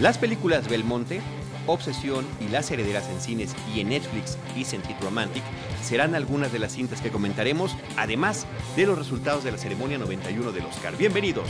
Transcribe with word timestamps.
Las 0.00 0.18
películas 0.18 0.68
Belmonte, 0.68 1.20
Obsesión 1.68 2.26
y 2.40 2.48
Las 2.48 2.68
Herederas 2.68 3.08
en 3.08 3.20
cines 3.20 3.54
y 3.72 3.78
en 3.78 3.90
Netflix 3.90 4.36
y 4.56 4.64
Sentit 4.64 5.00
Romantic 5.00 5.44
serán 5.84 6.16
algunas 6.16 6.52
de 6.52 6.58
las 6.58 6.72
cintas 6.72 7.00
que 7.00 7.10
comentaremos, 7.10 7.76
además 7.96 8.44
de 8.74 8.86
los 8.86 8.98
resultados 8.98 9.44
de 9.44 9.52
la 9.52 9.58
ceremonia 9.58 9.96
91 9.96 10.50
del 10.50 10.64
Oscar. 10.64 10.96
Bienvenidos 10.96 11.46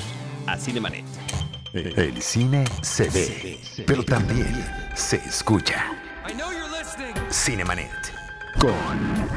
a 0.46 0.58
Cinemanet. 0.58 1.06
El 1.72 2.20
cine 2.20 2.66
se 2.82 3.08
ve, 3.08 3.58
pero 3.86 4.04
también 4.04 4.62
se 4.94 5.16
escucha. 5.16 5.82
Cinemanet. 7.30 8.12
Con 8.58 8.74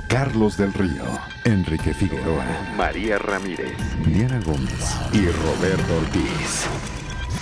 Carlos 0.09 0.57
del 0.57 0.73
Río, 0.73 1.05
Enrique 1.45 1.93
Figueroa, 1.93 2.45
María 2.75 3.17
Ramírez, 3.19 3.77
Diana 4.05 4.41
Gómez 4.45 4.97
y 5.13 5.27
Roberto 5.27 5.95
Ortiz. 5.95 6.65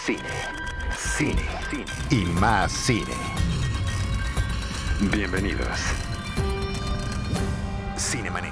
Cine, 0.06 0.22
cine, 1.18 1.42
cine 1.70 1.86
y 2.12 2.26
más 2.26 2.74
cine. 2.74 3.14
Bienvenidos. 5.14 5.80
Cinemanet. 7.98 8.52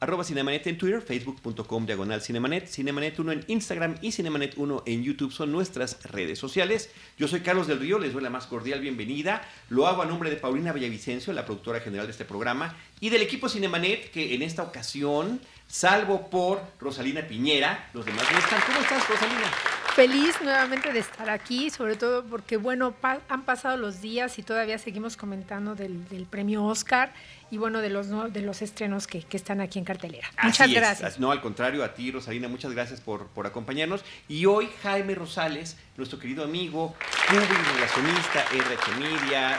Arroba 0.00 0.24
Cinemanet 0.24 0.66
en 0.68 0.78
Twitter, 0.78 1.02
facebook.com 1.02 1.84
diagonal 1.84 2.22
Cinemanet, 2.22 2.66
Cinemanet 2.66 3.18
1 3.18 3.32
en 3.32 3.44
Instagram 3.48 3.96
y 4.00 4.12
Cinemanet 4.12 4.56
1 4.56 4.84
en 4.86 5.02
YouTube 5.02 5.32
son 5.32 5.52
nuestras 5.52 6.02
redes 6.04 6.38
sociales. 6.38 6.90
Yo 7.18 7.28
soy 7.28 7.40
Carlos 7.40 7.66
del 7.66 7.80
Río, 7.80 7.98
les 7.98 8.12
doy 8.12 8.22
la 8.22 8.30
más 8.30 8.46
cordial 8.46 8.80
bienvenida. 8.80 9.46
Lo 9.68 9.86
hago 9.86 10.02
a 10.02 10.06
nombre 10.06 10.30
de 10.30 10.36
Paulina 10.36 10.72
Villavicencio, 10.72 11.32
la 11.32 11.44
productora 11.44 11.80
general 11.80 12.06
de 12.06 12.12
este 12.12 12.24
programa, 12.24 12.76
y 13.00 13.10
del 13.10 13.22
equipo 13.22 13.48
Cinemanet 13.48 14.10
que 14.10 14.34
en 14.34 14.42
esta 14.42 14.62
ocasión, 14.62 15.40
salvo 15.68 16.30
por 16.30 16.62
Rosalina 16.78 17.22
Piñera, 17.22 17.88
los 17.92 18.04
demás 18.06 18.24
no 18.30 18.38
están. 18.38 18.60
¿Cómo 18.62 18.80
estás, 18.80 19.08
Rosalina? 19.08 19.50
Feliz 19.94 20.38
nuevamente 20.42 20.92
de 20.92 20.98
estar 20.98 21.30
aquí, 21.30 21.70
sobre 21.70 21.96
todo 21.96 22.22
porque, 22.24 22.58
bueno, 22.58 22.92
pa 22.92 23.18
han 23.30 23.44
pasado 23.46 23.78
los 23.78 24.02
días 24.02 24.38
y 24.38 24.42
todavía 24.42 24.76
seguimos 24.78 25.16
comentando 25.16 25.74
del, 25.74 26.06
del 26.10 26.26
premio 26.26 26.64
Oscar 26.64 27.14
y, 27.50 27.56
bueno, 27.56 27.80
de 27.80 27.88
los, 27.88 28.08
¿no? 28.08 28.28
de 28.28 28.42
los 28.42 28.60
estrenos 28.60 29.06
que, 29.06 29.22
que, 29.22 29.38
están 29.38 29.62
aquí 29.62 29.78
en 29.78 29.86
cartelera. 29.86 30.28
Así 30.36 30.46
muchas 30.48 30.68
es. 30.68 30.74
gracias. 30.74 31.18
No, 31.18 31.32
al 31.32 31.40
contrario, 31.40 31.82
a 31.82 31.94
ti, 31.94 32.10
Rosalina, 32.10 32.46
muchas 32.46 32.72
gracias 32.72 33.00
por, 33.00 33.28
por 33.28 33.46
acompañarnos. 33.46 34.04
Y 34.28 34.44
hoy, 34.44 34.68
Jaime 34.82 35.14
Rosales, 35.14 35.78
nuestro 35.96 36.18
querido 36.18 36.44
amigo, 36.44 36.94
público 37.26 37.54
relacionista, 37.74 38.44
RH 38.52 38.96
Media, 38.98 39.58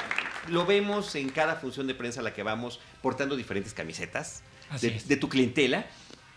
lo 0.50 0.68
vemos 0.68 1.16
en 1.16 1.30
cada 1.30 1.56
función 1.56 1.88
de 1.88 1.96
prensa 1.96 2.20
a 2.20 2.24
la 2.24 2.36
que 2.36 2.44
vamos 2.44 2.80
portando 3.02 3.36
diferentes 3.36 3.74
camisetas 3.74 4.44
de, 4.82 5.02
de, 5.06 5.18
tu 5.18 5.30
clientela. 5.30 5.86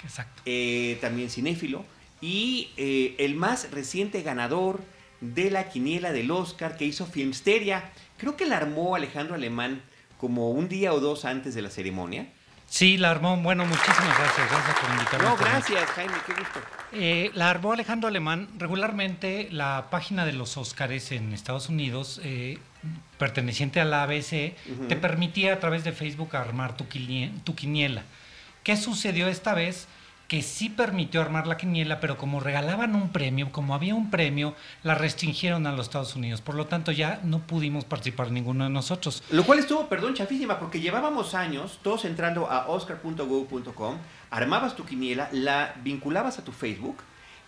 Exacto. 0.04 0.42
Eh, 0.46 0.98
también 1.00 1.30
cinéfilo. 1.30 1.84
Y 2.20 2.70
eh, 2.76 3.16
el 3.18 3.34
más 3.34 3.70
reciente 3.70 4.22
ganador 4.22 4.82
de 5.20 5.50
la 5.50 5.68
quiniela 5.68 6.12
del 6.12 6.30
Oscar 6.30 6.76
que 6.76 6.84
hizo 6.84 7.06
Filmsteria, 7.06 7.90
creo 8.16 8.36
que 8.36 8.46
la 8.46 8.56
armó 8.56 8.94
Alejandro 8.94 9.34
Alemán 9.34 9.82
como 10.18 10.50
un 10.50 10.68
día 10.68 10.92
o 10.92 11.00
dos 11.00 11.24
antes 11.24 11.54
de 11.54 11.62
la 11.62 11.70
ceremonia. 11.70 12.28
Sí, 12.66 12.98
la 12.98 13.10
armó. 13.10 13.36
Bueno, 13.36 13.66
muchísimas 13.66 14.16
gracias. 14.16 14.48
Gracias 14.48 14.78
por 14.78 14.90
invitarme. 14.90 15.28
No, 15.28 15.36
gracias, 15.36 15.90
Jaime, 15.90 16.14
qué 16.24 16.32
gusto. 16.34 16.60
Eh, 16.92 17.30
la 17.34 17.50
armó 17.50 17.72
Alejandro 17.72 18.08
Alemán. 18.08 18.48
Regularmente 18.58 19.48
la 19.50 19.88
página 19.90 20.24
de 20.24 20.34
los 20.34 20.56
Oscars 20.56 21.10
en 21.10 21.32
Estados 21.32 21.68
Unidos, 21.68 22.20
eh, 22.22 22.58
perteneciente 23.18 23.80
a 23.80 23.84
la 23.84 24.04
ABC, 24.04 24.54
uh 24.68 24.70
-huh. 24.70 24.88
te 24.88 24.94
permitía 24.94 25.54
a 25.54 25.58
través 25.58 25.82
de 25.82 25.90
Facebook 25.90 26.36
armar 26.36 26.76
tu 26.76 26.86
quiniela. 26.86 28.04
¿Qué 28.70 28.76
sucedió 28.76 29.26
esta 29.26 29.52
vez? 29.52 29.88
que 30.28 30.42
sí 30.42 30.68
permitió 30.68 31.20
armar 31.20 31.48
la 31.48 31.56
quiniela, 31.56 31.98
pero 31.98 32.16
como 32.16 32.38
regalaban 32.38 32.94
un 32.94 33.08
premio, 33.08 33.50
como 33.50 33.74
había 33.74 33.96
un 33.96 34.10
premio, 34.10 34.54
la 34.84 34.94
restringieron 34.94 35.66
a 35.66 35.72
los 35.72 35.86
Estados 35.86 36.14
Unidos. 36.14 36.40
Por 36.40 36.54
lo 36.54 36.68
tanto, 36.68 36.92
ya 36.92 37.20
no 37.24 37.40
pudimos 37.40 37.84
participar 37.84 38.30
ninguno 38.30 38.62
de 38.62 38.70
nosotros. 38.70 39.24
Lo 39.30 39.42
cual 39.42 39.58
estuvo, 39.58 39.88
perdón, 39.88 40.14
chafísima, 40.14 40.60
porque 40.60 40.80
llevábamos 40.80 41.34
años 41.34 41.80
todos 41.82 42.04
entrando 42.04 42.48
a 42.48 42.68
oscar.go.com, 42.68 43.96
armabas 44.30 44.76
tu 44.76 44.84
quiniela, 44.84 45.28
la 45.32 45.74
vinculabas 45.82 46.38
a 46.38 46.44
tu 46.44 46.52
Facebook, 46.52 46.98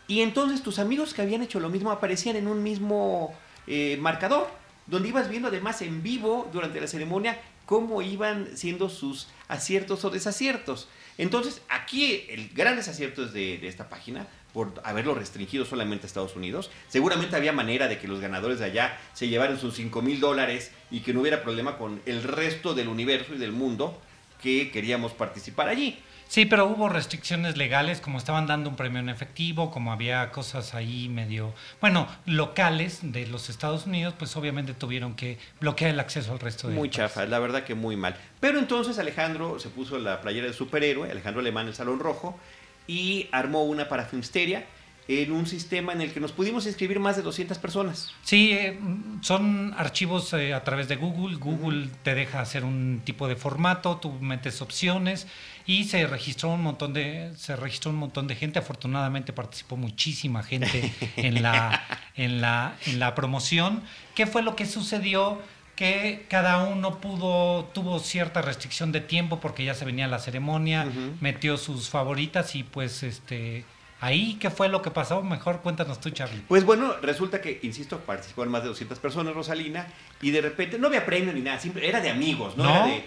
y 0.09 0.22
entonces 0.22 0.60
tus 0.60 0.81
amigos 0.81 1.15
que 1.15 1.22
habían 1.22 1.43
hecho 1.43 1.60
lo 1.60 1.69
mismo 1.69 1.93
aparecían 1.93 2.34
en 2.34 2.49
un 2.49 2.65
mismo 2.65 3.33
eh, 3.69 3.97
marcador, 4.00 4.49
donde 4.89 5.10
ibas 5.10 5.28
viendo 5.28 5.47
además 5.47 5.83
en 5.83 6.03
vivo 6.03 6.50
durante 6.53 6.81
la 6.81 6.89
ceremonia 6.89 7.39
cómo 7.65 8.03
iban 8.03 8.56
siendo 8.56 8.89
sus 8.89 9.28
aciertos 9.49 10.04
o 10.04 10.10
desaciertos. 10.10 10.89
Entonces, 11.19 11.62
aquí 11.69 12.25
el 12.28 12.49
gran 12.50 12.77
desacierto 12.77 13.25
es 13.25 13.33
de, 13.33 13.67
esta 13.67 13.89
página, 13.89 14.27
por 14.53 14.81
haberlo 14.84 15.15
restringido 15.15 15.65
solamente 15.65 16.06
a 16.06 16.09
Estados 16.09 16.37
Unidos. 16.37 16.71
Seguramente 16.89 17.37
había 17.37 17.53
manera 17.53 17.89
de 17.89 17.99
que 17.99 18.09
los 18.09 18.21
ganadores 18.21 18.59
de 18.59 18.67
allá 18.67 18.99
se 19.15 19.28
llevaran 19.28 19.59
sus 19.59 19.75
5 19.75 20.03
mil 20.03 20.21
dólares 20.21 20.72
y 20.91 21.01
que 21.01 21.15
no 21.15 21.21
hubiera 21.21 21.43
problema 21.43 21.78
con 21.78 22.03
el 22.06 22.22
resto 22.22 22.75
del 22.75 22.89
universo 22.89 23.34
y 23.34 23.39
del 23.39 23.53
mundo 23.53 24.01
que 24.43 24.71
queríamos 24.71 25.12
participar 25.12 25.69
allí. 25.69 25.99
Sí, 26.32 26.47
pero 26.47 26.65
hubo 26.65 26.88
restricciones 26.88 27.59
legales, 27.59 28.00
como 28.00 28.16
estaban 28.16 28.47
dando 28.47 28.70
un 28.70 28.75
premio 28.75 29.00
en 29.00 29.10
efectivo, 29.10 29.70
como 29.70 29.93
había 29.93 30.31
cosas 30.31 30.72
ahí 30.72 31.10
medio, 31.10 31.53
bueno, 31.78 32.09
locales 32.25 33.00
de 33.03 33.26
los 33.26 33.50
Estados 33.50 33.84
Unidos, 33.84 34.15
pues 34.19 34.34
obviamente 34.34 34.72
tuvieron 34.72 35.15
que 35.15 35.37
bloquear 35.60 35.91
el 35.91 36.00
acceso 36.00 36.32
al 36.32 36.38
resto 36.38 36.69
de 36.69 36.75
Muy 36.75 36.88
chafa, 36.88 37.26
la 37.26 37.38
verdad 37.38 37.65
que 37.65 37.75
muy 37.75 37.98
mal. 37.98 38.16
Pero 38.41 38.59
entonces 38.59 38.98
Alejandro 38.98 39.59
se 39.59 39.69
puso 39.69 39.98
la 39.98 40.22
playera 40.22 40.47
de 40.47 40.54
superhéroe, 40.54 41.10
Alejandro 41.10 41.41
Alemán, 41.41 41.66
el 41.66 41.75
Salón 41.75 41.98
Rojo, 41.98 42.41
y 42.87 43.28
armó 43.31 43.65
una 43.65 43.91
para 43.91 44.06
Filmsteria 44.06 44.65
en 45.09 45.33
un 45.33 45.47
sistema 45.47 45.93
en 45.93 46.01
el 46.01 46.13
que 46.13 46.21
nos 46.21 46.33
pudimos 46.33 46.67
inscribir 46.67 47.01
más 47.01 47.17
de 47.17 47.23
200 47.23 47.59
personas. 47.59 48.13
Sí, 48.23 48.53
eh, 48.53 48.79
son 49.21 49.75
archivos 49.77 50.33
eh, 50.33 50.55
a 50.55 50.63
través 50.63 50.89
de 50.89 50.97
Google. 50.97 51.37
Google 51.37 51.79
uh 51.79 51.87
-huh. 51.87 51.91
te 52.03 52.15
deja 52.15 52.41
hacer 52.41 52.65
un 52.65 53.03
tipo 53.05 53.27
de 53.29 53.37
formato, 53.37 53.97
tú 53.97 54.13
metes 54.21 54.63
opciones 54.63 55.27
y 55.67 55.85
se 55.85 56.07
registró 56.07 56.51
un 56.51 56.63
montón 56.63 56.93
de 56.93 57.33
se 57.37 57.57
registró 57.57 57.91
un 57.91 57.99
montón 57.99 58.27
de 58.27 58.37
gente. 58.37 58.59
Afortunadamente 58.59 59.33
participó 59.33 59.77
muchísima 59.77 60.43
gente 60.43 60.93
en 61.17 61.43
la 61.43 61.83
en 62.17 62.41
la 62.41 62.77
en 62.87 62.99
la 62.99 63.15
promoción. 63.15 63.83
¿Qué 64.15 64.27
fue 64.27 64.43
lo 64.43 64.55
que 64.57 64.67
sucedió? 64.67 65.41
que 65.75 66.27
cada 66.29 66.63
uno 66.65 67.01
pudo 67.01 67.65
tuvo 67.73 67.99
cierta 67.99 68.43
restricción 68.43 68.93
de 68.93 69.01
tiempo 69.01 69.41
porque 69.41 69.65
ya 69.65 69.75
se 69.75 69.87
venía 69.87 70.07
la 70.07 70.19
ceremonia, 70.19 70.84
uh 70.87 70.91
-huh. 70.91 71.13
metió 71.21 71.57
sus 71.57 71.89
favoritas 71.89 72.55
y 72.55 72.63
pues 72.63 73.03
este 73.03 73.65
Ahí, 74.03 74.37
¿qué 74.41 74.51
fue 74.51 74.69
lo 74.69 74.83
que 74.83 74.91
pasó? 74.91 75.23
Mejor 75.23 75.61
cuéntanos 75.61 76.01
tú, 76.01 76.11
Charlie. 76.11 76.43
Pues 76.49 76.65
bueno, 76.65 76.97
resulta 77.03 77.41
que, 77.41 77.61
insisto, 77.63 78.01
participaron 78.01 78.51
más 78.51 78.65
de 78.65 78.69
200 78.71 78.99
personas, 78.99 79.33
Rosalina, 79.33 79.87
y 80.21 80.33
de 80.33 80.41
repente 80.41 80.77
no 80.77 80.89
había 80.89 81.07
premio 81.07 81.33
ni 81.33 81.41
nada, 81.41 81.61
era 81.81 82.01
de 82.01 82.11
amigos, 82.11 82.57
¿no? 82.57 82.65
¿No? 82.65 82.71
Era 82.71 82.87
de, 82.87 83.05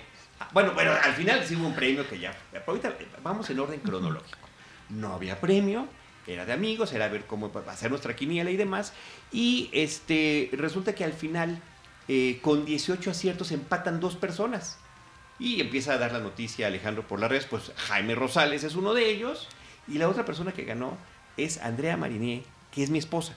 bueno, 0.53 0.71
bueno, 0.73 0.93
al 0.93 1.13
final 1.15 1.43
sí 1.45 1.57
hubo 1.57 1.67
un 1.67 1.75
premio 1.75 2.07
que 2.07 2.17
ya, 2.17 2.33
ahorita 2.65 2.95
vamos 3.21 3.49
en 3.49 3.59
orden 3.59 3.81
cronológico. 3.81 4.47
No 4.87 5.11
había 5.11 5.41
premio, 5.41 5.85
era 6.25 6.45
de 6.45 6.53
amigos, 6.53 6.93
era 6.93 7.09
ver 7.09 7.25
cómo 7.25 7.51
hacer 7.67 7.89
nuestra 7.89 8.15
quiniela 8.15 8.49
y 8.49 8.55
demás, 8.55 8.93
y 9.33 9.69
este, 9.73 10.49
resulta 10.53 10.95
que 10.95 11.03
al 11.03 11.11
final, 11.11 11.61
eh, 12.07 12.39
con 12.41 12.63
18 12.63 13.11
aciertos, 13.11 13.51
empatan 13.51 13.99
dos 13.99 14.15
personas. 14.15 14.77
Y 15.39 15.59
empieza 15.59 15.91
a 15.91 15.97
dar 15.97 16.13
la 16.13 16.19
noticia 16.19 16.67
Alejandro 16.67 17.05
por 17.05 17.19
la 17.19 17.27
red, 17.27 17.45
pues 17.49 17.73
Jaime 17.75 18.15
Rosales 18.15 18.63
es 18.63 18.75
uno 18.75 18.93
de 18.93 19.09
ellos, 19.09 19.49
y 19.87 19.97
la 19.97 20.09
otra 20.09 20.25
persona 20.25 20.51
que 20.51 20.63
ganó 20.63 20.97
es 21.37 21.59
Andrea 21.61 21.97
Marinier, 21.97 22.43
que 22.71 22.83
es 22.83 22.89
mi 22.89 22.99
esposa. 22.99 23.35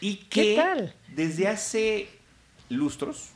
Y 0.00 0.16
que 0.16 0.56
tal? 0.56 0.94
desde 1.08 1.48
hace 1.48 2.08
lustros, 2.68 3.30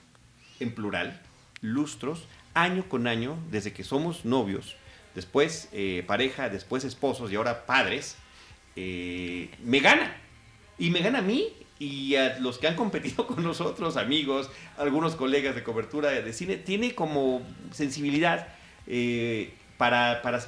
en 0.61 0.75
plural, 0.75 1.21
lustros, 1.61 2.27
año 2.55 2.89
con 2.89 3.07
año, 3.07 3.37
desde 3.51 3.73
que 3.73 3.85
somos 3.85 4.25
novios, 4.25 4.77
después 5.15 5.69
eh, 5.73 6.05
pareja, 6.07 6.49
después 6.49 6.85
esposos 6.85 7.33
y 7.33 7.37
ahora 7.37 7.67
padres, 7.67 8.17
eh, 8.77 9.51
me 9.65 9.81
gana. 9.81 10.17
Y 10.79 10.91
me 10.91 11.01
gana 11.01 11.19
a 11.19 11.23
mí 11.23 11.49
y 11.79 12.17
a 12.17 12.39
los 12.39 12.59
que 12.59 12.69
han 12.69 12.77
competido 12.77 13.27
con 13.27 13.43
nosotros, 13.43 13.97
amigos, 13.97 14.51
algunos 14.77 15.17
colegas 15.17 15.55
de 15.55 15.63
cobertura 15.63 16.11
de 16.11 16.33
cine, 16.33 16.57
tiene 16.57 16.95
como 16.95 17.43
sensibilidad 17.73 18.49
eh, 18.87 19.53
para, 19.77 20.23
para 20.23 20.41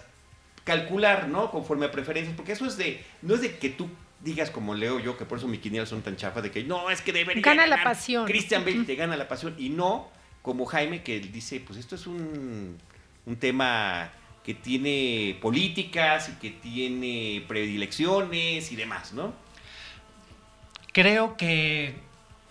calcular, 0.64 1.28
¿no? 1.28 1.50
Conforme 1.50 1.86
a 1.86 1.90
preferencias, 1.90 2.36
porque 2.36 2.52
eso 2.52 2.66
es 2.66 2.76
de, 2.76 3.04
no 3.22 3.34
es 3.34 3.40
de 3.40 3.56
que 3.56 3.70
tú 3.70 3.88
digas 4.22 4.50
como 4.50 4.74
leo 4.74 5.00
yo, 5.00 5.16
que 5.16 5.24
por 5.24 5.38
eso 5.38 5.48
mis 5.48 5.60
quinielas 5.60 5.88
son 5.88 6.02
tan 6.02 6.16
chafas, 6.16 6.42
de 6.42 6.50
que 6.50 6.64
no, 6.64 6.90
es 6.90 7.00
que 7.00 7.12
debería 7.12 7.42
Gana 7.42 7.62
ganar. 7.62 7.78
la 7.78 7.84
pasión. 7.84 8.26
Christian 8.26 8.64
Bale 8.64 8.84
te 8.84 8.94
gana 8.94 9.16
la 9.16 9.28
pasión, 9.28 9.54
y 9.58 9.70
no 9.70 10.08
como 10.42 10.64
Jaime 10.66 11.02
que 11.02 11.20
dice, 11.20 11.60
pues 11.60 11.78
esto 11.78 11.94
es 11.94 12.06
un, 12.06 12.78
un 13.26 13.36
tema 13.36 14.10
que 14.44 14.54
tiene 14.54 15.38
políticas 15.40 16.30
y 16.30 16.32
que 16.40 16.50
tiene 16.50 17.44
predilecciones 17.46 18.72
y 18.72 18.76
demás, 18.76 19.12
¿no? 19.12 19.34
Creo 20.92 21.36
que 21.36 21.94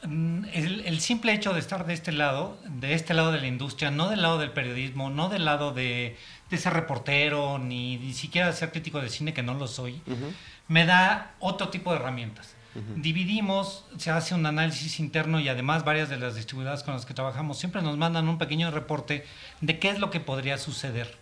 el, 0.04 0.84
el, 0.86 1.00
simple 1.02 1.34
hecho 1.34 1.52
de 1.52 1.60
estar 1.60 1.86
de 1.86 1.94
este 1.94 2.12
lado, 2.12 2.58
de 2.66 2.94
este 2.94 3.14
lado 3.14 3.32
de 3.32 3.42
la 3.42 3.48
industria, 3.48 3.92
no 3.92 4.10
del 4.10 4.22
lado 4.22 4.38
del 4.38 4.52
periodismo, 4.52 5.10
no 5.10 5.30
del 5.30 5.46
lado 5.46 5.74
de, 5.74 6.16
de 6.50 6.58
ser 6.58 6.74
reportero, 6.74 7.60
ni, 7.60 7.98
ni 7.98 8.14
siquiera 8.14 8.48
de 8.48 8.54
ser 8.54 8.72
crítico 8.72 9.00
de 9.00 9.10
cine, 9.10 9.34
que 9.34 9.44
no 9.44 9.54
lo 9.54 9.68
soy, 9.68 10.02
uh 10.08 10.12
-huh. 10.12 10.34
me 10.68 10.86
da 10.86 11.36
otro 11.40 11.70
tipo 11.70 11.92
de 11.92 11.98
herramientas. 11.98 12.56
Dividimos, 12.96 13.86
se 13.98 14.12
hace 14.12 14.36
un 14.36 14.46
análisis 14.46 15.00
interno 15.00 15.40
y 15.40 15.50
además 15.50 15.84
varias 15.84 16.08
de 16.08 16.18
las 16.18 16.36
distribuidoras 16.36 16.84
con 16.84 16.94
las 16.94 17.06
que 17.06 17.14
trabajamos 17.14 17.58
siempre 17.58 17.82
nos 17.82 17.98
mandan 17.98 18.30
un 18.30 18.38
pequeño 18.38 18.72
reporte 18.72 19.26
de 19.60 19.80
qué 19.80 19.90
es 19.90 20.00
lo 20.00 20.12
que 20.12 20.20
podría 20.20 20.58
suceder. 20.58 21.18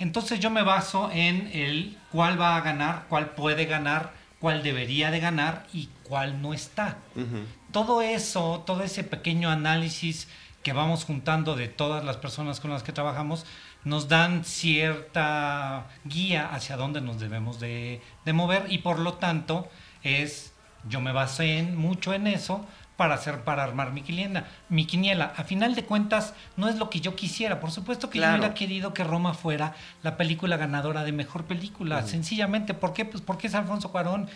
Entonces 0.00 0.40
yo 0.40 0.50
me 0.50 0.62
baso 0.62 1.10
en 1.12 1.50
el 1.52 1.98
cuál 2.10 2.40
va 2.40 2.56
a 2.56 2.62
ganar, 2.62 3.04
cuál 3.08 3.30
puede 3.30 3.66
ganar, 3.66 4.12
cuál 4.40 4.62
debería 4.62 5.10
de 5.10 5.20
ganar 5.20 5.66
y 5.72 5.88
cuál 6.04 6.40
no 6.40 6.54
está. 6.54 6.98
Todo 7.70 8.00
eso, 8.00 8.64
todo 8.66 8.82
ese 8.82 9.04
pequeño 9.04 9.50
análisis 9.50 10.26
que 10.62 10.72
vamos 10.72 11.04
juntando 11.04 11.54
de 11.54 11.68
todas 11.68 12.04
las 12.04 12.16
personas 12.16 12.60
con 12.60 12.70
las 12.70 12.82
que 12.82 12.92
trabajamos, 12.92 13.44
nos 13.88 14.08
dan 14.08 14.44
cierta 14.44 15.86
guía 16.04 16.50
hacia 16.52 16.76
dónde 16.76 17.00
nos 17.00 17.18
debemos 17.18 17.58
de, 17.58 18.00
mover 18.26 18.66
y 18.68 18.78
por 18.78 18.98
lo 18.98 19.14
tanto 19.14 19.68
es, 20.02 20.52
yo 20.88 21.00
me 21.00 21.12
basé 21.12 21.58
en, 21.58 21.76
mucho 21.76 22.12
en 22.12 22.26
eso 22.26 22.66
para 22.98 23.14
hacer, 23.14 23.44
para 23.44 23.62
armar 23.62 23.92
mi 23.92 24.02
quiniela. 24.02 24.44
Mi 24.68 24.84
quiniela, 24.84 25.32
a 25.36 25.44
final 25.44 25.74
de 25.74 25.84
cuentas, 25.84 26.34
no 26.56 26.68
es 26.68 26.76
lo 26.76 26.90
que 26.90 27.00
yo 27.00 27.14
quisiera. 27.14 27.60
Por 27.60 27.70
supuesto 27.70 28.10
que 28.10 28.18
yo 28.18 28.28
hubiera 28.28 28.54
querido 28.54 28.92
que 28.92 29.04
Roma 29.04 29.34
fuera 29.34 29.74
la 30.02 30.16
película 30.16 30.56
ganadora 30.56 31.04
de 31.04 31.12
mejor 31.12 31.44
película. 31.44 32.02
Sencillamente, 32.02 32.74
¿por 32.74 32.92
qué? 32.92 33.04
Pues 33.04 33.22
porque 33.22 33.46
es 33.46 33.54
Alfonso 33.54 33.92
Cuarón. 33.92 34.28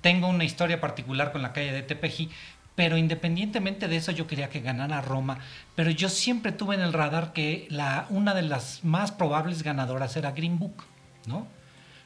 Tengo 0.00 0.28
una 0.28 0.44
historia 0.44 0.80
particular 0.80 1.30
con 1.30 1.42
la 1.42 1.52
calle 1.52 1.72
de 1.72 1.82
Tepeji, 1.82 2.30
pero 2.76 2.96
independientemente 2.96 3.88
de 3.88 3.96
eso 3.96 4.12
yo 4.12 4.28
quería 4.28 4.50
que 4.50 4.60
ganara 4.60 5.00
Roma, 5.00 5.38
pero 5.74 5.90
yo 5.90 6.08
siempre 6.08 6.52
tuve 6.52 6.76
en 6.76 6.82
el 6.82 6.92
radar 6.92 7.32
que 7.32 7.66
la, 7.70 8.06
una 8.10 8.34
de 8.34 8.42
las 8.42 8.84
más 8.84 9.10
probables 9.10 9.64
ganadoras 9.64 10.16
era 10.16 10.30
Green 10.30 10.58
Book, 10.58 10.84
¿no? 11.26 11.48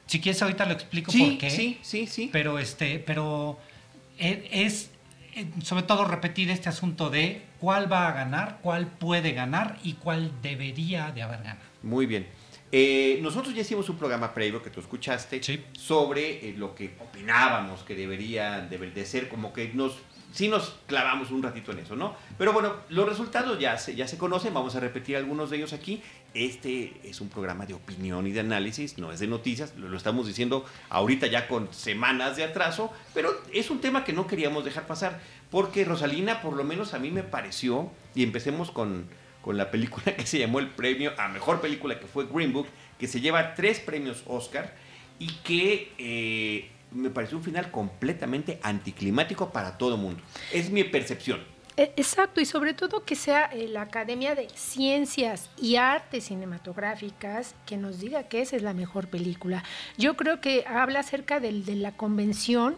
Si 0.07 0.21
quieres 0.21 0.41
ahorita 0.43 0.65
lo 0.67 0.73
explico 0.73 1.13
por 1.13 1.39
qué. 1.39 1.51
Sí, 1.51 1.79
sí, 1.83 2.07
sí. 2.07 2.31
Pero 2.33 2.59
este, 2.59 2.99
pero 3.01 3.59
e, 4.19 4.49
es, 4.51 4.91
eh, 5.35 5.47
sobre 5.63 5.83
todo 5.85 6.05
repetir 6.05 6.51
este 6.51 6.69
asunto 6.69 7.11
de 7.11 7.43
cuál 7.61 7.93
va 7.93 8.09
a 8.09 8.13
ganar, 8.13 8.59
cuál 8.63 8.87
puede 8.87 9.33
ganar 9.33 9.79
y 9.85 9.95
cuál 9.95 10.33
debería 10.43 11.11
de 11.13 11.23
haber 11.23 11.39
ganado. 11.39 11.61
Muy 11.83 12.07
bien. 12.07 12.27
Eh, 12.73 13.19
nosotros 13.21 13.53
ya 13.55 13.63
hicimos 13.63 13.89
un 13.89 13.97
programa 13.97 14.33
previo 14.33 14.63
que 14.63 14.71
tú 14.71 14.79
escuchaste 14.79 15.41
sobre 15.73 16.49
eh, 16.49 16.55
lo 16.57 16.75
que 16.75 16.95
opinábamos 17.01 17.83
que 17.83 17.97
debería, 17.97 18.61
deber 18.61 18.95
de 18.95 19.05
ser, 19.05 19.29
como 19.29 19.53
que 19.53 19.73
nos 19.75 19.99
sí 20.33 20.49
nos 20.49 20.77
clavamos 20.87 21.31
un 21.31 21.43
ratito 21.43 21.73
en 21.73 21.81
eso, 21.81 21.97
¿no? 21.97 22.15
Pero 22.39 22.53
bueno, 22.53 22.75
los 22.89 23.09
resultados 23.09 23.59
ya 23.59 23.77
se, 23.79 23.95
ya 23.95 24.07
se 24.07 24.19
conocen, 24.19 24.55
vamos 24.55 24.75
a 24.77 24.81
repetir 24.81 25.17
algunos 25.17 25.51
de 25.51 25.57
ellos 25.57 25.73
aquí. 25.73 26.03
Este 26.35 27.01
es 27.03 27.21
un 27.21 27.29
programa 27.29 27.67
de 27.67 27.75
opinión 27.75 28.27
y 28.27 28.33
de 28.33 28.41
análisis, 28.41 28.99
no 28.99 29.13
es 29.13 29.19
de 29.19 29.27
noticias, 29.27 29.75
lo, 29.77 29.97
estamos 29.97 30.27
diciendo 30.27 30.65
ahorita 30.89 31.27
ya 31.27 31.49
con 31.49 31.73
semanas 31.73 32.37
de 32.37 32.45
atraso, 32.45 32.93
pero 33.15 33.33
es 33.53 33.71
un 33.71 33.81
tema 33.81 34.05
que 34.05 34.13
no 34.13 34.27
queríamos 34.27 34.65
dejar 34.65 34.87
pasar, 34.87 35.21
porque 35.51 35.85
Rosalina, 35.85 36.41
por 36.41 36.55
lo 36.55 36.63
menos 36.63 36.95
a 36.95 37.01
mí 37.01 37.11
me 37.11 37.25
pareció, 37.25 37.91
y 38.15 38.23
empecemos 38.23 38.71
con, 38.71 39.07
con 39.43 39.57
la 39.57 39.73
película 39.73 40.05
que 40.17 40.27
se 40.27 40.39
llamó 40.39 40.61
el 40.61 40.69
premio 40.69 41.13
a 41.19 41.29
mejor 41.29 41.61
película, 41.61 41.99
que 41.99 42.07
fue 42.07 42.27
Green 42.27 42.53
Book, 42.53 42.69
que 42.99 43.09
se 43.09 43.21
lleva 43.21 43.55
tres 43.55 43.81
premios 43.81 44.23
Oscar 44.27 44.75
y 45.19 45.29
que... 45.43 45.93
Eh, 45.99 46.71
me 46.93 47.11
pareció 47.11 47.39
un 47.39 47.45
final 47.45 47.71
completamente 47.71 48.59
anticlimático 48.63 49.51
para 49.51 49.79
todo 49.79 49.97
mundo. 49.97 50.23
Es 50.53 50.71
mi 50.71 50.85
percepción. 50.85 51.41
E, 51.77 51.93
exacto, 51.97 52.41
y 52.41 52.45
sobre 52.45 52.75
todo 52.75 53.05
que 53.05 53.15
sea 53.15 53.47
eh, 53.47 53.69
la 53.69 53.83
Academia 53.83 54.35
de 54.35 54.49
Ciencias 54.55 55.51
y 55.57 55.77
Artes 55.77 56.25
Cinematográficas 56.25 57.55
que 57.65 57.77
nos 57.77 58.01
diga 58.01 58.25
que 58.25 58.43
esa 58.43 58.57
es 58.57 58.63
la 58.63 58.75
mejor 58.75 59.09
película. 59.09 59.65
Yo 59.97 60.17
creo 60.17 60.41
que 60.41 60.65
habla 60.67 61.01
acerca 61.01 61.41
de 61.41 61.53
la 61.77 61.93
convención 61.93 62.77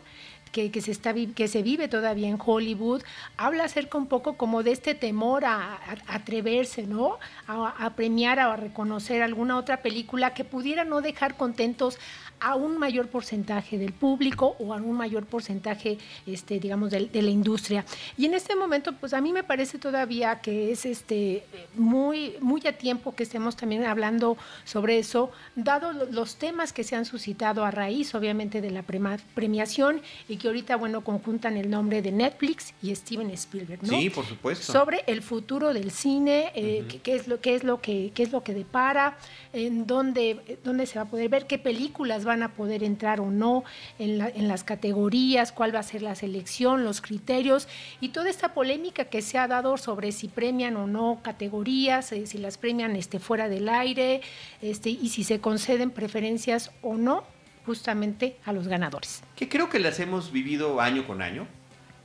que, 0.52 0.80
se 0.80 0.90
está, 0.90 1.14
que 1.14 1.48
se 1.48 1.62
vive 1.62 1.88
todavía 1.88 2.28
en 2.28 2.38
Hollywood, 2.38 3.02
habla 3.36 3.64
acerca 3.64 3.96
un 3.96 4.06
poco 4.06 4.36
como 4.36 4.62
de 4.62 4.72
este 4.72 4.94
temor 4.94 5.44
a, 5.44 5.80
atreverse, 6.06 6.86
¿no? 6.86 7.18
A, 7.46 7.68
a, 7.84 7.96
premiar 7.96 8.38
o 8.38 8.52
a 8.52 8.56
reconocer 8.56 9.22
alguna 9.22 9.56
otra 9.56 9.78
película 9.78 10.34
que 10.34 10.44
pudiera 10.44 10.84
no 10.84 11.00
dejar 11.00 11.36
contentos 11.36 11.98
a 12.42 12.56
un 12.56 12.76
mayor 12.76 13.06
porcentaje 13.06 13.78
del 13.78 13.92
público 13.92 14.56
o 14.58 14.74
a 14.74 14.76
un 14.76 14.96
mayor 14.96 15.24
porcentaje, 15.26 15.98
este, 16.26 16.58
digamos, 16.58 16.90
de, 16.90 17.08
la 17.12 17.30
industria. 17.30 17.84
Y 18.18 18.26
en 18.26 18.34
este 18.34 18.56
momento, 18.56 18.92
pues 18.94 19.14
a 19.14 19.20
mí 19.20 19.32
me 19.32 19.44
parece 19.44 19.78
todavía 19.78 20.40
que 20.40 20.72
es 20.72 20.84
este, 20.84 21.44
muy, 21.76 22.34
muy 22.40 22.66
a 22.66 22.76
tiempo 22.76 23.14
que 23.14 23.22
estemos 23.22 23.54
también 23.54 23.84
hablando 23.84 24.36
sobre 24.64 24.98
eso, 24.98 25.30
dado 25.54 25.92
los 25.92 26.34
temas 26.34 26.72
que 26.72 26.82
se 26.82 26.96
han 26.96 27.04
suscitado 27.04 27.64
a 27.64 27.70
raíz, 27.70 28.12
obviamente, 28.16 28.60
de 28.60 28.72
la 28.72 28.82
premiación 28.82 30.02
y 30.28 30.36
que 30.36 30.48
ahorita, 30.48 30.74
bueno, 30.74 31.04
conjuntan 31.04 31.56
el 31.56 31.70
nombre 31.70 32.02
de 32.02 32.10
Netflix 32.10 32.74
y 32.82 32.92
Steven 32.92 33.30
Spielberg, 33.30 33.84
¿no? 33.84 33.96
Sí, 34.00 34.10
por 34.10 34.26
supuesto. 34.26 34.72
Sobre 34.72 35.04
el 35.06 35.22
futuro 35.22 35.72
del 35.72 35.92
cine, 35.92 36.50
eh, 36.56 37.00
qué, 37.04 37.14
es 37.14 37.28
lo, 37.28 37.40
qué, 37.40 37.54
es 37.54 37.62
lo 37.62 37.80
que, 37.80 38.10
qué 38.12 38.24
es 38.24 38.32
lo 38.32 38.42
que 38.42 38.52
depara, 38.52 39.16
en 39.52 39.86
dónde, 39.86 40.58
dónde 40.64 40.86
se 40.86 40.98
va 40.98 41.02
a 41.02 41.08
poder 41.08 41.28
ver, 41.28 41.46
qué 41.46 41.58
películas 41.58 42.24
van 42.24 42.31
van 42.32 42.42
a 42.42 42.54
poder 42.54 42.82
entrar 42.82 43.20
o 43.20 43.30
no 43.30 43.62
en, 43.98 44.48
las 44.48 44.64
categorías, 44.64 45.52
cuál 45.52 45.74
va 45.74 45.80
a 45.80 45.82
ser 45.82 46.00
la 46.00 46.14
selección, 46.14 46.82
los 46.82 47.02
criterios 47.02 47.68
y 48.00 48.08
toda 48.08 48.30
esta 48.30 48.54
polémica 48.54 49.04
que 49.04 49.20
se 49.20 49.36
ha 49.36 49.46
dado 49.46 49.76
sobre 49.76 50.12
si 50.12 50.28
premian 50.28 50.76
o 50.76 50.86
no 50.86 51.20
categorías, 51.22 52.10
eh, 52.12 52.26
si 52.26 52.38
las 52.38 52.56
premian 52.56 52.96
este, 52.96 53.18
fuera 53.18 53.50
del 53.50 53.68
aire 53.68 54.22
este, 54.62 54.88
y 54.88 55.10
si 55.10 55.24
se 55.24 55.40
conceden 55.40 55.90
preferencias 55.90 56.70
o 56.80 56.96
no 56.96 57.24
justamente 57.66 58.36
a 58.46 58.52
los 58.52 58.66
ganadores. 58.66 59.22
Que 59.36 59.48
creo 59.48 59.68
que 59.68 59.78
las 59.78 60.00
hemos 60.00 60.32
vivido 60.32 60.80
año 60.80 61.06
con 61.06 61.20
año, 61.20 61.46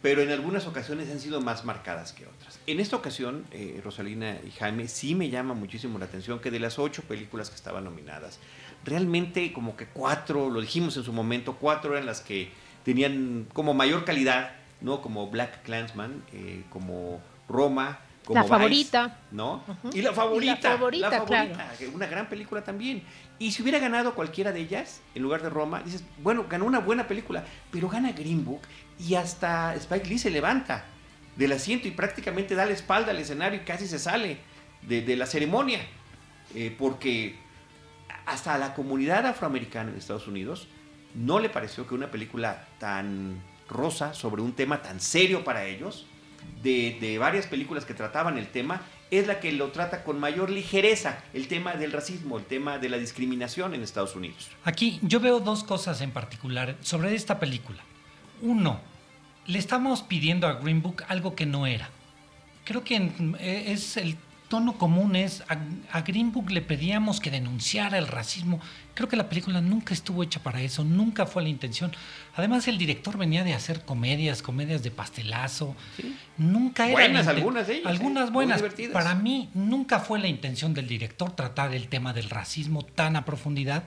pero 0.02 0.22
en 0.22 0.30
algunas 0.30 0.68
ocasiones 0.68 1.10
han 1.10 1.22
sido 1.22 1.40
más 1.40 1.64
marcadas 1.64 2.12
que 2.12 2.26
otras. 2.26 2.60
En 2.68 2.82
esta 2.82 2.98
ocasión, 2.98 3.46
eh, 3.52 3.80
Rosalina 3.84 4.38
y 4.46 4.52
Jaime, 4.52 4.90
sí 4.90 5.16
me 5.16 5.30
llama 5.30 5.54
muchísimo 5.54 5.98
la 5.98 6.06
atención 6.06 6.40
que 6.40 6.52
de 6.52 6.60
las 6.60 6.78
ocho 6.80 7.02
películas 7.04 7.50
que 7.50 7.56
estaban 7.56 7.86
nominadas, 7.86 8.40
realmente 8.88 9.52
como 9.54 9.76
que 9.76 9.86
cuatro, 9.86 10.50
lo 10.50 10.62
dijimos 10.62 10.98
en 10.98 11.04
su 11.04 11.14
momento, 11.14 11.58
cuatro 11.60 11.94
eran 11.94 12.06
las 12.06 12.22
que 12.22 12.50
tenían 12.84 13.46
como 13.54 13.74
mayor 13.74 14.06
calidad, 14.06 14.56
¿no? 14.82 15.02
Como 15.02 15.30
Black 15.30 15.62
Clansman, 15.64 16.24
eh, 16.34 16.64
como 16.70 17.22
Roma, 17.50 18.00
como 18.26 18.42
la 18.42 18.46
favorita. 18.46 19.20
¿No? 19.32 19.64
y 19.94 20.02
la 20.02 20.14
favorita. 20.14 20.54
la 20.54 20.78
favorita, 20.78 21.10
la 21.10 21.18
favorita 21.18 21.72
una 21.94 22.08
gran 22.08 22.30
película 22.30 22.64
también. 22.64 23.04
Y 23.40 23.52
si 23.52 23.62
hubiera 23.62 23.80
ganado 23.80 24.16
cualquiera 24.16 24.52
de 24.52 24.62
ellas, 24.62 25.02
en 25.16 25.22
lugar 25.22 25.42
de 25.42 25.50
Roma, 25.50 25.82
dices, 25.84 26.04
bueno, 26.24 26.46
ganó 26.50 26.66
una 26.66 26.80
buena 26.80 27.08
película, 27.08 27.44
pero 27.72 27.90
gana 27.90 28.14
Green 28.14 28.46
Book 28.46 28.62
y 29.00 29.16
hasta 29.16 29.76
Spike 29.76 30.08
Lee 30.08 30.18
se 30.18 30.30
levanta 30.30 30.86
del 31.36 31.52
asiento 31.52 31.88
y 31.88 31.92
prácticamente 31.92 32.56
da 32.56 32.66
la 32.66 32.72
espalda 32.72 33.12
al 33.12 33.20
escenario 33.20 33.62
y 33.62 33.64
casi 33.64 33.88
se 33.88 34.00
sale 34.00 34.38
de, 34.82 35.16
la 35.16 35.26
ceremonia. 35.26 35.80
Eh, 36.56 36.74
porque 36.78 37.36
hasta 38.28 38.54
a 38.54 38.58
la 38.58 38.74
comunidad 38.74 39.26
afroamericana 39.26 39.90
en 39.90 39.98
Estados 39.98 40.28
Unidos 40.28 40.68
no 41.16 41.40
le 41.40 41.50
pareció 41.50 41.88
que 41.88 41.96
una 41.96 42.12
película 42.12 42.68
tan 42.80 43.42
rosa 43.68 44.14
sobre 44.14 44.42
un 44.42 44.54
tema 44.54 44.82
tan 44.82 45.00
serio 45.00 45.44
para 45.44 45.66
ellos, 45.66 46.06
de, 46.62 47.18
varias 47.20 47.48
películas 47.48 47.86
que 47.86 47.94
trataban 47.94 48.38
el 48.38 48.48
tema, 48.48 48.82
es 49.10 49.26
la 49.26 49.40
que 49.40 49.52
lo 49.52 49.72
trata 49.72 50.04
con 50.04 50.20
mayor 50.20 50.50
ligereza, 50.50 51.24
el 51.34 51.48
tema 51.48 51.76
del 51.76 51.92
racismo, 51.92 52.38
el 52.38 52.46
tema 52.46 52.78
de 52.78 52.90
la 52.90 52.98
discriminación 52.98 53.74
en 53.74 53.82
Estados 53.82 54.16
Unidos. 54.16 54.50
Aquí 54.64 55.00
yo 55.02 55.20
veo 55.20 55.40
dos 55.40 55.64
cosas 55.64 56.02
en 56.02 56.12
particular 56.12 56.76
sobre 56.82 57.16
esta 57.16 57.40
película. 57.40 57.82
Uno, 58.42 58.80
le 59.46 59.60
estamos 59.60 60.02
pidiendo 60.02 60.48
a 60.48 60.54
Green 60.54 60.82
Book 60.82 61.04
algo 61.08 61.36
que 61.36 61.46
no 61.46 61.66
era. 61.66 61.90
Creo 62.66 62.84
que 62.84 62.98
eh, 63.40 63.64
es 63.68 63.96
el 63.96 64.18
tono 64.48 64.78
común 64.78 65.16
es, 65.16 65.44
a, 65.48 66.02
Green 66.02 66.32
Book 66.32 66.52
le 66.52 66.62
pedíamos 66.62 67.20
que 67.20 67.32
denunciara 67.32 67.98
el 67.98 68.08
racismo. 68.08 68.60
Creo 68.94 69.10
que 69.10 69.16
la 69.16 69.30
película 69.30 69.62
nunca 69.62 69.94
estuvo 69.94 70.24
hecha 70.24 70.42
para 70.42 70.62
eso, 70.62 70.84
nunca 70.84 71.26
fue 71.26 71.44
la 71.44 71.50
intención. 71.50 71.92
Además, 72.36 72.68
el 72.68 72.78
director 72.78 73.18
venía 73.18 73.44
de 73.44 73.54
hacer 73.54 73.84
comedias, 73.84 74.42
comedias 74.42 74.84
de 74.84 74.92
pastelazo. 74.92 75.76
Nunca 76.38 76.86
era 76.86 76.94
Buenas 76.94 77.28
algunas 77.28 77.68
de 77.68 77.76
ellas. 77.76 77.88
Algunas 77.88 78.32
buenas. 78.32 78.64
Para 78.94 79.16
mí, 79.16 79.50
nunca 79.54 80.00
fue 80.00 80.20
la 80.20 80.28
intención 80.28 80.74
del 80.74 80.88
director 80.88 81.32
tratar 81.32 81.74
el 81.74 81.88
tema 81.88 82.14
del 82.14 82.30
racismo 82.30 82.84
tan 82.84 83.16
a 83.16 83.26
profundidad. 83.26 83.84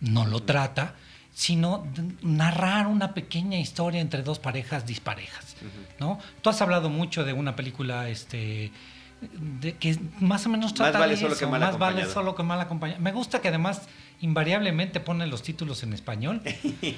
No 0.00 0.26
lo 0.26 0.42
trata 0.42 0.96
sino 1.32 1.86
narrar 2.22 2.86
una 2.86 3.14
pequeña 3.14 3.58
historia 3.58 4.00
entre 4.00 4.22
dos 4.22 4.38
parejas 4.38 4.84
disparejas, 4.84 5.56
¿no? 5.98 6.18
Tú 6.42 6.50
has 6.50 6.60
hablado 6.60 6.90
mucho 6.90 7.24
de 7.24 7.32
una 7.32 7.54
película 7.54 8.08
este 8.08 8.72
de 9.20 9.76
que 9.76 9.98
más 10.20 10.46
o 10.46 10.48
menos 10.48 10.72
trata 10.74 10.98
más 10.98 11.00
vale 11.00 11.16
solo 11.16 11.36
que 11.36 11.46
mal 11.46 11.60
más 11.60 11.78
vale 11.78 12.06
solo 12.06 12.34
que 12.34 12.42
mal 12.42 12.60
acompañado. 12.60 13.00
Me 13.00 13.12
gusta 13.12 13.40
que 13.40 13.48
además 13.48 13.88
invariablemente 14.20 15.00
pone 15.00 15.26
los 15.26 15.42
títulos 15.42 15.82
en 15.82 15.92
español. 15.92 16.40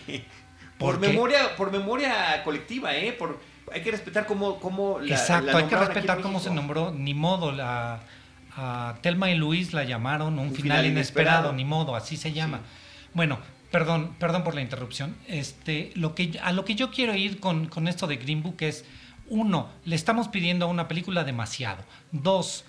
por 0.79 1.01
memoria, 1.01 1.57
por 1.57 1.73
memoria 1.73 2.43
colectiva, 2.45 2.95
¿eh? 2.95 3.13
Por, 3.13 3.41
hay 3.73 3.83
que 3.83 3.91
respetar 3.91 4.27
cómo, 4.27 4.61
cómo 4.61 5.01
la, 5.01 5.15
Exacto, 5.15 5.57
hay 5.57 5.65
que 5.65 5.77
respetar 5.77 6.21
cómo 6.21 6.41
se 6.41 6.51
nombró, 6.51 6.93
ni 6.93 7.15
modo, 7.15 7.53
la 7.53 8.01
a 8.55 8.97
Telma 9.01 9.31
y 9.31 9.35
Luis 9.35 9.73
la 9.73 9.85
llamaron 9.85 10.39
un, 10.39 10.55
final, 10.55 10.85
inesperado, 10.85 11.55
ni 11.55 11.65
modo, 11.65 11.97
así 11.97 12.17
se 12.17 12.33
llama. 12.33 12.61
Bueno, 13.15 13.39
Perdón, 13.73 14.15
perdón 14.19 14.45
por 14.45 14.55
la 14.55 14.61
interrupción. 14.61 15.17
Este, 15.27 15.93
lo 15.95 16.15
que, 16.15 16.39
a 16.43 16.53
lo 16.53 16.67
que 16.67 16.75
yo 16.75 16.91
quiero 16.91 17.15
ir 17.15 17.41
con, 17.41 17.69
con 17.69 17.89
esto 17.89 18.07
de 18.07 18.17
Green 18.17 18.43
Book 18.43 18.57
es, 18.59 18.85
uno, 19.29 19.71
le 19.87 19.97
estamos 19.97 20.29
pidiendo 20.29 20.67
a 20.67 20.69
una 20.69 20.89
película 20.89 21.25
demasiado. 21.25 21.83
Dos, 22.13 22.65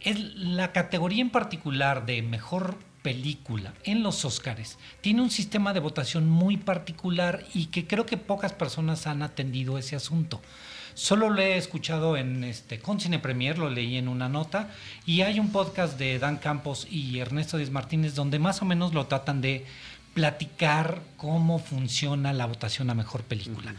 es 0.00 0.18
la 0.36 0.72
categoría 0.72 1.20
en 1.20 1.30
particular 1.30 2.06
de 2.06 2.22
mejor 2.22 2.78
película 3.02 3.72
en 3.84 4.02
los 4.02 4.24
Óscares 4.24 4.78
tiene 5.00 5.22
un 5.22 5.30
sistema 5.30 5.72
de 5.72 5.78
votación 5.78 6.28
muy 6.28 6.56
particular 6.56 7.44
y 7.54 7.66
que 7.66 7.86
creo 7.86 8.04
que 8.04 8.16
pocas 8.16 8.52
personas 8.52 9.06
han 9.06 9.22
atendido 9.22 9.78
ese 9.78 9.94
asunto. 9.94 10.42
Solo 10.94 11.30
lo 11.30 11.40
he 11.40 11.56
escuchado 11.56 12.16
en 12.16 12.42
este 12.42 12.80
con 12.80 12.98
Cine 12.98 13.20
Premier, 13.20 13.58
lo 13.58 13.70
leí 13.70 13.96
en 13.96 14.08
una 14.08 14.28
nota 14.28 14.70
y 15.04 15.20
hay 15.20 15.38
un 15.38 15.52
podcast 15.52 15.96
de 16.00 16.18
Dan 16.18 16.38
Campos 16.38 16.88
y 16.90 17.20
Ernesto 17.20 17.58
Díaz 17.58 17.70
Martínez 17.70 18.16
donde 18.16 18.40
más 18.40 18.60
o 18.60 18.64
menos 18.64 18.92
lo 18.92 19.06
tratan 19.06 19.40
de 19.40 19.66
platicar 20.12 21.00
cómo 21.16 21.60
funciona 21.60 22.32
la 22.32 22.46
votación 22.46 22.90
a 22.90 22.94
mejor 22.94 23.22
película. 23.22 23.74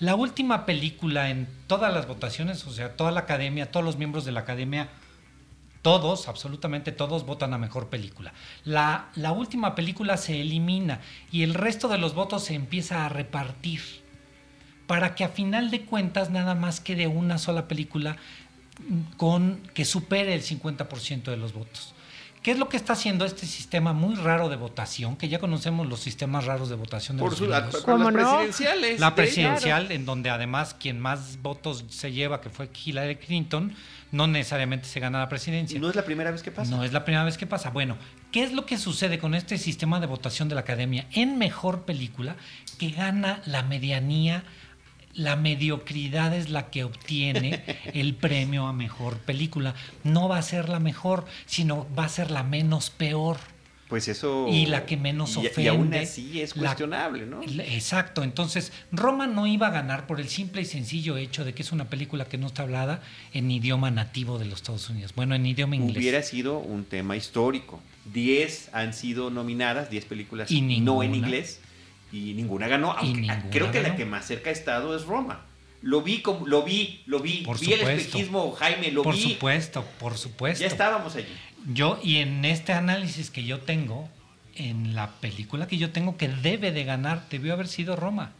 La 0.00 0.14
última 0.14 0.66
película 0.66 1.30
en 1.30 1.46
todas 1.66 1.92
las 1.92 2.08
votaciones, 2.08 2.66
o 2.66 2.72
sea, 2.72 2.96
toda 2.96 3.10
la 3.12 3.20
academia, 3.20 3.70
todos 3.70 3.84
los 3.84 3.96
miembros 3.96 4.24
de 4.24 4.32
la 4.32 4.40
academia 4.40 4.88
todos, 5.82 6.28
absolutamente 6.28 6.92
todos, 6.92 7.24
votan 7.24 7.54
a 7.54 7.58
mejor 7.58 7.88
película. 7.88 8.32
La, 8.64 9.10
última 9.32 9.74
película 9.74 10.16
se 10.16 10.40
elimina 10.40 11.00
y 11.32 11.42
el 11.42 11.54
resto 11.54 11.88
de 11.88 11.98
los 11.98 12.14
votos 12.14 12.44
se 12.44 12.54
empieza 12.54 13.06
a 13.06 13.08
repartir 13.08 13.80
para 14.86 15.14
que 15.14 15.24
a 15.24 15.28
final 15.28 15.70
de 15.70 15.82
cuentas 15.82 16.30
nada 16.30 16.54
más 16.54 16.80
quede 16.80 17.06
una 17.06 17.38
sola 17.38 17.68
película 17.68 18.16
con 19.16 19.60
que 19.74 19.84
supere 19.84 20.34
el 20.34 20.42
50% 20.42 21.24
de 21.24 21.36
los 21.36 21.52
votos. 21.52 21.94
¿Qué 22.42 22.52
es 22.52 22.58
lo 22.58 22.70
que 22.70 22.78
está 22.78 22.94
haciendo 22.94 23.26
este 23.26 23.44
sistema 23.44 23.92
muy 23.92 24.14
raro 24.14 24.48
de 24.48 24.56
votación? 24.56 25.16
Que 25.16 25.28
ya 25.28 25.38
conocemos 25.38 25.86
los 25.86 26.00
sistemas 26.00 26.46
raros 26.46 26.70
de 26.70 26.74
votación 26.74 27.18
de 27.18 27.20
Por 27.20 27.32
los 27.32 27.38
su, 27.38 27.46
gringos. 27.46 27.84
las 27.84 28.12
presidenciales. 28.12 29.00
La 29.00 29.14
presidencial, 29.14 29.92
en 29.92 30.06
donde 30.06 30.30
además 30.30 30.74
quien 30.74 30.98
más 30.98 31.42
votos 31.42 31.84
se 31.90 32.12
lleva, 32.12 32.40
que 32.40 32.48
fue 32.48 32.70
Hillary 32.84 33.16
Clinton, 33.16 33.74
no 34.10 34.26
necesariamente 34.26 34.88
se 34.88 35.00
gana 35.00 35.18
la 35.18 35.28
presidencia. 35.28 35.78
No 35.78 35.90
es 35.90 35.96
la 35.96 36.04
primera 36.04 36.30
vez 36.30 36.42
que 36.42 36.50
pasa. 36.50 36.70
No 36.70 36.82
es 36.82 36.94
la 36.94 37.04
primera 37.04 37.24
vez 37.24 37.36
que 37.36 37.46
pasa. 37.46 37.68
Bueno, 37.70 37.98
¿qué 38.32 38.42
es 38.42 38.52
lo 38.54 38.64
que 38.64 38.78
sucede 38.78 39.18
con 39.18 39.34
este 39.34 39.58
sistema 39.58 40.00
de 40.00 40.06
votación 40.06 40.48
de 40.48 40.54
la 40.54 40.62
academia? 40.62 41.06
En 41.12 41.36
mejor 41.36 41.82
película, 41.82 42.36
que 42.78 42.90
gana 42.90 43.42
la 43.44 43.62
medianía 43.64 44.44
la 45.20 45.36
mediocridad 45.36 46.34
es 46.34 46.48
la 46.50 46.70
que 46.70 46.84
obtiene 46.84 47.62
el 47.94 48.14
premio 48.14 48.66
a 48.66 48.72
mejor 48.72 49.18
película. 49.18 49.74
No 50.02 50.28
va 50.28 50.38
a 50.38 50.42
ser 50.42 50.68
la 50.68 50.80
mejor, 50.80 51.26
sino 51.46 51.86
va 51.96 52.04
a 52.04 52.08
ser 52.08 52.30
la 52.30 52.42
menos 52.42 52.90
peor. 52.90 53.38
Pues 53.88 54.06
eso. 54.06 54.46
Y 54.48 54.66
la 54.66 54.86
que 54.86 54.96
menos 54.96 55.36
ofende. 55.36 55.62
Y 55.62 55.66
aún 55.66 55.92
así 55.94 56.40
es 56.40 56.54
cuestionable, 56.54 57.26
¿no? 57.26 57.42
Exacto. 57.42 58.22
Entonces, 58.22 58.72
Roma 58.92 59.26
no 59.26 59.48
iba 59.48 59.66
a 59.66 59.70
ganar 59.70 60.06
por 60.06 60.20
el 60.20 60.28
simple 60.28 60.62
y 60.62 60.64
sencillo 60.64 61.16
hecho 61.16 61.44
de 61.44 61.54
que 61.54 61.62
es 61.62 61.72
una 61.72 61.90
película 61.90 62.24
que 62.24 62.38
no 62.38 62.46
está 62.46 62.62
hablada 62.62 63.02
en 63.32 63.50
idioma 63.50 63.90
nativo 63.90 64.38
de 64.38 64.44
los 64.44 64.60
Estados 64.60 64.88
Unidos. 64.88 65.12
Bueno, 65.16 65.34
en 65.34 65.44
idioma 65.44 65.74
inglés. 65.74 65.96
Hubiera 65.96 66.22
sido 66.22 66.58
un 66.60 66.84
tema 66.84 67.16
histórico. 67.16 67.80
Diez 68.04 68.70
han 68.72 68.94
sido 68.94 69.28
nominadas, 69.28 69.90
diez 69.90 70.04
películas 70.04 70.50
y 70.52 70.62
no 70.80 71.02
en 71.02 71.16
inglés 71.16 71.60
y 72.12 72.34
ninguna 72.34 72.68
ganó, 72.68 72.92
aunque 72.92 73.20
ninguna 73.20 73.50
creo 73.50 73.70
que 73.70 73.82
la 73.82 73.96
que 73.96 74.04
más 74.04 74.26
cerca 74.26 74.50
ha 74.50 74.52
estado 74.52 74.96
es 74.96 75.04
Roma. 75.04 75.46
Lo 75.82 76.02
vi, 76.02 76.20
como, 76.20 76.46
lo 76.46 76.62
vi, 76.62 77.02
lo 77.06 77.20
vi, 77.20 77.38
Por 77.42 77.58
vi 77.58 77.72
el 77.72 77.80
espejismo, 77.80 78.52
Jaime, 78.52 78.90
lo 78.90 79.02
por 79.02 79.14
vi. 79.14 79.22
supuesto, 79.22 79.84
por 79.98 80.18
supuesto. 80.18 80.60
Ya 80.60 80.66
estábamos 80.66 81.16
allí. 81.16 81.28
Yo, 81.72 81.98
y 82.02 82.16
en 82.18 82.44
este 82.44 82.72
análisis 82.72 83.30
que 83.30 83.44
yo 83.44 83.60
tengo, 83.60 84.08
en 84.56 84.94
la 84.94 85.10
película 85.20 85.66
que 85.66 85.78
yo 85.78 85.90
tengo 85.90 86.16
que 86.16 86.28
debe 86.28 86.72
de 86.72 86.84
ganar, 86.84 87.26
debió 87.30 87.54
haber 87.54 87.68
sido 87.68 87.96
Roma. 87.96 88.32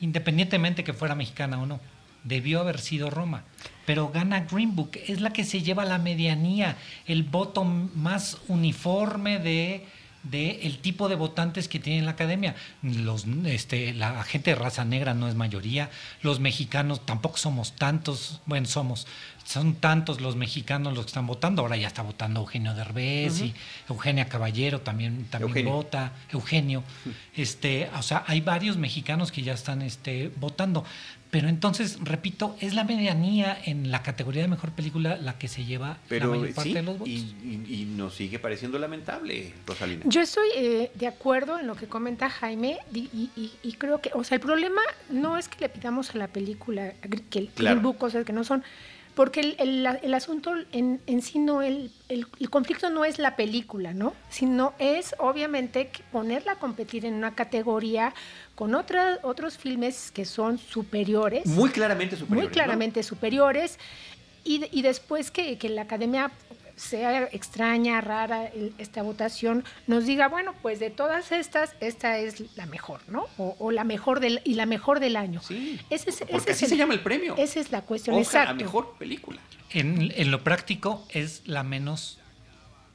Independientemente 0.00 0.84
que 0.84 0.92
fuera 0.92 1.16
mexicana 1.16 1.60
o 1.60 1.66
no. 1.66 1.80
Debió 2.22 2.60
haber 2.60 2.78
sido 2.78 3.10
Roma. 3.10 3.44
Pero 3.86 4.10
gana 4.10 4.46
Green 4.50 4.76
Book. 4.76 4.92
Es 5.06 5.20
la 5.20 5.32
que 5.32 5.44
se 5.44 5.62
lleva 5.62 5.84
la 5.84 5.98
medianía. 5.98 6.76
El 7.06 7.24
voto 7.24 7.64
más 7.64 8.38
uniforme 8.46 9.38
de 9.40 9.84
de 10.22 10.60
el 10.62 10.78
tipo 10.78 11.08
de 11.08 11.14
votantes 11.14 11.68
que 11.68 11.78
tiene 11.78 12.02
la 12.02 12.12
academia. 12.12 12.54
Los, 12.82 13.26
este, 13.46 13.94
la 13.94 14.22
gente 14.24 14.50
de 14.50 14.56
raza 14.56 14.84
negra 14.84 15.14
no 15.14 15.28
es 15.28 15.34
mayoría, 15.34 15.90
los 16.22 16.40
mexicanos 16.40 17.04
tampoco 17.06 17.36
somos 17.36 17.72
tantos, 17.76 18.40
bueno, 18.46 18.66
somos, 18.66 19.06
son 19.44 19.76
tantos 19.76 20.20
los 20.20 20.36
mexicanos 20.36 20.94
los 20.94 21.06
que 21.06 21.10
están 21.10 21.26
votando, 21.26 21.62
ahora 21.62 21.76
ya 21.76 21.88
está 21.88 22.02
votando 22.02 22.40
Eugenio 22.40 22.74
Derbez 22.74 23.40
y 23.40 23.54
Eugenia 23.88 24.28
Caballero 24.28 24.80
también, 24.80 25.24
también 25.26 25.50
Eugenio. 25.50 25.72
vota, 25.72 26.12
Eugenio, 26.30 26.84
este, 27.34 27.88
o 27.96 28.02
sea, 28.02 28.24
hay 28.26 28.40
varios 28.40 28.76
mexicanos 28.76 29.32
que 29.32 29.42
ya 29.42 29.54
están 29.54 29.82
este, 29.82 30.30
votando. 30.36 30.84
Pero 31.30 31.48
entonces, 31.48 31.98
repito, 32.02 32.56
es 32.60 32.72
la 32.74 32.84
medianía 32.84 33.58
en 33.66 33.90
la 33.90 34.02
categoría 34.02 34.40
de 34.42 34.48
mejor 34.48 34.70
película 34.72 35.16
la 35.18 35.36
que 35.36 35.46
se 35.46 35.64
lleva 35.66 35.98
Pero 36.08 36.26
la 36.32 36.38
mayor 36.38 36.54
parte 36.54 36.70
sí, 36.70 36.74
de 36.74 36.82
los 36.82 36.98
votos. 36.98 37.08
y, 37.08 37.34
y- 37.68 37.74
y 37.82 37.84
nos 37.84 38.14
sigue 38.14 38.38
pareciendo 38.38 38.78
lamentable, 38.78 39.52
Rosalina. 39.66 40.04
Yo 40.06 40.22
estoy 40.22 40.48
eh, 40.56 40.90
de 40.94 41.06
acuerdo 41.06 41.58
en 41.58 41.66
lo 41.66 41.74
que 41.76 41.86
comenta 41.86 42.30
Jaime 42.30 42.78
y, 42.94 43.00
y- 43.12 43.30
y- 43.36 43.52
y 43.62 43.72
creo 43.74 44.00
que, 44.00 44.10
o 44.14 44.24
sea, 44.24 44.36
el 44.36 44.40
problema 44.40 44.80
no 45.10 45.36
es 45.36 45.48
que 45.48 45.60
le 45.60 45.68
pidamos 45.68 46.14
a 46.14 46.18
la 46.18 46.28
película 46.28 46.94
que 47.28 47.38
el 47.40 47.48
Claro. 47.48 47.80
Book, 47.80 47.98
cosas 47.98 48.24
que 48.24 48.32
no 48.32 48.42
son, 48.44 48.64
porque 49.18 49.40
el, 49.40 49.56
el- 49.58 49.98
el 50.00 50.14
asunto 50.14 50.54
en, 50.70 51.00
en 51.08 51.22
sí 51.22 51.40
no, 51.40 51.60
el, 51.60 51.90
el- 52.08 52.28
conflicto 52.50 52.88
no 52.88 53.04
es 53.04 53.18
la 53.18 53.34
película, 53.34 53.92
¿no? 53.92 54.14
Sino 54.30 54.74
es 54.78 55.16
obviamente 55.18 55.90
ponerla 56.12 56.52
a 56.52 56.54
competir 56.60 57.04
en 57.04 57.14
una 57.14 57.34
categoría 57.34 58.14
con 58.54 58.76
otra- 58.76 59.18
otros 59.24 59.58
filmes 59.58 60.12
que 60.12 60.24
son 60.24 60.56
superiores 60.58 61.46
Muy 61.46 61.70
claramente 61.70 62.14
superior. 62.14 62.44
muy 62.44 62.52
claramente 62.52 63.02
superiores 63.02 63.80
y, 64.44 64.64
y 64.70 64.82
después 64.82 65.32
que, 65.32 65.58
que 65.58 65.68
la 65.68 65.82
academia 65.82 66.30
sea 66.78 67.24
extraña, 67.32 68.00
rara 68.00 68.46
el- 68.46 68.72
esta 68.78 69.02
votación, 69.02 69.64
nos 69.86 70.06
diga, 70.06 70.28
bueno, 70.28 70.54
pues 70.62 70.78
de 70.80 70.90
todas 70.90 71.32
estas, 71.32 71.74
esta 71.80 72.18
es 72.18 72.56
la 72.56 72.66
mejor, 72.66 73.00
¿no? 73.08 73.26
O, 73.36 73.56
o 73.58 73.70
la 73.72 73.84
mejor 73.84 74.20
del, 74.20 74.40
y 74.44 74.54
la 74.54 74.64
mejor 74.64 75.00
del 75.00 75.16
año. 75.16 75.42
Sí, 75.42 75.78
Ese 75.90 76.10
es- 76.10 76.18
porque 76.20 76.36
ese 76.36 76.50
es 76.52 76.56
así 76.56 76.64
el- 76.66 76.70
se 76.70 76.76
llama 76.76 76.94
el 76.94 77.00
premio. 77.00 77.34
Esa 77.36 77.60
es 77.60 77.70
la 77.72 77.82
cuestión, 77.82 78.16
Oscar 78.16 78.42
exacto. 78.44 78.50
a 78.62 78.64
mejor 78.66 78.94
película. 78.98 79.38
En, 79.70 80.12
en 80.16 80.30
lo 80.30 80.42
práctico 80.44 81.04
es 81.10 81.42
la 81.46 81.62
menos 81.62 82.18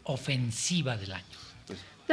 ofensiva 0.03 0.97
del 0.97 1.13
año. 1.13 1.23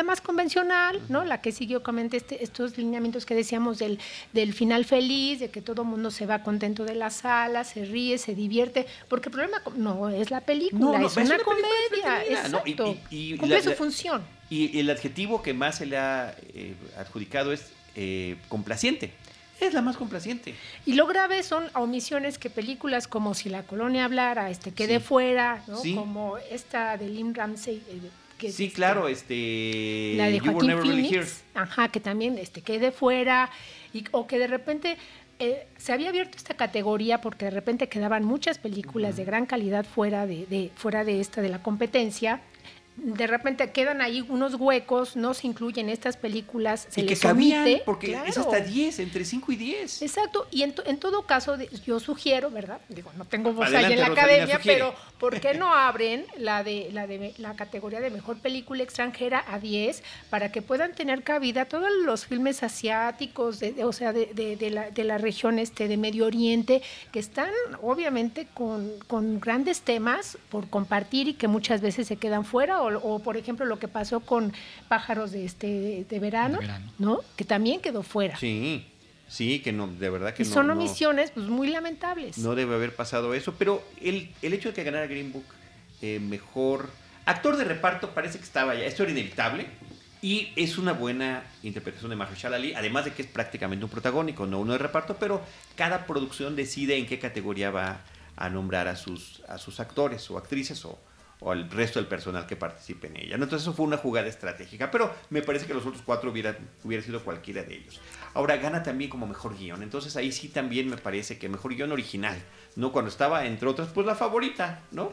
La 0.00 0.04
más 0.04 0.23
convencional, 0.23 0.99
¿no? 1.11 1.25
La 1.26 1.42
que 1.42 1.52
siguió 1.52 1.76
obviamente 1.80 2.16
este, 2.16 2.42
estos 2.42 2.78
lineamientos 2.78 3.26
que 3.26 3.35
decíamos 3.35 3.78
del, 3.78 3.99
del 4.33 4.54
final 4.54 4.87
feliz, 4.87 5.40
de 5.40 5.50
que 5.50 5.61
todo 5.61 5.83
el 5.83 5.88
mundo 5.88 6.11
se 6.11 6.25
va 6.25 6.42
contento 6.42 6.87
de 6.87 6.95
la 6.95 7.11
sala, 7.11 7.64
se 7.64 7.85
ríe, 7.85 8.16
se 8.16 8.35
divierte, 8.35 8.87
porque 9.09 9.28
el 9.28 9.33
problema 9.35 9.61
no 9.76 10.09
es 10.09 10.30
la 10.30 10.40
película, 10.40 10.80
No, 10.80 10.99
no, 10.99 11.07
es, 11.07 11.16
es 11.19 11.26
una, 11.26 11.38
comedia, 11.40 12.23
entretenida, 12.25 12.49
¿no? 12.49 12.62
Y- 12.64 12.71
exacto. 12.71 12.97
y- 13.11 13.35
y 13.35 13.37
Cumple 13.37 13.57
la- 13.59 13.62
su 13.62 13.73
función. 13.73 14.23
Y 14.49 14.78
el 14.80 14.88
adjetivo 14.88 15.42
que 15.42 15.52
más 15.52 15.76
se 15.76 15.85
le 15.85 15.99
ha 15.99 16.35
eh, 16.54 16.75
adjudicado 16.97 17.52
es 17.52 17.71
eh, 17.95 18.37
complaciente. 18.49 19.12
Es 19.61 19.75
la 19.75 19.83
más 19.83 19.99
complaciente. 19.99 20.54
Y 20.87 20.95
lo 20.95 21.07
grave 21.07 21.42
son 21.42 21.64
omisiones 21.75 22.38
que 22.38 22.49
películas 22.49 23.07
como 23.07 23.35
Si 23.35 23.50
la 23.50 23.64
colonia 23.64 24.07
hablara, 24.07 24.49
este 24.49 24.73
quede 24.73 24.99
Sí. 24.99 25.04
fuera, 25.04 25.62
¿no? 25.66 25.76
Sí. 25.76 25.95
Como 25.95 26.38
esta 26.50 26.97
de 26.97 27.07
Lynn 27.11 27.35
Ramsey. 27.35 27.83
Que 28.41 28.49
es, 28.49 28.55
Sí, 28.57 28.65
este, 28.65 28.75
claro, 28.77 29.07
este. 29.07 30.15
La 30.17 30.27
de 30.27 30.39
You 30.39 30.45
Joaquín 30.53 30.69
Never 30.69 30.83
Really 30.85 31.03
Here. 31.07 31.23
Phoenix, 31.25 31.43
ajá, 31.55 31.89
que 31.89 32.01
también 32.01 32.39
este, 32.39 32.63
quede 32.63 32.91
fuera, 32.91 33.51
y, 33.93 34.05
o 34.13 34.27
que 34.27 34.39
de 34.39 34.47
repente 34.47 34.97
eh, 35.39 35.67
se 35.79 35.93
había 35.93 36.09
abierto 36.09 36.37
esta 36.37 36.55
categoría 36.55 37.21
porque 37.21 37.45
de 37.47 37.51
repente 37.51 37.89
quedaban 37.89 38.25
muchas 38.25 38.59
películas 38.59 39.17
de 39.17 39.25
gran 39.25 39.47
calidad 39.47 39.85
fuera 39.85 40.27
de, 40.27 40.47
de- 40.47 40.71
fuera 40.75 41.05
de 41.05 41.21
esta 41.21 41.41
de 41.43 41.49
la 41.51 41.63
competencia. 41.63 42.41
De 43.02 43.26
repente 43.26 43.71
quedan 43.71 44.02
ahí 44.02 44.21
unos 44.28 44.54
huecos, 44.57 45.16
no 45.16 45.33
se 45.33 45.47
incluyen 45.47 45.88
estas 45.88 46.16
películas, 46.16 46.87
se 46.90 47.00
y 47.00 47.04
que 47.04 47.11
les 47.11 47.21
cabían, 47.21 47.62
omite, 47.62 47.83
porque 47.87 48.19
es 48.26 48.37
hasta 48.37 48.61
10, 48.61 48.99
entre 48.99 49.25
5 49.25 49.52
y 49.52 49.57
10. 49.57 50.02
Exacto, 50.02 50.47
y 50.50 50.62
en, 50.62 50.75
to- 50.75 50.85
en 50.85 50.99
todo 50.99 51.23
caso, 51.23 51.57
yo 51.87 51.99
sugiero, 51.99 52.50
¿verdad? 52.50 52.80
Digo, 52.90 53.11
no 53.16 53.25
tengo 53.25 53.52
voz 53.54 53.69
ahí 53.69 53.76
Adelante, 53.76 53.95
en 53.95 54.00
la 54.00 54.09
Rosalina, 54.09 54.23
academia, 54.33 54.57
sugiere. 54.59 54.78
pero 54.78 54.95
¿por 55.19 55.40
qué 55.40 55.54
no 55.54 55.75
abren 55.75 56.26
la 56.37 56.62
de, 56.62 56.90
la 56.92 57.07
de 57.07 57.33
la 57.38 57.54
categoría 57.57 58.00
de 58.00 58.11
mejor 58.11 58.38
película 58.38 58.83
extranjera 58.83 59.45
a 59.49 59.59
10 59.59 60.02
para 60.28 60.52
que 60.52 60.61
puedan 60.61 60.92
tener 60.95 61.23
cabida 61.23 61.64
todos 61.64 61.88
los 62.04 62.26
filmes 62.26 62.62
asiáticos, 62.62 63.61
de- 63.61 63.73
de- 63.73 63.85
o 63.85 63.92
sea, 63.92 64.12
de, 64.12 64.26
de- 64.35 64.57
de 64.57 64.71
la, 64.71 64.90
de 64.90 65.04
la 65.04 65.16
región 65.19 65.59
este 65.59 65.88
de 65.88 65.97
Medio 65.97 66.26
Oriente, 66.26 66.83
que 67.12 67.19
están 67.19 67.50
obviamente 67.83 68.47
con, 68.52 68.90
con 69.07 69.40
grandes 69.40 69.80
temas 69.83 70.37
por 70.50 70.69
compartir 70.69 71.28
y 71.28 71.35
que 71.35 71.49
muchas 71.49 71.80
veces 71.80 72.07
se 72.07 72.16
quedan 72.16 72.45
fuera, 72.45 72.83
o, 72.83 72.90
o, 72.97 73.19
por 73.21 73.37
ejemplo 73.37 73.65
lo 73.67 73.79
que 73.79 73.89
pasó 73.89 74.21
con 74.21 74.53
Pájaros 74.89 75.33
de, 75.33 75.45
este, 75.45 75.67
de, 75.67 76.05
de 76.05 76.19
verano, 76.21 76.55
De 76.59 76.67
verano. 76.67 76.93
¿no? 76.99 77.21
Que 77.37 77.45
también 77.45 77.81
quedó 77.81 78.03
fuera. 78.03 78.37
Sí, 78.39 78.87
sí, 79.29 79.61
que 79.61 79.73
no, 79.73 79.87
de 79.87 80.11
verdad 80.11 80.35
que 80.35 80.43
Y 80.43 80.47
no. 80.47 80.53
son 80.53 80.67
no- 80.69 80.73
omisiones 80.75 81.31
pues 81.33 81.47
muy 81.47 81.69
lamentables. 81.69 82.39
No 82.39 82.55
debe 82.55 82.75
haber 82.75 82.95
pasado 82.97 83.35
eso, 83.35 83.55
pero 83.59 83.83
el, 84.01 84.31
el 84.43 84.53
hecho 84.53 84.69
de 84.71 84.75
que 84.75 84.85
ganara 84.85 85.07
Green 85.07 85.33
Book 85.33 85.45
eh, 86.03 86.19
mejor 86.21 86.89
actor 87.27 87.57
de 87.57 87.65
reparto 87.65 88.11
parece 88.11 88.39
que 88.39 88.45
estaba 88.45 88.75
ya, 88.75 88.85
esto 88.87 89.03
era 89.03 89.13
inevitable. 89.13 89.67
Y 90.23 90.49
es 90.55 90.77
una 90.77 90.93
buena 90.93 91.45
interpretación 91.63 92.11
de 92.11 92.17
Mahershala 92.17 92.57
Ali, 92.57 92.75
además 92.75 93.07
de 93.07 93.13
que 93.15 93.23
es 93.23 93.29
prácticamente 93.29 93.87
un 93.87 93.91
protagónico, 93.91 94.45
no 94.45 94.59
uno 94.61 94.73
de 94.73 94.79
reparto, 94.79 95.17
pero 95.19 95.41
cada 95.77 96.05
producción 96.07 96.57
decide 96.57 96.99
en 96.99 97.07
qué 97.07 97.19
categoría 97.19 97.71
va 97.71 98.03
a 98.37 98.51
nombrar 98.51 98.87
a 98.87 98.97
sus, 98.97 99.41
a 99.49 99.57
sus 99.57 99.81
actores 99.81 100.31
o 100.31 100.37
actrices 100.37 100.85
o, 100.85 100.99
o 101.41 101.51
al 101.53 101.71
resto 101.71 101.99
del 101.99 102.07
personal 102.07 102.47
que 102.47 102.57
participe 102.57 103.09
en 103.09 103.17
ella. 103.17 103.35
Entonces 103.35 103.63
eso 103.63 103.73
fue 103.73 103.87
una 103.87 103.97
jugada 103.97 104.29
estratégica, 104.29 104.91
pero 104.91 105.13
me 105.31 105.43
parece 105.43 105.67
que 105.67 105.75
los 105.75 105.85
otros 105.85 106.03
cuatro 106.05 106.31
hubieran 106.31 106.57
hubiera 106.85 107.03
sido 107.03 107.25
cualquiera 107.25 107.63
de 107.63 107.77
ellos. 107.77 108.01
Ahora 108.35 108.57
gana 108.59 108.83
también 108.83 109.11
como 109.11 109.27
mejor 109.27 109.59
guion, 109.59 109.83
entonces 109.83 110.17
ahí 110.17 110.33
sí 110.33 110.49
también 110.49 110.89
me 110.89 110.97
parece 110.97 111.39
que 111.39 111.49
mejor 111.49 111.75
guion 111.75 111.93
original, 111.93 112.39
¿no? 112.77 112.93
Cuando 112.93 113.11
estaba, 113.11 113.47
entre 113.47 113.69
otras, 113.69 113.89
pues 113.89 114.07
la 114.07 114.15
favorita, 114.15 114.81
¿no? 114.93 115.13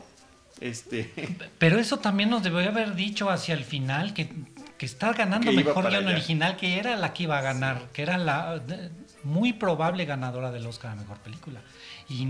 Este... 0.60 1.12
Pero 1.60 1.80
eso 1.80 1.98
también 1.98 2.30
nos 2.30 2.44
debió 2.44 2.60
haber 2.60 2.96
dicho 2.96 3.30
hacia 3.30 3.54
el 3.54 3.64
final, 3.64 4.14
que, 4.14 4.30
que 4.78 4.86
está 4.86 5.14
ganando 5.14 5.52
mejor 5.52 5.90
guion 5.90 6.08
original, 6.08 6.58
que 6.58 6.78
era 6.78 6.98
la 6.98 7.14
que 7.14 7.24
iba 7.24 7.38
a 7.38 7.42
ganar, 7.42 7.90
que 7.94 8.02
era 8.02 8.18
la 8.18 8.62
muy 9.24 9.54
probable 9.54 10.06
ganadora 10.06 10.52
del 10.52 10.66
Oscar 10.68 10.92
a 10.92 10.96
Mejor 10.96 11.18
Película. 11.20 11.62
Y 12.10 12.26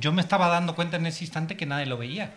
yo 0.00 0.12
me 0.12 0.20
estaba 0.20 0.48
dando 0.48 0.74
cuenta 0.74 0.96
en 0.96 1.06
ese 1.06 1.24
instante 1.24 1.56
que 1.56 1.66
nadie 1.66 1.86
lo 1.86 1.96
veía 1.96 2.32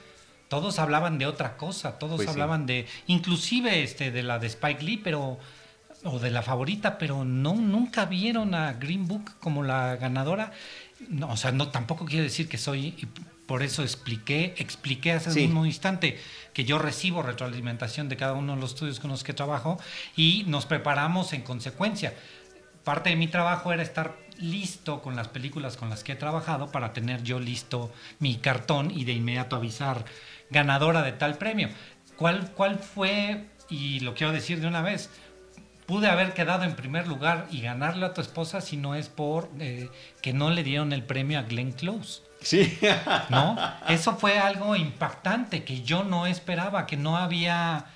todos 0.49 0.79
hablaban 0.79 1.17
de 1.17 1.27
otra 1.27 1.55
cosa, 1.55 1.97
todos 1.97 2.17
pues 2.17 2.27
hablaban 2.27 2.65
de, 2.65 2.87
inclusive 3.07 3.83
este, 3.83 4.11
de 4.11 4.23
la 4.23 4.39
de 4.39 4.47
Spike 4.47 4.83
Lee, 4.83 4.97
pero 4.97 5.39
o 6.03 6.19
de 6.19 6.31
la 6.31 6.41
favorita, 6.41 6.97
pero 6.97 7.23
no 7.25 7.55
nunca 7.55 8.05
vieron 8.05 8.55
a 8.55 8.73
Green 8.73 9.07
Book 9.07 9.35
como 9.39 9.63
la 9.63 9.95
ganadora. 9.95 10.51
No, 11.07 11.29
o 11.29 11.37
sea, 11.37 11.51
no 11.51 11.69
tampoco 11.69 12.05
quiero 12.05 12.23
decir 12.23 12.47
que 12.47 12.57
soy 12.57 12.95
por 13.45 13.63
eso 13.63 13.81
expliqué, 13.81 14.53
expliqué 14.57 15.13
hace 15.13 15.31
un 15.31 15.35
mismo 15.35 15.65
instante 15.65 16.19
que 16.53 16.65
yo 16.65 16.77
recibo 16.77 17.23
retroalimentación 17.23 18.07
de 18.07 18.15
cada 18.15 18.33
uno 18.33 18.53
de 18.53 18.61
los 18.61 18.73
estudios 18.73 18.99
con 18.99 19.09
los 19.09 19.23
que 19.23 19.33
trabajo 19.33 19.79
y 20.15 20.43
nos 20.45 20.67
preparamos 20.67 21.33
en 21.33 21.41
consecuencia. 21.41 22.13
Parte 22.83 23.09
de 23.09 23.15
mi 23.15 23.27
trabajo 23.27 23.73
era 23.73 23.81
estar 23.81 24.17
listo 24.37 25.01
con 25.01 25.15
las 25.15 25.29
películas 25.29 25.77
con 25.77 25.89
las 25.89 26.03
que 26.03 26.11
he 26.11 26.15
trabajado 26.15 26.71
para 26.71 26.93
tener 26.93 27.23
yo 27.23 27.39
listo 27.39 27.91
mi 28.19 28.35
cartón 28.35 28.91
y 28.91 29.03
de 29.03 29.13
inmediato 29.13 29.55
avisar 29.55 30.05
ganadora 30.49 31.01
de 31.01 31.11
tal 31.11 31.37
premio. 31.37 31.69
¿Cuál, 32.15 32.51
cuál 32.51 32.79
fue, 32.79 33.45
y 33.69 34.01
lo 34.01 34.13
quiero 34.13 34.33
decir 34.33 34.59
de 34.59 34.67
una 34.67 34.81
vez, 34.81 35.09
pude 35.85 36.07
haber 36.07 36.33
quedado 36.33 36.65
en 36.65 36.75
primer 36.75 37.07
lugar 37.07 37.47
y 37.49 37.61
ganarle 37.61 38.05
a 38.05 38.13
tu 38.13 38.21
esposa 38.21 38.61
si 38.61 38.77
no 38.77 38.93
es 38.93 39.09
por 39.09 39.49
eh, 39.59 39.89
que 40.21 40.33
no 40.33 40.51
le 40.51 40.63
dieron 40.63 40.93
el 40.93 41.03
premio 41.03 41.39
a 41.39 41.43
Glenn 41.43 41.71
Close? 41.71 42.21
Sí. 42.41 42.77
¿No? 43.29 43.57
Eso 43.87 44.15
fue 44.15 44.37
algo 44.37 44.75
impactante 44.75 45.63
que 45.63 45.81
yo 45.81 46.03
no 46.03 46.27
esperaba, 46.27 46.85
que 46.85 46.97
no 46.97 47.17
había 47.17 47.87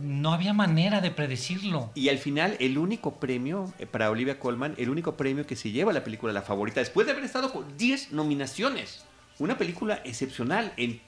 no 0.00 0.32
había 0.32 0.52
manera 0.52 1.00
de 1.00 1.10
predecirlo. 1.10 1.90
Y 1.94 2.08
al 2.08 2.18
final, 2.18 2.56
el 2.60 2.78
único 2.78 3.20
premio 3.20 3.72
eh, 3.78 3.86
para 3.86 4.10
Olivia 4.10 4.38
Colman, 4.38 4.74
el 4.78 4.90
único 4.90 5.16
premio 5.16 5.46
que 5.46 5.56
se 5.56 5.70
lleva 5.70 5.92
la 5.92 6.04
película 6.04 6.32
La 6.32 6.42
Favorita, 6.42 6.80
después 6.80 7.06
de 7.06 7.12
haber 7.12 7.24
estado 7.24 7.52
con 7.52 7.76
10 7.76 8.12
nominaciones. 8.12 9.04
Una 9.38 9.58
película 9.58 10.00
excepcional. 10.04 10.72
En, 10.76 11.00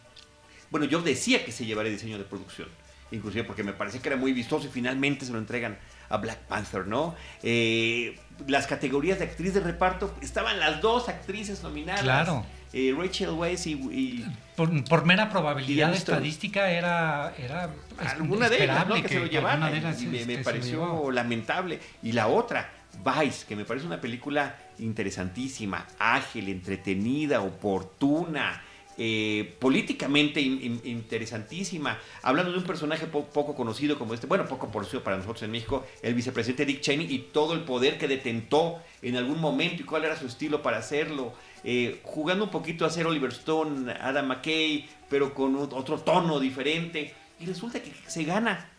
bueno, 0.70 0.86
yo 0.86 1.00
decía 1.00 1.44
que 1.44 1.52
se 1.52 1.66
llevaría 1.66 1.92
diseño 1.92 2.18
de 2.18 2.24
producción, 2.24 2.68
inclusive 3.10 3.44
porque 3.44 3.62
me 3.62 3.72
parecía 3.72 4.00
que 4.00 4.08
era 4.08 4.16
muy 4.16 4.32
vistoso 4.32 4.66
y 4.66 4.70
finalmente 4.70 5.24
se 5.24 5.32
lo 5.32 5.38
entregan 5.38 5.78
a 6.08 6.16
Black 6.18 6.38
Panther, 6.46 6.86
¿no? 6.86 7.14
Eh, 7.42 8.18
las 8.46 8.66
categorías 8.66 9.18
de 9.18 9.24
actriz 9.24 9.54
de 9.54 9.60
reparto, 9.60 10.14
estaban 10.20 10.58
las 10.58 10.80
dos 10.80 11.08
actrices 11.08 11.62
nominadas. 11.62 12.02
Claro. 12.02 12.44
Eh, 12.72 12.92
Rachel 12.96 13.30
Weisz 13.30 13.68
y... 13.68 14.26
por, 14.56 15.04
mera 15.04 15.30
probabilidad 15.30 15.94
estadística 15.94 16.70
era, 16.72 17.32
era 17.38 17.70
alguna 17.98 18.48
de 18.48 18.64
ellas, 18.64 18.88
¿no? 18.88 19.00
que, 19.00 19.08
se 19.08 19.20
lo 19.20 19.26
llevaran. 19.26 19.96
y 20.00 20.06
me, 20.06 20.26
me 20.26 20.38
pareció 20.38 21.10
lamentable. 21.12 21.78
Y 22.02 22.10
la 22.12 22.26
otra, 22.26 22.68
Vice, 23.04 23.46
que 23.46 23.54
me 23.54 23.64
parece 23.64 23.86
una 23.86 24.00
película 24.00 24.56
interesantísima, 24.80 25.86
ágil, 26.00 26.48
entretenida, 26.48 27.42
oportuna. 27.42 28.60
Eh, 28.96 29.56
políticamente 29.58 30.40
interesantísima, 30.40 31.98
hablando 32.22 32.52
de 32.52 32.58
un 32.58 32.64
personaje 32.64 33.06
poco 33.06 33.56
conocido 33.56 33.98
como 33.98 34.14
este, 34.14 34.28
bueno, 34.28 34.46
poco 34.46 34.68
conocido 34.68 35.02
para 35.02 35.16
nosotros 35.16 35.42
en 35.42 35.50
México, 35.50 35.84
el 36.00 36.14
vicepresidente 36.14 36.64
Dick 36.64 36.80
Cheney 36.80 37.12
y 37.12 37.18
todo 37.32 37.54
el 37.54 37.64
poder 37.64 37.98
que 37.98 38.06
detentó 38.06 38.78
en 39.02 39.16
algún 39.16 39.40
momento 39.40 39.82
y 39.82 39.84
cuál 39.84 40.04
era 40.04 40.16
su 40.16 40.26
estilo 40.26 40.62
para 40.62 40.78
hacerlo, 40.78 41.34
eh, 41.64 42.00
jugando 42.04 42.44
un 42.44 42.50
poquito 42.50 42.86
a 42.86 42.90
ser 42.90 43.08
Oliver 43.08 43.30
Stone, 43.30 43.90
Adam 44.00 44.28
McKay, 44.28 44.88
pero 45.10 45.34
con 45.34 45.56
otro 45.56 45.98
tono 45.98 46.38
diferente, 46.38 47.12
y 47.40 47.46
resulta 47.46 47.82
que 47.82 47.92
se 48.06 48.22
gana 48.22 48.70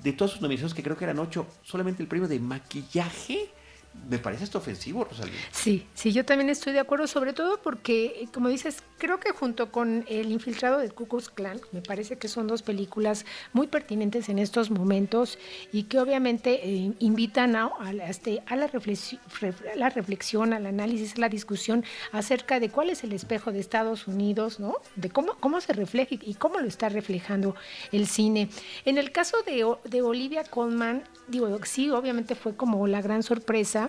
de 0.00 0.12
todas 0.12 0.32
sus 0.32 0.40
nominaciones, 0.40 0.74
que 0.74 0.82
creo 0.82 0.96
que 0.96 1.04
eran 1.04 1.20
ocho, 1.20 1.46
solamente 1.62 2.02
el 2.02 2.08
premio 2.08 2.26
de 2.26 2.40
maquillaje 2.40 3.48
me 4.08 4.18
parece 4.18 4.44
esto 4.44 4.58
ofensivo, 4.58 5.04
Rosalía. 5.04 5.38
Sí, 5.50 5.86
sí, 5.94 6.12
yo 6.12 6.24
también 6.24 6.50
estoy 6.50 6.72
de 6.72 6.80
acuerdo, 6.80 7.06
sobre 7.06 7.32
todo 7.32 7.60
porque, 7.62 8.28
como 8.32 8.48
dices, 8.48 8.82
creo 8.98 9.20
que 9.20 9.30
junto 9.30 9.70
con 9.70 10.04
El 10.08 10.32
infiltrado 10.32 10.78
de 10.78 10.90
Ku 10.90 11.06
Klux 11.06 11.28
Klan, 11.28 11.60
me 11.72 11.82
parece 11.82 12.18
que 12.18 12.28
son 12.28 12.46
dos 12.46 12.62
películas 12.62 13.24
muy 13.52 13.66
pertinentes 13.66 14.28
en 14.28 14.38
estos 14.38 14.70
momentos 14.70 15.38
y 15.72 15.84
que 15.84 15.98
obviamente 15.98 16.60
eh, 16.68 16.92
invitan 16.98 17.56
a, 17.56 17.70
este, 18.08 18.42
a, 18.46 18.56
la 18.56 18.66
reflexión, 18.66 19.20
la 19.76 19.88
reflexión, 19.90 20.52
al 20.52 20.66
análisis, 20.66 21.16
a 21.16 21.20
la 21.20 21.28
discusión 21.28 21.84
acerca 22.12 22.60
de 22.60 22.70
cuál 22.70 22.90
es 22.90 23.04
el 23.04 23.12
espejo 23.12 23.52
de 23.52 23.60
Estados 23.60 24.06
Unidos, 24.08 24.60
¿no? 24.60 24.76
De 24.96 25.10
cómo, 25.10 25.34
cómo 25.40 25.60
se 25.60 25.72
refleja 25.72 26.16
y 26.20 26.34
cómo 26.34 26.58
lo 26.60 26.66
está 26.66 26.88
reflejando 26.88 27.54
el 27.92 28.06
cine. 28.06 28.48
En 28.84 28.98
el 28.98 29.12
caso 29.12 29.38
de, 29.46 29.66
de 29.84 30.02
Olivia 30.02 30.44
Colman, 30.44 31.04
digo, 31.28 31.58
sí, 31.64 31.90
obviamente 31.90 32.34
fue 32.34 32.56
como 32.56 32.86
la 32.86 33.00
gran 33.02 33.22
sorpresa. 33.22 33.81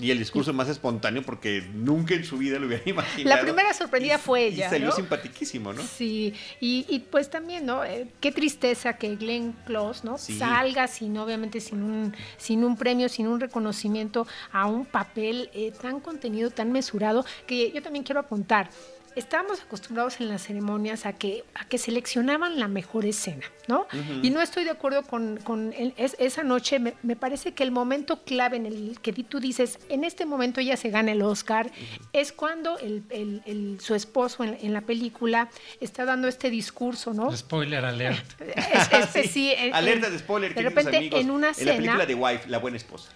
Y 0.00 0.10
el 0.10 0.18
discurso 0.18 0.52
más 0.52 0.68
espontáneo 0.68 1.22
porque 1.22 1.62
nunca 1.74 2.14
en 2.14 2.24
su 2.24 2.38
vida 2.38 2.58
lo 2.58 2.66
hubiera 2.66 2.82
imaginado. 2.88 3.36
La 3.36 3.42
primera 3.42 3.72
sorprendida 3.74 4.18
fue 4.18 4.46
ella. 4.46 4.66
Y 4.66 4.70
salió 4.70 4.92
simpaticísimo, 4.92 5.72
¿no? 5.72 5.82
Sí, 5.82 6.34
y, 6.60 6.98
pues 7.10 7.30
también, 7.30 7.66
¿no? 7.66 7.84
Eh, 7.84 8.08
qué 8.20 8.32
tristeza 8.32 8.96
que 8.96 9.16
Glenn 9.16 9.52
Close, 9.66 10.02
¿no? 10.04 10.18
Salga 10.18 10.86
sin, 10.86 11.16
obviamente, 11.18 11.60
sin 11.60 11.82
un, 11.82 12.14
sin 12.36 12.64
un 12.64 12.76
premio, 12.76 13.08
sin 13.08 13.26
un 13.26 13.40
reconocimiento 13.40 14.26
a 14.52 14.66
un 14.66 14.86
papel 14.86 15.50
eh, 15.52 15.72
tan 15.80 16.00
contenido, 16.00 16.50
tan 16.50 16.72
mesurado, 16.72 17.24
que 17.46 17.70
yo 17.72 17.82
también 17.82 18.04
quiero 18.04 18.20
apuntar 18.20 18.70
estábamos 19.16 19.60
acostumbrados 19.62 20.20
en 20.20 20.28
las 20.28 20.42
ceremonias 20.42 21.06
a 21.06 21.12
que, 21.12 21.44
a 21.54 21.64
que 21.66 21.78
seleccionaban 21.78 22.58
la 22.58 22.68
mejor 22.68 23.06
escena, 23.06 23.44
¿no? 23.66 23.86
Y 24.22 24.30
no 24.30 24.40
estoy 24.40 24.64
de 24.64 24.70
acuerdo 24.70 25.02
con, 25.02 25.38
con 25.38 25.74
esa 25.76 26.42
noche, 26.42 26.78
me, 26.78 27.16
parece 27.16 27.52
que 27.52 27.62
el 27.62 27.70
momento 27.70 28.22
clave 28.24 28.56
en 28.56 28.66
el 28.66 28.98
que 29.00 29.12
tú 29.12 29.40
dices, 29.40 29.78
en 29.88 30.04
este 30.04 30.26
momento 30.26 30.60
ella 30.60 30.76
se 30.76 30.90
gana 30.90 31.12
el 31.12 31.22
Oscar, 31.22 31.70
es 32.12 32.32
cuando 32.32 32.78
el, 32.78 33.78
su 33.80 33.94
esposo 33.94 34.44
en, 34.44 34.72
la 34.72 34.82
película 34.82 35.48
está 35.80 36.04
dando 36.04 36.28
este 36.28 36.48
discurso, 36.50 37.12
¿no? 37.12 37.36
Spoiler 37.36 37.84
alert. 37.84 38.24
sí, 39.28 39.52
Alerta 39.72 40.10
de 40.10 40.18
spoiler. 40.18 40.54
De 40.54 40.62
repente, 40.62 41.18
en 41.18 41.30
una 41.30 41.50
en 41.56 41.66
la 41.66 41.76
película 41.76 42.06
de 42.06 42.14
Wife, 42.14 42.48
la 42.48 42.58
buena 42.58 42.76
esposa. 42.76 43.12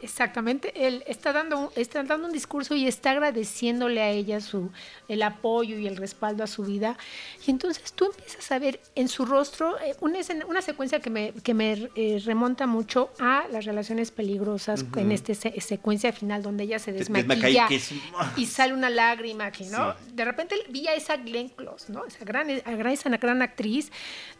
exactamente, 0.00 0.86
él 0.86 1.02
está 1.06 1.32
dando, 1.32 1.72
está 1.76 2.02
dando 2.04 2.26
un 2.26 2.32
discurso 2.32 2.74
y 2.74 2.86
está 2.86 3.10
agradeciéndole 3.10 4.00
a 4.00 4.10
ella 4.10 4.40
su, 4.40 4.70
el 5.08 5.22
apoyo 5.22 5.31
y 5.62 5.86
el 5.86 5.96
respaldo 5.96 6.44
a 6.44 6.46
su 6.46 6.62
vida. 6.62 6.96
Y 7.46 7.50
entonces 7.50 7.92
tú 7.92 8.06
empiezas 8.06 8.50
a 8.52 8.58
ver 8.58 8.80
en 8.94 9.08
su 9.08 9.24
rostro 9.24 9.78
eh, 9.80 9.94
una, 10.00 10.18
una 10.48 10.62
secuencia 10.62 11.00
que 11.00 11.10
me, 11.10 11.32
que 11.42 11.54
me 11.54 11.90
eh, 11.94 12.22
remonta 12.24 12.66
mucho 12.66 13.10
a 13.18 13.44
las 13.50 13.64
relaciones 13.64 14.10
peligrosas 14.10 14.84
en 14.96 15.12
esta 15.12 15.34
secuencia 15.34 16.12
final 16.12 16.42
donde 16.42 16.64
ella 16.64 16.78
se 16.78 16.92
desmaquilla 16.92 17.68
y 18.36 18.46
sale 18.46 18.74
una 18.74 18.90
lágrima 18.90 19.50
que, 19.50 19.64
¿no? 19.66 19.94
De 20.12 20.24
repente 20.24 20.56
vi 20.68 20.86
a 20.88 20.94
esa 20.94 21.16
Glenn 21.16 21.48
Close, 21.50 21.92
¿no? 21.92 22.04
Esa 22.04 22.24
gran, 22.24 22.50
esa 22.50 23.10
gran 23.10 23.42
actriz, 23.42 23.90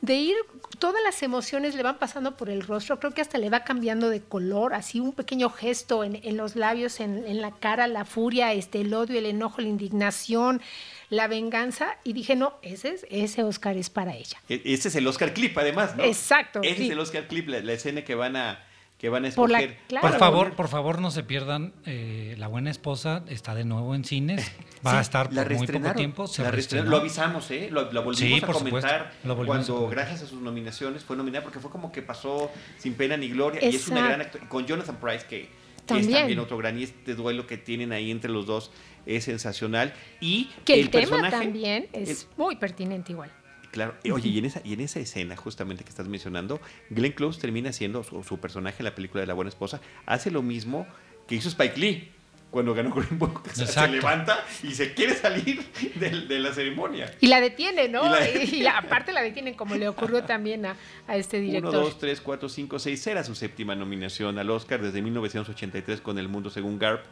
de 0.02 0.16
ir, 0.16 0.36
todas 0.80 1.00
las 1.04 1.22
emociones 1.22 1.76
le 1.76 1.84
van 1.84 1.98
pasando 1.98 2.36
por 2.36 2.50
el 2.50 2.62
rostro, 2.62 2.98
creo 2.98 3.14
que 3.14 3.20
hasta 3.20 3.38
le 3.38 3.50
va 3.50 3.62
cambiando 3.62 4.10
de 4.10 4.20
color, 4.20 4.74
así 4.74 4.98
un 4.98 5.12
pequeño 5.12 5.48
gesto 5.48 6.02
en, 6.02 6.16
en 6.24 6.36
los 6.36 6.56
labios, 6.56 6.98
en, 6.98 7.24
en, 7.24 7.40
la 7.40 7.52
cara, 7.52 7.86
la 7.86 8.04
furia, 8.04 8.52
este, 8.52 8.80
el 8.80 8.92
odio, 8.92 9.16
el 9.16 9.26
enojo, 9.26 9.60
la 9.60 9.68
indignación, 9.68 10.60
la 11.08 11.28
venganza 11.28 11.96
y 12.02 12.14
dije, 12.14 12.34
no, 12.34 12.54
ese, 12.62 12.88
es, 12.94 13.06
ese 13.10 13.44
Oscar 13.44 13.76
es 13.76 13.90
para 13.90 14.16
ella. 14.16 14.42
E, 14.48 14.60
ese 14.64 14.88
es 14.88 14.96
el 14.96 15.06
Oscar 15.06 15.32
clip, 15.34 15.56
además, 15.56 15.94
¿no? 15.94 16.02
Exacto. 16.02 16.60
Ese 16.64 16.86
es 16.86 16.90
el 16.90 16.98
Oscar 16.98 17.28
clip, 17.28 17.48
la, 17.48 17.72
escena 17.72 18.02
que 18.02 18.16
van 18.16 18.34
a 18.34 18.66
que 19.02 19.08
van 19.08 19.24
a 19.24 19.28
escoger. 19.28 19.76
Por, 20.00 20.16
favor, 20.16 20.54
por 20.54 20.68
favor, 20.68 21.00
no 21.00 21.10
se 21.10 21.24
pierdan. 21.24 21.72
Eh, 21.86 22.36
la 22.38 22.46
buena 22.46 22.70
esposa 22.70 23.24
está 23.28 23.52
de 23.52 23.64
nuevo 23.64 23.96
en 23.96 24.04
cines. 24.04 24.48
Va 24.86 24.98
a 24.98 25.00
estar 25.00 25.28
por 25.28 25.54
muy 25.56 25.66
poco 25.66 25.92
tiempo. 25.94 26.26
Se 26.28 26.82
lo 26.84 26.96
avisamos, 26.98 27.50
¿eh? 27.50 27.68
Lo, 27.72 27.90
volvimos 28.04 28.42
a 28.44 28.52
comentar 28.52 29.12
cuando, 29.44 29.88
gracias 29.88 30.22
a 30.22 30.26
sus 30.26 30.40
nominaciones, 30.40 31.02
fue 31.02 31.16
nominada 31.16 31.42
porque 31.42 31.58
fue 31.58 31.68
como 31.68 31.90
que 31.90 32.00
pasó 32.00 32.48
sin 32.78 32.94
pena 32.94 33.16
ni 33.16 33.28
gloria. 33.28 33.64
Y 33.64 33.74
es 33.74 33.88
una 33.88 34.06
gran 34.06 34.20
actor. 34.20 34.48
Con 34.48 34.66
Jonathan 34.66 34.96
Price, 35.00 35.26
que, 35.28 35.42
es 35.42 35.48
también 35.84 36.38
otro 36.38 36.56
gran. 36.56 36.78
Y 36.78 36.84
este 36.84 37.16
duelo 37.16 37.48
que 37.48 37.58
tienen 37.58 37.90
ahí 37.90 38.08
entre 38.12 38.30
los 38.30 38.46
dos 38.46 38.70
es 39.04 39.24
sensacional. 39.24 39.94
Y 40.20 40.48
que 40.64 40.78
el, 40.78 40.90
tema 40.90 41.28
también 41.28 41.88
es, 41.92 42.28
muy 42.36 42.54
pertinente 42.54 43.10
igual. 43.10 43.32
Claro. 43.72 43.94
Oye, 44.12 44.28
y 44.28 44.38
en 44.38 44.44
esa, 44.44 44.60
y 44.64 44.74
en 44.74 44.80
esa 44.80 45.00
escena 45.00 45.34
justamente 45.36 45.82
que 45.82 45.90
estás 45.90 46.06
mencionando, 46.06 46.60
Glenn 46.90 47.12
Close 47.12 47.40
termina 47.40 47.72
siendo 47.72 48.04
su, 48.04 48.22
su 48.22 48.38
personaje 48.38 48.76
en 48.78 48.84
la 48.84 48.94
película 48.94 49.22
de 49.22 49.26
La 49.26 49.34
Buena 49.34 49.48
Esposa, 49.48 49.80
hace 50.06 50.30
lo 50.30 50.42
mismo 50.42 50.86
que 51.26 51.34
hizo 51.34 51.48
Spike 51.48 51.80
Lee 51.80 52.12
cuando 52.52 52.74
ganó 52.74 52.92
Green 52.92 53.18
Book, 53.18 53.42
se, 53.52 53.66
se, 53.66 53.88
levanta 53.88 54.44
y 54.62 54.72
se 54.72 54.92
quiere 54.92 55.14
salir 55.14 55.64
de, 55.94 56.10
de, 56.26 56.38
la 56.38 56.52
ceremonia. 56.52 57.10
Y 57.18 57.26
la 57.28 57.40
detiene, 57.40 57.88
¿no? 57.88 58.04
Y, 58.04 58.10
la... 58.10 58.44
y 58.44 58.66
aparte 58.66 59.12
la 59.12 59.22
detienen, 59.22 59.54
como 59.54 59.74
le 59.74 59.88
ocurrió 59.88 60.22
también 60.22 60.66
a, 60.66 60.76
a 61.08 61.16
este 61.16 61.40
director. 61.40 61.74
1, 61.74 61.80
2, 61.80 61.98
3, 61.98 62.20
4, 62.20 62.48
5, 62.50 62.78
6. 62.78 63.06
Era 63.06 63.24
su 63.24 63.34
séptima 63.34 63.74
nominación 63.74 64.38
al 64.38 64.50
Oscar 64.50 64.82
desde 64.82 65.00
1983 65.00 66.02
con 66.02 66.18
El 66.18 66.28
Mundo 66.28 66.50
Según 66.50 66.78
Garp. 66.78 67.02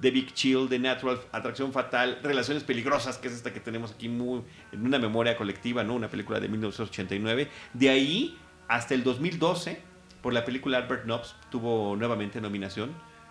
The 0.00 0.10
Big 0.10 0.32
Chill, 0.32 0.68
The 0.68 0.78
Natural, 0.78 1.20
Atracción 1.32 1.72
Fatal, 1.72 2.20
Relaciones 2.22 2.64
Peligrosas, 2.64 3.18
que 3.18 3.28
es 3.28 3.34
esta 3.34 3.52
que 3.52 3.60
tenemos 3.60 3.92
aquí 3.92 4.06
en 4.06 4.20
una 4.72 4.98
memoria 4.98 5.36
colectiva, 5.36 5.82
¿no? 5.84 5.94
Una 5.94 6.08
película 6.08 6.40
de 6.40 6.48
1989. 6.48 7.48
De 7.74 7.88
ahí 7.88 8.38
hasta 8.68 8.94
el 8.94 9.02
2012, 9.02 9.80
por 10.22 10.32
la 10.32 10.44
película 10.44 10.78
Albert 10.78 11.06
Nobbs, 11.06 11.34
tuvo 11.50 11.96
nuevamente 11.96 12.40
nominación 12.40 12.90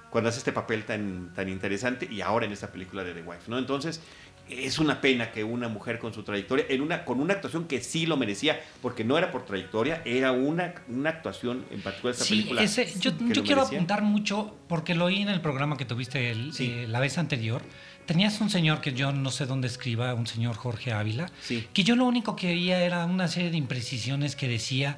cuando 0.09 0.29
hace 0.29 0.39
este 0.39 0.53
papel 0.53 0.85
tan, 0.85 1.33
tan 1.33 1.49
interesante 1.49 2.07
y 2.09 2.21
ahora 2.21 2.45
en 2.45 2.51
esta 2.51 2.71
película 2.71 3.03
de 3.03 3.13
The 3.13 3.21
Wife, 3.21 3.43
¿no? 3.47 3.57
Entonces, 3.57 4.01
es 4.49 4.79
una 4.79 5.01
pena 5.01 5.31
que 5.31 5.43
una 5.43 5.67
mujer 5.67 5.99
con 5.99 6.13
su 6.13 6.23
trayectoria, 6.23 6.65
en 6.69 6.81
una, 6.81 7.05
con 7.05 7.19
una 7.19 7.33
actuación 7.33 7.65
que 7.67 7.81
sí 7.81 8.05
lo 8.05 8.17
merecía, 8.17 8.59
porque 8.81 9.03
no 9.03 9.17
era 9.17 9.31
por 9.31 9.45
trayectoria, 9.45 10.01
era 10.05 10.31
una, 10.31 10.73
una 10.87 11.09
actuación 11.09 11.65
en 11.71 11.81
particular 11.81 12.13
esta 12.13 12.25
sí, 12.25 12.35
película. 12.35 12.63
Ese, 12.63 12.93
yo, 12.99 13.11
yo 13.11 13.43
quiero 13.43 13.61
merecía. 13.61 13.79
apuntar 13.79 14.01
mucho, 14.03 14.55
porque 14.67 14.95
lo 14.95 15.05
oí 15.05 15.21
en 15.21 15.29
el 15.29 15.41
programa 15.41 15.77
que 15.77 15.85
tuviste 15.85 16.31
el, 16.31 16.53
sí. 16.53 16.71
eh, 16.71 16.87
la 16.87 16.99
vez 16.99 17.17
anterior. 17.17 17.61
Tenías 18.05 18.39
un 18.39 18.49
señor 18.49 18.79
que 18.79 18.93
yo 18.93 19.11
no 19.11 19.31
sé 19.31 19.45
dónde 19.45 19.67
escriba, 19.67 20.13
un 20.13 20.27
señor 20.27 20.55
Jorge 20.55 20.93
Ávila, 20.93 21.29
sí. 21.41 21.67
que 21.73 21.83
yo 21.83 21.97
lo 21.97 22.05
único 22.05 22.37
que 22.37 22.51
oía 22.51 22.81
era 22.81 23.03
una 23.03 23.27
serie 23.27 23.51
de 23.51 23.57
imprecisiones 23.57 24.37
que 24.37 24.47
decía, 24.47 24.95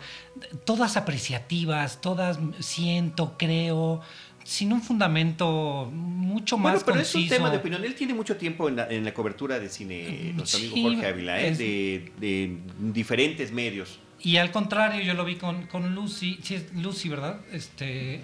todas 0.63 0.95
apreciativas, 0.95 2.01
todas 2.01 2.38
siento, 2.59 3.35
creo, 3.39 4.01
sin 4.49 4.73
un 4.73 4.81
fundamento 4.81 5.91
mucho 5.93 6.57
más 6.57 6.73
bueno, 6.73 6.85
pero 6.85 6.97
conciso. 6.97 7.19
es 7.19 7.23
un 7.25 7.29
tema 7.29 7.51
de 7.51 7.57
opinión. 7.57 7.85
Él 7.85 7.93
tiene 7.93 8.15
mucho 8.15 8.35
tiempo 8.35 8.67
en 8.67 8.77
la, 8.77 8.88
en 8.89 9.05
la 9.05 9.13
cobertura 9.13 9.59
de 9.59 9.69
cine, 9.69 10.33
nuestro 10.33 10.59
sí, 10.59 10.71
amigo 10.71 10.89
Jorge 10.89 11.05
Ávila, 11.05 11.39
¿eh? 11.39 11.55
de, 11.55 12.12
de, 12.17 12.57
diferentes 12.79 13.51
medios. 13.51 13.99
Y 14.19 14.38
al 14.38 14.49
contrario, 14.49 15.03
yo 15.03 15.13
lo 15.13 15.23
vi 15.23 15.35
con, 15.35 15.67
con 15.67 15.93
Lucy, 15.93 16.39
sí 16.41 16.55
es 16.55 16.73
Lucy, 16.73 17.09
¿verdad? 17.09 17.41
Este, 17.53 18.21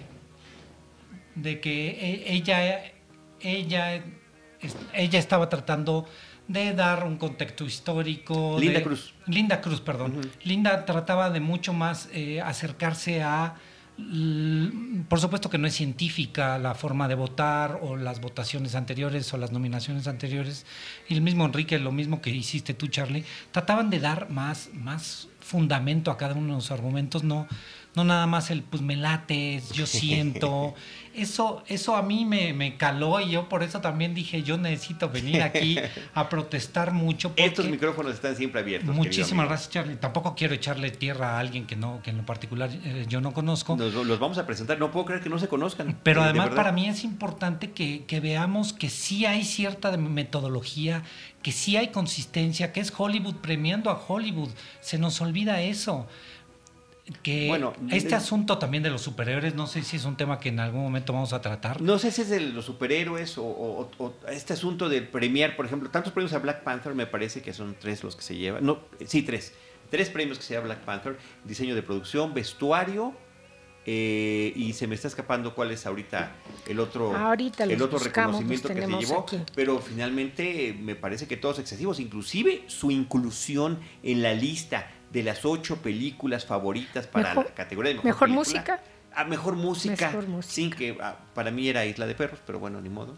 de 1.35 1.59
que 1.59 2.25
ella, 2.25 2.91
ella, 3.39 4.03
ella 4.93 5.19
estaba 5.19 5.47
tratando 5.47 6.07
de 6.47 6.73
dar 6.73 7.05
un 7.05 7.17
contexto 7.17 7.65
histórico. 7.65 8.57
Linda 8.59 8.79
de, 8.79 8.83
Cruz. 8.83 9.13
Linda 9.27 9.61
Cruz, 9.61 9.79
perdón. 9.79 10.17
Uh 10.17 10.21
-huh. 10.21 10.29
Linda 10.43 10.85
trataba 10.85 11.29
de 11.29 11.39
mucho 11.39 11.71
más 11.71 12.09
eh, 12.13 12.41
acercarse 12.41 13.21
a 13.21 13.57
por 15.08 15.21
supuesto 15.21 15.49
que 15.49 15.58
no 15.58 15.67
es 15.67 15.75
científica 15.75 16.60
la 16.60 16.75
forma 16.75 17.08
de 17.08 17.15
votar 17.15 17.79
o 17.81 17.95
las 17.95 18.19
votaciones 18.19 18.75
anteriores 18.75 19.34
o 19.34 19.38
las 19.38 19.51
nominaciones 19.51 20.08
anteriores. 20.08 20.65
Y 21.08 21.13
el 21.13 21.21
mismo 21.21 21.45
Enrique, 21.45 21.79
lo 21.79 21.91
mismo 21.91 22.21
que 22.21 22.29
hiciste 22.29 22.73
tú, 22.73 22.88
Charlie, 22.88 23.23
trataban 23.51 23.89
de 23.89 23.99
dar 23.99 24.29
más, 24.29 24.69
más 24.73 25.29
fundamento 25.39 26.12
a 26.12 26.17
cada 26.17 26.34
uno 26.34 26.47
de 26.47 26.53
los 26.55 26.71
argumentos, 26.71 27.23
no, 27.23 27.47
no 27.95 28.03
nada 28.03 28.27
más 28.27 28.51
el 28.51 28.63
pues 28.63 28.81
me 28.81 28.97
lates, 28.97 29.71
yo 29.71 29.86
siento. 29.88 30.75
Eso, 31.15 31.63
eso 31.67 31.95
a 31.95 32.01
mí 32.01 32.25
me, 32.25 32.54
me, 32.54 32.78
caló 32.78 33.19
y 33.19 33.32
yo 33.32 33.47
por 33.49 33.63
eso 33.63 33.82
también 33.82 34.13
dije, 34.13 34.43
yo 34.43 34.58
necesito 34.58 35.10
venir 35.10 35.41
aquí 35.41 35.78
a 36.13 36.30
protestar 36.30 36.91
mucho. 36.91 37.34
Estos 37.36 37.67
micrófonos 37.67 38.13
están 38.13 38.36
siempre 38.36 38.62
abiertos. 38.62 38.93
Muchísimas 38.95 39.47
gracias, 39.47 39.69
Charlie. 39.71 39.95
Tampoco 39.95 40.36
quiero 40.36 40.54
echarle 40.54 40.91
tierra 40.91 41.38
a 41.38 41.39
alguien 41.39 41.65
que 41.65 41.75
no, 41.75 42.01
que 42.04 42.12
en 42.12 42.17
lo 42.17 42.25
particular 42.25 42.69
eh, 42.71 43.06
yo 43.08 43.21
no 43.21 43.34
conozco. 43.34 43.75
Nos, 43.75 43.93
los 43.93 44.19
vamos 44.19 44.38
a 44.38 44.45
presentar, 44.45 44.80
no 44.80 44.91
puedo 44.91 45.06
creer 45.06 45.21
que 45.21 45.30
no 45.30 45.39
se 45.39 45.47
conozcan. 45.47 45.97
Pero 46.04 46.21
eh, 46.21 46.25
además 46.25 46.49
para 46.49 46.71
mí 46.71 46.88
es 46.88 47.04
importante 47.04 47.71
que, 47.71 48.06
que 48.06 48.19
veamos 48.19 48.73
que 48.73 48.89
sí 48.89 49.25
hay 49.25 49.43
cierta 49.43 49.95
metodología, 49.97 51.04
que 51.41 51.51
sí 51.51 51.78
hay 51.78 51.89
consistencia, 51.89 52.73
que 52.73 52.80
es 52.80 52.93
Hollywood 52.95 53.36
premiando 53.36 53.89
a 53.89 54.04
Hollywood. 54.08 54.49
Se 54.82 54.97
nos 54.97 55.21
olvida 55.21 55.62
eso 55.62 56.08
que 57.21 57.47
bueno, 57.47 57.73
este 57.91 58.15
asunto 58.15 58.57
también 58.57 58.81
de 58.81 58.89
los 58.89 59.01
superhéroes, 59.01 59.53
no 59.53 59.67
sé 59.67 59.83
si 59.83 59.97
es 59.97 60.05
un 60.05 60.17
tema 60.17 60.39
que 60.39 60.49
en 60.49 60.59
algún 60.59 60.81
momento 60.81 61.13
vamos 61.13 61.33
a 61.33 61.41
tratar. 61.41 61.79
No 61.81 61.99
sé 61.99 62.11
si 62.11 62.23
es 62.23 62.29
de 62.29 62.39
los 62.39 62.65
superhéroes 62.65 63.37
o, 63.37 63.45
o, 63.45 63.91
o, 63.99 64.13
este 64.27 64.53
asunto 64.53 64.89
de 64.89 65.03
premiar, 65.03 65.55
por 65.55 65.67
ejemplo, 65.67 65.89
tantos 65.91 66.11
premios 66.13 66.33
a 66.33 66.39
Black 66.39 66.63
Panther, 66.63 66.95
me 66.95 67.05
parece 67.05 67.43
que 67.43 67.53
son 67.53 67.75
tres 67.79 68.03
los 68.03 68.15
que 68.15 68.23
se 68.23 68.35
llevan. 68.35 68.65
No, 68.65 68.79
sí, 69.05 69.21
tres. 69.21 69.53
Tres 69.91 70.09
premios 70.09 70.39
que 70.39 70.43
se 70.43 70.55
lleva 70.55 70.65
Black 70.65 70.79
Panther: 70.79 71.17
diseño 71.43 71.75
de 71.75 71.83
producción, 71.83 72.33
vestuario. 72.33 73.13
Eh, 73.87 74.51
y 74.55 74.73
se 74.73 74.87
me 74.87 74.95
está 74.95 75.07
escapando 75.07 75.53
cuál 75.53 75.69
es 75.69 75.85
ahorita 75.85 76.31
el 76.67 76.79
otro, 76.79 77.15
ahorita 77.15 77.65
el 77.65 77.79
otro 77.79 77.99
buscamos, 77.99 78.41
reconocimiento 78.41 78.69
que 78.69 78.81
se 78.81 79.07
llevó, 79.07 79.19
aquí. 79.19 79.37
pero 79.53 79.79
finalmente 79.79 80.75
me 80.81 80.95
parece 80.95 81.27
que 81.27 81.37
todos 81.37 81.59
excesivos, 81.59 81.99
inclusive 81.99 82.63
su 82.65 82.89
inclusión 82.89 83.77
en 84.01 84.23
la 84.23 84.33
lista 84.33 84.91
de 85.15 85.23
las 85.23 85.45
ocho 85.45 85.78
películas 85.78 86.45
favoritas 86.45 87.08
para 87.08 87.30
mejor, 87.30 87.45
la 87.45 87.56
categoría 87.56 87.89
de 87.91 87.95
mejor, 87.95 88.06
mejor 88.06 88.28
película. 88.28 88.39
música. 88.41 88.84
A 89.13 89.23
mejor 89.23 89.56
música. 89.56 90.08
Mejor 90.08 90.28
música. 90.28 90.54
Sí, 90.54 90.69
que 90.69 90.97
ah, 91.01 91.17
para 91.34 91.51
mí 91.51 91.69
era 91.69 91.86
Isla 91.86 92.06
de 92.06 92.15
Perros, 92.15 92.41
pero 92.45 92.60
bueno, 92.60 92.82
ni 92.82 92.89
modo. 92.89 93.17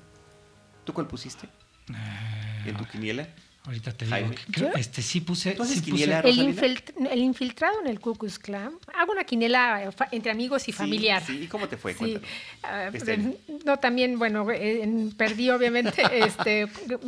¿Tú 0.84 0.94
cuál 0.94 1.08
pusiste? 1.08 1.48
Eh, 1.90 2.68
¿En 2.68 2.78
tu 2.78 2.86
quiniela? 2.86 3.28
Ahorita 3.68 3.92
te 3.92 4.06
digo. 4.06 4.32
Que 4.32 4.52
creo, 4.54 4.74
este 4.76 5.02
sí 5.02 5.20
puse. 5.20 5.52
¿Tú 5.52 5.66
sí 5.66 5.82
quiniela, 5.82 6.22
puse 6.22 6.40
el, 6.40 6.48
infiltra, 6.48 6.96
el, 7.12 7.20
infiltrado 7.20 7.82
en 7.82 7.88
el 7.88 8.00
Ku 8.00 8.16
Klux 8.16 8.40
Klan. 8.40 8.72
Hago 8.94 9.12
una 9.12 9.26
quiniela 9.26 9.92
entre 10.12 10.32
amigos 10.32 10.62
y 10.70 10.72
sí, 10.72 10.72
familiar. 10.72 11.22
Sí, 11.22 11.42
¿y 11.44 11.48
cómo 11.48 11.68
te 11.68 11.76
fue? 11.76 11.94
Sí. 11.94 12.16
Uh, 12.16 12.96
este 12.96 13.36
no, 13.66 13.78
también, 13.78 14.18
bueno, 14.18 14.48
eh, 14.50 15.10
perdí 15.18 15.50
obviamente. 15.50 16.02
este, 16.14 16.68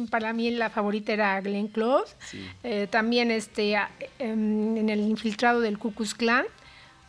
para 0.09 0.33
mí 0.33 0.51
la 0.51 0.69
favorita 0.69 1.13
era 1.13 1.39
Glenn 1.39 1.69
Close. 1.69 2.13
Sí. 2.29 2.45
Eh, 2.63 2.87
también 2.91 3.31
este, 3.31 3.77
en 4.19 4.89
el 4.89 4.99
infiltrado 4.99 5.61
del 5.61 5.79
Ku 5.79 5.93
Klux 5.93 6.13
Klan. 6.13 6.45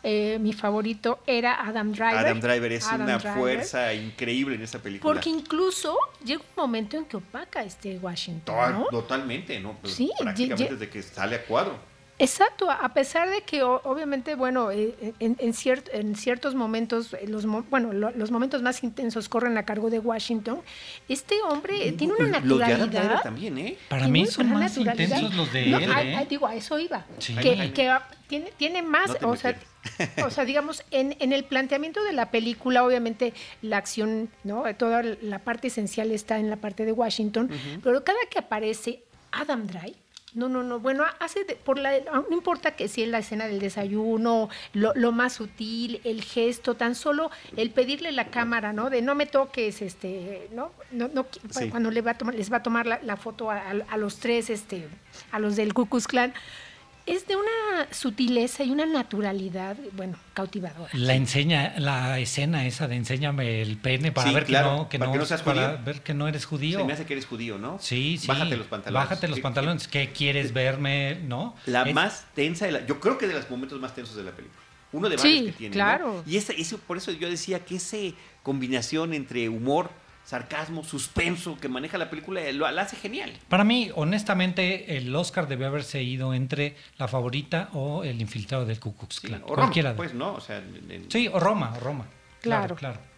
Eh, 0.03 0.37
mi 0.39 0.51
favorito 0.53 1.19
era 1.27 1.63
Adam 1.65 1.91
Driver. 1.91 2.17
Adam 2.17 2.39
Driver 2.39 2.71
es 2.71 2.87
Adam 2.87 3.01
una 3.01 3.17
Driver. 3.17 3.37
fuerza 3.37 3.93
increíble 3.93 4.55
en 4.55 4.63
esa 4.63 4.79
película. 4.79 5.13
Porque 5.13 5.29
incluso 5.29 5.95
llega 6.25 6.41
un 6.41 6.63
momento 6.63 6.97
en 6.97 7.05
que 7.05 7.17
opaca 7.17 7.63
este 7.63 7.97
Washington. 7.99 8.73
¿no? 8.73 8.85
Totalmente, 8.89 9.59
¿no? 9.59 9.77
Pues 9.81 9.93
sí, 9.93 10.11
prácticamente 10.17 10.73
desde 10.73 10.89
que 10.89 11.01
sale 11.03 11.35
a 11.35 11.45
cuadro. 11.45 11.90
Exacto, 12.21 12.69
a 12.69 12.89
pesar 12.93 13.29
de 13.29 13.41
que 13.41 13.63
obviamente, 13.63 14.35
bueno, 14.35 14.69
eh, 14.69 15.13
en, 15.19 15.35
en, 15.39 15.53
ciert, 15.53 15.89
en 15.91 16.15
ciertos 16.15 16.53
momentos, 16.53 17.13
eh, 17.13 17.25
los, 17.27 17.45
bueno, 17.45 17.93
lo, 17.93 18.11
los 18.11 18.29
momentos 18.29 18.61
más 18.61 18.83
intensos 18.83 19.27
corren 19.27 19.57
a 19.57 19.63
cargo 19.63 19.89
de 19.89 19.99
Washington, 19.99 20.61
este 21.09 21.41
hombre 21.41 21.91
tiene 21.93 22.13
una 22.13 22.39
naturalidad. 22.39 22.79
Los 22.79 22.91
de 22.91 23.23
también, 23.23 23.57
¿eh? 23.57 23.77
Para 23.89 24.07
mí 24.07 24.27
son 24.27 24.49
más 24.51 24.77
intensos 24.77 25.33
los 25.33 25.51
de 25.51 25.65
no, 25.65 25.79
él, 25.79 25.91
a, 25.91 26.03
¿eh? 26.03 26.15
a, 26.15 26.25
digo, 26.25 26.45
a 26.45 26.55
eso 26.55 26.77
iba. 26.77 27.05
Sí. 27.17 27.35
Que, 27.35 27.73
que 27.73 27.91
tiene, 28.27 28.51
tiene 28.55 28.81
más, 28.83 29.19
no 29.21 29.31
o 29.31 29.35
sea, 29.35 29.57
o 30.23 30.29
sea, 30.29 30.45
digamos, 30.45 30.83
en, 30.91 31.17
en, 31.19 31.33
el 31.33 31.43
planteamiento 31.43 32.03
de 32.03 32.13
la 32.13 32.29
película, 32.29 32.85
obviamente 32.85 33.33
la 33.63 33.77
acción, 33.77 34.29
¿no? 34.43 34.63
Toda 34.75 35.01
la 35.03 35.39
parte 35.39 35.67
esencial 35.67 36.11
está 36.11 36.37
en 36.37 36.49
la 36.49 36.57
parte 36.57 36.85
de 36.85 36.91
Washington, 36.91 37.49
uh 37.51 37.53
-huh. 37.53 37.81
pero 37.83 38.03
cada 38.03 38.19
que 38.29 38.39
aparece 38.39 39.03
Adam 39.31 39.65
Drive, 39.65 39.95
no, 40.33 40.49
no, 40.49 40.63
no. 40.63 40.79
Bueno, 40.79 41.03
hace 41.19 41.43
de, 41.43 41.55
por 41.55 41.77
la, 41.77 41.99
no 41.99 42.25
importa 42.31 42.75
que 42.75 42.87
si 42.87 43.03
es 43.03 43.09
la 43.09 43.19
escena 43.19 43.47
del 43.47 43.59
desayuno, 43.59 44.49
lo, 44.73 44.93
lo, 44.95 45.11
más 45.11 45.33
sutil, 45.33 46.01
el 46.03 46.21
gesto, 46.23 46.75
tan 46.75 46.95
solo 46.95 47.31
el 47.57 47.71
pedirle 47.71 48.11
la 48.11 48.27
cámara, 48.27 48.73
¿no? 48.73 48.89
De 48.89 49.01
no 49.01 49.15
me 49.15 49.25
toques, 49.25 49.81
este, 49.81 50.47
¿no? 50.53 50.71
no, 50.91 51.09
no 51.09 51.25
sí. 51.49 51.69
Cuando 51.69 51.91
le 51.91 52.01
va 52.01 52.11
a 52.11 52.17
tomar, 52.17 52.35
les 52.35 52.51
va 52.51 52.57
a 52.57 52.63
tomar 52.63 52.85
la, 52.85 52.99
la 53.03 53.17
foto 53.17 53.51
a, 53.51 53.57
a, 53.57 53.71
a, 53.89 53.97
los 53.97 54.17
tres, 54.17 54.49
este, 54.49 54.87
a 55.31 55.39
los 55.39 55.55
del 55.55 55.73
Ku 55.73 55.87
Klux 55.87 56.07
Klan 56.07 56.33
es 57.11 57.27
de 57.27 57.35
una 57.35 57.87
sutileza 57.91 58.63
y 58.63 58.71
una 58.71 58.85
naturalidad, 58.85 59.75
bueno, 59.93 60.17
cautivadora. 60.33 60.89
La 60.93 61.13
enseña, 61.15 61.75
la 61.77 62.19
escena 62.19 62.65
esa 62.65 62.87
de 62.87 62.95
enséñame 62.95 63.61
el 63.61 63.77
pene 63.77 64.11
para 64.11 64.29
sí, 64.29 64.33
ver 64.33 64.45
claro, 64.45 64.69
que 64.69 64.77
no, 64.77 64.89
que 64.89 64.99
para 64.99 65.07
no, 65.07 65.13
que 65.13 65.19
no 65.19 65.25
seas 65.25 65.41
para 65.41 65.71
judío. 65.71 65.85
ver 65.85 66.01
que 66.01 66.13
no 66.13 66.27
eres 66.27 66.45
judío. 66.45 66.79
Se 66.79 66.85
me 66.85 66.93
hace 66.93 67.05
que 67.05 67.13
eres 67.13 67.25
judío, 67.25 67.57
¿no? 67.57 67.77
Sí, 67.79 68.17
sí. 68.17 68.27
Bájate 68.27 68.55
los 68.57 68.67
pantalones. 68.67 69.03
Bájate 69.03 69.27
los 69.27 69.37
¿Qué, 69.37 69.41
pantalones. 69.43 69.87
¿Qué, 69.87 70.07
qué 70.07 70.13
quieres 70.13 70.53
verme, 70.53 71.15
no? 71.23 71.55
La 71.65 71.83
es... 71.83 71.93
más 71.93 72.25
tensa, 72.33 72.65
de 72.65 72.71
la, 72.71 72.85
yo 72.85 72.99
creo 72.99 73.17
que 73.17 73.27
de 73.27 73.33
los 73.33 73.49
momentos 73.49 73.79
más 73.79 73.93
tensos 73.93 74.15
de 74.15 74.23
la 74.23 74.31
película. 74.31 74.61
Uno 74.93 75.09
de 75.09 75.15
varios 75.17 75.39
sí, 75.39 75.45
que 75.45 75.51
tiene. 75.53 75.73
claro. 75.73 76.23
¿no? 76.25 76.31
Y 76.31 76.37
ese, 76.37 76.59
ese, 76.59 76.77
por 76.77 76.97
eso 76.97 77.11
yo 77.11 77.29
decía 77.29 77.63
que 77.63 77.75
esa 77.75 77.97
combinación 78.43 79.13
entre 79.13 79.47
humor 79.49 79.89
sarcasmo, 80.23 80.83
suspenso 80.83 81.57
que 81.59 81.67
maneja 81.67 81.97
la 81.97 82.09
película, 82.09 82.41
lo, 82.53 82.69
lo, 82.71 82.81
hace 82.81 82.95
genial. 82.95 83.33
Para 83.49 83.63
mí, 83.63 83.89
honestamente, 83.95 84.97
el 84.97 85.13
Oscar 85.15 85.47
debe 85.47 85.65
haberse 85.65 86.01
ido 86.03 86.33
entre 86.33 86.75
la 86.97 87.07
favorita 87.07 87.69
o 87.73 88.03
el 88.03 88.21
infiltrado 88.21 88.65
del 88.65 88.79
Ku 88.79 88.95
Klux 88.95 89.19
Klan. 89.19 89.39
Sí, 89.41 89.45
o 89.49 89.55
Cualquiera. 89.55 89.89
Roma, 89.91 89.97
pues, 89.97 90.13
¿no? 90.13 90.33
O 90.33 90.41
sea, 90.41 90.57
en... 90.57 91.05
Sí, 91.11 91.27
o 91.31 91.39
Roma, 91.39 91.73
o 91.75 91.79
Roma. 91.79 92.05
Claro, 92.41 92.75
claro. 92.75 92.95
claro. 92.95 93.11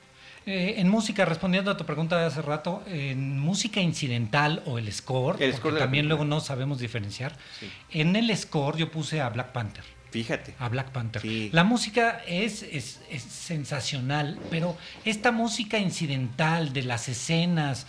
Eh, 0.46 0.76
en 0.82 0.90
música, 0.90 1.24
respondiendo 1.24 1.72
a 1.72 1.78
tu 1.78 1.86
pregunta 1.86 2.18
de 2.20 2.26
hace 2.26 2.42
rato, 2.42 2.84
en 2.88 3.40
música 3.40 3.80
incidental 3.80 4.62
o 4.66 4.78
el 4.78 4.92
score, 4.92 5.36
El 5.42 5.52
porque 5.52 5.58
score 5.58 5.74
de 5.76 5.80
la 5.80 5.86
también 5.86 6.04
película. 6.06 6.26
luego 6.26 6.36
no 6.36 6.42
sabemos 6.42 6.80
diferenciar, 6.80 7.38
Sí. 7.60 7.72
en 7.92 8.16
el 8.18 8.36
score 8.36 8.76
yo 8.78 8.92
puse 8.92 9.22
a 9.22 9.30
Black 9.30 9.54
Panther. 9.54 9.86
Fíjate. 10.14 10.54
A 10.60 10.70
Black 10.70 10.92
Panther. 10.92 11.22
Sí. 11.22 11.50
La 11.52 11.64
música 11.66 12.22
es, 12.28 12.64
es- 12.64 13.02
es 13.10 13.24
sensacional, 13.24 14.40
pero 14.50 14.78
esta 15.06 15.32
música 15.32 15.78
incidental 15.80 16.72
de 16.74 16.84
las 16.84 17.10
escenas, 17.10 17.86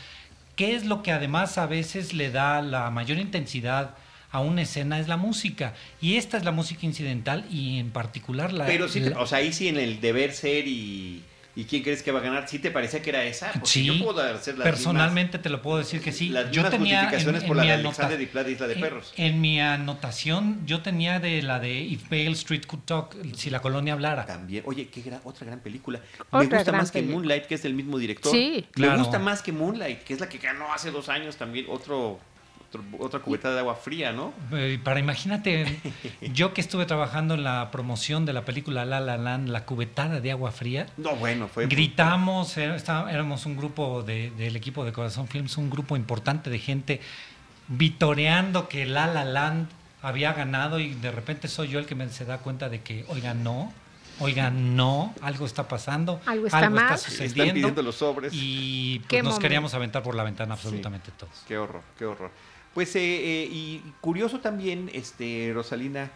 que 0.56 0.74
es 0.74 0.84
lo 0.84 1.02
que 1.02 1.12
además 1.12 1.58
a 1.58 1.66
veces 1.66 2.12
le 2.14 2.30
da 2.30 2.62
la 2.62 2.90
mayor 2.90 3.18
intensidad 3.18 3.94
a 4.30 4.40
una 4.40 4.62
escena, 4.62 4.98
es 4.98 5.06
la 5.06 5.16
música. 5.16 5.74
Y 6.00 6.16
esta 6.16 6.36
es 6.36 6.44
la 6.44 6.50
música 6.50 6.86
incidental 6.86 7.44
y 7.50 7.78
en 7.78 7.90
particular 7.90 8.52
la... 8.52 8.66
Pero 8.66 8.88
sí, 8.88 9.00
la- 9.00 9.20
o 9.20 9.26
sea, 9.26 9.38
ahí 9.38 9.52
sí 9.52 9.68
en 9.68 9.76
el 9.78 10.00
deber 10.00 10.32
ser 10.32 10.66
y, 10.66 11.22
y 11.56 11.64
quién 11.64 11.82
crees 11.84 12.02
que 12.02 12.10
va 12.10 12.18
a 12.18 12.22
ganar, 12.22 12.48
¿sí 12.48 12.58
te 12.58 12.70
parecía 12.70 13.00
que 13.00 13.10
era 13.10 13.24
esa? 13.24 13.52
Porque 13.52 13.66
Sí, 13.68 13.84
yo 13.84 14.04
puedo 14.04 14.20
hacer 14.20 14.58
las 14.58 14.64
personalmente 14.64 15.38
te 15.38 15.48
lo 15.50 15.62
puedo 15.62 15.78
decir 15.78 16.00
que 16.00 16.10
sí. 16.10 16.28
Las 16.30 16.50
yo 16.50 16.68
tenía 16.68 17.02
justificaciones 17.02 17.44
por 17.44 17.56
la 17.56 17.62
de 17.62 17.72
Alexander 17.72 18.20
y 18.20 18.26
de 18.26 18.50
Isla 18.52 18.66
de 18.66 18.74
en- 18.74 18.80
Perros. 18.80 19.12
En, 19.16 19.40
mi 19.40 19.60
anotación 19.60 20.66
yo 20.66 20.82
tenía 20.82 21.20
de 21.20 21.42
la 21.42 21.60
de 21.60 21.72
If 21.80 22.08
Bale 22.10 22.32
Street 22.32 22.64
Could 22.66 22.82
Talk, 22.84 23.16
si 23.36 23.50
la 23.50 23.60
colonia 23.60 23.92
hablara. 23.92 24.26
También, 24.26 24.64
oye, 24.66 24.88
qué 24.88 25.00
gran, 25.02 25.20
otra 25.24 25.46
gran 25.46 25.60
película. 25.60 26.00
Otra 26.30 26.40
Me 26.40 26.46
gusta 26.56 26.72
más 26.72 26.90
que 26.90 26.98
película. 26.98 27.16
Moonlight, 27.18 27.44
que 27.46 27.54
es 27.54 27.62
del 27.62 27.74
mismo 27.74 27.98
director. 27.98 28.32
Sí. 28.32 28.66
Claro. 28.72 28.92
Me 28.94 28.98
gusta 28.98 29.18
más 29.18 29.42
que 29.42 29.52
Moonlight, 29.52 30.00
que 30.02 30.14
es 30.14 30.20
la 30.20 30.28
que 30.28 30.38
ganó 30.38 30.72
hace 30.72 30.90
dos 30.90 31.08
años 31.08 31.36
también, 31.36 31.66
otro- 31.68 32.18
otra 32.98 33.20
cubetada 33.20 33.54
de 33.54 33.60
agua 33.60 33.74
fría, 33.76 34.12
¿no? 34.12 34.32
Eh, 34.52 34.78
Para 34.82 35.00
imagínate, 35.00 35.78
yo 36.32 36.52
que 36.54 36.60
estuve 36.60 36.86
trabajando 36.86 37.34
en 37.34 37.44
la 37.44 37.70
promoción 37.70 38.24
de 38.26 38.32
la 38.32 38.44
película 38.44 38.84
La 38.84 39.00
La 39.00 39.16
Land, 39.16 39.48
la 39.48 39.64
cubetada 39.64 40.20
de 40.20 40.30
agua 40.30 40.52
fría, 40.52 40.86
No, 40.96 41.16
bueno, 41.16 41.48
fue... 41.48 41.66
gritamos, 41.66 42.56
era- 42.56 42.76
éramos 43.10 43.46
un 43.46 43.56
grupo 43.56 44.02
de- 44.02 44.30
del 44.32 44.56
equipo 44.56 44.84
de 44.84 44.92
Corazón 44.92 45.28
Films, 45.28 45.56
un 45.56 45.70
grupo 45.70 45.96
importante 45.96 46.50
de 46.50 46.58
gente 46.58 47.00
vitoreando 47.68 48.68
que 48.68 48.86
La 48.86 49.06
La 49.06 49.24
Land 49.24 49.68
había 50.02 50.32
ganado 50.34 50.78
y 50.80 50.94
de 50.94 51.10
repente 51.10 51.48
soy 51.48 51.68
yo 51.68 51.78
el 51.78 51.86
que 51.86 51.94
me, 51.94 52.08
se 52.10 52.24
da 52.24 52.38
cuenta 52.38 52.68
de 52.68 52.82
que, 52.82 53.04
oiga, 53.08 53.32
no, 53.32 53.72
oiga, 54.20 54.50
no, 54.50 55.14
algo 55.22 55.46
está 55.46 55.66
pasando, 55.66 56.20
Algo 56.26 56.46
está 56.46 56.68
mal. 56.68 56.94
Están 56.94 56.98
sucediendo 56.98 57.54
pidiendo 57.54 57.82
los 57.82 57.96
sobres. 57.96 58.32
y 58.34 58.98
pues, 59.08 59.22
nos 59.22 59.30
momento. 59.32 59.40
queríamos 59.42 59.74
aventar 59.74 60.02
por 60.02 60.14
la 60.14 60.22
ventana 60.24 60.54
absolutamente 60.54 61.10
todos. 61.18 61.32
Qué 61.48 61.56
horror, 61.56 61.82
qué 61.98 62.04
horror. 62.04 62.30
Pues, 62.74 62.94
eh, 62.96 63.00
eh, 63.02 63.48
y 63.50 63.82
curioso 64.00 64.40
también, 64.40 64.90
este, 64.92 65.52
Rosalina 65.54 66.10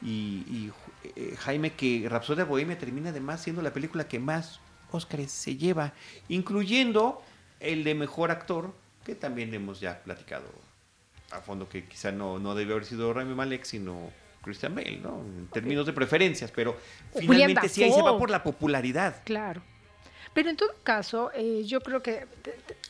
y, 0.00 0.44
y, 0.48 0.72
eh, 1.16 1.34
Jaime, 1.38 1.72
que 1.72 2.06
Rapsodia 2.08 2.44
Bohemia 2.44 2.78
termina 2.78 3.10
además 3.10 3.42
siendo 3.42 3.62
la 3.62 3.72
película 3.72 4.06
que 4.06 4.20
más 4.20 4.60
Óscares 4.92 5.32
se 5.32 5.56
lleva, 5.56 5.92
incluyendo 6.28 7.20
el 7.60 7.84
de 7.84 7.94
Mejor 7.94 8.30
Actor, 8.30 8.74
que 9.04 9.14
también 9.14 9.52
hemos 9.52 9.80
ya 9.80 10.00
platicado 10.02 10.46
a 11.30 11.40
fondo, 11.40 11.68
que 11.68 11.84
quizá 11.84 12.12
no, 12.12 12.38
no 12.38 12.54
debe 12.54 12.72
haber 12.72 12.86
sido 12.86 13.12
Rami 13.12 13.34
Malek, 13.34 13.64
sino 13.64 14.10
Christian 14.42 14.74
Bale, 14.74 14.98
¿no? 15.02 15.20
En 15.20 15.48
términos 15.48 15.84
de 15.84 15.92
preferencias, 15.92 16.50
pero 16.52 16.76
finalmente 17.14 17.68
sí 17.68 17.84
ahí 17.84 17.92
se 17.92 18.02
va 18.02 18.16
por 18.16 18.30
la 18.30 18.42
popularidad. 18.42 19.20
Claro. 19.24 19.60
Pero 20.34 20.50
en 20.50 20.56
todo 20.56 20.70
caso, 20.82 21.30
eh, 21.34 21.62
yo 21.64 21.80
creo 21.80 22.02
que 22.02 22.26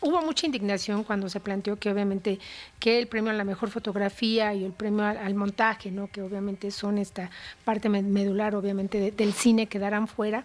hubo 0.03 0.21
mucha 0.23 0.47
indignación 0.47 1.05
cuando 1.05 1.29
se 1.29 1.41
planteó 1.41 1.77
que 1.77 1.91
obviamente 1.91 2.39
que 2.79 2.99
el 2.99 3.07
premio 3.09 3.31
a 3.31 3.35
la 3.35 3.45
mejor 3.45 3.71
fotografía 3.71 4.53
y 4.55 4.65
el 4.65 4.73
premio 4.73 5.05
al, 5.05 5.35
montaje, 5.35 5.91
¿no? 5.91 6.09
que 6.09 6.23
obviamente 6.23 6.71
son 6.71 6.99
esta 6.99 7.31
parte 7.65 7.89
med- 7.89 8.03
medular 8.05 8.55
obviamente 8.55 8.99
de- 9.01 9.11
del 9.13 9.33
cine 9.33 9.67
quedaran 9.67 10.09
fuera, 10.09 10.45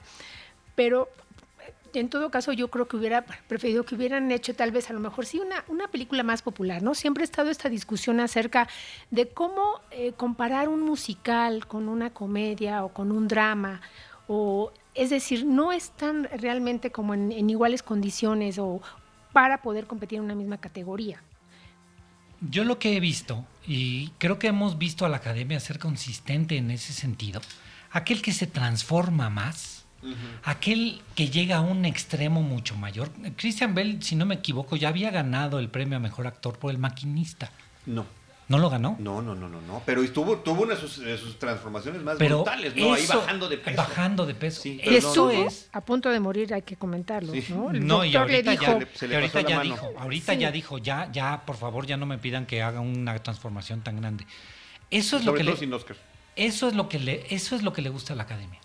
pero 0.75 1.10
eh, 1.93 1.99
en 1.99 2.10
todo 2.10 2.29
caso 2.32 2.53
yo 2.53 2.69
creo 2.69 2.88
que 2.88 2.95
hubiera 2.95 3.23
preferido 3.25 3.84
que 3.86 3.95
hubieran 3.95 4.32
hecho 4.32 4.56
tal 4.56 4.71
vez 4.71 4.89
a 4.89 4.93
lo 4.93 4.99
mejor 4.99 5.25
sí 5.25 5.39
una, 5.39 5.63
una 5.67 5.88
película 5.89 6.23
más 6.23 6.41
popular, 6.41 6.82
¿no? 6.84 6.95
Siempre 6.95 7.23
ha 7.23 7.25
estado 7.25 7.49
esta 7.49 7.69
discusión 7.69 8.19
acerca 8.19 8.67
de 9.12 9.27
cómo 9.29 9.82
eh, 9.91 10.13
comparar 10.15 10.69
un 10.69 10.82
musical 10.82 11.67
con 11.67 11.89
una 11.89 12.12
comedia 12.12 12.84
o 12.86 12.89
con 12.89 13.12
un 13.12 13.27
drama 13.27 13.82
o 14.27 14.71
es 14.95 15.10
decir, 15.10 15.45
no 15.45 15.71
están 15.71 16.27
realmente 16.38 16.91
como 16.91 17.13
en, 17.13 17.32
en 17.32 17.49
iguales 17.49 17.84
condiciones 17.84 18.58
o 18.60 18.82
para 19.32 19.62
poder 19.62 19.88
competir 19.88 20.19
en 20.19 20.25
una 20.25 20.36
misma 20.36 20.58
categoría. 20.58 21.21
Yo 22.49 22.63
lo 22.63 22.77
que 22.77 22.95
he 22.95 22.99
visto, 22.99 23.45
y 23.65 24.10
creo 24.17 24.38
que 24.38 24.47
hemos 24.47 24.77
visto 24.77 25.06
a 25.06 25.10
la 25.10 25.17
academia 25.17 25.60
ser 25.60 25.79
consistente 25.79 26.58
en 26.58 26.71
ese 26.71 26.93
sentido, 26.93 27.41
aquel 27.91 28.21
que 28.21 28.34
se 28.34 28.47
transforma 28.47 29.29
más, 29.29 29.86
aquel 30.43 31.01
que 31.15 31.29
llega 31.29 31.58
a 31.58 31.62
un 31.62 31.86
extremo 31.86 32.41
mucho 32.41 32.75
mayor. 32.75 33.10
Christian 33.38 33.73
Bell, 33.73 34.03
si 34.03 34.17
no 34.17 34.25
me 34.25 34.36
equivoco, 34.36 34.75
ya 34.75 34.89
había 34.89 35.12
ganado 35.12 35.60
el 35.60 35.69
premio 35.69 35.95
a 35.95 36.01
mejor 36.01 36.27
actor 36.27 36.60
por 36.60 36.71
El 36.71 36.77
Maquinista. 36.77 37.51
No. 37.86 38.06
¿No 38.53 38.59
lo 38.59 38.69
ganó? 38.69 38.95
No, 38.99 39.19
no, 39.23 39.33
no, 39.33 39.49
no, 39.49 39.59
no. 39.61 39.81
Pero 39.83 40.03
estuvo, 40.03 40.37
tuvo 40.37 40.61
una 40.61 40.75
de 40.75 40.79
sus, 40.81 40.99
de 40.99 41.17
sus 41.17 41.39
transformaciones 41.39 42.03
más 42.03 42.17
Pero 42.19 42.37
brutales, 42.43 42.75
¿no? 42.75 42.93
Ahí 42.93 43.07
bajando 43.07 43.49
de 43.49 43.57
peso. 43.57 43.77
Bajando 43.77 44.25
de 44.27 44.35
peso. 44.35 44.61
Sí, 44.61 44.79
pero 44.83 44.91
no, 44.91 44.97
estuvo 45.07 45.33
no, 45.33 45.39
no. 45.39 45.47
es- 45.47 45.69
a 45.73 45.81
punto 45.81 46.09
de 46.11 46.19
morir, 46.19 46.53
hay 46.53 46.61
que 46.61 46.75
comentarlo. 46.75 47.33
Sí. 47.33 47.45
¿no? 47.49 47.71
El 47.71 47.87
No, 47.87 48.05
y 48.05 48.11
doctor 48.11 48.29
le 48.29 48.35
ahorita 48.37 48.51
dijo, 48.51 48.79
ya, 48.79 48.87
Se 48.93 49.07
le 49.07 49.13
y 49.13 49.15
ahorita 49.15 49.41
ya 49.41 49.55
mano. 49.57 49.63
dijo, 49.73 49.93
ahorita 49.97 50.33
Sí. 50.33 50.39
ya 50.39 50.51
dijo, 50.51 50.77
ya, 50.77 51.09
ya, 51.11 51.41
por 51.47 51.55
favor, 51.57 51.87
ya 51.87 51.97
no 51.97 52.05
me 52.05 52.19
pidan 52.19 52.45
que 52.45 52.61
haga 52.61 52.79
una 52.79 53.17
transformación 53.23 53.81
tan 53.81 53.99
grande. 53.99 54.27
Eso 54.91 55.17
es 55.17 55.25
lo 55.25 55.33
que 55.33 55.43
todo 55.43 55.53
le, 55.53 55.57
sin 55.59 55.73
Oscar. 55.73 55.97
Eso 56.35 56.67
es 56.67 56.75
lo 56.75 56.87
que 56.89 56.99
le, 56.99 57.25
eso 57.33 57.55
es 57.55 57.63
lo 57.63 57.73
que 57.73 57.81
le 57.81 57.89
gusta 57.89 58.13
a 58.13 58.15
la 58.15 58.23
academia. 58.23 58.59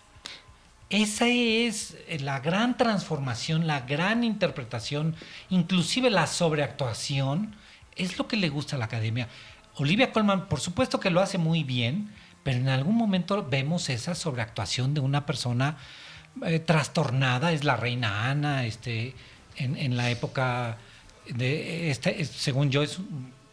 Esa 0.91 1.27
es 1.27 1.97
eh, 2.07 2.19
la 2.19 2.39
gran 2.39 2.77
transformación, 2.77 3.65
la 3.65 3.81
gran 3.81 4.23
interpretación, 4.23 5.15
inclusive 5.49 6.09
la 6.11 6.25
sobreactuación, 6.27 7.55
es 7.95 8.17
lo 8.17 8.27
que 8.27 8.37
le 8.37 8.49
gusta 8.49 8.75
a 8.75 8.79
la 8.79 8.85
academia. 8.85 9.27
Olivia 9.79 10.11
Colman, 10.11 10.47
por 10.47 10.59
supuesto 10.59 10.99
que 10.99 11.09
lo 11.09 11.21
hace 11.21 11.37
muy 11.37 11.63
bien, 11.63 12.09
pero 12.43 12.57
en 12.57 12.69
algún 12.69 12.95
momento 12.95 13.45
vemos 13.49 13.89
esa 13.89 14.15
sobreactuación 14.15 14.93
de 14.93 14.99
una 15.01 15.25
persona 15.25 15.77
eh, 16.45 16.59
trastornada, 16.59 17.51
es 17.51 17.63
la 17.63 17.75
reina 17.75 18.29
Ana, 18.29 18.65
este, 18.65 19.15
en, 19.57 19.75
en 19.77 19.97
la 19.97 20.09
época 20.09 20.77
de, 21.29 21.89
este, 21.91 22.21
es- 22.21 22.29
según 22.29 22.69
yo, 22.71 22.83
es 22.83 22.99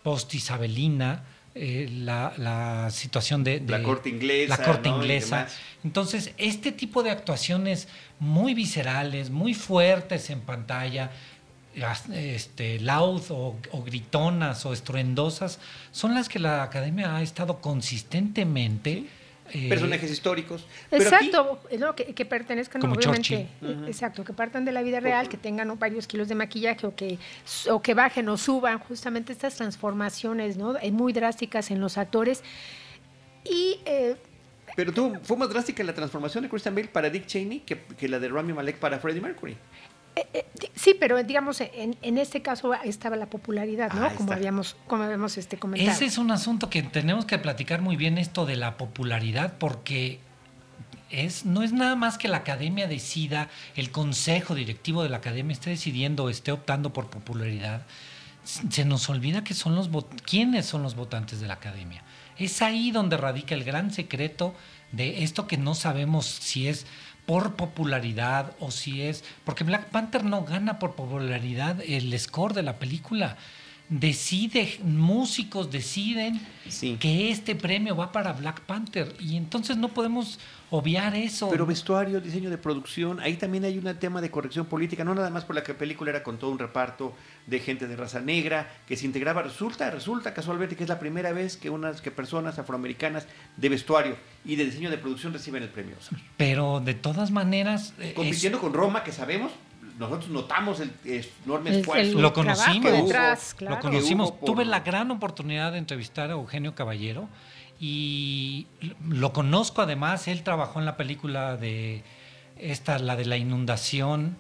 post-isabelina, 0.03 1.25
eh, 1.55 1.89
la, 1.91 2.33
la 2.37 2.91
situación 2.91 3.43
de, 3.43 3.61
La 3.61 3.83
corte 3.83 4.09
inglesa, 4.11 4.57
la 4.59 4.65
corte 4.65 4.89
inglesa. 4.89 5.47
Entonces, 5.85 6.33
este 6.37 6.71
tipo 6.73 7.03
de 7.03 7.11
actuaciones 7.11 7.89
muy 8.19 8.53
viscerales, 8.55 9.31
muy 9.31 9.55
fuertes 9.55 10.29
en 10.31 10.41
pantalla, 10.41 11.11
este, 12.12 12.81
loud 12.81 13.23
o, 13.31 13.57
o 13.73 13.83
gritonas 13.85 14.65
o 14.67 14.73
estruendosas, 14.73 15.59
son 15.93 16.15
las 16.15 16.29
que 16.29 16.39
la 16.39 16.62
academia 16.62 17.17
ha 17.17 17.23
estado 17.23 17.61
consistentemente. 17.61 19.05
eh, 19.53 19.69
Personajes 19.69 20.11
históricos. 20.11 20.67
Pero 20.91 21.07
aquí- 21.15 21.27
Exacto, 21.27 21.61
no, 21.79 21.95
que, 21.95 22.15
que 22.15 22.25
pertenezcan 22.25 22.81
Como 22.81 22.95
obviamente, 22.95 23.47
Churchill. 23.61 23.89
exacto, 23.89 24.25
que 24.25 24.33
partan 24.33 24.65
de 24.65 24.73
la 24.73 24.83
vida 24.83 24.99
real, 25.01 25.29
que 25.29 25.37
tengan 25.37 25.69
¿no? 25.69 25.77
varios 25.77 26.07
kilos 26.09 26.27
de 26.29 26.35
maquillaje 26.35 26.87
o 26.87 26.97
que, 26.97 27.19
o 27.71 27.81
que 27.81 27.95
bajen 27.95 28.29
o 28.29 28.37
suban 28.37 28.79
justamente 28.81 29.33
estas 29.33 29.55
transformaciones 29.55 30.57
¿no? 30.57 30.77
Eh, 30.79 30.91
muy 30.91 31.12
drásticas 31.12 31.71
en 31.71 31.81
los 31.81 31.97
actores. 31.97 32.43
Y 33.45 33.79
eh, 33.85 34.17
Pero 34.75 34.93
tú, 34.93 35.17
fue 35.23 35.37
más 35.37 35.49
drástica 35.49 35.85
la 35.85 35.95
transformación 35.95 36.43
de 36.43 36.51
Christian 36.51 36.75
Bale 36.75 36.89
para 36.89 37.09
Dick 37.11 37.27
Cheney 37.27 37.61
que, 37.61 37.79
que 37.97 38.09
la 38.09 38.19
de 38.19 38.29
Rami 38.29 38.53
Malek 38.53 38.79
para 38.79 38.99
Freddie 38.99 39.21
Mercury. 39.21 39.57
Eh, 40.16 40.26
eh, 40.33 40.46
sí, 40.74 40.96
pero 40.98 41.22
digamos, 41.22 41.61
en, 41.61 41.94
en 42.00 42.16
este 42.16 42.40
caso 42.40 42.72
estaba 42.72 43.16
la 43.16 43.26
popularidad, 43.26 43.92
¿no? 43.92 44.12
Como 44.14 44.33
habíamos, 44.33 44.74
como 44.87 45.02
habíamos 45.02 45.37
este, 45.37 45.59
comentado. 45.59 45.90
Ese 45.90 46.07
es 46.07 46.16
un 46.16 46.31
asunto 46.31 46.70
que 46.70 46.83
tenemos 46.83 47.26
que 47.26 47.37
platicar 47.38 47.83
muy 47.83 47.96
bien 47.96 48.16
esto 48.16 48.46
de 48.46 48.57
la 48.57 48.79
popularidad 48.79 49.59
porque 49.59 50.20
es, 51.11 51.44
no 51.44 51.62
es 51.62 51.74
nada 51.74 51.96
más 51.96 52.16
que 52.16 52.29
la 52.29 52.38
academia 52.38 52.88
decida, 52.88 53.50
el 53.74 53.90
consejo 53.90 54.55
directivo 54.55 55.02
de 55.02 55.11
la 55.11 55.18
academia 55.18 55.52
esté 55.52 55.68
decidiendo 55.68 56.24
o 56.24 56.31
esté 56.31 56.50
optando 56.50 56.94
por 56.94 57.11
popularidad. 57.11 57.83
Se 58.42 58.87
nos 58.87 59.11
olvida 59.11 59.44
que 59.44 59.52
son 59.52 59.74
los 59.74 59.90
quiénes 60.24 60.64
son 60.64 60.83
los 60.83 60.94
votantes 60.94 61.40
de 61.40 61.46
la 61.46 61.55
academia. 61.55 62.02
Es 62.38 62.62
ahí 62.62 62.90
donde 62.90 63.18
radica 63.18 63.55
el 63.55 63.64
gran 63.64 63.92
secreto 63.92 64.55
de 64.92 65.24
esto 65.24 65.46
que 65.46 65.59
no 65.59 65.74
sabemos 65.74 66.26
si 66.26 66.68
es 66.68 66.87
por 67.27 67.55
popularidad 67.55 68.53
o 68.61 68.71
si 68.71 69.03
es 69.03 69.25
porque 69.45 69.65
Black 69.65 69.87
Panther 69.87 70.25
no 70.25 70.45
gana 70.45 70.79
por 70.79 70.95
popularidad 70.95 71.81
el 71.87 72.19
score 72.19 72.55
de 72.55 72.62
la 72.62 72.77
película. 72.77 73.37
Decide, 73.88 74.79
músicos 74.83 75.70
deciden 75.70 76.40
Sí. 76.68 76.96
que 76.99 77.31
este 77.31 77.55
premio 77.55 77.94
va 77.94 78.11
para 78.11 78.33
Black 78.33 78.61
Panther 78.62 79.14
y 79.20 79.37
entonces 79.37 79.77
no 79.77 79.88
podemos 79.88 80.40
obviar 80.70 81.14
eso. 81.14 81.49
Pero 81.49 81.64
vestuario, 81.64 82.20
diseño 82.20 82.51
de 82.51 82.59
producción, 82.59 83.20
ahí 83.20 83.37
también 83.37 83.64
hay 83.64 83.79
un 83.79 83.85
tema 83.99 84.20
de 84.20 84.33
corrección 84.33 84.66
política, 84.66 85.05
no 85.05 85.14
nada 85.14 85.31
más 85.31 85.44
por 85.44 85.55
la 85.55 85.62
que 85.62 85.75
película 85.75 86.11
era 86.11 86.25
con 86.25 86.38
todo 86.38 86.51
un 86.51 86.59
reparto 86.59 87.14
de 87.46 87.61
gente 87.61 87.87
de 87.87 87.94
raza 87.94 88.18
negra 88.20 88.68
que 88.88 88.96
se 88.96 89.07
integraba. 89.07 89.42
Resulta, 89.42 89.88
resulta 89.92 90.35
casualmente 90.35 90.75
que 90.75 90.83
es 90.83 90.88
la 90.88 90.99
primera 90.99 91.31
vez 91.33 91.57
que 91.57 91.70
unas 91.70 92.01
que 92.01 92.11
personas 92.11 92.59
afroamericanas 92.59 93.29
de 93.57 93.68
vestuario 93.68 94.16
y 94.44 94.57
de 94.57 94.64
diseño 94.64 94.90
de 94.90 94.99
producción 94.99 95.33
reciben 95.33 95.62
el 95.62 95.68
premio 95.68 95.94
Oscar. 96.01 96.18
Pero 96.37 96.81
de 96.81 96.94
todas 96.94 97.31
maneras, 97.31 97.94
eh, 98.01 98.09
es- 98.09 98.14
Compitiendo 98.14 98.59
con 98.61 98.72
Roma, 98.75 99.05
que 99.05 99.12
sabemos 99.12 99.53
nosotros 99.99 100.29
notamos 100.29 100.81
el 100.81 100.93
enorme 101.45 101.79
esfuerzo. 101.79 102.19
lo 102.19 102.33
conocimos. 102.33 103.11
Lo 103.61 103.81
conocimos. 103.81 104.41
Tuve 104.41 104.65
la 104.65 104.81
gran 104.81 105.11
oportunidad 105.11 105.73
de 105.73 105.79
entrevistar 105.79 106.31
a 106.31 106.35
Eugenio 106.35 106.75
Caballero 106.75 107.29
y 107.81 108.67
lo 109.09 109.33
conozco 109.33 109.83
además. 109.83 110.29
Él 110.29 110.43
trabajó 110.43 110.81
en 110.81 110.87
la 110.87 110.97
película 110.97 111.57
de 111.57 112.03
esta, 112.59 112.99
la 112.99 113.17
de 113.17 113.25
la 113.25 113.37
inundación. 113.37 114.37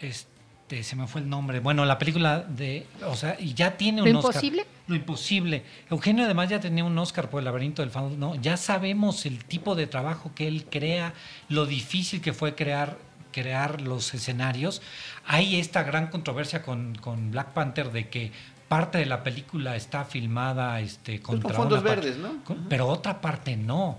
Este, 0.00 0.33
se 0.68 0.96
me 0.96 1.06
fue 1.06 1.20
el 1.20 1.28
nombre. 1.28 1.60
Bueno, 1.60 1.84
la 1.84 1.98
película 1.98 2.40
de, 2.40 2.86
o 3.06 3.14
sea, 3.14 3.36
y 3.38 3.54
ya 3.54 3.76
tiene 3.76 4.02
un 4.02 4.10
¿Lo 4.10 4.16
imposible? 4.16 4.66
Lo 4.86 4.94
imposible. 4.96 5.62
Eugenio 5.90 6.24
además 6.24 6.48
ya 6.48 6.60
tenía 6.60 6.84
un 6.84 6.96
Oscar 6.98 7.30
por 7.30 7.40
el 7.40 7.44
laberinto 7.44 7.82
del 7.82 7.90
fauno. 7.90 8.34
Ya 8.36 8.56
sabemos 8.56 9.26
el 9.26 9.44
tipo 9.44 9.74
de 9.74 9.86
trabajo 9.86 10.32
que 10.34 10.48
él 10.48 10.66
crea, 10.70 11.14
lo 11.48 11.66
difícil 11.66 12.20
que 12.20 12.32
fue 12.32 12.54
crear 12.54 12.98
crear 13.30 13.80
los 13.80 14.14
escenarios. 14.14 14.80
Hay 15.26 15.56
esta 15.56 15.82
gran 15.82 16.06
controversia 16.06 16.62
con, 16.62 16.94
con 16.94 17.32
Black 17.32 17.52
Panther 17.52 17.90
de 17.90 18.08
que 18.08 18.30
parte 18.68 18.98
de 18.98 19.06
la 19.06 19.24
película 19.24 19.74
está 19.76 20.04
filmada 20.04 20.80
este, 20.80 21.18
pues 21.18 21.40
con 21.40 21.52
fondos 21.52 21.82
verdes, 21.82 22.16
¿no? 22.16 22.36
Pero 22.68 22.86
otra 22.86 23.20
parte 23.20 23.56
no. 23.56 23.98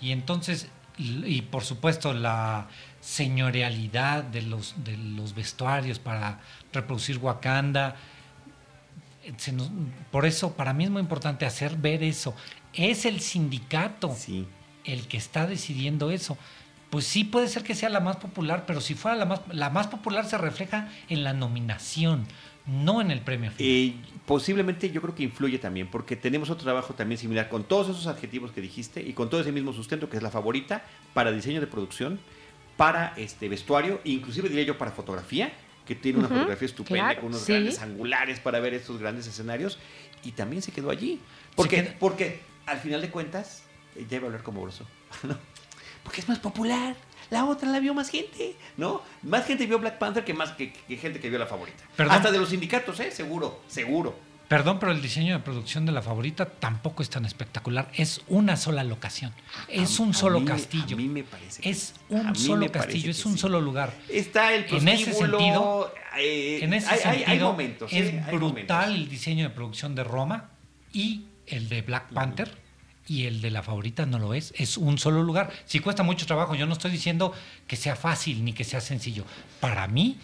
Y 0.00 0.10
entonces, 0.10 0.68
y, 0.98 1.42
por 1.42 1.62
supuesto, 1.62 2.12
la 2.12 2.66
señorialidad 3.06 4.24
de 4.24 4.42
los, 4.42 4.74
de 4.82 4.96
los 4.96 5.32
vestuarios 5.32 6.00
para 6.00 6.40
reproducir 6.72 7.18
Wakanda. 7.18 7.94
por 10.10 10.26
eso, 10.26 10.54
para 10.54 10.72
mí 10.72 10.84
es 10.84 10.90
muy 10.90 11.00
importante 11.00 11.46
hacer 11.46 11.76
ver 11.76 12.02
eso. 12.02 12.34
Es 12.72 13.04
el 13.04 13.20
sindicato 13.20 14.16
el 14.84 15.06
que 15.06 15.16
está 15.18 15.46
decidiendo 15.46 16.10
eso 16.10 16.36
pues 16.90 17.04
sí 17.04 17.24
puede 17.24 17.48
ser 17.48 17.62
que 17.62 17.74
sea 17.74 17.88
la 17.88 18.00
más 18.00 18.16
popular, 18.16 18.64
pero 18.66 18.80
si 18.80 18.94
fuera 18.94 19.16
la 19.16 19.24
más, 19.24 19.40
la 19.52 19.70
más 19.70 19.88
popular 19.88 20.24
se 20.24 20.38
refleja 20.38 20.88
en 21.08 21.24
la 21.24 21.32
nominación, 21.32 22.26
no 22.64 23.00
en 23.00 23.10
el 23.10 23.20
premio 23.20 23.50
final. 23.50 24.04
posiblemente 24.24 24.90
yo 24.90 25.02
creo 25.02 25.14
que 25.14 25.24
influye 25.24 25.58
también, 25.58 25.88
porque 25.88 26.16
tenemos 26.16 26.48
otro 26.48 26.64
trabajo 26.64 26.94
también 26.94 27.18
similar 27.18 27.48
con 27.48 27.64
todos 27.64 27.88
esos 27.88 28.06
adjetivos 28.06 28.52
que 28.52 28.60
dijiste 28.60 29.02
y 29.02 29.12
con 29.14 29.28
todo 29.28 29.40
ese 29.40 29.52
mismo 29.52 29.72
sustento 29.72 30.08
que 30.08 30.16
es 30.16 30.22
la 30.22 30.30
favorita 30.30 30.84
para 31.12 31.32
diseño 31.32 31.60
de 31.60 31.66
producción, 31.66 32.20
para 32.76 33.14
este 33.16 33.48
vestuario, 33.48 34.00
inclusive 34.04 34.48
diría 34.48 34.64
yo 34.64 34.78
para 34.78 34.90
fotografía, 34.90 35.52
que 35.86 35.94
tiene 35.94 36.18
una 36.18 36.28
fotografía 36.28 36.66
estupenda 36.66 37.16
con 37.16 37.26
unos 37.26 37.46
grandes 37.46 37.80
angulares 37.80 38.40
para 38.40 38.60
ver 38.60 38.74
estos 38.74 38.98
grandes 38.98 39.26
escenarios 39.26 39.78
y 40.24 40.32
también 40.32 40.62
se 40.62 40.72
quedó 40.72 40.90
allí. 40.90 41.20
Porque, 41.54 41.94
porque 41.98 42.40
al 42.66 42.78
final 42.78 43.00
de 43.00 43.10
cuentas, 43.10 43.62
eh, 43.94 44.04
ya 44.08 44.16
iba 44.16 44.24
a 44.24 44.28
hablar 44.28 44.42
como 44.42 44.62
broso, 44.62 44.86
¿no? 45.22 45.38
porque 46.06 46.20
es 46.20 46.28
más 46.28 46.38
popular. 46.38 46.94
La 47.30 47.44
otra 47.44 47.68
la 47.68 47.80
vio 47.80 47.92
más 47.92 48.08
gente, 48.08 48.54
¿no? 48.76 49.02
Más 49.22 49.44
gente 49.44 49.66
vio 49.66 49.80
Black 49.80 49.98
Panther 49.98 50.24
que 50.24 50.32
más 50.32 50.52
que, 50.52 50.72
gente 50.96 51.18
que 51.18 51.28
vio 51.28 51.40
la 51.40 51.46
favorita. 51.46 51.82
Hasta 51.98 52.30
de 52.30 52.38
los 52.38 52.50
sindicatos, 52.50 53.00
¿eh? 53.00 53.10
Seguro, 53.10 53.62
seguro. 53.66 54.16
Perdón, 54.48 54.78
pero 54.78 54.92
el 54.92 55.02
diseño 55.02 55.34
de 55.34 55.42
producción 55.42 55.86
de 55.86 55.92
la 55.92 56.02
favorita 56.02 56.46
tampoco 56.46 57.02
es 57.02 57.10
tan 57.10 57.24
espectacular. 57.24 57.90
Es 57.94 58.20
una 58.28 58.56
sola 58.56 58.84
locación. 58.84 59.32
Es 59.68 59.98
un 59.98 60.14
solo 60.14 60.44
castillo. 60.44 60.96
A 60.96 61.00
mí 61.00 61.08
me 61.08 61.24
parece. 61.24 61.68
Es 61.68 61.94
un 62.08 62.34
solo 62.36 62.70
castillo, 62.70 63.10
es 63.10 63.26
un 63.26 63.36
solo 63.38 63.60
lugar. 63.60 63.92
Está 64.08 64.54
el 64.54 64.66
En 64.72 64.88
ese 64.88 65.12
sentido, 65.12 65.92
eh, 66.16 66.60
en 66.62 66.74
ese 66.74 66.96
sentido 66.96 67.50
momentos, 67.50 67.92
es 67.92 68.14
¿eh? 68.14 68.24
brutal 68.30 68.94
el 68.94 69.08
diseño 69.08 69.48
de 69.48 69.50
producción 69.50 69.96
de 69.96 70.04
Roma 70.04 70.50
y 70.92 71.24
el 71.48 71.68
de 71.68 71.82
Black 71.82 72.12
Panther 72.12 72.50
y 73.08 73.26
el 73.26 73.40
de 73.40 73.50
la 73.50 73.62
favorita 73.62 74.06
no 74.06 74.18
lo 74.18 74.34
es, 74.34 74.52
es 74.56 74.76
un 74.76 74.98
solo 74.98 75.22
lugar. 75.22 75.50
Si 75.64 75.80
cuesta 75.80 76.02
mucho 76.02 76.26
trabajo, 76.26 76.54
yo 76.54 76.66
no 76.66 76.72
estoy 76.72 76.90
diciendo 76.90 77.32
que 77.66 77.76
sea 77.76 77.96
fácil 77.96 78.44
ni 78.44 78.52
que 78.52 78.64
sea 78.64 78.80
sencillo. 78.80 79.24
Para 79.60 79.86
mí 79.88 80.18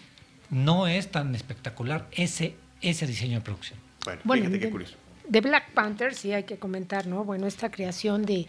no 0.49 0.87
es 0.87 1.11
tan 1.11 1.35
espectacular 1.35 2.07
ese, 2.11 2.55
ese 2.81 3.07
diseño 3.07 3.35
de 3.35 3.41
producción. 3.41 3.82
Bueno, 4.23 4.43
fíjate 4.43 4.59
qué 4.59 4.69
curioso 4.69 4.95
de 5.27 5.41
Black 5.41 5.71
Panther 5.71 6.13
sí 6.13 6.33
hay 6.33 6.43
que 6.43 6.57
comentar, 6.57 7.07
¿no? 7.07 7.23
Bueno, 7.23 7.47
esta 7.47 7.71
creación 7.71 8.25
de, 8.25 8.47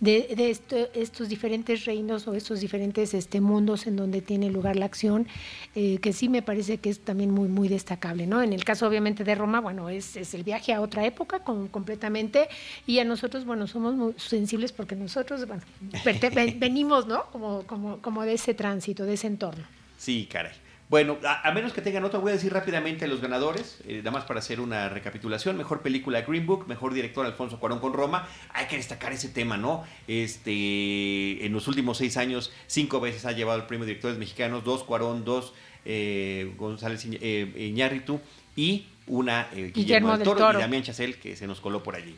de, 0.00 0.56
estos 0.94 1.28
diferentes 1.28 1.84
reinos 1.84 2.28
o 2.28 2.34
estos 2.34 2.60
diferentes 2.60 3.14
este, 3.14 3.40
mundos 3.40 3.86
en 3.86 3.96
donde 3.96 4.22
tiene 4.22 4.50
lugar 4.50 4.76
la 4.76 4.86
acción, 4.86 5.26
eh, 5.74 5.98
que 5.98 6.12
sí 6.12 6.28
me 6.28 6.42
parece 6.42 6.78
que 6.78 6.90
es 6.90 7.00
también 7.00 7.30
muy, 7.30 7.48
muy 7.48 7.68
destacable, 7.68 8.26
¿no? 8.26 8.42
En 8.42 8.52
el 8.52 8.64
caso, 8.64 8.86
obviamente, 8.86 9.24
de 9.24 9.34
Roma, 9.34 9.60
bueno, 9.60 9.88
es, 9.88 10.16
es 10.16 10.34
el 10.34 10.44
viaje 10.44 10.72
a 10.72 10.80
otra 10.80 11.04
época 11.04 11.40
completamente 11.40 12.48
y 12.86 12.98
a 13.00 13.04
nosotros, 13.04 13.44
bueno, 13.44 13.66
somos 13.66 13.94
muy 13.94 14.14
sensibles 14.16 14.72
porque 14.72 14.94
nosotros, 14.94 15.46
bueno, 15.46 15.62
venimos, 16.56 17.06
¿no? 17.06 17.24
Como, 17.30 17.62
como, 17.66 18.00
como 18.00 18.22
de 18.22 18.34
ese 18.34 18.54
tránsito, 18.54 19.04
de 19.04 19.14
ese 19.14 19.26
entorno. 19.26 19.64
Sí, 19.98 20.28
caray. 20.30 20.52
Bueno, 20.92 21.16
a, 21.24 21.50
menos 21.52 21.72
que 21.72 21.80
tengan 21.80 22.04
otro, 22.04 22.20
voy 22.20 22.32
a 22.32 22.34
decir 22.34 22.52
rápidamente 22.52 23.08
los 23.08 23.22
ganadores, 23.22 23.78
eh, 23.88 24.00
nada 24.04 24.10
más 24.10 24.24
para 24.24 24.40
hacer 24.40 24.60
una 24.60 24.90
recapitulación. 24.90 25.56
Mejor 25.56 25.80
película 25.80 26.20
Green 26.20 26.44
Book, 26.44 26.68
mejor 26.68 26.92
director 26.92 27.24
Alfonso 27.24 27.58
Cuarón 27.58 27.78
con 27.78 27.94
Roma. 27.94 28.28
Hay 28.52 28.66
que 28.66 28.76
destacar 28.76 29.10
ese 29.10 29.30
tema, 29.30 29.56
¿no? 29.56 29.84
Este, 30.06 31.46
en 31.46 31.50
los 31.54 31.66
últimos 31.66 31.96
seis 31.96 32.18
años, 32.18 32.52
cinco 32.66 33.00
veces 33.00 33.24
ha 33.24 33.32
llevado 33.32 33.58
el 33.58 33.64
premio 33.64 33.86
de 33.86 33.92
directores 33.92 34.18
mexicanos, 34.18 34.64
dos 34.64 34.84
Cuarón, 34.84 35.24
dos 35.24 35.54
eh, 35.86 36.52
González 36.58 37.06
eh, 37.10 37.70
Iñárritu 37.70 38.20
y 38.54 38.84
una 39.06 39.48
Guillermo, 39.74 40.18
del 40.18 40.24
Toro, 40.24 40.58
y 40.58 40.60
Damián 40.60 40.82
Chacel, 40.82 41.16
que 41.16 41.36
se 41.36 41.46
nos 41.46 41.62
coló 41.62 41.82
por 41.82 41.96
allí. 41.96 42.14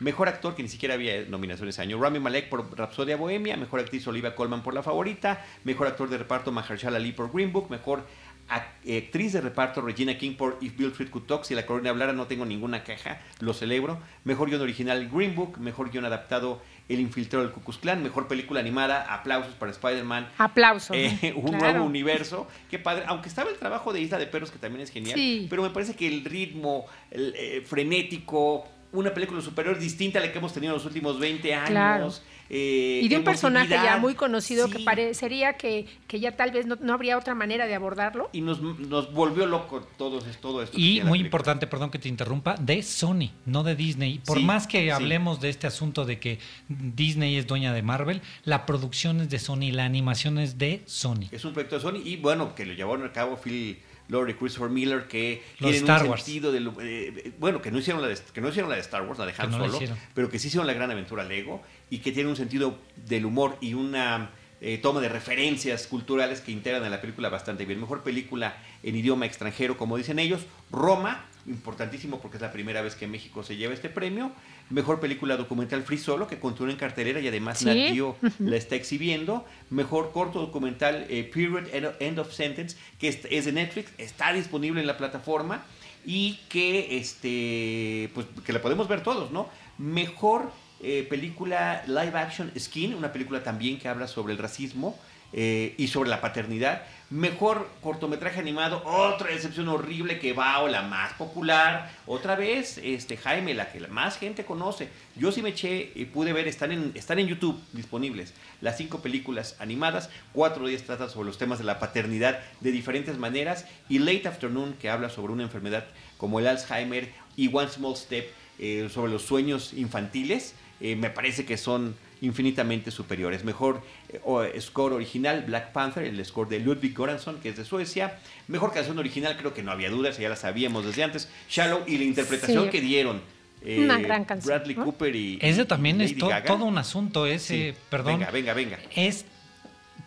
Mejor 0.00 0.28
actor, 0.28 0.54
que 0.54 0.62
ni 0.62 0.68
siquiera 0.68 0.94
había 0.94 1.24
nominaciones 1.24 1.74
ese 1.74 1.82
año. 1.82 2.00
Rami 2.00 2.20
Malek 2.20 2.48
por 2.48 2.76
Rapsodia 2.78 3.16
Bohemia. 3.16 3.56
Mejor 3.56 3.80
actriz 3.80 4.06
Olivia 4.06 4.34
Colman 4.36 4.62
por 4.62 4.72
La 4.72 4.82
Favorita. 4.82 5.44
Mejor 5.64 5.88
actor 5.88 6.08
de 6.08 6.18
reparto 6.18 6.52
Mahershala 6.52 6.98
Ali 6.98 7.12
por 7.12 7.32
Green 7.32 7.52
Book. 7.52 7.68
Mejor 7.68 8.04
actriz 8.48 9.32
de 9.32 9.40
reparto 9.40 9.82
Regina 9.82 10.16
King 10.16 10.34
por 10.34 10.56
If 10.60 10.76
Bill 10.76 10.90
Street 10.90 11.10
Could 11.10 11.26
Talk. 11.26 11.44
Si 11.44 11.54
la 11.54 11.66
corona 11.66 11.90
hablara, 11.90 12.12
no 12.12 12.26
tengo 12.26 12.46
ninguna 12.46 12.84
queja, 12.84 13.20
lo 13.40 13.52
celebro. 13.52 13.98
Mejor 14.24 14.48
guion 14.48 14.62
original 14.62 15.08
Green 15.08 15.34
Book. 15.34 15.58
Mejor 15.58 15.90
guion 15.90 16.04
adaptado 16.04 16.62
El 16.88 17.00
Infiltrado 17.00 17.44
del 17.44 17.52
Ku 17.52 17.60
Klux 17.60 17.78
Klan. 17.78 18.00
Mejor 18.00 18.28
película 18.28 18.60
animada. 18.60 19.12
Aplausos 19.12 19.54
para 19.54 19.72
Spider-Man. 19.72 20.28
Aplausos. 20.38 20.96
Eh, 20.96 21.32
un 21.36 21.58
nuevo 21.58 21.84
universo. 21.84 22.46
Qué 22.70 22.78
padre. 22.78 23.02
Aunque 23.08 23.28
estaba 23.28 23.50
el 23.50 23.56
trabajo 23.56 23.92
de 23.92 24.00
Isla 24.00 24.18
de 24.18 24.26
Perros, 24.26 24.52
que 24.52 24.58
también 24.58 24.82
es 24.82 24.90
genial. 24.90 25.46
Pero 25.50 25.62
me 25.62 25.70
parece 25.70 25.96
que 25.96 26.06
el 26.06 26.24
ritmo 26.24 26.86
eh, 27.10 27.64
frenético 27.66 28.66
una 28.92 29.12
película 29.12 29.40
superior 29.40 29.78
distinta 29.78 30.18
a 30.18 30.22
la 30.22 30.32
que 30.32 30.38
hemos 30.38 30.52
tenido 30.52 30.72
en 30.72 30.78
los 30.78 30.86
últimos 30.86 31.18
20 31.18 31.54
años. 31.54 32.22
Eh, 32.50 33.00
y 33.02 33.08
de 33.08 33.18
un 33.18 33.24
personaje 33.24 33.68
ya 33.68 33.98
muy 33.98 34.14
conocido 34.14 34.70
que 34.70 34.78
parecería 34.78 35.58
que, 35.58 35.86
que, 36.06 36.18
ya 36.18 36.34
tal 36.34 36.50
vez 36.50 36.64
no, 36.64 36.94
habría 36.94 37.18
otra 37.18 37.34
manera 37.34 37.66
de 37.66 37.74
abordarlo. 37.74 38.30
Y 38.32 38.40
nos, 38.40 38.62
nos 38.62 39.12
volvió 39.12 39.44
loco 39.44 39.82
todo, 39.98 40.20
todo 40.40 40.62
esto. 40.62 40.78
Y 40.78 41.02
muy 41.02 41.20
importante, 41.20 41.66
perdón 41.66 41.90
que 41.90 41.98
te 41.98 42.08
interrumpa, 42.08 42.54
de 42.54 42.82
Sony, 42.82 43.30
no 43.44 43.64
de 43.64 43.76
Disney. 43.76 44.20
Por 44.24 44.40
más 44.40 44.66
que 44.66 44.90
hablemos 44.92 45.40
de 45.40 45.50
este 45.50 45.66
asunto 45.66 46.06
de 46.06 46.18
que 46.18 46.38
Disney 46.68 47.36
es 47.36 47.46
dueña 47.46 47.74
de 47.74 47.82
Marvel, 47.82 48.22
la 48.44 48.64
producción 48.64 49.20
es 49.20 49.28
de 49.28 49.38
Sony, 49.38 49.70
la 49.70 49.84
animación 49.84 50.38
es 50.38 50.56
de 50.56 50.82
Sony. 50.86 51.28
Es 51.30 51.44
un 51.44 51.52
proyecto 51.52 51.76
de 51.76 51.82
Sony 51.82 52.00
y 52.02 52.16
bueno, 52.16 52.54
que 52.54 52.64
lo 52.64 52.72
llevaron 52.72 53.04
a 53.04 53.12
cabo 53.12 53.36
Phil 53.36 53.78
Lord 54.08 54.30
y 54.30 54.34
Christopher 54.34 54.70
Miller 54.70 55.06
que 55.06 55.42
tienen 55.58 55.88
un 55.88 56.16
sentido 56.16 56.52
de 56.52 56.70
eh, 56.82 57.32
bueno 57.38 57.62
que 57.62 57.70
no 57.70 57.78
hicieron 57.78 58.02
la 58.02 58.08
de, 58.08 58.18
que 58.32 58.40
no 58.40 58.48
hicieron 58.48 58.70
la 58.70 58.76
de 58.76 58.82
Star 58.82 59.02
Wars 59.02 59.18
la 59.18 59.26
de 59.26 59.34
Han 59.36 59.52
Solo 59.52 59.78
pero 60.14 60.28
que 60.28 60.38
sí 60.38 60.48
hicieron 60.48 60.66
la 60.66 60.72
gran 60.72 60.90
aventura 60.90 61.24
Lego 61.24 61.62
y 61.90 61.98
que 61.98 62.12
tienen 62.12 62.30
un 62.30 62.36
sentido 62.36 62.78
del 63.06 63.26
humor 63.26 63.56
y 63.60 63.74
una 63.74 64.30
eh, 64.60 64.78
toma 64.78 65.00
de 65.00 65.08
referencias 65.08 65.86
culturales 65.86 66.40
que 66.40 66.50
integran 66.50 66.82
a 66.82 66.88
la 66.88 67.00
película 67.00 67.28
bastante 67.28 67.64
bien. 67.64 67.78
Mejor 67.80 68.02
película 68.02 68.56
en 68.82 68.96
idioma 68.96 69.24
extranjero 69.24 69.76
como 69.76 69.96
dicen 69.96 70.18
ellos. 70.18 70.40
Roma 70.72 71.24
importantísimo 71.46 72.20
porque 72.20 72.38
es 72.38 72.42
la 72.42 72.52
primera 72.52 72.82
vez 72.82 72.96
que 72.96 73.06
México 73.06 73.44
se 73.44 73.56
lleva 73.56 73.72
este 73.72 73.88
premio. 73.88 74.32
Mejor 74.70 75.00
película 75.00 75.36
documental 75.36 75.82
Free 75.82 75.98
Solo, 75.98 76.26
que 76.26 76.38
continúa 76.38 76.70
en 76.72 76.78
cartelera 76.78 77.20
y 77.20 77.28
además 77.28 77.64
Nat 77.64 77.76
la 78.38 78.56
está 78.56 78.74
exhibiendo. 78.74 79.44
Mejor 79.70 80.12
corto 80.12 80.40
documental 80.40 81.06
eh, 81.08 81.24
Period 81.24 81.68
End 82.00 82.18
of 82.18 82.32
Sentence, 82.32 82.76
que 82.98 83.08
es, 83.08 83.44
de 83.44 83.52
Netflix, 83.52 83.90
está 83.98 84.32
disponible 84.32 84.80
en 84.80 84.86
la 84.86 84.96
plataforma 84.96 85.64
y 86.04 86.38
que, 86.48 86.98
este, 86.98 88.10
pues, 88.14 88.26
que 88.44 88.52
la 88.52 88.60
podemos 88.60 88.88
ver 88.88 89.02
todos, 89.02 89.30
¿no? 89.30 89.48
Mejor 89.78 90.52
eh, 90.80 91.06
película 91.08 91.82
live 91.86 92.18
action 92.18 92.52
Skin, 92.58 92.94
una 92.94 93.12
película 93.12 93.42
también 93.42 93.78
que 93.78 93.88
habla 93.88 94.06
sobre 94.06 94.32
el 94.32 94.38
racismo 94.38 94.98
eh, 95.32 95.74
y 95.76 95.88
sobre 95.88 96.10
la 96.10 96.20
paternidad. 96.20 96.82
Mejor 97.10 97.70
cortometraje 97.80 98.38
animado, 98.38 98.82
otra 98.84 99.28
decepción 99.30 99.68
horrible 99.68 100.18
que 100.18 100.34
va 100.34 100.60
o 100.60 100.68
la 100.68 100.82
más 100.82 101.14
popular. 101.14 101.90
Otra 102.06 102.36
vez, 102.36 102.78
este 102.82 103.16
Jaime, 103.16 103.54
la 103.54 103.72
que 103.72 103.80
más 103.88 104.18
gente 104.18 104.44
conoce. 104.44 104.90
Yo 105.16 105.32
sí 105.32 105.40
me 105.40 105.50
eché 105.50 105.90
y 105.94 106.04
pude 106.04 106.34
ver, 106.34 106.48
están 106.48 106.70
en, 106.70 106.92
están 106.94 107.18
en 107.18 107.28
YouTube 107.28 107.58
disponibles 107.72 108.34
las 108.60 108.76
cinco 108.76 109.00
películas 109.00 109.56
animadas. 109.58 110.10
Cuatro 110.32 110.66
días 110.66 110.82
tratan 110.82 111.08
sobre 111.08 111.26
los 111.26 111.38
temas 111.38 111.58
de 111.58 111.64
la 111.64 111.78
paternidad 111.78 112.40
de 112.60 112.72
diferentes 112.72 113.16
maneras. 113.16 113.66
Y 113.88 114.00
Late 114.00 114.28
Afternoon, 114.28 114.74
que 114.74 114.90
habla 114.90 115.08
sobre 115.08 115.32
una 115.32 115.44
enfermedad 115.44 115.86
como 116.18 116.40
el 116.40 116.46
Alzheimer. 116.46 117.10
Y 117.36 117.48
One 117.54 117.68
Small 117.68 117.96
Step, 117.96 118.30
eh, 118.58 118.88
sobre 118.92 119.12
los 119.12 119.22
sueños 119.22 119.72
infantiles. 119.72 120.54
Eh, 120.80 120.96
me 120.96 121.10
parece 121.10 121.44
que 121.44 121.56
son 121.56 121.96
infinitamente 122.20 122.90
superiores. 122.90 123.44
Mejor 123.44 123.82
eh, 124.08 124.60
score 124.60 124.94
original, 124.94 125.44
Black 125.46 125.72
Panther, 125.72 126.04
el 126.04 126.24
score 126.24 126.48
de 126.48 126.60
Ludwig 126.60 126.94
Göransson, 126.94 127.40
que 127.40 127.50
es 127.50 127.56
de 127.56 127.64
Suecia. 127.64 128.18
Mejor 128.46 128.72
canción 128.72 128.98
original, 128.98 129.36
creo 129.36 129.54
que 129.54 129.62
no 129.62 129.70
había 129.70 129.90
dudas, 129.90 130.18
ya 130.18 130.28
la 130.28 130.36
sabíamos 130.36 130.86
desde 130.86 131.04
antes. 131.04 131.28
Shallow 131.48 131.84
y 131.86 131.98
la 131.98 132.04
interpretación 132.04 132.70
que 132.70 132.80
dieron. 132.80 133.20
Eh, 133.62 133.80
Una 133.80 133.98
gran 133.98 134.24
canción. 134.24 134.56
Bradley 134.56 134.76
Cooper 134.76 135.14
y. 135.14 135.38
Ese 135.42 135.64
también 135.64 136.00
es 136.00 136.16
todo 136.16 136.64
un 136.64 136.78
asunto, 136.78 137.26
ese, 137.26 137.74
perdón. 137.90 138.18
Venga, 138.18 138.30
venga, 138.30 138.54
venga. 138.54 138.78
Es 138.94 139.24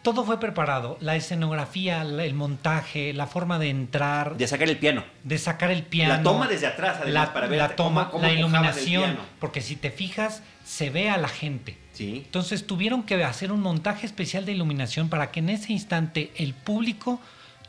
todo 0.01 0.25
fue 0.25 0.39
preparado. 0.39 0.97
La 0.99 1.15
escenografía, 1.15 2.01
el 2.01 2.33
montaje, 2.33 3.13
la 3.13 3.27
forma 3.27 3.59
de 3.59 3.69
entrar. 3.69 4.35
De 4.37 4.47
sacar 4.47 4.67
el 4.69 4.77
piano. 4.77 5.03
De 5.23 5.37
sacar 5.37 5.71
el 5.71 5.83
piano. 5.83 6.15
La 6.15 6.23
toma 6.23 6.47
desde 6.47 6.67
atrás, 6.67 6.97
además, 7.01 7.27
la, 7.27 7.33
para 7.33 7.47
ver 7.47 7.59
la 7.59 7.75
toma, 7.75 8.11
la 8.19 8.31
iluminación. 8.31 9.17
Porque 9.39 9.61
si 9.61 9.75
te 9.75 9.91
fijas, 9.91 10.41
se 10.65 10.89
ve 10.89 11.09
a 11.09 11.17
la 11.17 11.27
gente. 11.27 11.77
Sí. 11.93 12.23
Entonces 12.25 12.65
tuvieron 12.65 13.03
que 13.03 13.23
hacer 13.23 13.51
un 13.51 13.61
montaje 13.61 14.05
especial 14.05 14.45
de 14.45 14.53
iluminación 14.53 15.09
para 15.09 15.31
que 15.31 15.39
en 15.39 15.49
ese 15.49 15.71
instante 15.71 16.31
el 16.35 16.53
público 16.53 17.19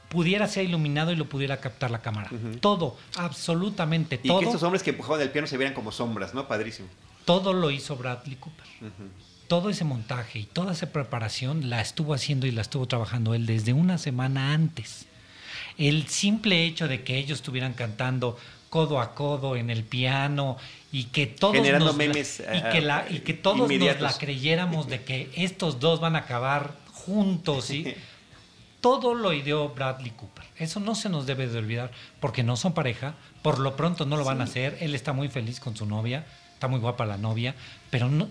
pudiera 0.09 0.47
ser 0.47 0.64
iluminado 0.64 1.12
y 1.12 1.16
lo 1.16 1.26
pudiera 1.26 1.59
captar 1.59 1.91
la 1.91 2.01
cámara. 2.01 2.30
Todo, 2.61 2.97
absolutamente 3.16 4.18
todo. 4.18 4.41
Y 4.41 4.45
que 4.45 4.47
estos 4.47 4.62
hombres 4.62 4.83
que 4.83 4.91
empujaban 4.91 5.20
el 5.20 5.30
piano 5.30 5.47
se 5.47 5.57
vieran 5.57 5.74
como 5.74 5.93
sombras, 5.93 6.35
¿no? 6.35 6.49
Padrísimo. 6.49 6.89
Todo 7.24 7.53
lo 7.53 7.70
hizo 7.70 7.97
Bradley 7.97 8.37
Cooper 8.37 8.66
todo 9.53 9.69
ese 9.69 9.85
montaje 9.85 10.39
y 10.39 10.45
toda 10.45 10.73
esa 10.73 10.93
preparación 10.93 11.69
la 11.69 11.83
estuvo 11.83 12.15
haciendo 12.15 12.47
y 12.47 12.53
la 12.53 12.63
estuvo 12.63 12.87
trabajando 12.89 13.35
él 13.35 13.45
desde 13.45 13.75
una 13.75 13.99
semana 13.99 14.55
antes. 14.55 15.05
El 15.77 16.09
simple 16.09 16.65
hecho 16.65 16.89
de 16.89 17.05
que 17.05 17.19
ellos 17.19 17.41
estuvieran 17.41 17.75
cantando 17.75 18.39
codo 18.71 18.99
a 18.99 19.15
codo 19.15 19.55
en 19.57 19.69
el 19.69 19.85
piano 19.85 20.57
y 20.91 21.05
que 21.05 21.27
todos 21.27 21.69
nos 21.69 21.95
memes 21.95 22.41
y 22.41 22.63
que 22.71 22.81
la 22.81 23.05
y 23.11 23.19
que 23.19 23.35
todos 23.35 23.69
nos 23.71 24.01
la 24.01 24.15
creyéramos 24.15 24.89
de 24.89 25.03
que 25.05 25.31
estos 25.37 25.81
dos 25.81 26.01
van 26.01 26.17
a 26.17 26.21
acabar 26.21 26.75
juntos 26.91 27.71
y 27.73 27.95
todo 28.81 29.13
lo 29.13 29.35
ideó 29.35 29.69
Bradley 29.69 30.13
Cooper. 30.13 30.47
Eso 30.57 30.81
no 30.81 30.95
se 30.95 31.11
nos 31.11 31.27
debe 31.27 31.47
de 31.47 31.59
olvidar 31.59 31.91
porque 32.21 32.43
no 32.43 32.57
son 32.57 32.73
pareja, 32.73 33.17
por 33.43 33.59
lo 33.59 33.77
pronto 33.77 34.07
no 34.07 34.17
lo 34.17 34.25
van 34.25 34.41
a 34.41 34.45
hacer. 34.45 34.79
Él 34.81 34.95
está 34.95 35.13
muy 35.13 35.29
feliz 35.29 35.61
con 35.61 35.77
su 35.77 35.85
novia, 35.85 36.25
está 36.55 36.69
muy 36.69 36.81
guapa 36.81 37.05
la 37.05 37.19
novia, 37.19 37.55
pero 37.91 38.09
no 38.09 38.31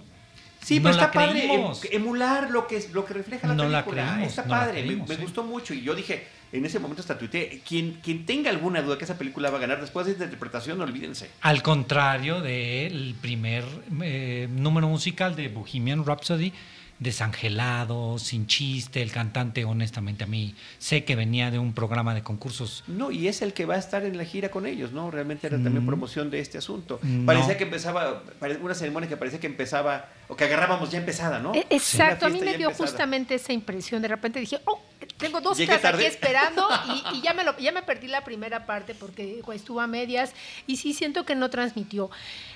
Sí, 0.63 0.79
pero 0.79 0.91
está 0.91 1.11
padre 1.11 1.45
em, 1.53 1.63
emular 1.91 2.51
lo 2.51 2.67
que, 2.67 2.87
lo 2.93 3.03
que 3.05 3.13
refleja 3.15 3.47
la 3.47 3.55
no 3.55 3.63
película. 3.63 4.17
La 4.17 4.25
está 4.25 4.43
padre, 4.43 4.83
me, 4.83 5.15
gustó 5.15 5.43
mucho. 5.43 5.73
Y 5.73 5.81
yo 5.81 5.95
dije, 5.95 6.27
en 6.51 6.65
ese 6.65 6.79
momento 6.79 7.01
hasta 7.01 7.17
tuiteé, 7.17 7.61
quien, 7.67 7.99
quien 8.03 8.25
tenga 8.25 8.51
alguna 8.51 8.81
duda 8.81 8.97
que 8.97 9.05
esa 9.05 9.17
película 9.17 9.49
va 9.49 9.57
a 9.57 9.61
ganar 9.61 9.81
después 9.81 10.05
de 10.05 10.11
esta 10.13 10.25
interpretación, 10.25 10.79
olvídense. 10.79 11.29
Al 11.41 11.63
contrario 11.63 12.41
del 12.41 13.15
primer 13.19 13.63
eh, 14.03 14.47
número 14.51 14.87
musical 14.87 15.35
de 15.35 15.49
Bohemian 15.49 16.05
Rhapsody, 16.05 16.53
desangelado, 17.01 18.19
sin 18.19 18.45
chiste, 18.45 19.01
el 19.01 19.11
cantante 19.11 19.65
honestamente 19.65 20.23
a 20.23 20.27
mí 20.27 20.53
sé 20.77 21.03
que 21.03 21.15
venía 21.15 21.49
de 21.49 21.57
un 21.57 21.73
programa 21.73 22.13
de 22.13 22.21
concursos. 22.21 22.83
No, 22.85 23.09
y 23.09 23.27
es 23.27 23.41
el 23.41 23.53
que 23.53 23.65
va 23.65 23.73
a 23.73 23.79
estar 23.79 24.05
en 24.05 24.17
la 24.17 24.23
gira 24.23 24.49
con 24.49 24.67
ellos, 24.67 24.91
¿no? 24.91 25.09
Realmente 25.09 25.47
era 25.47 25.57
también 25.57 25.83
mm. 25.83 25.87
promoción 25.87 26.29
de 26.29 26.39
este 26.39 26.59
asunto. 26.59 26.99
Parecía 27.25 27.57
que 27.57 27.63
empezaba, 27.63 28.21
una 28.61 28.75
ceremonia 28.75 29.09
que 29.09 29.17
parecía 29.17 29.39
que 29.39 29.47
empezaba, 29.47 30.09
o 30.27 30.35
que 30.35 30.43
agarrábamos 30.43 30.91
ya 30.91 30.99
empezada, 30.99 31.39
¿no? 31.39 31.55
E, 31.55 31.65
exacto, 31.71 32.27
a 32.27 32.29
mí 32.29 32.39
me 32.39 32.55
dio 32.55 32.71
justamente 32.71 33.33
esa 33.33 33.51
impresión. 33.51 33.99
De 34.03 34.07
repente 34.07 34.39
dije, 34.39 34.59
oh, 34.65 34.79
tengo 35.17 35.41
dos 35.41 35.59
horas 35.59 35.83
aquí 35.83 36.05
esperando 36.05 36.67
y, 37.15 37.21
ya, 37.21 37.33
me 37.33 37.43
lo, 37.43 37.57
ya 37.57 37.71
me 37.71 37.81
perdí 37.81 38.07
la 38.07 38.23
primera 38.23 38.67
parte 38.67 38.93
porque 38.93 39.41
estuvo 39.55 39.81
a 39.81 39.87
medias 39.87 40.33
y 40.67 40.77
sí 40.77 40.93
siento 40.93 41.25
que 41.25 41.33
no 41.33 41.49
transmitió. 41.49 42.11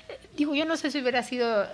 Eh, 0.08 0.20
digo, 0.36 0.54
yo 0.54 0.64
no 0.66 0.76
sé 0.76 0.92
si 0.92 1.00
hubiera 1.00 1.24
sido 1.24 1.66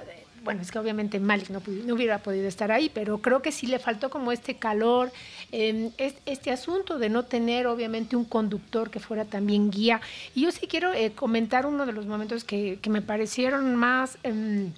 bueno, 0.44 0.62
es 0.62 0.70
que 0.70 0.78
obviamente 0.78 1.20
Malik 1.20 1.50
no, 1.50 1.60
hubiera 1.94 2.18
podido 2.18 2.46
estar 2.48 2.72
ahí, 2.72 2.90
pero 2.92 3.18
creo 3.18 3.42
que 3.42 3.52
sí 3.52 3.66
le 3.66 3.78
faltó 3.78 4.10
como 4.10 4.32
este 4.32 4.56
calor, 4.56 5.12
em, 5.50 5.90
este 5.98 6.50
asunto 6.50 6.98
de 6.98 7.08
no 7.08 7.24
tener 7.24 7.66
obviamente 7.66 8.16
un 8.16 8.24
conductor 8.24 8.90
que 8.90 9.00
fuera 9.00 9.24
también 9.24 9.70
guía. 9.70 10.00
Y 10.34 10.42
yo 10.42 10.52
sí 10.52 10.66
quiero 10.66 10.92
eh, 10.92 11.12
comentar 11.12 11.66
uno 11.66 11.86
de 11.86 11.92
los 11.92 12.06
momentos 12.06 12.44
que, 12.44 12.78
me 12.88 13.02
parecieron 13.02 13.76
más, 13.76 14.18
em, 14.22 14.72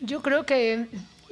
yo 0.00 0.22
creo 0.22 0.46
que 0.46 0.88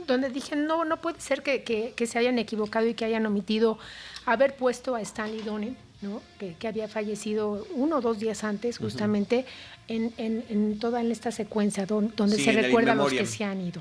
donde 0.07 0.31
dije, 0.31 0.57
no, 0.57 0.85
no 0.85 0.99
puede 0.99 1.21
ser 1.21 1.43
que, 1.43 1.95
se 2.07 2.19
hayan 2.19 2.39
equivocado 2.39 2.87
y 2.87 2.95
que 2.95 3.05
hayan 3.05 3.25
omitido 3.27 3.79
haber 4.27 4.57
puesto 4.57 4.95
a 4.95 5.01
Stanley 5.01 5.43
Donen, 5.43 5.77
¿no? 6.03 6.20
que, 6.38 6.68
había 6.68 6.88
fallecido 6.88 7.66
uno 7.74 7.98
o 7.98 8.00
dos 8.00 8.18
días 8.18 8.44
antes, 8.44 8.78
justamente, 8.78 9.46
en, 9.88 10.12
en, 10.18 10.78
toda 10.78 11.03
esta 11.03 11.30
secuencia 11.30 11.86
donde 11.86 12.36
se 12.36 12.53
recuerda 12.53 12.92
a 12.92 12.94
los 12.94 13.12
que 13.12 13.26
se 13.26 13.44
han 13.44 13.61
ido. 13.61 13.80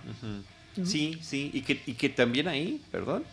Sí, 0.86 1.20
sí, 1.22 1.52
y 1.54 1.62
que, 1.62 1.82
y 1.86 1.94
que 1.94 2.10
también 2.10 2.48
ahí, 2.48 2.82
perdón, 2.92 3.26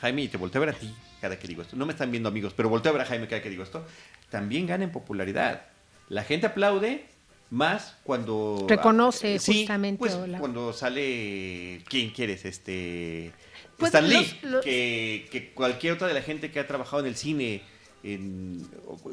Jaime, 0.00 0.22
y 0.22 0.28
te 0.28 0.36
volteo 0.36 0.62
a 0.62 0.66
ver 0.66 0.74
a 0.74 0.78
ti 0.78 0.92
cada 1.20 1.38
que 1.38 1.48
digo 1.48 1.62
esto. 1.62 1.76
No 1.76 1.86
me 1.86 1.92
están 1.92 2.10
viendo 2.10 2.28
amigos, 2.28 2.52
pero 2.54 2.68
volteo 2.68 2.90
a 2.90 2.92
ver 2.92 3.02
a 3.02 3.06
Jaime 3.06 3.26
cada 3.26 3.40
que 3.40 3.48
digo 3.48 3.62
esto. 3.62 3.86
También 4.28 4.66
gana 4.66 4.84
en 4.84 4.92
popularidad. 4.92 5.62
La 6.10 6.22
gente 6.22 6.46
aplaude 6.46 7.06
más 7.50 7.96
cuando 8.02 8.66
reconoce 8.68 9.38
justamente 9.38 9.98
pues, 9.98 10.16
cuando 10.38 10.72
sale 10.72 11.82
quién 11.88 12.10
quieres 12.10 12.44
este 12.44 13.32
pues 13.76 13.94
Stan 13.94 14.08
Lee 14.08 14.26
que, 14.62 15.28
que, 15.30 15.50
cualquier 15.52 15.92
otra 15.92 16.08
de 16.08 16.14
la 16.14 16.22
gente 16.22 16.50
que 16.50 16.58
ha 16.58 16.66
trabajado 16.66 17.00
en 17.00 17.08
el 17.08 17.16
cine 17.16 17.62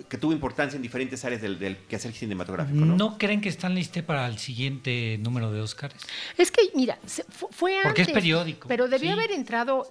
que 0.09 0.17
tuvo 0.17 0.33
importancia 0.33 0.75
en 0.75 0.81
diferentes 0.81 1.23
áreas 1.23 1.41
del, 1.41 1.57
del 1.57 1.77
quehacer 1.77 2.11
cinematográfico. 2.11 2.83
¿no? 2.83 3.17
creen 3.17 3.39
que 3.39 3.47
están 3.47 3.73
listos 3.73 4.03
para 4.03 4.27
el 4.27 4.37
siguiente 4.37 5.17
número 5.21 5.49
de 5.49 5.61
Oscars? 5.61 5.95
Es 6.37 6.51
que, 6.51 6.69
mira, 6.75 6.99
fue 7.51 7.77
antes. 7.77 7.87
Porque 7.87 8.01
es 8.01 8.11
periódico. 8.11 8.67
Pero 8.67 8.89
debió 8.89 9.13
haber 9.13 9.31
entrado 9.31 9.89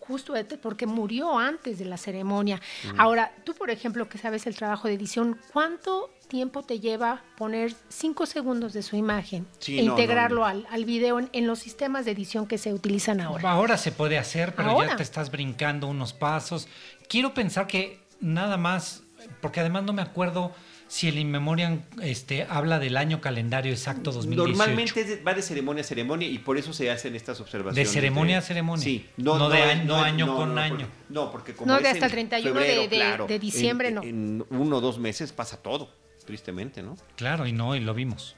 justo 0.00 0.34
porque 0.60 0.86
murió 0.86 1.38
antes 1.38 1.78
de 1.78 1.84
la 1.84 1.96
ceremonia. 1.96 2.60
Ahora, 2.98 3.32
tú, 3.44 3.54
por 3.54 3.70
ejemplo, 3.70 4.08
que 4.08 4.18
sabes 4.18 4.46
el 4.48 4.56
trabajo 4.56 4.88
de 4.88 4.94
edición, 4.94 5.38
¿cuánto 5.52 6.10
tiempo 6.26 6.62
te 6.62 6.80
lleva 6.80 7.22
poner 7.36 7.74
cinco 7.90 8.26
segundos 8.26 8.72
de 8.72 8.82
su 8.82 8.96
imagen 8.96 9.46
e 9.68 9.82
integrarlo 9.82 10.44
Al, 10.46 10.66
al, 10.70 10.84
video 10.84 11.20
en, 11.20 11.46
los 11.46 11.58
sistemas 11.58 12.06
de 12.06 12.12
edición 12.12 12.46
que 12.46 12.58
se 12.58 12.72
utilizan 12.72 13.20
ahora? 13.20 13.50
Ahora 13.50 13.76
se 13.76 13.92
puede 13.92 14.18
hacer, 14.18 14.54
pero 14.54 14.82
ya 14.82 14.96
te 14.96 15.02
estás 15.02 15.30
brincando 15.30 15.86
unos 15.86 16.12
pasos. 16.12 16.66
Quiero 17.08 17.34
pensar 17.34 17.66
que 17.66 18.01
nada 18.22 18.56
más, 18.56 19.02
porque 19.40 19.60
además 19.60 19.84
no 19.84 19.92
me 19.92 20.02
acuerdo 20.02 20.52
si 20.92 21.08
el 21.08 21.18
In 21.18 21.84
este, 22.02 22.46
habla 22.50 22.78
del 22.78 22.98
año 22.98 23.22
calendario 23.22 23.72
exacto 23.72 24.12
2018. 24.12 24.48
Normalmente 24.48 25.22
va 25.26 25.32
de 25.32 25.40
ceremonia 25.40 25.80
a 25.80 25.84
ceremonia 25.84 26.28
y 26.28 26.38
por 26.38 26.58
eso 26.58 26.74
se 26.74 26.90
hacen 26.90 27.16
estas 27.16 27.40
observaciones. 27.40 27.88
¿De 27.88 27.90
ceremonia 27.90 28.38
a 28.38 28.42
ceremonia? 28.42 28.84
Sí. 28.84 29.06
No, 29.16 29.48
de 29.48 29.62
año, 29.62 29.96
año 29.96 30.36
con 30.36 30.58
año. 30.58 30.86
no, 31.08 31.32
porque 31.32 31.54
como 31.54 31.72
No, 31.72 31.80
de 31.80 31.88
hasta 31.88 32.06
el 32.06 32.12
31 32.12 32.60
de, 32.60 33.38
diciembre, 33.40 33.88
en, 33.88 33.94
no. 33.94 34.02
En 34.02 34.44
uno 34.50 34.76
o 34.76 34.80
dos 34.82 34.98
meses 34.98 35.32
pasa 35.32 35.62
todo, 35.62 35.88
tristemente, 36.26 36.82
¿no? 36.82 36.98
Claro, 37.16 37.46
y 37.46 37.52
no, 37.52 37.74
y 37.74 37.80
lo 37.80 37.94
vimos. 37.94 38.36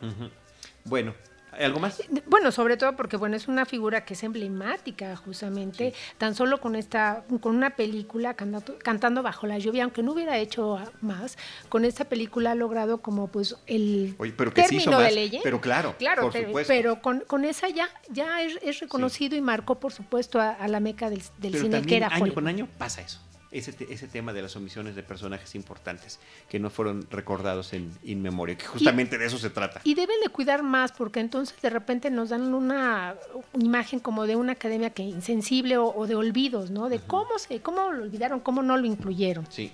Bueno, 0.84 1.12
¿Algo 1.60 1.80
más? 1.80 2.02
Bueno, 2.26 2.52
sobre 2.52 2.76
todo 2.76 2.96
porque 2.96 3.16
bueno, 3.16 3.36
es 3.36 3.48
una 3.48 3.64
figura 3.64 4.04
que 4.04 4.14
es 4.14 4.22
emblemática 4.22 5.16
justamente, 5.16 5.94
tan 6.18 6.34
solo 6.34 6.60
con 6.60 6.76
esta 6.76 7.24
con 7.40 7.56
una 7.56 7.70
película 7.70 8.34
cantando, 8.34 9.22
bajo 9.22 9.46
la 9.46 9.58
lluvia, 9.58 9.84
aunque 9.84 10.02
no 10.02 10.12
hubiera 10.12 10.38
hecho 10.38 10.78
más, 11.00 11.38
con 11.68 11.84
esta 11.84 12.04
película 12.04 12.52
ha 12.52 12.54
logrado 12.54 12.98
como 12.98 13.28
pues 13.28 13.56
el 13.66 14.16
término 14.54 14.98
de 15.00 15.10
ley. 15.12 15.40
Pero 15.42 15.60
claro, 15.60 15.94
claro, 15.98 16.30
pero, 16.66 17.00
con, 17.00 17.44
esa 17.44 17.68
ya 17.68 17.88
ya 18.10 18.42
es, 18.42 18.80
reconocido 18.80 19.36
y 19.36 19.40
marcó 19.40 19.78
por 19.78 19.92
supuesto 19.92 20.40
a, 20.40 20.66
la 20.68 20.80
meca 20.80 21.10
del, 21.10 21.22
cine 21.22 21.82
que 21.82 21.96
era 21.96 22.08
año 22.08 22.34
con 22.34 22.48
año 22.48 22.68
pasa 22.78 23.02
eso 23.02 23.20
ese, 23.54 23.74
ese 23.88 24.08
tema 24.08 24.32
de 24.32 24.42
las 24.42 24.56
omisiones 24.56 24.96
de 24.96 25.02
personajes 25.02 25.54
importantes 25.54 26.18
que 26.48 26.58
no 26.58 26.70
fueron 26.70 27.06
recordados 27.10 27.72
en 27.72 27.92
In 28.02 28.20
Memoria, 28.20 28.56
que 28.56 28.66
justamente 28.66 29.16
de 29.16 29.26
eso 29.26 29.38
se 29.38 29.50
trata. 29.50 29.80
Y 29.84 29.94
deben 29.94 30.20
de 30.20 30.28
cuidar 30.28 30.62
más 30.62 30.92
porque 30.92 31.20
entonces 31.20 31.56
de 31.62 31.70
repente 31.70 32.10
nos 32.10 32.30
dan 32.30 32.52
una 32.52 33.14
imagen 33.58 34.00
como 34.00 34.26
de 34.26 34.36
una 34.36 34.52
academia 34.52 34.90
que 34.90 35.02
insensible 35.02 35.78
o, 35.78 36.06
de 36.06 36.14
olvidos, 36.14 36.70
¿no? 36.70 36.88
De 36.88 36.98
cómo 36.98 37.38
se, 37.38 37.60
cómo 37.60 37.92
lo 37.92 38.02
olvidaron, 38.02 38.40
cómo 38.40 38.62
no 38.62 38.76
lo 38.76 38.86
incluyeron. 38.86 39.46
Sí. 39.50 39.70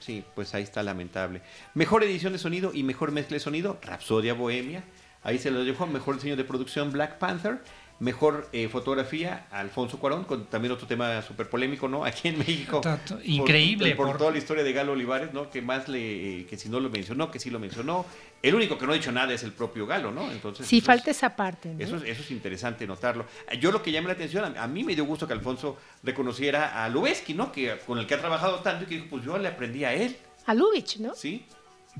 Sí, 0.00 0.24
pues 0.34 0.52
ahí 0.52 0.64
está 0.64 0.82
lamentable. 0.82 1.42
Mejor 1.74 2.02
edición 2.02 2.32
de 2.32 2.40
sonido 2.40 2.72
y 2.74 2.82
mejor 2.82 3.12
mezcla 3.12 3.36
de 3.36 3.40
sonido, 3.40 3.78
Rapsodia 3.82 4.34
Bohemia. 4.34 4.82
Ahí 5.22 5.38
se 5.38 5.52
lo 5.52 5.64
dejó. 5.64 5.86
Mejor 5.86 6.16
diseño 6.16 6.36
de 6.36 6.42
producción, 6.42 6.90
Black 6.90 7.18
Panther. 7.18 7.60
Mejor 8.02 8.48
eh, 8.52 8.68
fotografía, 8.68 9.46
Alfonso 9.52 10.00
Cuarón, 10.00 10.24
con 10.24 10.46
también 10.46 10.72
otro 10.72 10.88
tema 10.88 11.22
súper 11.22 11.48
polémico, 11.48 11.86
¿no? 11.86 12.04
Aquí 12.04 12.26
en 12.26 12.36
México. 12.36 12.80
Increíble. 13.22 13.94
Por, 13.94 14.18
toda 14.18 14.32
la 14.32 14.38
historia 14.38 14.64
de 14.64 14.72
Galo 14.72 14.90
Olivares, 14.90 15.32
¿no? 15.32 15.48
Que 15.48 15.62
más 15.62 15.86
le, 15.86 16.44
que 16.46 16.56
si 16.56 16.68
no 16.68 16.80
lo 16.80 16.90
mencionó, 16.90 17.30
que 17.30 17.38
sí 17.38 17.48
lo 17.48 17.60
mencionó. 17.60 18.04
El 18.42 18.56
único 18.56 18.76
que 18.76 18.86
no 18.86 18.92
ha 18.92 18.96
dicho 18.96 19.12
nada 19.12 19.32
es 19.32 19.44
el 19.44 19.52
propio 19.52 19.86
Galo, 19.86 20.10
¿no? 20.10 20.32
Entonces. 20.32 20.66
Sí, 20.66 20.80
falta 20.80 21.12
esa 21.12 21.36
parte. 21.36 21.76
Eso, 21.78 21.94
es, 21.98 22.02
eso 22.02 22.22
es 22.22 22.30
interesante 22.32 22.88
notarlo. 22.88 23.24
Yo 23.60 23.70
lo 23.70 23.84
que 23.84 23.92
llama 23.92 24.08
la 24.08 24.14
atención, 24.14 24.58
a, 24.58 24.66
mí 24.66 24.82
me 24.82 24.96
dio 24.96 25.04
gusto 25.04 25.28
que 25.28 25.34
Alfonso 25.34 25.78
reconociera 26.02 26.84
a 26.84 26.88
Lubeski, 26.88 27.34
¿no? 27.34 27.52
Que, 27.52 27.78
con 27.86 28.00
el 28.00 28.08
que 28.08 28.14
ha 28.14 28.18
trabajado 28.18 28.56
tanto 28.62 28.82
y 28.82 28.86
que 28.88 28.94
dijo, 28.96 29.06
pues 29.10 29.24
yo 29.24 29.38
le 29.38 29.46
aprendí 29.46 29.84
a 29.84 29.94
él. 29.94 30.16
A 30.46 30.54
Lubich, 30.54 30.98
¿no? 30.98 31.14
Sí. 31.14 31.46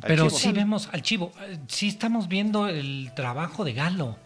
Pero 0.00 0.30
sí 0.30 0.50
vemos 0.50 0.88
al 0.90 1.02
chivo, 1.02 1.30
sí 1.68 1.86
estamos 1.86 2.26
viendo 2.26 2.66
el 2.66 3.12
trabajo 3.14 3.64
de 3.64 3.74
Galo 3.74 4.18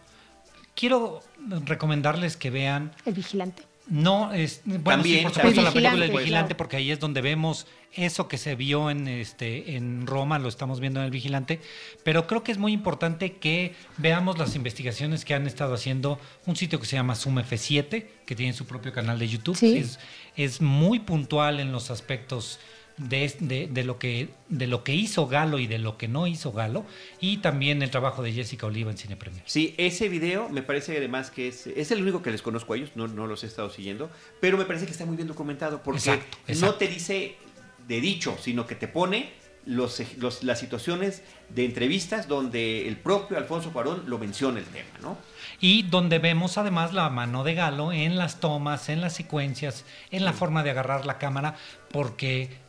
quiero 0.77 1.21
recomendarles 1.65 2.37
que 2.37 2.51
vean 2.51 2.93
El 3.05 3.15
vigilante. 3.15 3.63
no, 3.89 4.33
es, 4.33 4.63
bueno, 4.65 4.83
También, 4.85 5.19
sí, 5.19 5.23
por 5.25 5.35
supuesto, 5.35 5.63
la 5.63 5.73
película 5.73 6.05
El 6.05 6.11
Vigilante, 6.11 6.49
claro. 6.49 6.57
porque 6.57 6.77
ahí 6.77 6.91
es 6.91 7.01
donde 7.01 7.21
vemos 7.21 7.67
eso 7.93 8.29
que 8.29 8.37
se 8.37 8.57
vio 8.57 8.91
en, 8.91 9.09
este, 9.09 9.77
en 9.77 10.07
Roma, 10.07 10.39
lo 10.39 10.49
estamos 10.49 10.81
viendo 10.81 11.01
en 11.01 11.07
El 11.07 11.11
Vigilante, 11.11 11.61
pero 12.05 12.27
creo 12.27 12.43
que 12.43 12.53
es 12.53 12.59
muy 12.59 12.73
importante 12.73 13.35
que 13.35 13.75
veamos 13.97 14.39
las 14.39 14.55
investigaciones 14.55 15.25
que 15.25 15.35
han 15.35 15.47
estado 15.47 15.75
haciendo 15.75 16.19
un 16.45 16.57
sitio 16.57 16.79
que 16.79 16.87
se 16.87 16.97
llama 16.97 17.15
Zoom 17.15 17.39
F7, 17.39 18.07
que 18.27 18.35
tiene 18.35 18.53
su 18.53 18.67
propio 18.67 18.93
canal 18.93 19.19
de 19.19 19.29
YouTube. 19.29 19.57
Sí. 19.57 19.79
Es, 19.79 19.99
es 20.37 20.61
muy 20.61 20.99
puntual 21.01 21.61
en 21.61 21.73
los 21.73 21.91
aspectos 21.91 22.59
de, 22.99 23.35
de- 23.41 23.67
de 23.67 23.85
lo 23.85 23.99
que, 23.99 24.31
de 24.49 24.67
lo 24.67 24.83
que 24.85 24.95
hizo 24.95 25.27
Galo 25.27 25.59
y 25.59 25.67
de 25.67 25.79
lo 25.79 25.99
que 25.99 26.09
no 26.09 26.27
hizo 26.27 26.53
Galo, 26.53 26.85
y 27.21 27.39
también 27.39 27.83
el 27.83 27.91
trabajo 27.91 28.23
de 28.23 28.33
Jessica 28.33 28.67
Oliva 28.67 28.91
en 28.91 28.97
Cine 28.97 29.17
Premier. 29.17 29.43
Sí, 29.47 29.75
ese 29.77 30.09
video 30.09 30.49
me 30.49 30.63
parece 30.63 30.97
además 30.97 31.31
que 31.31 31.49
es, 31.49 31.67
es 31.67 31.91
el 31.91 32.01
único 32.03 32.23
que 32.23 32.31
les 32.31 32.43
conozco 32.43 32.73
a 32.73 32.77
ellos, 32.77 32.91
no, 32.95 33.07
no 33.09 33.27
los 33.27 33.45
he 33.45 33.47
estado 33.47 33.71
siguiendo, 33.71 34.11
pero 34.41 34.57
me 34.57 34.65
parece 34.65 34.87
que 34.87 34.93
está 34.93 35.05
muy 35.05 35.17
bien 35.17 35.29
documentado 35.29 35.83
porque 35.83 35.99
Exacto, 35.99 36.39
no 36.67 36.75
te 36.75 36.89
dice 36.89 37.37
de 37.87 38.01
dicho, 38.01 38.37
sino 38.41 38.67
que 38.67 38.75
te 38.75 38.89
pone 38.89 39.31
los, 39.67 40.01
los- 40.19 40.43
las 40.45 40.61
situaciones 40.61 41.23
de 41.51 41.65
entrevistas 41.65 42.29
donde 42.29 42.87
el 42.89 42.97
propio 42.97 43.37
Alfonso 43.37 43.73
Cuarón 43.73 44.05
lo 44.07 44.17
menciona 44.19 44.59
el 44.61 44.65
tema, 44.67 44.89
¿no? 45.03 45.19
Y 45.61 45.83
donde 45.83 46.19
vemos 46.19 46.57
además 46.57 46.93
la 46.95 47.11
mano 47.11 47.43
de 47.45 47.55
Galo 47.55 47.93
en 47.93 48.17
las 48.17 48.41
tomas, 48.41 48.89
en 48.89 49.01
las 49.01 49.15
secuencias, 49.15 49.85
en 50.11 50.25
la 50.25 50.33
forma 50.33 50.63
de 50.63 50.71
agarrar 50.71 51.05
la 51.05 51.19
cámara, 51.19 51.57
porque 51.91 52.65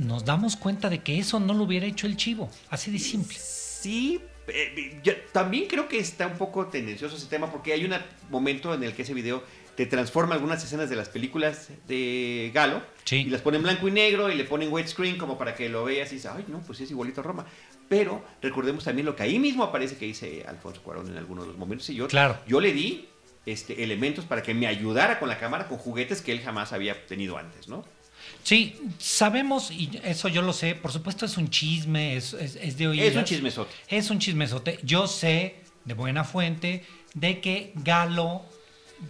nos 0.00 0.24
damos 0.24 0.56
cuenta 0.56 0.88
de 0.88 1.00
que 1.02 1.18
eso 1.18 1.38
no 1.40 1.54
lo 1.54 1.64
hubiera 1.64 1.86
hecho 1.86 2.06
el 2.06 2.16
chivo, 2.16 2.50
así 2.70 2.90
de 2.90 2.98
simple. 2.98 3.36
Sí, 3.38 4.20
eh, 4.48 5.00
yo 5.02 5.12
también 5.32 5.66
creo 5.66 5.88
que 5.88 5.98
está 5.98 6.26
un 6.26 6.36
poco 6.38 6.66
tendencioso 6.66 7.16
ese 7.16 7.26
tema 7.26 7.50
porque 7.50 7.72
hay 7.72 7.84
un 7.84 7.94
momento 8.30 8.74
en 8.74 8.82
el 8.82 8.92
que 8.94 9.02
ese 9.02 9.14
video 9.14 9.42
te 9.76 9.86
transforma 9.86 10.34
algunas 10.34 10.62
escenas 10.62 10.90
de 10.90 10.96
las 10.96 11.08
películas 11.08 11.68
de 11.88 12.50
Galo 12.52 12.82
Sí. 13.04 13.16
y 13.16 13.30
las 13.30 13.40
pone 13.40 13.56
en 13.56 13.62
blanco 13.62 13.88
y 13.88 13.90
negro 13.92 14.30
y 14.30 14.34
le 14.34 14.44
ponen 14.44 14.70
widescreen 14.72 15.16
como 15.16 15.38
para 15.38 15.54
que 15.54 15.68
lo 15.68 15.84
veas 15.84 16.10
y 16.12 16.16
dices, 16.16 16.30
ay, 16.34 16.44
no, 16.48 16.60
pues 16.60 16.80
es 16.80 16.90
igualito 16.90 17.20
a 17.20 17.24
Roma. 17.24 17.46
Pero 17.88 18.22
recordemos 18.42 18.84
también 18.84 19.06
lo 19.06 19.16
que 19.16 19.22
ahí 19.22 19.38
mismo 19.38 19.64
aparece 19.64 19.96
que 19.96 20.04
dice 20.06 20.44
Alfonso 20.46 20.82
Cuarón 20.82 21.08
en 21.08 21.16
algunos 21.16 21.44
de 21.44 21.48
los 21.48 21.58
momentos 21.58 21.88
y 21.90 21.94
yo, 21.94 22.08
Claro. 22.08 22.38
yo 22.46 22.60
le 22.60 22.72
di 22.72 23.08
este, 23.46 23.82
elementos 23.82 24.24
para 24.26 24.42
que 24.42 24.52
me 24.52 24.66
ayudara 24.66 25.18
con 25.18 25.28
la 25.28 25.38
cámara 25.38 25.66
con 25.66 25.78
juguetes 25.78 26.20
que 26.20 26.32
él 26.32 26.40
jamás 26.40 26.72
había 26.72 27.06
tenido 27.06 27.38
antes, 27.38 27.68
¿no? 27.68 27.84
Sí, 28.42 28.80
sabemos, 28.98 29.70
y 29.70 29.90
eso 30.02 30.28
yo 30.28 30.42
lo 30.42 30.52
sé, 30.52 30.74
por 30.74 30.92
supuesto 30.92 31.26
es 31.26 31.36
un 31.36 31.50
chisme, 31.50 32.16
es, 32.16 32.32
es, 32.32 32.56
es 32.56 32.76
de 32.78 32.88
oídas. 32.88 33.08
Es 33.08 33.16
un 33.16 33.24
chismesote. 33.24 33.74
Es 33.88 34.10
un 34.10 34.18
chismesote. 34.18 34.78
Yo 34.82 35.06
sé 35.06 35.56
de 35.84 35.94
buena 35.94 36.24
fuente 36.24 36.84
de 37.14 37.40
que 37.40 37.72
Galo 37.76 38.42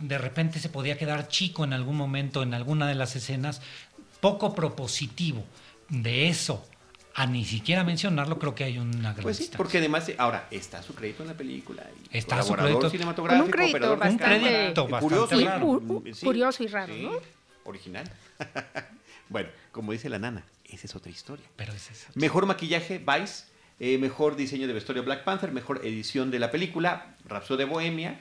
de 0.01 0.19
repente 0.19 0.61
se 0.61 0.69
podía 0.69 0.97
quedar 0.99 1.29
chico 1.29 1.65
en 1.65 1.73
algún 1.73 1.97
momento, 1.97 2.43
en 2.43 2.55
alguna 2.55 2.87
de 2.87 2.95
las 2.95 3.17
escenas, 3.17 3.61
poco 4.21 4.55
propositivo. 4.55 5.45
De 5.89 6.29
eso 6.29 6.65
a 7.15 7.27
ni 7.27 7.45
siquiera 7.45 7.83
mencionarlo, 7.83 8.39
creo 8.39 8.55
que 8.55 8.63
hay 8.65 8.79
una 8.79 9.13
gran 9.13 9.23
Pues 9.23 9.37
sí, 9.37 9.43
distancia. 9.43 9.57
porque 9.59 9.79
además, 9.79 10.11
ahora, 10.17 10.47
está 10.53 10.81
su 10.83 10.95
crédito 10.95 11.23
en 11.25 11.29
la 11.31 11.35
película. 11.37 11.85
Y 12.13 12.17
Está 12.19 12.41
su 12.43 12.53
crédito. 12.55 12.89
cinematográfico, 12.89 13.43
Con 13.43 13.47
un 13.47 13.69
crédito 13.71 13.97
bastante- 13.97 14.25
Un 14.25 14.31
crédito 14.31 14.87
y 14.89 14.91
bastante 14.93 15.17
curioso, 15.27 15.45
raro. 15.51 15.67
Cu- 15.67 15.81
mm, 15.81 15.89
cu- 15.89 16.05
curioso 16.23 16.63
y 16.63 16.67
raro, 16.69 16.95
sí, 16.95 17.03
¿no? 17.03 17.13
Original. 17.65 18.11
bueno, 19.31 19.49
como 19.73 19.93
dice 19.93 20.11
la 20.11 20.19
nana, 20.19 20.45
esa 20.65 20.87
es 20.87 20.95
otra 20.95 21.11
historia. 21.11 21.47
Pero 21.57 21.73
es 21.73 21.91
eso. 21.91 22.09
Mejor 22.15 22.45
maquillaje, 22.45 22.99
Vice. 22.99 23.45
eh, 23.79 23.97
mejor 23.97 24.37
diseño 24.37 24.67
de 24.67 24.75
vestuario, 24.75 25.03
Black 25.05 25.25
Panther. 25.25 25.53
Mejor 25.53 25.87
edición 25.87 26.31
de 26.31 26.39
la 26.39 26.51
película, 26.51 27.17
Rhapsody 27.27 27.59
de 27.59 27.65
Bohemia. 27.65 28.21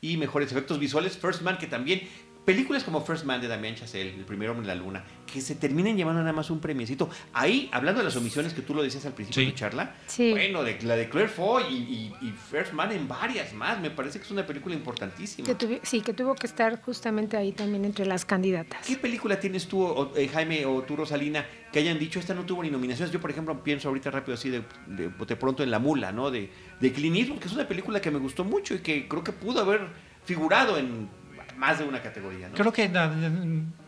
Y 0.00 0.16
mejores 0.16 0.50
efectos 0.52 0.78
visuales, 0.78 1.18
First 1.18 1.42
Man, 1.42 1.58
que 1.58 1.66
también... 1.66 2.08
Películas 2.46 2.84
como 2.84 3.00
First 3.04 3.24
Man 3.24 3.40
de 3.40 3.48
Damien 3.48 3.74
Chazelle, 3.74 4.14
El 4.14 4.24
primer 4.24 4.48
hombre 4.50 4.62
en 4.62 4.68
la 4.68 4.76
luna, 4.76 5.04
que 5.26 5.40
se 5.40 5.56
terminen 5.56 5.96
llevando 5.96 6.20
nada 6.20 6.32
más 6.32 6.48
un 6.48 6.60
premiecito. 6.60 7.10
Ahí, 7.32 7.68
hablando 7.72 7.98
de 7.98 8.04
las 8.04 8.14
omisiones 8.14 8.54
que 8.54 8.62
tú 8.62 8.72
lo 8.72 8.84
decías 8.84 9.04
al 9.04 9.14
principio 9.14 9.42
Sí. 9.42 9.46
de 9.46 9.54
charla, 9.56 9.96
Sí. 10.06 10.30
bueno, 10.30 10.62
de, 10.62 10.80
la 10.82 10.94
de 10.94 11.08
Claire 11.08 11.28
Foy 11.28 11.64
y, 11.68 11.74
y- 12.22 12.28
y 12.28 12.30
First 12.30 12.72
Man 12.72 12.92
en 12.92 13.08
varias 13.08 13.52
más, 13.52 13.80
me 13.80 13.90
parece 13.90 14.20
que 14.20 14.26
es 14.26 14.30
una 14.30 14.46
película 14.46 14.76
importantísima. 14.76 15.44
Que 15.44 15.56
tuvi- 15.58 15.80
sí, 15.82 16.02
que 16.02 16.12
tuvo 16.12 16.36
que 16.36 16.46
estar 16.46 16.80
justamente 16.82 17.36
ahí 17.36 17.50
también 17.50 17.84
entre 17.84 18.06
las 18.06 18.24
candidatas. 18.24 18.86
¿Qué 18.86 18.94
película 18.96 19.40
tienes 19.40 19.66
tú, 19.66 19.82
o- 19.82 20.16
eh, 20.16 20.28
Jaime, 20.28 20.64
o 20.66 20.82
tú, 20.82 20.94
Rosalina, 20.94 21.44
que 21.72 21.80
hayan 21.80 21.98
dicho 21.98 22.20
esta 22.20 22.32
no 22.32 22.46
tuvo 22.46 22.62
ni 22.62 22.70
nominaciones? 22.70 23.12
Yo, 23.12 23.20
por 23.20 23.32
ejemplo, 23.32 23.60
pienso 23.64 23.88
ahorita 23.88 24.12
rápido 24.12 24.34
así 24.34 24.50
de, 24.50 24.62
de, 24.86 25.08
pronto 25.36 25.64
en 25.64 25.72
La 25.72 25.80
Mula, 25.80 26.12
¿no? 26.12 26.30
De, 26.30 26.48
de 26.80 26.92
Clint 26.92 27.16
Eastwood, 27.16 27.40
que 27.40 27.48
es 27.48 27.54
una 27.54 27.66
película 27.66 28.00
que 28.00 28.12
me 28.12 28.20
gustó 28.20 28.44
mucho 28.44 28.74
y 28.76 28.78
que 28.78 29.08
creo 29.08 29.24
que 29.24 29.32
pudo 29.32 29.58
haber 29.62 29.88
figurado 30.24 30.76
en 30.78 31.08
más 31.56 31.78
de 31.78 31.84
una 31.84 32.00
categoría, 32.02 32.48
¿no? 32.48 32.54
Creo 32.54 32.72
que 32.72 32.88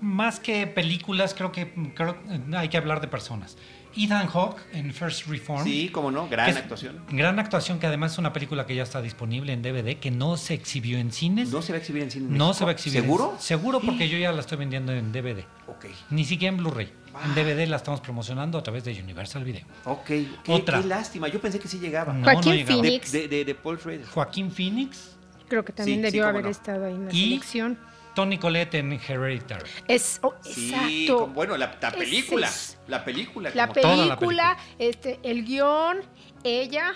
más 0.01 0.41
que 0.41 0.67
películas, 0.67 1.35
creo 1.35 1.53
que 1.53 1.73
creo, 1.95 2.17
hay 2.57 2.69
que 2.69 2.77
hablar 2.77 3.01
de 3.01 3.09
personas. 3.09 3.57
Ethan 3.97 4.29
Hawke 4.29 4.61
en 4.75 4.93
First 4.93 5.27
Reform. 5.27 5.65
Sí, 5.65 5.89
cómo 5.89 6.11
no, 6.11 6.29
gran 6.29 6.57
actuación. 6.57 7.03
Gran 7.11 7.39
actuación, 7.41 7.81
que 7.81 7.87
además 7.87 8.13
es 8.13 8.19
una 8.19 8.33
película 8.33 8.65
que 8.67 8.75
ya 8.77 8.83
está 8.85 9.01
disponible 9.03 9.53
en 9.53 9.63
DVD, 9.63 9.97
que 9.99 10.11
no 10.11 10.37
se 10.37 10.55
exhibió 10.55 10.99
en 10.99 11.11
cines. 11.11 11.51
No 11.51 11.63
se 11.63 11.73
va 11.73 11.79
a 11.79 11.81
exhibir 11.81 12.03
en 12.03 12.11
cine. 12.11 12.27
en 12.27 12.37
No 12.39 12.55
se 12.55 12.65
va 12.65 12.71
a 12.71 12.75
exhibir. 12.75 12.99
en- 12.99 13.05
¿Seguro? 13.05 13.35
Seguro 13.41 13.81
porque 13.81 14.09
yo 14.09 14.17
ya 14.19 14.31
la 14.31 14.41
estoy 14.41 14.59
vendiendo 14.59 14.93
en 14.93 15.11
DVD. 15.11 15.45
Ok, 15.67 15.87
Ni 16.11 16.25
siquiera 16.25 16.55
en 16.55 16.63
Blu-ray. 16.63 16.93
Ah. 17.15 17.23
En 17.25 17.35
DVD 17.35 17.67
la 17.67 17.77
estamos 17.77 18.01
promocionando 18.01 18.59
a 18.59 18.63
través 18.63 18.85
de 18.85 18.93
Universal 19.03 19.43
Video. 19.43 19.65
ok. 19.85 20.05
Qué, 20.05 20.29
Otra. 20.49 20.81
qué 20.81 20.87
lástima, 20.87 21.27
yo 21.29 21.41
pensé 21.41 21.59
que 21.59 21.67
sí 21.67 21.79
llegaba. 21.81 22.13
No, 22.13 22.23
Joaquín 22.25 22.51
no 22.53 22.57
llegaba. 22.57 22.83
Phoenix. 22.83 23.11
de, 23.11 23.27
de- 23.27 23.45
de 23.45 23.55
Paul 23.55 23.79
Schrader. 23.81 24.07
Joaquín 24.07 24.51
Phoenix, 24.53 25.17
Creo 25.49 25.65
que 25.65 25.73
también 25.73 25.99
Sí, 25.99 26.03
debió 26.03 26.27
haber 26.27 26.45
no. 26.45 26.51
estado 26.51 26.85
ahí 26.87 26.95
en 26.95 27.07
la 27.07 27.13
Y- 27.13 27.25
selección. 27.31 27.79
Tony 28.15 28.37
Collette 28.39 28.75
en 28.75 28.93
Hereditary. 28.95 29.65
Es, 29.87 30.19
oh, 30.23 30.35
Sí, 30.43 30.73
exacto. 30.75 31.19
como- 31.23 31.35
bueno, 31.35 31.57
la, 31.57 31.79
la 31.81 31.91
película. 31.93 32.49
es- 32.49 32.77
La 32.89 33.05
película. 33.05 33.51
La 33.55 33.69
Toda 33.69 33.97
la 33.97 34.17
película, 34.17 34.17
película. 34.19 34.57
este, 34.79 35.21
el 35.23 35.45
guion, 35.45 35.99
ella. 36.43 36.95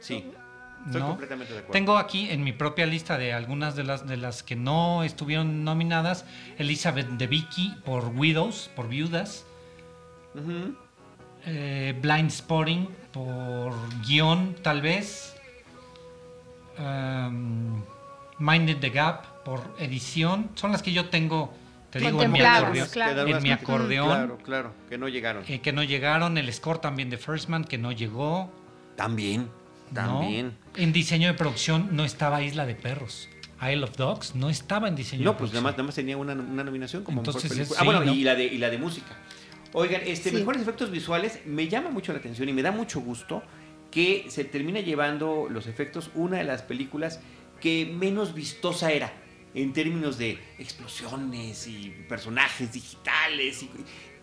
Sí, 0.00 0.26
estoy 0.86 1.00
No. 1.00 1.08
completamente 1.08 1.52
de 1.54 1.58
acuerdo. 1.60 1.72
Tengo 1.72 1.96
aquí 1.96 2.28
en 2.30 2.44
mi 2.44 2.52
propia 2.52 2.84
lista 2.86 3.16
de 3.16 3.32
algunas 3.32 3.76
de 3.76 3.84
las 3.84 4.06
de 4.06 4.16
las 4.18 4.42
que 4.42 4.54
no 4.56 5.04
estuvieron 5.04 5.64
nominadas, 5.64 6.26
Elizabeth 6.58 7.08
de 7.08 7.26
Vicky 7.28 7.74
por 7.86 8.06
Widows, 8.14 8.70
por 8.76 8.88
Viudas, 8.88 9.46
eh, 11.46 11.94
Blind 12.00 12.30
Spotting 12.30 12.88
por 13.12 13.72
guion, 14.06 14.54
tal 14.62 14.80
vez, 14.82 15.36
um, 16.78 17.82
Minded 18.38 18.78
the 18.78 18.90
Gap 18.90 19.24
por 19.44 19.62
edición, 19.78 20.50
son 20.54 20.72
las 20.72 20.82
que 20.82 20.92
yo 20.92 21.08
tengo, 21.08 21.52
te 21.90 21.98
digo, 22.00 22.22
en 22.22 22.32
mi 22.32 22.40
acordeón, 22.40 22.88
claro. 22.90 23.26
En 23.28 23.36
mi 23.42 23.48
que- 23.48 23.52
acordeón 23.54 24.08
Claro, 24.08 24.38
claro, 24.38 24.72
que 24.88 24.98
no 24.98 25.08
llegaron. 25.08 25.44
eh, 25.48 25.60
que 25.60 25.72
no 25.72 25.82
llegaron, 25.82 26.38
el 26.38 26.52
score 26.52 26.78
también 26.80 27.10
de 27.10 27.18
First 27.18 27.48
Man 27.48 27.64
que 27.64 27.78
no 27.78 27.92
llegó. 27.92 28.50
También, 28.96 29.48
¿no? 29.90 30.20
también. 30.20 30.56
En 30.76 30.92
diseño 30.92 31.28
de 31.28 31.34
producción 31.34 31.88
no 31.92 32.04
estaba 32.04 32.42
Isla 32.42 32.66
de 32.66 32.74
Perros. 32.74 33.28
Isle 33.62 33.84
of 33.84 33.96
Dogs 33.96 34.34
no 34.34 34.50
estaba 34.50 34.88
en 34.88 34.96
diseño 34.96 35.24
No, 35.24 35.32
de 35.32 35.38
pues 35.38 35.52
nada 35.52 35.62
más, 35.62 35.72
nada 35.74 35.84
más 35.84 35.94
tenía 35.94 36.16
una, 36.16 36.32
una 36.32 36.64
nominación 36.64 37.04
como 37.04 37.20
Entonces, 37.20 37.44
mejor 37.44 37.56
película. 37.56 37.76
es- 37.76 37.80
ah, 37.80 37.84
bueno, 37.84 38.12
y, 38.12 38.24
la 38.24 38.34
de, 38.34 38.44
y 38.44 38.58
la 38.58 38.70
de 38.70 38.78
música. 38.78 39.16
Oigan, 39.72 40.02
este, 40.04 40.30
Sí. 40.30 40.36
mejores 40.36 40.60
efectos 40.62 40.90
visuales, 40.90 41.40
me 41.46 41.68
llama 41.68 41.88
mucho 41.90 42.12
la 42.12 42.18
atención 42.18 42.48
y 42.48 42.52
me 42.52 42.60
da 42.62 42.72
mucho 42.72 43.00
gusto 43.00 43.42
que 43.92 44.26
se 44.28 44.42
termina 44.42 44.80
llevando 44.80 45.46
los 45.48 45.68
efectos 45.68 46.10
una 46.16 46.38
de 46.38 46.44
las 46.44 46.62
películas 46.62 47.20
que 47.60 47.86
menos 47.86 48.34
vistosa 48.34 48.90
era 48.90 49.12
en 49.54 49.72
términos 49.72 50.18
de 50.18 50.38
explosiones 50.58 51.68
y 51.68 51.90
personajes 52.08 52.72
digitales 52.72 53.64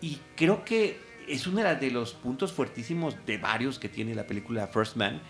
y, 0.02 0.18
creo 0.36 0.64
que 0.64 0.98
es 1.28 1.46
uno 1.46 1.62
de 1.62 1.90
los 1.90 2.14
puntos 2.14 2.52
fuertísimos 2.52 3.14
de 3.24 3.38
varios 3.38 3.78
que 3.78 3.88
tiene 3.88 4.14
la 4.14 4.26
película 4.26 4.66
First 4.66 4.96
Man 4.96 5.22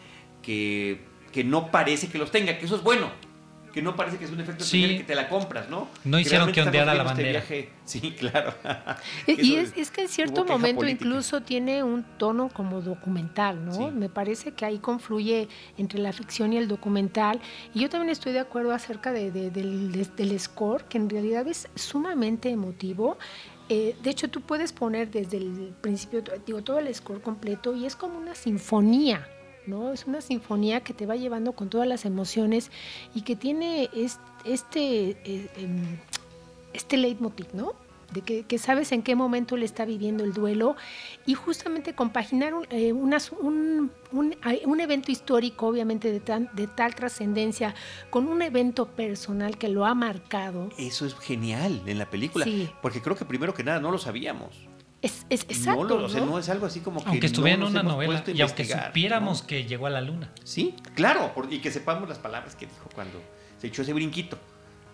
que, 0.43 1.01
que 1.33 1.45
no 1.45 1.71
parece 1.71 2.09
que 2.09 2.19
los 2.19 2.31
tenga, 2.31 2.59
que 2.59 2.65
eso 2.65 2.77
es 2.77 2.83
bueno. 2.83 3.11
Que 3.73 3.83
no 3.83 3.95
parece 3.97 4.19
que 4.19 4.25
es 4.25 4.31
un 4.31 4.41
efecto 4.41 4.65
Sí. 4.65 4.79
especial 4.79 4.91
y 4.91 4.99
que 4.99 5.05
te 5.05 5.15
la 5.15 5.29
compras, 5.29 5.69
¿no? 5.69 5.89
No 6.05 6.19
hicieron 6.19 6.49
realmente 6.49 6.61
que 6.61 6.67
ondeara 6.67 6.87
la 6.87 6.93
viendo 7.05 7.09
bandera. 7.11 7.39
este 7.39 7.55
viaje- 7.55 7.71
Sí, 7.85 8.13
claro. 8.19 8.55
Y 9.27 9.57
es, 9.57 9.73
es 9.77 9.91
que 9.91 10.03
en 10.03 10.09
cierto 10.09 10.45
momento 10.45 10.81
política. 10.81 11.05
incluso 11.07 11.41
tiene 11.43 11.83
un 11.83 12.05
tono 12.19 12.49
como 12.49 12.81
documental, 12.81 13.65
¿no? 13.65 13.73
Sí. 13.73 13.85
Me 13.95 14.09
parece 14.09 14.53
que 14.53 14.65
ahí 14.65 14.79
confluye 14.79 15.49
entre 15.79 15.99
la 16.01 16.13
ficción 16.13 16.53
y 16.53 16.57
el 16.59 16.69
documental. 16.69 17.41
Y 17.75 17.81
yo 17.81 17.89
también 17.89 18.11
estoy 18.11 18.33
de 18.33 18.41
acuerdo 18.41 18.73
acerca 18.73 19.13
de- 19.13 19.31
de- 19.31 19.51
del, 19.51 19.93
de- 19.93 20.07
del 20.17 20.39
score, 20.41 20.85
que 20.85 20.99
en 20.99 21.09
realidad 21.11 21.47
es 21.49 21.69
sumamente 21.75 22.51
emotivo. 22.51 23.19
Eh, 23.69 23.95
de 24.03 24.11
hecho, 24.11 24.29
tú 24.29 24.41
puedes 24.41 24.73
poner 24.73 25.11
desde 25.11 25.37
el 25.37 25.73
principio, 25.81 26.25
digo, 26.45 26.63
todo 26.63 26.81
el 26.81 26.93
score 26.95 27.21
completo 27.23 27.75
y 27.77 27.87
es 27.87 27.95
como 27.95 28.19
una 28.19 28.35
sinfonía, 28.35 29.27
¿no? 29.71 29.93
Es 29.93 30.07
una 30.07 30.21
sinfonía 30.21 30.81
que 30.83 30.93
te 30.93 31.07
va 31.07 31.17
llevando 31.17 31.53
con 31.53 31.71
todas 31.71 31.87
las 31.87 32.05
emociones 32.05 32.71
y 33.15 33.23
que 33.23 33.37
tiene 33.37 33.89
es- 33.95 34.21
este, 34.45 35.11
eh, 35.25 35.49
em, 35.57 35.97
este 36.75 36.97
leitmotiv, 36.97 37.47
¿no? 37.55 37.73
de 38.13 38.45
que, 38.45 38.59
sabes 38.59 38.93
en 38.93 39.03
qué 39.03 39.15
momento 39.15 39.57
le 39.57 39.65
está 39.65 39.85
viviendo 39.85 40.25
el 40.25 40.33
duelo 40.33 40.77
y 41.27 41.35
justamente 41.35 41.95
compaginar 41.95 42.55
un, 42.55 42.67
eh, 42.71 42.93
un, 42.93 43.91
un, 44.13 44.81
evento 44.81 45.13
histórico, 45.13 45.67
obviamente 45.67 46.11
de, 46.11 46.49
de 46.53 46.67
tal 46.67 46.95
trascendencia, 46.95 47.75
con 48.11 48.27
un 48.27 48.43
evento 48.43 48.87
personal 48.87 49.57
que 49.59 49.69
lo 49.69 49.87
ha 49.87 49.95
marcado. 49.95 50.71
Eso 50.79 51.07
es 51.07 51.15
genial 51.19 51.83
en 51.87 51.99
la 51.99 52.11
película, 52.11 52.47
porque 52.83 53.01
creo 53.01 53.17
que 53.17 53.25
primero 53.25 53.55
que 53.55 53.63
nada 53.65 53.81
no 53.81 53.91
lo 53.91 53.99
sabíamos. 53.99 54.70
Es, 55.03 55.25
es 55.31 55.43
exacto. 55.45 56.09
No, 56.09 56.27
no, 56.27 56.39
es 56.39 56.49
algo 56.49 56.67
así 56.67 56.81
como 56.81 57.03
que. 57.03 57.09
Aunque 57.09 57.27
estuviera 57.27 57.57
en 57.57 57.63
una 57.63 57.83
novela 57.83 58.23
y 58.27 58.41
aunque 58.41 58.65
supiéramos 58.65 59.43
que 59.43 59.65
llegó 59.65 59.87
a 59.87 59.91
la 59.91 60.01
luna. 60.01 60.31
Sí, 60.45 60.75
claro, 60.95 61.33
y 61.51 61.59
que 61.61 61.71
sepamos 61.71 62.09
las 62.09 62.19
palabras 62.19 62.55
que 62.55 62.67
dijo 62.67 62.89
cuando 62.95 63.21
se 63.59 63.69
echó 63.69 63.83
ese 63.83 63.93
brinquito. 63.93 64.39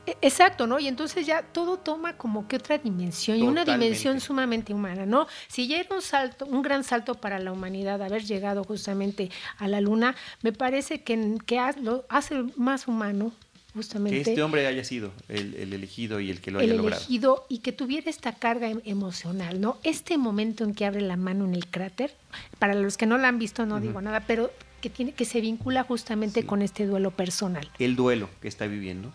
E, 0.07 0.17
exacto, 0.23 0.69
¿no? 0.69 0.79
Y 0.79 0.87
entonces 0.87 1.27
ya 1.27 1.43
todo 1.43 1.79
toma 1.79 2.17
como 2.17 2.47
que 2.47 2.57
otra 2.57 2.79
dimensión 2.79 3.39
y 3.39 3.43
una 3.43 3.65
dimensión 3.65 4.21
sumamente 4.21 4.73
humana, 4.73 5.05
¿no? 5.05 5.27
Si 5.49 5.67
ya 5.67 5.81
era 5.81 5.95
un 5.95 6.03
salto, 6.03 6.47
un 6.47 6.63
gran 6.63 6.85
salto 6.85 7.17
para 7.17 7.41
la 7.41 7.51
humanidad 7.51 8.01
haber 8.01 8.23
llegado 8.25 8.63
justamente 8.63 9.31
a 9.59 9.67
la 9.67 9.81
luna, 9.81 10.15
me 10.43 10.53
parece 10.53 11.03
que, 11.03 11.37
que 11.45 11.61
lo 11.83 12.05
hace 12.09 12.45
más 12.57 12.87
humano, 12.87 13.33
justamente. 13.77 14.23
Que 14.23 14.31
este 14.31 14.43
hombre 14.43 14.67
haya 14.67 14.83
sido 14.83 15.13
el, 15.29 15.55
elegido 15.55 16.19
y 16.19 16.31
el 16.31 16.41
que 16.41 16.51
lo 16.51 16.59
haya 16.59 16.75
logrado. 16.75 16.89
El 16.89 16.95
elegido 16.95 17.47
y 17.49 17.59
que 17.59 17.73
tuviera 17.73 18.11
esta 18.11 18.33
carga 18.35 18.69
em, 18.69 18.81
emocional, 18.85 19.61
¿no? 19.61 19.79
Este 19.85 20.19
momento 20.19 20.65
en 20.65 20.75
que 20.75 20.85
abre 20.85 21.03
la 21.03 21.17
mano 21.17 21.45
en 21.45 21.55
el 21.55 21.67
cráter, 21.67 22.15
para 22.59 22.75
los 22.75 22.97
que 22.97 23.07
no 23.07 23.19
lo 23.19 23.27
han 23.27 23.39
visto 23.39 23.67
no 23.67 23.81
digo 23.81 24.01
nada, 24.01 24.21
pero 24.27 24.51
que 24.81 24.91
tiene 24.91 25.13
que 25.13 25.25
se 25.25 25.41
vincula 25.41 25.85
justamente 25.85 26.45
con 26.45 26.63
este 26.63 26.87
duelo 26.87 27.11
personal. 27.13 27.71
El 27.79 27.95
duelo 27.95 28.29
que 28.41 28.49
está 28.49 28.67
viviendo 28.67 29.13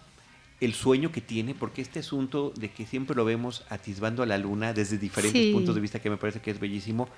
el 0.62 0.76
sueño 0.76 1.12
que 1.12 1.22
tiene, 1.22 1.56
porque 1.56 1.82
este 1.82 2.00
asunto 2.00 2.54
de 2.56 2.70
que 2.70 2.86
siempre 2.86 3.16
lo 3.16 3.26
vemos 3.26 3.66
atisbando 3.70 4.22
a 4.22 4.28
la 4.28 4.38
luna 4.38 4.74
desde 4.74 5.00
diferentes 5.00 5.52
puntos 5.52 5.74
de 5.74 5.82
vista, 5.82 6.00
que 6.00 6.12
me 6.12 6.18
parece 6.18 6.40
que 6.40 6.52
es 6.52 6.60
bellísimo, 6.60 7.10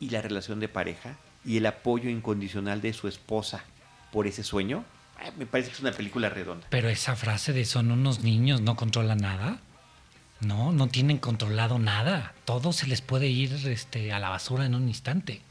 y 0.00 0.10
la 0.10 0.20
relación 0.20 0.58
de 0.58 0.68
pareja 0.68 1.16
y 1.44 1.56
el 1.56 1.66
apoyo 1.66 2.10
incondicional 2.10 2.80
de 2.80 2.92
su 2.92 3.06
esposa 3.06 3.64
por 4.12 4.26
ese 4.26 4.42
sueño, 4.42 4.84
me 5.36 5.46
parece 5.46 5.70
que 5.70 5.74
es 5.74 5.80
una 5.80 5.92
película 5.92 6.28
redonda. 6.28 6.66
Pero 6.70 6.88
esa 6.88 7.16
frase 7.16 7.52
de 7.52 7.64
son 7.64 7.90
unos 7.90 8.20
niños, 8.20 8.60
no 8.60 8.76
controlan 8.76 9.18
nada. 9.18 9.58
No, 10.40 10.72
no 10.72 10.88
tienen 10.88 11.18
controlado 11.18 11.78
nada. 11.78 12.34
Todo 12.44 12.72
se 12.72 12.86
les 12.86 13.02
puede 13.02 13.28
ir 13.28 13.52
este, 13.66 14.12
a 14.12 14.18
la 14.18 14.30
basura 14.30 14.64
en 14.64 14.74
un 14.74 14.88
instante. 14.88 15.42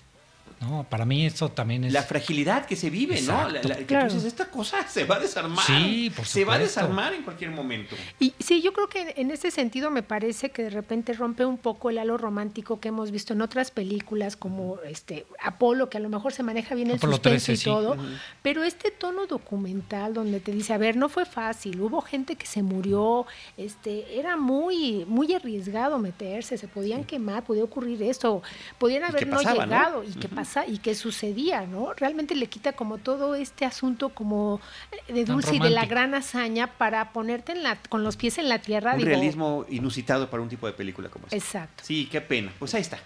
No, 0.62 0.86
para 0.89 1.05
mí 1.05 1.26
eso 1.26 1.49
también 1.49 1.86
es... 1.86 1.93
La 1.93 2.03
fragilidad 2.03 2.66
que 2.66 2.76
se 2.76 2.89
vive, 2.89 3.22
¿no? 3.22 3.49
La, 3.49 3.62
que 3.62 3.86
tú 3.86 3.95
dices, 4.03 4.26
esta 4.26 4.49
cosa 4.49 4.86
se 4.89 5.05
va 5.05 5.16
a 5.16 5.20
desarmar. 5.20 5.66
Sí, 5.66 6.10
por 6.10 6.26
supuesto. 6.26 6.39
Se 6.39 6.45
va 6.45 6.55
a 6.55 6.60
desarmar 6.60 7.14
en 7.14 7.24
cualquier 7.24 7.51
momento. 7.51 7.95
Y 8.20 8.34
sí, 8.39 8.62
yo 8.62 8.74
creo 8.74 8.89
que 8.89 9.14
en 9.16 9.32
ese 9.32 9.51
sentido 9.51 9.89
me 9.89 10.03
parece 10.03 10.51
que 10.51 10.64
de 10.64 10.70
repente 10.70 11.14
rompe 11.14 11.45
un 11.45 11.57
poco 11.57 11.89
el 11.89 11.97
halo 11.97 12.18
romántico 12.18 12.82
que 12.82 12.89
hemos 12.89 13.12
visto 13.12 13.34
en 13.34 13.41
otras 13.41 13.72
películas 13.72 14.36
como 14.36 14.80
este 14.82 15.26
Apolo, 15.41 15.89
que 15.89 15.97
a 15.97 16.01
lo 16.01 16.10
mejor 16.10 16.34
se 16.34 16.43
maneja 16.43 16.76
bien 16.76 16.91
el 16.91 16.99
suspenso 16.99 17.53
y 17.53 17.57
todo, 17.57 17.95
pero 18.41 18.64
este 18.64 18.91
tono 18.91 19.28
documental 19.28 20.14
donde 20.14 20.41
te 20.41 20.51
dice, 20.51 20.74
a 20.74 20.78
ver, 20.78 20.97
no 20.97 21.07
fue 21.07 21.26
fácil, 21.26 21.80
hubo 21.80 22.01
gente 22.01 22.36
que 22.36 22.45
se 22.45 22.64
murió, 22.64 23.26
este, 23.55 24.20
era 24.20 24.36
muy, 24.36 25.05
muy 25.05 25.34
arriesgado 25.34 25.99
meterse, 25.99 26.57
se 26.57 26.68
podían 26.68 27.05
quemar, 27.05 27.45
podía 27.45 27.64
ocurrir 27.64 28.03
esto, 28.03 28.41
podían 28.78 29.03
haber 29.03 29.28
no 29.28 29.41
llegado 29.41 30.03
y 30.03 30.12
que 30.14 30.28
pasaba 30.28 30.49
y 30.68 30.80
qué 30.80 30.95
sucedía, 30.95 31.66
¿no? 31.66 31.93
Realmente 31.93 32.36
le 32.36 32.47
quita 32.47 32.74
como 32.74 32.97
todo 32.97 33.36
este 33.36 33.66
asunto 33.66 34.10
como 34.10 34.60
eh, 35.08 35.14
de 35.14 35.26
dulce 35.26 35.56
y 35.56 35.60
de 35.60 35.70
la 35.70 35.86
gran 35.86 36.14
hazaña 36.16 36.68
para 36.78 37.12
ponerte 37.12 37.52
en 37.52 37.64
la, 37.64 37.78
con 37.89 38.04
los 38.04 38.18
pies 38.18 38.38
en 38.38 38.50
la 38.50 38.60
tierra. 38.60 38.95
Un 38.95 39.02
realismo 39.02 39.66
inusitado 39.70 40.30
para 40.30 40.43
un 40.43 40.50
tipo 40.50 40.68
de 40.68 40.74
película 40.74 41.10
como 41.10 41.26
esta. 41.26 41.36
Exacto. 41.36 41.84
Sí, 41.86 42.08
qué 42.12 42.22
pena. 42.22 42.52
Pues 42.58 42.74
ahí 42.74 42.82
está. 42.82 43.00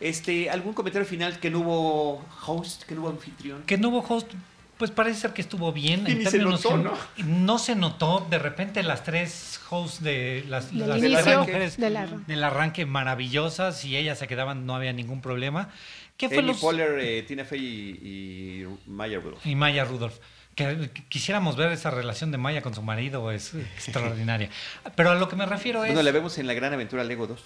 Este, 0.00 0.50
¿Algún 0.50 0.74
comentario 0.74 1.06
final 1.06 1.38
que 1.38 1.50
no 1.50 1.60
hubo 1.60 2.24
host, 2.46 2.82
que 2.84 2.94
no 2.94 3.02
hubo 3.02 3.10
anfitrión? 3.10 3.62
Que 3.62 3.78
no 3.78 3.88
hubo 3.88 4.00
host, 4.00 4.30
pues 4.76 4.90
parece 4.90 5.20
ser 5.20 5.32
que 5.32 5.40
estuvo 5.40 5.72
bien. 5.72 6.06
En 6.06 6.28
se 6.30 6.38
notó, 6.38 6.76
¿no? 6.76 6.92
¿no? 7.24 7.58
se 7.58 7.74
notó. 7.74 8.26
De 8.28 8.38
repente 8.38 8.82
las 8.82 9.04
tres 9.04 9.58
hosts 9.70 10.02
de 10.02 10.44
las, 10.48 10.72
las 10.72 11.00
tres 11.00 11.38
mujeres 11.38 11.76
del 11.78 12.44
arranque 12.44 12.84
maravillosas 12.84 13.84
y 13.84 13.96
ellas 13.96 14.18
se 14.18 14.26
quedaban, 14.26 14.66
no 14.66 14.74
había 14.74 14.92
ningún 14.92 15.22
problema. 15.22 15.70
¿Qué 16.16 16.28
fue 16.28 16.42
los... 16.42 16.58
Poller, 16.58 16.98
eh, 16.98 17.22
Tina 17.22 17.44
Fey 17.44 17.60
y, 17.60 18.66
Maya 18.86 19.18
Rudolph. 19.18 19.44
Y 19.44 19.54
Maya 19.54 19.84
Rudolph. 19.84 20.16
Que, 20.54 20.90
quisiéramos 21.08 21.56
ver 21.56 21.70
esa 21.72 21.90
relación 21.90 22.30
de 22.30 22.38
Maya 22.38 22.62
con 22.62 22.74
su 22.74 22.82
marido, 22.82 23.30
es 23.30 23.54
extraordinaria. 23.54 24.48
Pero 24.94 25.10
a 25.10 25.14
lo 25.14 25.28
que 25.28 25.36
me 25.36 25.44
refiero 25.44 25.84
es... 25.84 25.90
Bueno, 25.90 26.02
la 26.02 26.12
vemos 26.12 26.38
en 26.38 26.46
la 26.46 26.54
gran 26.54 26.72
aventura 26.72 27.04
Lego 27.04 27.26
2. 27.26 27.44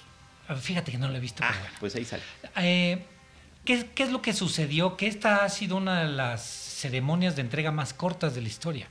Ah, 0.49 0.55
fíjate 0.55 0.93
que 0.93 0.99
no 0.99 1.09
la 1.09 1.19
he 1.19 1.21
visto. 1.21 1.43
Ah, 1.45 1.55
pues 1.81 1.95
ahí 1.97 2.05
sale. 2.05 2.23
Eh, 2.57 3.03
¿qué, 3.65 3.89
¿Qué 3.95 4.05
es 4.05 4.13
lo 4.13 4.23
que 4.23 4.33
sucedió? 4.33 4.97
Que 4.97 5.09
esta 5.09 5.45
ha 5.45 5.49
sido 5.49 5.77
una 5.77 6.03
de 6.03 6.13
las 6.13 6.43
ceremonias 6.45 7.35
de 7.35 7.43
entrega 7.43 7.73
más 7.73 7.93
cortas 7.93 8.35
de 8.35 8.43
la 8.43 8.49
historia. 8.49 8.89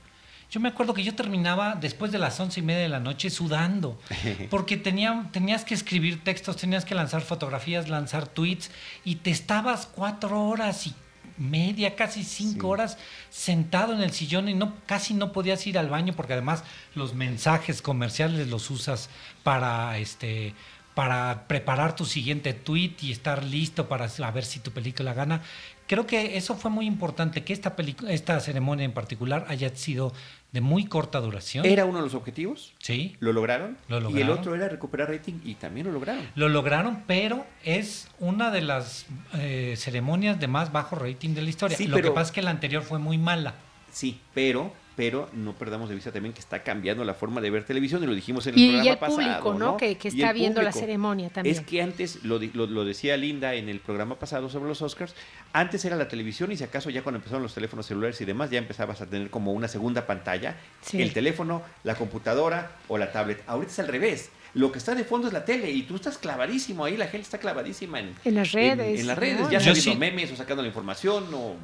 Yo 0.50 0.58
me 0.58 0.68
acuerdo 0.68 0.94
que 0.94 1.04
yo 1.04 1.14
terminaba 1.14 1.76
después 1.76 2.10
de 2.10 2.18
las 2.18 2.38
once 2.40 2.58
y 2.58 2.62
media 2.62 2.82
de 2.82 2.88
la 2.88 2.98
noche 2.98 3.30
sudando, 3.30 4.00
porque 4.50 4.76
tenía, 4.76 5.28
tenías 5.32 5.64
que 5.64 5.74
escribir 5.74 6.24
textos, 6.24 6.56
tenías 6.56 6.84
que 6.84 6.96
lanzar 6.96 7.22
fotografías, 7.22 7.88
lanzar 7.88 8.26
tweets, 8.26 8.70
y 9.04 9.16
te 9.16 9.30
estabas 9.30 9.86
cuatro 9.86 10.44
horas 10.44 10.88
y 10.88 10.94
media, 11.38 11.94
casi 11.94 12.24
cinco 12.24 12.68
horas 12.68 12.98
sentado 13.30 13.94
en 13.94 14.02
el 14.02 14.10
sillón 14.10 14.48
y 14.48 14.54
no, 14.54 14.74
casi 14.86 15.14
no 15.14 15.32
podías 15.32 15.66
ir 15.66 15.78
al 15.78 15.88
baño 15.88 16.12
porque 16.14 16.34
además 16.34 16.64
los 16.94 17.14
mensajes 17.14 17.80
comerciales 17.80 18.48
los 18.48 18.70
usas 18.70 19.08
para 19.42 19.96
este 19.98 20.54
para 20.94 21.46
preparar 21.46 21.94
tu 21.96 22.04
siguiente 22.04 22.52
tweet 22.52 22.96
y 23.00 23.12
estar 23.12 23.44
listo 23.44 23.88
para 23.88 24.08
ver 24.32 24.44
si 24.44 24.58
tu 24.58 24.70
película 24.70 25.14
gana. 25.14 25.40
Creo 25.86 26.06
que 26.06 26.36
eso 26.36 26.56
fue 26.56 26.70
muy 26.70 26.86
importante, 26.86 27.42
que 27.42 27.52
esta, 27.52 27.74
esta 28.08 28.40
ceremonia 28.40 28.84
en 28.84 28.92
particular 28.92 29.46
haya 29.48 29.74
sido 29.74 30.12
de 30.52 30.60
muy 30.60 30.86
corta 30.86 31.20
duración. 31.20 31.64
¿Era 31.64 31.84
uno 31.84 31.98
de 31.98 32.04
los 32.04 32.14
objetivos? 32.14 32.72
Sí. 32.78 33.16
¿Lo 33.20 33.32
lograron? 33.32 33.78
Lo 33.88 34.00
lograron. 34.00 34.18
Y 34.18 34.22
el 34.22 34.30
otro 34.30 34.54
era 34.54 34.68
recuperar 34.68 35.10
rating 35.10 35.40
y 35.44 35.54
también 35.54 35.86
lo 35.86 35.92
lograron. 35.92 36.24
Lo 36.34 36.48
lograron, 36.48 37.04
pero 37.06 37.46
es 37.64 38.08
una 38.18 38.50
de 38.50 38.62
las 38.62 39.06
eh, 39.34 39.74
ceremonias 39.76 40.40
de 40.40 40.48
más 40.48 40.72
bajo 40.72 40.96
rating 40.96 41.34
de 41.34 41.42
la 41.42 41.50
historia. 41.50 41.76
lo 41.86 41.96
que 42.00 42.10
pasa 42.10 42.28
es 42.28 42.32
que 42.32 42.42
la 42.42 42.50
anterior 42.50 42.82
fue 42.82 42.98
muy 42.98 43.18
mala. 43.18 43.54
Sí, 43.92 44.20
pero 44.34 44.72
pero 45.00 45.30
no 45.32 45.54
perdamos 45.54 45.88
de 45.88 45.94
vista 45.94 46.12
también 46.12 46.34
que 46.34 46.40
está 46.40 46.62
cambiando 46.62 47.04
la 47.04 47.14
forma 47.14 47.40
de 47.40 47.48
ver 47.48 47.64
televisión 47.64 48.02
y 48.02 48.06
lo 48.06 48.14
dijimos 48.14 48.46
en 48.46 48.54
el 48.54 48.60
programa 48.60 48.84
y 48.84 48.88
el 48.88 48.98
público, 48.98 49.54
¿no? 49.54 49.76
Que, 49.78 49.96
está 50.02 50.32
viendo 50.34 50.60
la 50.60 50.72
ceremonia 50.72 51.30
también. 51.30 51.56
Es 51.56 51.62
que 51.62 51.80
antes, 51.80 52.22
lo, 52.22 52.38
lo, 52.38 52.84
decía 52.84 53.16
Linda 53.16 53.54
en 53.54 53.70
el 53.70 53.80
programa 53.80 54.18
pasado 54.18 54.50
sobre 54.50 54.68
los 54.68 54.82
Oscars, 54.82 55.14
antes 55.54 55.86
era 55.86 55.96
la 55.96 56.06
televisión 56.06 56.52
y 56.52 56.56
si 56.58 56.64
acaso 56.64 56.90
ya 56.90 57.02
cuando 57.02 57.16
empezaron 57.16 57.42
los 57.42 57.54
teléfonos 57.54 57.86
celulares 57.86 58.20
y 58.20 58.26
demás, 58.26 58.50
ya 58.50 58.58
empezabas 58.58 59.00
a 59.00 59.06
tener 59.06 59.30
como 59.30 59.52
una 59.52 59.68
segunda 59.68 60.06
pantalla, 60.06 60.56
el 60.92 61.14
teléfono, 61.14 61.62
la 61.82 61.94
computadora 61.94 62.76
o 62.88 62.98
la 62.98 63.10
tablet. 63.10 63.42
Ahorita 63.46 63.72
es 63.72 63.78
al 63.78 63.88
revés. 63.88 64.28
Lo 64.52 64.70
que 64.70 64.78
está 64.78 64.94
de 64.94 65.04
fondo 65.04 65.28
es 65.28 65.32
la 65.32 65.46
tele 65.46 65.70
y 65.70 65.82
tú 65.82 65.94
estás 65.94 66.18
clavadísimo 66.18 66.84
ahí, 66.84 66.98
la 66.98 67.06
gente 67.06 67.22
está 67.22 67.38
clavadísima 67.38 68.00
en, 68.00 68.14
en 68.24 68.34
las 68.34 68.52
redes. 68.52 69.00
En, 69.00 69.06
las 69.06 69.16
redes, 69.16 69.48
ya 69.48 69.60
sea 69.60 69.94
memes 69.94 70.30
o 70.32 70.36
sacando 70.36 70.60
la 70.60 70.68
información 70.68 71.32
o 71.32 71.54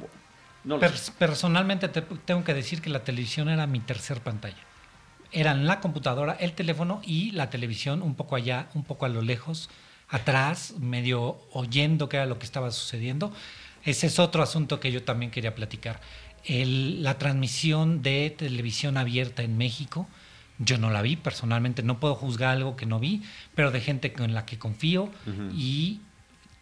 personalmente 1.17 1.87
te, 1.87 2.01
tengo 2.01 2.43
que 2.43 2.53
decir 2.53 2.81
que 2.81 2.89
la 2.89 3.03
televisión 3.03 3.49
era 3.49 3.67
mi 3.67 3.79
tercer 3.79 4.21
pantalla. 4.21 4.57
Eran 5.31 5.65
la 5.65 5.79
computadora, 5.79 6.33
el 6.33 6.53
teléfono 6.53 7.01
y 7.03 7.31
la 7.31 7.49
televisión 7.49 8.01
un 8.01 8.15
poco 8.15 8.35
allá, 8.35 8.69
un 8.73 8.83
poco 8.83 9.05
a 9.05 9.09
lo 9.09 9.21
lejos, 9.21 9.69
atrás, 10.09 10.75
medio 10.79 11.37
oyendo 11.51 12.09
qué 12.09 12.17
era 12.17 12.25
lo 12.25 12.39
que 12.39 12.45
estaba 12.45 12.71
sucediendo. 12.71 13.33
Ese 13.83 14.07
es 14.07 14.19
otro 14.19 14.43
asunto 14.43 14.79
que 14.79 14.91
yo 14.91 15.03
también 15.03 15.31
quería 15.31 15.55
platicar. 15.55 15.99
la 16.47 17.17
transmisión 17.17 18.01
de 18.01 18.33
televisión 18.37 18.97
abierta 18.97 19.43
en 19.43 19.57
México, 19.57 20.07
yo 20.59 20.77
no 20.77 20.89
la 20.89 21.01
vi 21.01 21.17
personalmente, 21.17 21.83
no 21.83 21.99
puedo 21.99 22.15
juzgar 22.15 22.51
algo 22.51 22.75
que 22.75 22.85
no 22.85 22.99
vi, 22.99 23.21
pero 23.53 23.71
de 23.71 23.81
gente 23.81 24.13
en 24.17 24.33
la 24.33 24.45
que 24.45 24.57
confío 24.57 25.09
y 25.53 25.99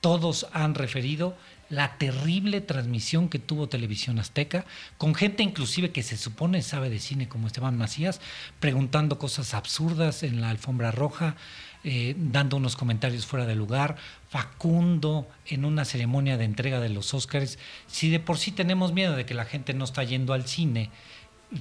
todos 0.02 0.48
han 0.54 0.76
referido 0.76 1.36
la 1.70 1.98
terrible 1.98 2.62
transmisión 2.62 3.30
que 3.30 3.40
tuvo 3.40 3.70
Televisión 3.70 4.20
Azteca, 4.20 4.66
con 4.98 5.16
gente 5.16 5.44
inclusive 5.44 5.92
que 5.92 6.04
se 6.04 6.18
supone 6.18 6.62
sabe 6.62 6.90
de 6.90 7.00
cine 7.00 7.28
como 7.28 7.48
Esteban 7.48 7.78
Macías, 7.78 8.22
preguntando 8.60 9.18
cosas 9.18 9.54
absurdas 9.54 10.24
en 10.24 10.42
la 10.42 10.50
alfombra 10.50 10.92
roja, 10.92 11.36
eh, 11.84 12.16
dando 12.18 12.58
unos 12.58 12.76
comentarios 12.76 13.26
fuera 13.26 13.46
de 13.46 13.56
lugar, 13.56 13.96
Facundo 14.30 15.28
en 15.46 15.66
una 15.66 15.86
ceremonia 15.86 16.38
de 16.38 16.46
entrega 16.46 16.80
de 16.80 16.90
los 16.90 17.14
Óscares. 17.14 17.60
Si 17.88 18.10
de 18.10 18.20
por 18.20 18.38
sí 18.38 18.52
tenemos 18.52 18.92
miedo 18.92 19.16
de 19.16 19.26
que 19.26 19.34
la 19.34 19.46
gente 19.46 19.74
no 19.74 19.86
está 19.86 20.04
yendo 20.04 20.34
al 20.34 20.48
cine, 20.48 20.90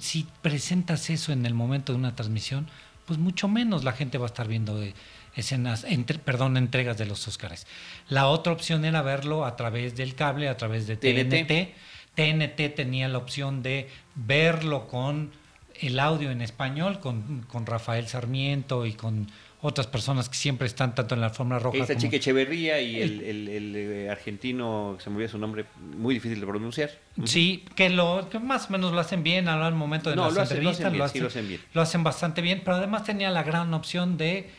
si 0.01 0.27
presentas 0.43 1.11
eso 1.11 1.33
en 1.33 1.47
el 1.47 1.55
momento 1.55 1.93
de 1.93 1.99
una 1.99 2.17
transmisión, 2.17 2.67
pues 3.07 3.19
mucho 3.19 3.49
menos 3.49 3.85
la 3.85 3.93
gente 3.93 4.19
va 4.19 4.25
a 4.25 4.33
estar 4.33 4.49
viendo 4.49 4.81
escenas, 5.37 5.87
perdón, 6.25 6.57
entregas 6.57 6.99
de 6.99 7.07
los 7.07 7.27
Óscares. 7.29 7.67
La 8.09 8.29
otra 8.29 8.53
opción 8.53 8.85
era 8.85 9.03
verlo 9.03 9.45
a 9.45 9.57
través 9.57 9.97
del 9.97 10.15
cable, 10.15 10.49
a 10.49 10.57
través 10.57 10.87
de 10.87 10.97
TNT. 10.97 11.75
TNT, 12.15 12.75
tenía 12.75 13.09
la 13.09 13.19
opción 13.19 13.63
de 13.63 13.89
verlo 14.15 14.87
con 14.87 15.33
el 15.81 15.99
audio 15.99 16.31
en 16.31 16.41
español, 16.41 17.01
con, 17.01 17.45
con 17.49 17.67
Rafael 17.67 18.07
Sarmiento 18.07 18.87
y 18.87 18.93
con 18.93 19.29
otras 19.67 19.87
personas 19.87 20.29
que 20.29 20.37
siempre 20.37 20.67
están 20.67 20.95
tanto 20.95 21.15
en 21.15 21.23
la 21.23 21.29
alfombra 21.29 21.59
roja. 21.59 21.79
Esta 21.79 21.97
chica 21.97 22.17
Echeverría 22.17 22.83
y 22.83 23.01
el, 23.01 23.23
el, 23.23 23.75
eh, 23.75 24.11
argentino, 24.11 24.99
se 25.03 25.09
me 25.09 25.17
olvidó 25.17 25.31
su 25.31 25.39
nombre, 25.39 25.65
muy 25.97 26.13
difícil 26.13 26.39
de 26.39 26.47
pronunciar. 26.47 26.91
Sí, 27.25 27.65
que, 27.75 27.89
lo, 27.89 28.29
que 28.29 28.39
más 28.39 28.69
o 28.69 28.73
menos 28.73 28.93
lo 28.93 29.01
hacen 29.01 29.23
bien 29.23 29.49
al 29.49 29.75
momento 29.75 30.11
de 30.11 30.17
las 30.17 30.37
entrevistas. 30.51 30.95
lo, 30.95 31.05
hacen, 31.05 31.49
bien, 31.49 31.61
lo 31.73 31.81
hacen 31.81 32.05
bastante 32.05 32.43
bien, 32.43 32.61
pero 32.63 32.77
además 32.77 33.05
tenía 33.05 33.31
la 33.31 33.43
gran 33.43 33.73
opción 33.73 34.19
de 34.19 34.51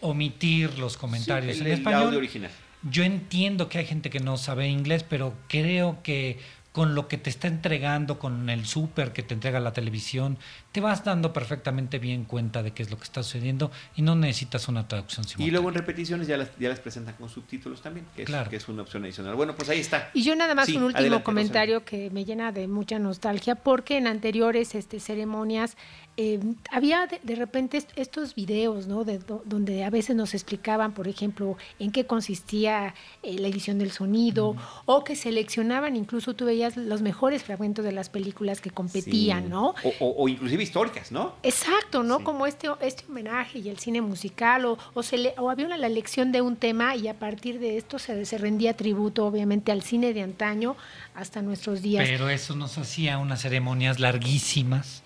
omitir 0.00 0.78
los 0.78 0.96
comentarios 0.96 1.60
en 1.60 1.68
español. 1.68 2.14
original. 2.14 2.50
Yo 2.88 3.02
entiendo 3.02 3.68
que 3.68 3.78
hay 3.78 3.86
gente 3.86 4.10
que 4.10 4.20
no 4.20 4.36
sabe 4.36 4.68
inglés, 4.68 5.02
pero 5.02 5.34
creo 5.48 6.02
que 6.02 6.38
con 6.76 6.94
lo 6.94 7.08
que 7.08 7.16
te 7.16 7.30
está 7.30 7.48
entregando, 7.48 8.18
con 8.18 8.50
el 8.50 8.66
súper 8.66 9.14
que 9.14 9.22
te 9.22 9.32
entrega 9.32 9.60
la 9.60 9.72
televisión, 9.72 10.36
te 10.72 10.82
vas 10.82 11.04
dando 11.04 11.32
perfectamente 11.32 11.98
bien 11.98 12.24
cuenta 12.24 12.62
de 12.62 12.72
qué 12.72 12.82
es 12.82 12.90
lo 12.90 12.98
que 12.98 13.04
está 13.04 13.22
sucediendo 13.22 13.72
y 13.94 14.02
no 14.02 14.14
necesitas 14.14 14.68
una 14.68 14.86
traducción 14.86 15.24
simultánea. 15.24 15.48
Y 15.48 15.50
luego 15.52 15.70
en 15.70 15.74
repeticiones 15.74 16.28
ya 16.28 16.36
las, 16.36 16.50
ya 16.58 16.68
las 16.68 16.80
presentan 16.80 17.14
con 17.14 17.30
subtítulos 17.30 17.80
también, 17.80 18.04
que 18.14 18.24
es, 18.24 18.30
que 18.50 18.56
es 18.56 18.68
una 18.68 18.82
opción 18.82 19.04
adicional. 19.04 19.34
Bueno, 19.36 19.56
pues 19.56 19.70
ahí 19.70 19.80
está. 19.80 20.10
Y 20.12 20.22
yo 20.22 20.36
nada 20.36 20.54
más 20.54 20.68
un 20.68 20.82
último 20.82 21.24
comentario 21.24 21.82
que 21.82 22.10
me 22.10 22.26
llena 22.26 22.52
de 22.52 22.68
mucha 22.68 22.98
nostalgia, 22.98 23.54
porque 23.54 23.96
en 23.96 24.06
anteriores 24.06 24.74
este, 24.74 25.00
ceremonias 25.00 25.78
eh, 26.18 26.40
había 26.70 27.06
de, 27.06 27.34
repente 27.34 27.82
estos 27.96 28.34
videos, 28.34 28.86
¿no? 28.86 29.04
De, 29.04 29.18
donde 29.44 29.84
a 29.84 29.90
veces 29.90 30.16
nos 30.16 30.32
explicaban, 30.32 30.92
por 30.92 31.08
ejemplo, 31.08 31.58
en 31.78 31.92
qué 31.92 32.06
consistía 32.06 32.94
eh, 33.22 33.38
la 33.38 33.48
edición 33.48 33.78
del 33.78 33.90
sonido, 33.90 34.56
o 34.86 35.04
que 35.04 35.14
seleccionaban, 35.14 35.94
incluso 35.94 36.34
tú 36.34 36.46
veías 36.46 36.76
los 36.76 37.02
mejores 37.02 37.42
fragmentos 37.42 37.84
de 37.84 37.92
las 37.92 38.08
películas 38.08 38.62
que 38.62 38.70
competían, 38.70 39.50
¿no? 39.50 39.74
O, 40.00 40.28
inclusive 40.28 40.62
históricas, 40.62 41.12
¿no? 41.12 41.34
Exacto, 41.42 42.02
¿no? 42.02 42.24
Como 42.24 42.46
este, 42.46 42.68
este 42.80 43.04
homenaje 43.08 43.58
y 43.58 43.68
el 43.68 43.78
cine 43.78 44.00
musical, 44.00 44.64
o, 44.64 44.78
o, 44.94 45.02
se 45.02 45.18
le, 45.18 45.34
o 45.36 45.50
había 45.50 45.66
una, 45.66 45.76
la 45.76 45.86
elección 45.86 46.32
de 46.32 46.40
un 46.40 46.56
tema 46.56 46.96
y 46.96 47.08
a 47.08 47.18
partir 47.18 47.58
de 47.58 47.76
esto 47.76 47.98
se, 47.98 48.24
se 48.24 48.38
rendía 48.38 48.74
tributo, 48.74 49.26
obviamente, 49.26 49.70
al 49.70 49.82
cine 49.82 50.14
de 50.14 50.22
antaño 50.22 50.76
hasta 51.14 51.42
nuestros 51.42 51.82
días. 51.82 52.08
Pero 52.08 52.30
eso 52.30 52.56
nos 52.56 52.78
hacía 52.78 53.18
unas 53.18 53.42
ceremonias 53.42 54.00
larguísimas 54.00 55.02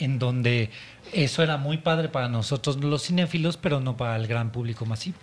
en 0.00 0.18
donde 0.18 0.70
eso 1.12 1.42
era 1.42 1.56
muy 1.56 1.78
padre 1.78 2.08
para 2.08 2.28
nosotros 2.28 2.82
los 2.82 3.04
cinéfilos, 3.06 3.56
pero 3.56 3.80
no 3.80 3.96
para 3.96 4.16
el 4.16 4.26
gran 4.26 4.52
público 4.52 4.86
masivo. 4.86 5.16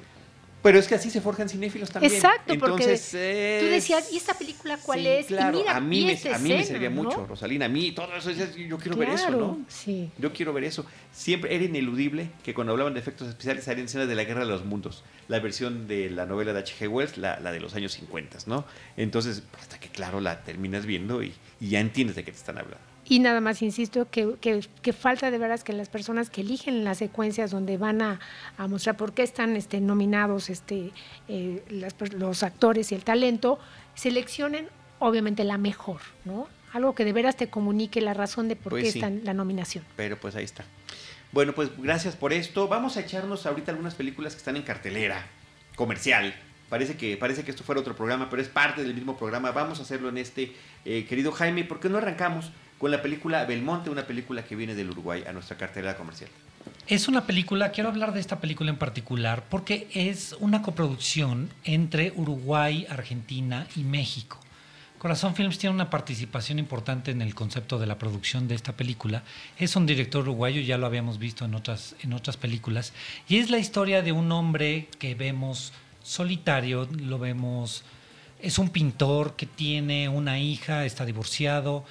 Pero 0.63 0.79
es 0.79 0.87
que 0.87 0.95
así 0.95 1.09
se 1.09 1.21
forjan 1.21 1.47
cinéfilos 1.47 1.91
también. 1.91 2.13
Exacto, 2.13 2.51
Entonces, 2.51 3.09
porque 3.11 3.59
tú 3.61 3.67
decías, 3.67 4.11
¿y 4.11 4.17
esta 4.17 4.33
película 4.33 4.77
cuál 4.83 5.05
es? 5.05 5.27
Claro, 5.27 5.63
a 5.65 5.79
mí, 5.79 6.03
me, 6.03 6.33
a 6.33 6.37
mí 6.39 6.49
me 6.49 6.63
servía 6.65 6.89
mucho, 6.89 7.25
Rosalina, 7.25 7.65
a 7.65 7.69
mí, 7.69 7.91
todo 7.91 8.13
eso, 8.15 8.31
yo 8.31 8.77
quiero 8.77 8.97
ver 8.97 9.11
eso, 9.11 9.29
¿no? 9.31 9.59
Sí. 9.67 10.09
Yo 10.17 10.33
quiero 10.33 10.51
ver 10.53 10.65
eso. 10.65 10.85
Siempre 11.13 11.55
era 11.55 11.63
ineludible 11.63 12.31
que 12.43 12.53
cuando 12.53 12.73
hablaban 12.73 12.93
de 12.93 12.99
efectos 12.99 13.29
especiales 13.29 13.63
salían 13.63 13.85
escenas 13.85 14.07
de 14.07 14.15
la 14.15 14.23
Guerra 14.23 14.41
de 14.41 14.47
los 14.47 14.65
Mundos, 14.65 15.03
la 15.27 15.39
versión 15.39 15.87
de 15.87 16.09
la 16.09 16.25
novela 16.25 16.53
de 16.53 16.59
H.G. 16.59 16.89
Wells, 16.89 17.17
la, 17.17 17.39
de 17.39 17.59
los 17.59 17.75
años 17.75 17.93
50, 17.93 18.39
¿no? 18.47 18.65
Entonces, 18.97 19.43
hasta 19.59 19.79
que 19.79 19.89
claro, 19.89 20.19
la 20.19 20.43
terminas 20.43 20.85
viendo 20.85 21.23
y, 21.23 21.33
y 21.61 21.69
ya 21.69 21.79
entiendes 21.79 22.15
de 22.15 22.25
qué 22.25 22.31
te 22.31 22.37
están 22.37 22.57
hablando. 22.57 22.96
Y 23.09 23.19
nada 23.19 23.39
más 23.39 23.61
insisto 23.61 24.09
que, 24.11 24.35
que, 24.39 24.93
falta 24.93 25.31
de 25.31 25.37
veras 25.37 25.63
que 25.63 25.71
las 25.71 25.87
personas 25.87 26.29
que 26.29 26.41
eligen 26.41 26.83
las 26.83 26.97
secuencias 26.97 27.51
donde 27.51 27.77
van 27.77 28.01
a, 28.01 28.19
mostrar 28.67 28.97
por 28.97 29.13
qué 29.13 29.23
están 29.23 29.55
este, 29.55 29.79
nominados 29.79 30.49
este, 30.49 30.91
eh, 31.29 31.63
los 32.17 32.43
actores 32.43 32.91
y 32.91 32.95
el 32.95 33.03
talento, 33.03 33.59
seleccionen 33.95 34.67
obviamente 34.99 35.45
la 35.45 35.57
mejor, 35.57 36.01
¿no? 36.25 36.49
Algo 36.73 36.95
que 36.95 37.05
de 37.05 37.13
veras 37.13 37.37
te 37.37 37.49
comunique 37.49 38.01
la 38.01 38.13
razón 38.13 38.49
de 38.49 38.57
por 38.57 38.71
pues 38.71 38.83
qué 38.83 38.89
está 38.89 39.09
la 39.09 39.33
nominación. 39.33 39.85
Pero 39.95 40.19
pues 40.19 40.35
ahí 40.35 40.43
está. 40.43 40.65
Bueno, 41.31 41.53
pues 41.53 41.69
gracias 41.77 42.15
por 42.15 42.33
esto. 42.33 42.67
Vamos 42.67 42.97
a 42.97 43.01
echarnos 43.01 43.45
ahorita 43.45 43.71
algunas 43.71 43.95
películas 43.95 44.33
que 44.33 44.39
están 44.39 44.57
en 44.57 44.63
cartelera 44.63 45.27
comercial. 45.75 46.35
Parece 46.69 46.97
que, 46.97 47.15
parece 47.15 47.45
que 47.45 47.51
esto 47.51 47.63
fuera 47.63 47.79
otro 47.79 47.95
programa, 47.95 48.29
pero 48.29 48.41
es 48.41 48.49
parte 48.49 48.83
del 48.83 48.93
mismo 48.93 49.17
programa. 49.17 49.51
Vamos 49.51 49.79
a 49.79 49.83
hacerlo 49.83 50.09
en 50.09 50.17
este, 50.17 50.53
eh, 50.83 51.05
querido 51.07 51.31
Jaime. 51.31 51.63
¿Por 51.63 51.79
qué 51.79 51.87
no 51.87 51.97
arrancamos 51.97 52.51
con 52.77 52.91
la 52.91 53.01
película 53.01 53.45
Belmonte, 53.45 53.89
una 53.89 54.05
película 54.05 54.43
que 54.43 54.55
viene 54.55 54.75
del 54.75 54.89
Uruguay 54.89 55.23
a 55.27 55.33
nuestra 55.33 55.57
cartera 55.57 55.95
comercial. 55.95 56.29
Es 56.87 57.07
una 57.07 57.25
película, 57.25 57.71
quiero 57.71 57.89
hablar 57.89 58.13
de 58.13 58.19
esta 58.19 58.39
película 58.39 58.69
en 58.69 58.77
particular 58.77 59.43
porque 59.49 59.87
es 59.93 60.35
una 60.39 60.61
coproducción 60.61 61.49
entre 61.63 62.13
Uruguay, 62.15 62.85
Argentina 62.89 63.67
y 63.75 63.81
México. 63.81 64.39
Corazón 64.97 65.35
Films 65.35 65.59
tiene 65.59 65.75
una 65.75 65.91
participación 65.91 66.57
importante 66.57 67.11
en 67.11 67.21
el 67.21 67.35
concepto 67.35 67.77
de 67.77 67.85
la 67.85 67.99
producción 67.99 68.47
de 68.47 68.55
esta 68.55 68.73
película. 68.73 69.23
Es 69.59 69.75
un 69.75 69.85
director 69.85 70.23
uruguayo, 70.23 70.59
ya 70.61 70.79
lo 70.79 70.87
habíamos 70.87 71.19
visto 71.19 71.45
en 71.45 71.53
otras, 71.53 71.95
en 72.01 72.13
otras 72.13 72.35
películas, 72.35 72.93
y 73.29 73.37
es 73.37 73.51
la 73.51 73.59
historia 73.59 74.01
de 74.01 74.11
un 74.11 74.31
hombre 74.31 74.87
que 74.97 75.13
vemos 75.13 75.71
solitario, 76.01 76.89
lo 76.91 77.19
vemos, 77.19 77.83
es 78.41 78.57
un 78.57 78.69
pintor 78.69 79.35
que 79.35 79.45
tiene 79.45 80.09
una 80.09 80.39
hija, 80.39 80.83
está 80.83 81.05
divorciado, 81.05 81.85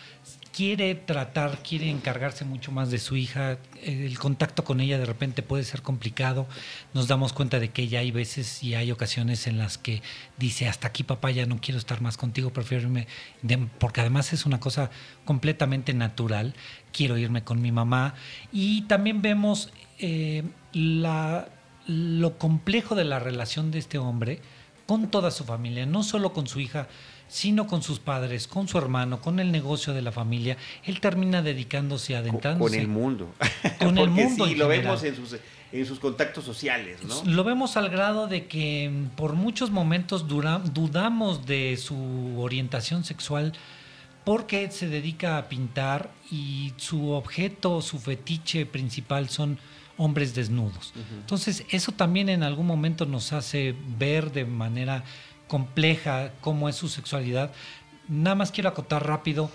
quiere 0.57 0.95
tratar, 0.95 1.59
quiere 1.63 1.91
encargarse 1.91 2.47
mucho 2.47 2.73
más 2.73 2.91
de 2.91 2.99
su 2.99 3.15
hija, 3.15 3.59
el 3.83 4.19
contacto 4.19 4.65
con 4.65 4.81
ella 4.81 4.99
de 4.99 5.05
repente 5.05 5.43
puede 5.43 5.65
ser 5.65 5.83
complicado, 5.83 6.47
nos 6.95 7.09
damos 7.09 7.35
cuenta 7.35 7.61
de 7.61 7.69
que 7.73 7.83
ella 7.83 7.99
hay 7.99 8.11
veces 8.11 8.63
y 8.63 8.75
hay 8.75 8.91
ocasiones 8.91 9.47
en 9.47 9.59
las 9.59 9.77
que 9.77 10.01
dice, 10.39 10.67
hasta 10.67 10.89
aquí 10.89 11.03
papá, 11.03 11.31
ya 11.31 11.45
no 11.45 11.61
quiero 11.61 11.79
estar 11.79 12.01
más 12.01 12.17
contigo, 12.17 12.55
prefiero 12.55 12.85
irme, 12.85 13.07
porque 13.79 14.01
además 14.01 14.33
es 14.33 14.47
una 14.47 14.59
cosa 14.59 14.91
completamente 15.27 15.93
natural, 15.93 16.55
quiero 16.91 17.19
irme 17.19 17.45
con 17.45 17.61
mi 17.61 17.71
mamá. 17.71 18.15
Y 18.51 18.83
también 18.83 19.21
vemos 19.21 19.71
eh, 19.99 20.43
la, 20.73 21.51
lo 21.87 22.39
complejo 22.39 22.95
de 22.95 23.05
la 23.05 23.19
relación 23.19 23.71
de 23.71 23.79
este 23.79 23.99
hombre 23.99 24.41
con 24.87 25.11
toda 25.11 25.31
su 25.31 25.45
familia, 25.45 25.85
no 25.85 26.03
solo 26.03 26.33
con 26.33 26.47
su 26.47 26.61
hija, 26.61 26.89
sino 27.29 27.67
con 27.67 27.83
sus 27.83 27.99
padres, 27.99 28.47
con 28.47 28.69
su 28.69 28.79
hermano, 28.79 29.21
con 29.21 29.41
el 29.41 29.51
negocio 29.53 29.93
de 29.95 30.03
la 30.03 30.13
familia. 30.13 30.57
Él 30.85 31.01
termina 31.01 31.43
dedicándose, 31.43 32.17
adentrándose. 32.17 32.77
Con 32.77 32.81
el 32.81 32.89
mundo. 32.89 33.35
Con 33.79 33.99
el 33.99 34.11
mundo. 34.11 34.47
Sí, 34.47 34.55
lo 34.55 34.69
vemos 34.69 35.03
en 35.03 35.17
sus, 35.17 35.37
en 35.73 35.87
sus 35.87 35.99
contactos 35.99 36.45
sociales, 36.45 36.99
¿no? 37.03 37.23
Lo 37.25 37.45
vemos 37.45 37.77
al 37.77 37.89
grado 37.89 38.27
de 38.27 38.47
que 38.47 38.91
por 39.17 39.35
muchos 39.35 39.71
momentos 39.71 40.27
dudamos 40.29 41.47
de 41.47 41.77
su 41.77 42.41
orientación 42.41 43.05
sexual 43.05 43.53
porque 44.25 44.71
se 44.73 44.89
dedica 44.89 45.39
a 45.39 45.49
pintar 45.49 46.11
y 46.33 46.73
su 46.79 47.11
objeto, 47.11 47.81
su 47.81 48.01
fetiche 48.01 48.67
principal 48.67 49.29
son 49.29 49.59
hombres 49.99 50.35
desnudos. 50.35 50.93
Entonces, 51.21 51.65
eso 51.71 51.93
también 51.93 52.29
en 52.29 52.43
algún 52.43 52.67
momento 52.67 53.07
nos 53.07 53.33
hace 53.33 53.75
ver 53.99 54.33
de 54.33 54.45
manera 54.45 55.05
compleja 55.49 56.33
cómo 56.41 56.69
es 56.69 56.77
su 56.77 56.89
sexualidad. 56.89 57.53
Nada 58.09 58.37
más 58.37 58.53
quiero 58.53 58.69
acotar 58.69 59.07
rápido. 59.07 59.51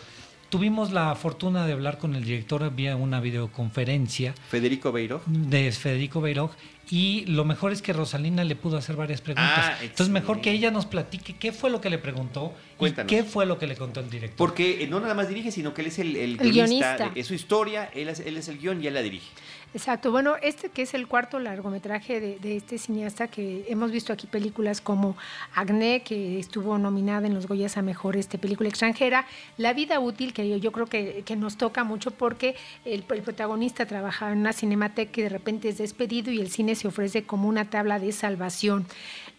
Tuvimos 0.49 0.91
la 0.91 1.15
fortuna 1.15 1.65
de 1.65 1.71
hablar 1.71 1.97
con 1.97 2.13
el 2.13 2.25
director 2.25 2.69
vía 2.75 2.97
una 2.97 3.21
videoconferencia. 3.21 4.33
Federico 4.49 4.91
Beiró. 4.91 5.21
De 5.25 5.71
Federico 5.71 6.19
Beiró. 6.19 6.51
Y 6.89 7.23
lo 7.27 7.45
mejor 7.45 7.71
es 7.71 7.81
que 7.81 7.93
Rosalina 7.93 8.43
le 8.43 8.57
pudo 8.57 8.75
hacer 8.75 8.97
varias 8.97 9.21
preguntas. 9.21 9.59
Ah, 9.59 9.77
Entonces, 9.81 10.09
mejor 10.09 10.41
que 10.41 10.51
ella 10.51 10.71
nos 10.71 10.85
platique 10.85 11.37
qué 11.37 11.53
fue 11.53 11.69
lo 11.69 11.79
que 11.79 11.89
le 11.89 11.97
preguntó 11.97 12.53
y 12.81 12.91
qué 13.07 13.23
fue 13.23 13.45
lo 13.45 13.57
que 13.57 13.65
le 13.65 13.77
contó 13.77 14.01
el 14.01 14.09
director. 14.09 14.35
Porque 14.35 14.85
no 14.89 14.99
nada 14.99 15.13
más 15.13 15.29
dirige, 15.29 15.51
sino 15.51 15.73
que 15.73 15.83
él 15.83 15.87
es 15.87 15.99
el, 15.99 16.37
guionista. 16.37 17.11
Es 17.15 17.27
su 17.27 17.33
historia, 17.33 17.89
él 17.95 18.09
es, 18.09 18.19
él 18.19 18.35
es 18.35 18.49
el 18.49 18.57
guion 18.57 18.83
y 18.83 18.87
él 18.87 18.93
la 18.93 19.01
dirige. 19.01 19.29
Exacto, 19.73 20.11
bueno, 20.11 20.35
este 20.41 20.67
que 20.67 20.81
es 20.81 20.93
el 20.93 21.07
cuarto 21.07 21.39
largometraje 21.39 22.19
de, 22.19 22.57
este 22.57 22.77
cineasta 22.77 23.29
que 23.29 23.63
hemos 23.69 23.89
visto 23.89 24.11
aquí 24.11 24.27
películas 24.27 24.81
como 24.81 25.15
Agné, 25.55 26.03
que 26.03 26.39
estuvo 26.39 26.77
nominada 26.77 27.25
en 27.25 27.33
los 27.33 27.47
Goyas 27.47 27.77
a 27.77 27.81
Mejor 27.81 28.17
este, 28.17 28.37
película 28.37 28.67
extranjera, 28.67 29.25
La 29.57 29.71
vida 29.71 30.01
útil, 30.01 30.33
que 30.33 30.59
yo, 30.59 30.71
creo 30.73 30.87
que, 30.87 31.23
nos 31.37 31.55
toca 31.55 31.85
mucho 31.85 32.11
porque 32.11 32.57
el, 32.83 33.03
protagonista 33.03 33.85
trabaja 33.85 34.33
en 34.33 34.39
una 34.39 34.51
cinemateca 34.51 35.21
y 35.21 35.23
de 35.23 35.29
repente 35.29 35.69
es 35.69 35.77
despedido 35.77 36.31
y 36.33 36.41
el 36.41 36.51
cine 36.51 36.75
se 36.75 36.89
ofrece 36.89 37.23
como 37.23 37.47
una 37.47 37.69
tabla 37.69 37.97
de 37.97 38.11
salvación 38.11 38.85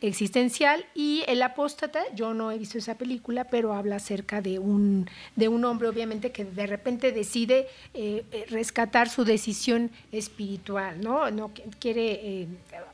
existencial 0.02 0.84
y 0.94 1.24
El 1.26 1.42
apóstata, 1.42 2.02
yo 2.14 2.34
no 2.34 2.50
he 2.50 2.58
visto 2.58 2.78
esa 2.78 2.96
película, 2.96 3.44
pero 3.44 3.72
habla 3.72 3.96
acerca 3.96 4.40
de 4.42 4.58
un, 4.58 5.08
de 5.36 5.48
un 5.48 5.64
hombre 5.64 5.88
obviamente 5.88 6.32
que 6.32 6.44
de 6.44 6.66
repente 6.66 7.12
decide 7.12 7.68
eh, 7.94 8.24
eh, 8.32 8.46
rescatar 8.50 9.08
su 9.08 9.24
decisión 9.24 9.90
espiritual, 10.10 11.00
¿no? 11.00 11.30
no 11.30 11.52
quiere 11.78 12.42
eh, 12.42 12.48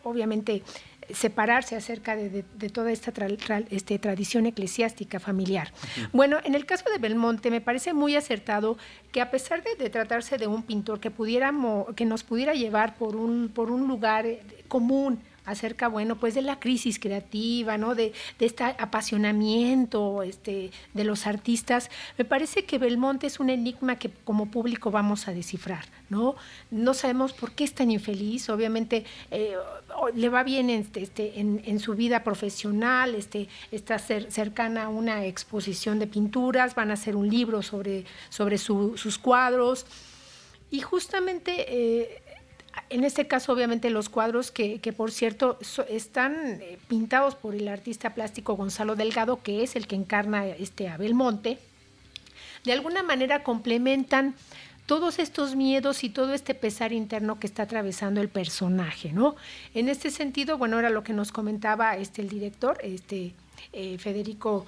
obviamente 0.04 0.62
separarse 1.10 1.74
acerca 1.74 2.16
de, 2.16 2.42
toda 2.70 2.92
esta 2.92 3.12
este, 3.70 3.98
tradición 3.98 4.44
eclesiástica 4.44 5.18
familiar. 5.18 5.72
Bueno, 6.12 6.38
en 6.44 6.54
el 6.54 6.66
caso 6.66 6.84
de 6.90 6.98
Belmonte 6.98 7.50
me 7.50 7.62
parece 7.62 7.94
muy 7.94 8.14
acertado 8.14 8.76
que 9.10 9.22
a 9.22 9.30
pesar 9.30 9.62
de, 9.62 9.88
tratarse 9.88 10.36
de 10.36 10.46
un 10.46 10.62
pintor 10.62 11.00
que, 11.00 11.10
pudiéramos, 11.10 11.94
que 11.94 12.04
nos 12.04 12.24
pudiera 12.24 12.52
llevar 12.52 12.96
por 12.96 13.16
un, 13.16 13.48
por 13.48 13.70
un 13.70 13.88
lugar 13.88 14.26
común, 14.68 15.20
acerca, 15.50 15.88
bueno, 15.88 16.16
pues 16.16 16.34
de 16.34 16.42
la 16.42 16.60
crisis 16.60 16.98
creativa, 16.98 17.78
¿no? 17.78 17.94
De, 17.94 18.12
de 18.38 18.46
este 18.46 18.64
apasionamiento 18.64 20.22
este, 20.22 20.70
de 20.94 21.04
los 21.04 21.26
artistas. 21.26 21.90
Me 22.16 22.24
parece 22.24 22.64
que 22.64 22.78
Belmonte 22.78 23.26
es 23.26 23.40
un 23.40 23.50
enigma 23.50 23.96
que 23.96 24.10
como 24.24 24.50
público 24.50 24.90
vamos 24.90 25.28
a 25.28 25.32
descifrar, 25.32 25.84
¿no? 26.08 26.36
No 26.70 26.94
sabemos 26.94 27.32
por 27.32 27.52
qué 27.52 27.64
es 27.64 27.74
tan 27.74 27.90
infeliz, 27.90 28.48
obviamente 28.48 29.04
eh, 29.30 29.54
le 30.14 30.28
va 30.28 30.42
bien 30.42 30.70
este, 30.70 31.02
este, 31.02 31.40
en, 31.40 31.62
en, 31.64 31.80
su 31.80 31.94
vida 31.94 32.24
profesional, 32.24 33.14
este, 33.14 33.48
está 33.72 33.98
cercana 33.98 34.84
a 34.84 34.88
una 34.88 35.24
exposición 35.24 35.98
de 35.98 36.06
pinturas, 36.06 36.74
van 36.74 36.90
a 36.90 36.94
hacer 36.94 37.16
un 37.16 37.28
libro 37.28 37.62
sobre, 37.62 38.04
sobre 38.28 38.58
sus 38.58 39.18
cuadros. 39.18 39.86
Y 40.70 40.80
justamente 40.80 41.64
eh, 41.68 42.22
en 42.90 43.04
este 43.04 43.26
caso, 43.26 43.52
obviamente, 43.52 43.90
los 43.90 44.08
cuadros 44.08 44.50
que, 44.50 44.78
por 44.96 45.10
cierto, 45.10 45.58
están 45.88 46.60
eh, 46.60 46.78
pintados 46.88 47.34
por 47.34 47.54
el 47.54 47.68
artista 47.68 48.14
plástico 48.14 48.56
Gonzalo 48.56 48.96
Delgado, 48.96 49.42
que 49.42 49.62
es 49.62 49.76
el 49.76 49.86
que 49.86 49.96
encarna 49.96 50.46
este 50.46 50.88
Abel 50.88 51.14
Monte, 51.14 51.58
de 52.64 52.72
alguna 52.72 53.02
manera 53.02 53.42
complementan 53.42 54.34
todos 54.86 55.18
estos 55.18 55.54
miedos 55.54 56.02
y 56.02 56.08
todo 56.08 56.32
este 56.32 56.54
pesar 56.54 56.92
interno 56.92 57.38
que 57.38 57.46
está 57.46 57.64
atravesando 57.64 58.20
el 58.22 58.28
personaje, 58.28 59.12
¿no? 59.12 59.36
En 59.74 59.88
este 59.88 60.10
sentido, 60.10 60.56
bueno, 60.56 60.78
era 60.78 60.88
lo 60.88 61.02
que 61.02 61.12
nos 61.12 61.30
comentaba 61.30 61.96
este 61.96 62.22
el 62.22 62.30
director, 62.30 62.78
este 62.82 63.34
eh, 63.72 63.98
Federico 63.98 64.66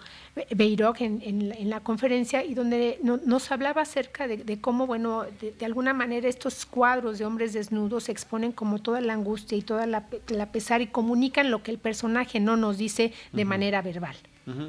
Beiroc 0.50 1.00
en, 1.00 1.68
la 1.68 1.80
conferencia 1.80 2.44
y 2.44 2.54
donde 2.54 2.98
nos 3.02 3.50
hablaba 3.52 3.82
acerca 3.82 4.26
de, 4.26 4.60
cómo, 4.60 4.86
bueno, 4.86 5.24
de, 5.40 5.64
alguna 5.64 5.94
manera 5.94 6.28
estos 6.28 6.66
cuadros 6.66 7.18
de 7.18 7.24
hombres 7.24 7.52
desnudos 7.52 8.08
exponen 8.08 8.52
como 8.52 8.78
toda 8.78 9.00
la 9.00 9.12
angustia 9.12 9.56
y 9.56 9.62
toda 9.62 9.86
la, 9.86 10.06
pesar 10.52 10.80
y 10.80 10.86
comunican 10.86 11.50
lo 11.50 11.62
que 11.62 11.70
el 11.70 11.78
personaje 11.78 12.40
no 12.40 12.56
nos 12.56 12.78
dice 12.78 13.12
de 13.32 13.44
manera 13.44 13.82
verbal. 13.82 14.16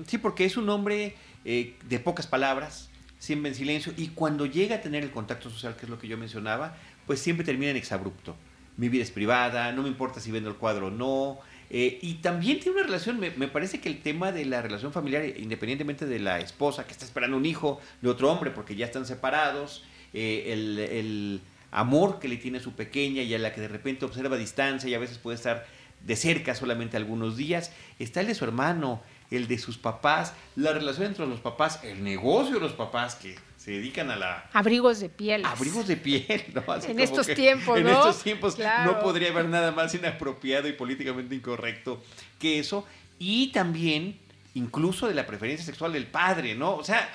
Sí, 0.06 0.18
porque 0.18 0.46
es 0.46 0.58
un 0.58 0.70
hombre 0.70 1.16
eh, 1.44 1.76
de 1.88 2.00
pocas 2.00 2.28
palabras, 2.28 2.90
siempre 3.18 3.50
en 3.50 3.56
silencio, 3.56 3.94
y 3.98 4.10
cuando 4.10 4.46
llega 4.46 4.76
a 4.76 4.82
tener 4.82 5.04
el 5.04 5.12
contacto 5.12 5.50
social, 5.50 5.76
que 5.76 5.86
es 5.86 5.90
lo 5.90 5.98
que 5.98 6.08
yo 6.08 6.18
mencionaba, 6.18 6.76
pues 7.08 7.20
siempre 7.20 7.46
termina 7.46 7.72
en 7.72 7.78
exabrupto. 7.78 8.36
Mi 8.78 8.90
vida 8.90 9.04
es 9.04 9.12
privada, 9.12 9.72
no 9.72 9.84
me 9.84 9.90
importa 9.90 10.20
si 10.20 10.32
vendo 10.32 10.50
el 10.50 10.56
cuadro 10.56 10.88
o 10.88 10.92
no, 10.92 11.40
eh, 11.74 12.00
y 12.02 12.16
también 12.16 12.60
tiene 12.60 12.80
una 12.80 12.86
relación, 12.86 13.18
me, 13.18 13.48
parece 13.48 13.80
que 13.80 13.88
el 13.88 14.02
tema 14.02 14.34
de 14.34 14.44
la 14.44 14.62
relación 14.62 14.92
familiar, 14.92 15.24
independientemente 15.24 16.06
de 16.06 16.20
la 16.20 16.42
esposa 16.42 16.86
que 16.86 16.92
está 16.92 17.06
esperando 17.06 17.38
un 17.38 17.46
hijo 17.46 17.80
de 18.02 18.10
otro 18.10 18.30
hombre 18.30 18.52
porque 18.52 18.76
ya 18.76 18.86
están 18.86 19.06
separados, 19.06 19.86
eh, 20.14 20.52
el, 20.52 21.40
amor 21.74 22.20
que 22.20 22.28
le 22.28 22.36
tiene 22.36 22.58
a 22.58 22.62
su 22.62 22.74
pequeña 22.74 23.22
y 23.22 23.34
a 23.34 23.40
la 23.40 23.54
que 23.54 23.62
de 23.62 23.70
repente 23.70 24.04
observa 24.04 24.36
a 24.36 24.38
distancia 24.38 24.90
y 24.90 24.94
a 24.94 25.00
veces 25.00 25.18
puede 25.18 25.38
estar 25.38 25.66
de 26.06 26.18
cerca 26.18 26.56
solamente 26.56 26.98
algunos 26.98 27.38
días, 27.38 27.72
está 28.00 28.20
el 28.20 28.28
de 28.28 28.36
su 28.36 28.44
hermano, 28.44 29.02
el 29.30 29.48
de 29.48 29.58
sus 29.58 29.78
papás, 29.78 30.34
la 30.58 30.74
relación 30.74 31.08
entre 31.08 31.26
los 31.26 31.40
papás, 31.40 31.82
el 31.86 32.04
negocio 32.04 32.56
de 32.56 32.60
los 32.60 32.74
papás 32.74 33.16
que 33.16 33.38
se 33.64 33.70
dedican 33.70 34.10
a 34.10 34.16
la... 34.16 34.50
Abrigos 34.54 35.00
de 35.00 35.10
piel. 35.10 35.46
Abrigos 35.46 35.88
de 35.88 35.96
piel, 35.96 36.44
¿no? 36.56 36.64
en 36.84 37.00
estos 37.00 37.28
tiempos, 37.28 37.80
¿no? 37.80 37.90
En 37.90 37.96
estos 37.96 38.24
tiempos 38.24 38.58
no 38.58 39.00
podría 39.00 39.30
haber 39.30 39.46
nada 39.46 39.72
más 39.72 39.94
inapropiado 39.94 40.68
y 40.68 40.74
políticamente 40.74 41.36
incorrecto 41.36 42.04
que 42.40 42.58
eso. 42.58 42.88
Y 43.20 43.52
también, 43.52 44.18
incluso 44.56 45.08
de 45.08 45.14
la 45.14 45.28
preferencia 45.28 45.64
sexual 45.64 45.94
del 45.94 46.08
padre, 46.08 46.56
¿no? 46.56 46.76
O 46.76 46.84
sea, 46.84 47.08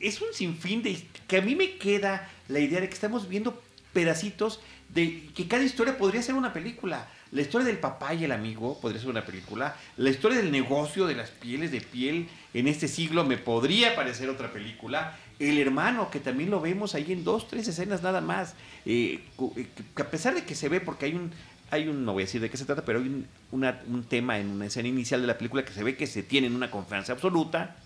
es 0.00 0.20
un 0.20 0.34
sinfín 0.34 0.82
de... 0.82 1.00
que 1.28 1.36
a 1.36 1.40
mí 1.40 1.54
me 1.54 1.76
queda 1.76 2.28
la 2.48 2.58
idea 2.58 2.80
de 2.80 2.88
que 2.88 2.94
estamos 2.94 3.28
viendo 3.28 3.62
pedacitos 3.92 4.58
de 4.88 5.28
que 5.36 5.46
cada 5.46 5.62
historia 5.62 5.96
podría 5.96 6.20
ser 6.20 6.34
una 6.34 6.52
película. 6.52 7.08
La 7.30 7.42
historia 7.42 7.66
del 7.66 7.78
papá 7.78 8.12
y 8.12 8.24
el 8.24 8.32
amigo 8.32 8.78
podría 8.80 9.00
ser 9.00 9.08
una 9.08 9.24
película. 9.24 9.76
La 9.96 10.10
historia 10.10 10.38
del 10.38 10.50
negocio 10.50 11.06
de 11.06 11.14
las 11.14 11.30
pieles 11.30 11.70
de 11.70 11.80
piel 11.80 12.28
en 12.52 12.66
este 12.66 12.88
siglo 12.88 13.24
me 13.24 13.38
podría 13.38 13.94
parecer 13.94 14.28
otra 14.28 14.52
película 14.52 15.16
el 15.38 15.58
hermano, 15.58 16.10
que 16.10 16.20
también 16.20 16.50
lo 16.50 16.60
vemos 16.60 16.94
ahí 16.94 17.12
en 17.12 17.24
dos, 17.24 17.48
tres 17.48 17.68
escenas 17.68 18.02
nada 18.02 18.20
más, 18.20 18.54
eh, 18.86 19.24
eh, 19.56 19.66
que 19.94 20.02
a 20.02 20.10
pesar 20.10 20.34
de 20.34 20.44
que 20.44 20.54
se 20.54 20.68
ve, 20.68 20.80
porque 20.80 21.06
hay 21.06 21.14
un, 21.14 21.32
hay 21.70 21.88
un, 21.88 22.04
no 22.04 22.12
voy 22.12 22.22
a 22.22 22.26
decir 22.26 22.40
de 22.40 22.50
qué 22.50 22.56
se 22.56 22.64
trata, 22.64 22.84
pero 22.84 22.98
hay 23.00 23.06
un, 23.06 23.26
un 23.50 24.04
tema 24.04 24.38
en 24.38 24.48
una 24.48 24.66
escena 24.66 24.88
inicial 24.88 25.20
de 25.20 25.26
la 25.26 25.38
película 25.38 25.64
que 25.64 25.72
se 25.72 25.82
ve 25.82 25.96
que 25.96 26.06
se 26.06 26.22
tienen 26.22 26.54
una 26.54 26.70
confianza 26.70 27.12
absoluta, 27.12 27.76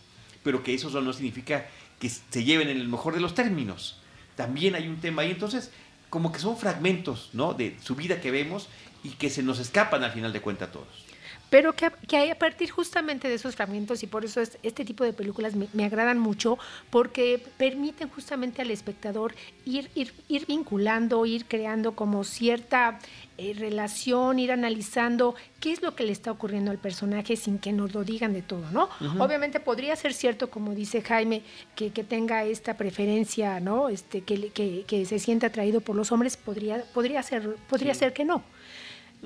pero 0.42 0.62
que 0.62 0.74
eso 0.74 0.88
no 1.00 1.12
significa 1.12 1.66
que 1.98 2.08
se 2.08 2.44
lleven 2.44 2.68
en 2.68 2.76
el 2.76 2.88
mejor 2.88 3.14
de 3.14 3.20
los 3.20 3.34
términos. 3.34 4.00
También 4.36 4.74
hay 4.74 4.86
un 4.86 4.96
tema 4.96 5.22
ahí, 5.22 5.30
entonces, 5.30 5.70
como 6.10 6.30
que 6.30 6.38
son 6.38 6.56
fragmentos, 6.56 7.30
¿no? 7.32 7.54
De 7.54 7.76
su 7.82 7.94
vida 7.94 8.20
que 8.20 8.30
vemos 8.30 8.68
y 9.02 9.10
que 9.10 9.30
se 9.30 9.42
nos 9.42 9.58
escapan 9.58 10.04
al 10.04 10.12
final 10.12 10.32
de 10.32 10.40
cuentas 10.40 10.70
todos 10.70 11.06
pero 11.50 11.74
que, 11.74 11.90
hay 12.16 12.30
a 12.30 12.38
partir 12.38 12.70
justamente 12.70 13.28
de 13.28 13.34
esos 13.34 13.56
fragmentos 13.56 14.02
y 14.02 14.06
por 14.06 14.24
eso 14.24 14.40
este 14.40 14.84
tipo 14.84 15.04
de 15.04 15.12
películas 15.12 15.54
me, 15.54 15.84
agradan 15.84 16.18
mucho 16.18 16.58
porque 16.90 17.42
permiten 17.56 18.08
justamente 18.08 18.62
al 18.62 18.70
espectador 18.70 19.34
ir, 19.64 19.90
ir, 19.94 20.12
ir 20.28 20.46
vinculando, 20.46 21.24
ir 21.26 21.46
creando 21.46 21.94
como 21.94 22.24
cierta 22.24 22.98
eh, 23.38 23.54
relación, 23.54 24.38
ir 24.38 24.50
analizando 24.50 25.34
qué 25.60 25.70
es 25.72 25.82
lo 25.82 25.94
que 25.94 26.04
le 26.04 26.12
está 26.12 26.30
ocurriendo 26.30 26.70
al 26.70 26.78
personaje 26.78 27.36
sin 27.36 27.58
que 27.58 27.70
nos 27.70 27.92
lo 27.92 28.02
digan 28.02 28.32
de 28.32 28.40
todo, 28.40 28.64
¿no? 28.72 28.88
Obviamente 29.18 29.60
podría 29.60 29.94
ser 29.94 30.14
cierto, 30.14 30.50
como 30.50 30.74
dice 30.74 31.02
Jaime, 31.02 31.42
que, 31.74 31.90
tenga 31.90 32.44
esta 32.44 32.78
preferencia, 32.78 33.60
¿no? 33.60 33.88
Este, 33.88 34.22
que, 34.22 34.48
que, 34.48 34.84
que, 34.86 35.04
se 35.04 35.18
sienta 35.18 35.48
atraído 35.48 35.80
por 35.82 35.96
los 35.96 36.12
hombres, 36.12 36.36
podría, 36.36 36.82
podría, 36.94 37.22
ser, 37.22 37.56
podría 37.68 37.94
ser 37.94 38.12
que 38.14 38.24
no. 38.24 38.42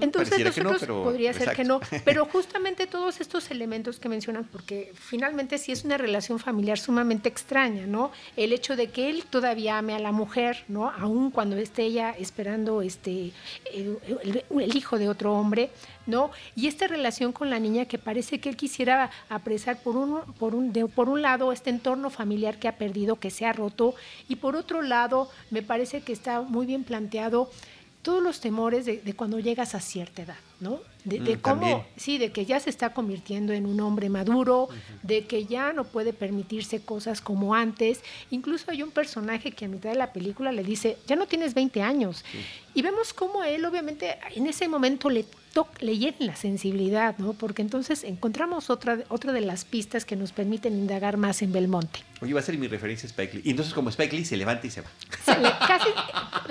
Entonces 0.00 0.38
nosotros 0.62 0.84
podría 0.84 1.32
ser 1.32 1.54
que 1.54 1.64
no, 1.64 1.80
pero 2.04 2.26
justamente 2.26 2.86
todos 2.86 3.20
estos 3.20 3.50
elementos 3.50 4.00
que 4.00 4.08
mencionan, 4.08 4.44
porque 4.44 4.92
finalmente 4.94 5.58
sí 5.58 5.72
es 5.72 5.84
una 5.84 5.98
relación 5.98 6.38
familiar 6.38 6.78
sumamente 6.78 7.28
extraña, 7.28 7.86
¿no? 7.86 8.12
El 8.36 8.52
hecho 8.52 8.76
de 8.76 8.90
que 8.90 9.10
él 9.10 9.24
todavía 9.28 9.78
ame 9.78 9.94
a 9.94 9.98
la 9.98 10.12
mujer, 10.12 10.64
¿no? 10.68 10.90
Aún 10.90 11.30
cuando 11.30 11.56
esté 11.56 11.82
ella 11.82 12.14
esperando 12.18 12.82
este 12.82 13.32
el, 13.72 14.76
hijo 14.76 14.98
de 14.98 15.08
otro 15.08 15.34
hombre, 15.34 15.70
¿no? 16.06 16.30
Y 16.56 16.66
esta 16.66 16.86
relación 16.86 17.32
con 17.32 17.50
la 17.50 17.58
niña 17.58 17.84
que 17.86 17.98
parece 17.98 18.40
que 18.40 18.48
él 18.48 18.56
quisiera 18.56 19.10
apresar 19.28 19.82
por 19.82 19.96
un, 19.96 20.20
por 20.34 20.54
un, 20.54 20.72
por 20.94 21.08
un 21.08 21.22
lado 21.22 21.52
este 21.52 21.70
entorno 21.70 22.10
familiar 22.10 22.58
que 22.58 22.68
ha 22.68 22.76
perdido, 22.76 23.16
que 23.16 23.30
se 23.30 23.46
ha 23.46 23.52
roto, 23.52 23.94
y 24.28 24.36
por 24.36 24.56
otro 24.56 24.82
lado 24.82 25.30
me 25.50 25.62
parece 25.62 26.02
que 26.02 26.12
está 26.12 26.42
muy 26.42 26.66
bien 26.66 26.84
planteado 26.84 27.50
todos 28.02 28.22
los 28.22 28.40
temores 28.40 28.86
de, 28.86 29.14
cuando 29.16 29.38
llegas 29.38 29.74
a 29.74 29.80
cierta 29.80 30.22
edad, 30.22 30.36
¿no? 30.60 30.80
De, 31.04 31.18
mm, 31.18 31.40
cómo, 31.40 31.86
sí, 31.96 32.18
de 32.18 32.30
que 32.30 32.44
ya 32.44 32.60
se 32.60 32.68
está 32.68 32.92
convirtiendo 32.92 33.52
en 33.52 33.64
un 33.66 33.80
hombre 33.80 34.10
maduro, 34.10 34.68
de 35.02 35.24
que 35.26 35.46
ya 35.46 35.72
no 35.72 35.84
puede 35.84 36.12
permitirse 36.12 36.82
cosas 36.82 37.20
como 37.20 37.54
antes. 37.54 38.02
Incluso 38.30 38.70
hay 38.70 38.82
un 38.82 38.90
personaje 38.90 39.52
que 39.52 39.64
a 39.64 39.68
mitad 39.68 39.90
de 39.90 39.96
la 39.96 40.12
película 40.12 40.52
le 40.52 40.62
dice, 40.62 40.98
ya 41.06 41.16
no 41.16 41.26
tienes 41.26 41.54
20 41.54 41.82
años. 41.82 42.24
Y 42.74 42.82
vemos 42.82 43.12
cómo 43.14 43.42
él, 43.42 43.64
obviamente, 43.64 44.18
en 44.34 44.46
ese 44.46 44.68
momento 44.68 45.08
le 45.08 45.24
le 45.80 46.14
la 46.18 46.36
sensibilidad, 46.36 47.18
¿no? 47.18 47.32
Porque 47.32 47.62
entonces 47.62 48.04
encontramos 48.04 48.70
otra, 48.70 48.98
otra 49.08 49.32
de 49.32 49.40
las 49.40 49.64
pistas 49.64 50.04
que 50.04 50.16
nos 50.16 50.32
permiten 50.32 50.74
indagar 50.74 51.16
más 51.16 51.42
en 51.42 51.52
Belmonte. 51.52 52.00
Oye, 52.20 52.34
va 52.34 52.40
a 52.40 52.42
ser 52.42 52.56
mi 52.56 52.68
referencia 52.68 53.06
a 53.06 53.10
Spike 53.10 53.36
Lee. 53.36 53.42
Y 53.44 53.50
entonces 53.50 53.74
como 53.74 53.90
Spike 53.90 54.16
Lee 54.16 54.24
se 54.24 54.36
levanta 54.36 54.66
y 54.66 54.70
se 54.70 54.82
va. 54.82 54.88
casi, 55.66 55.88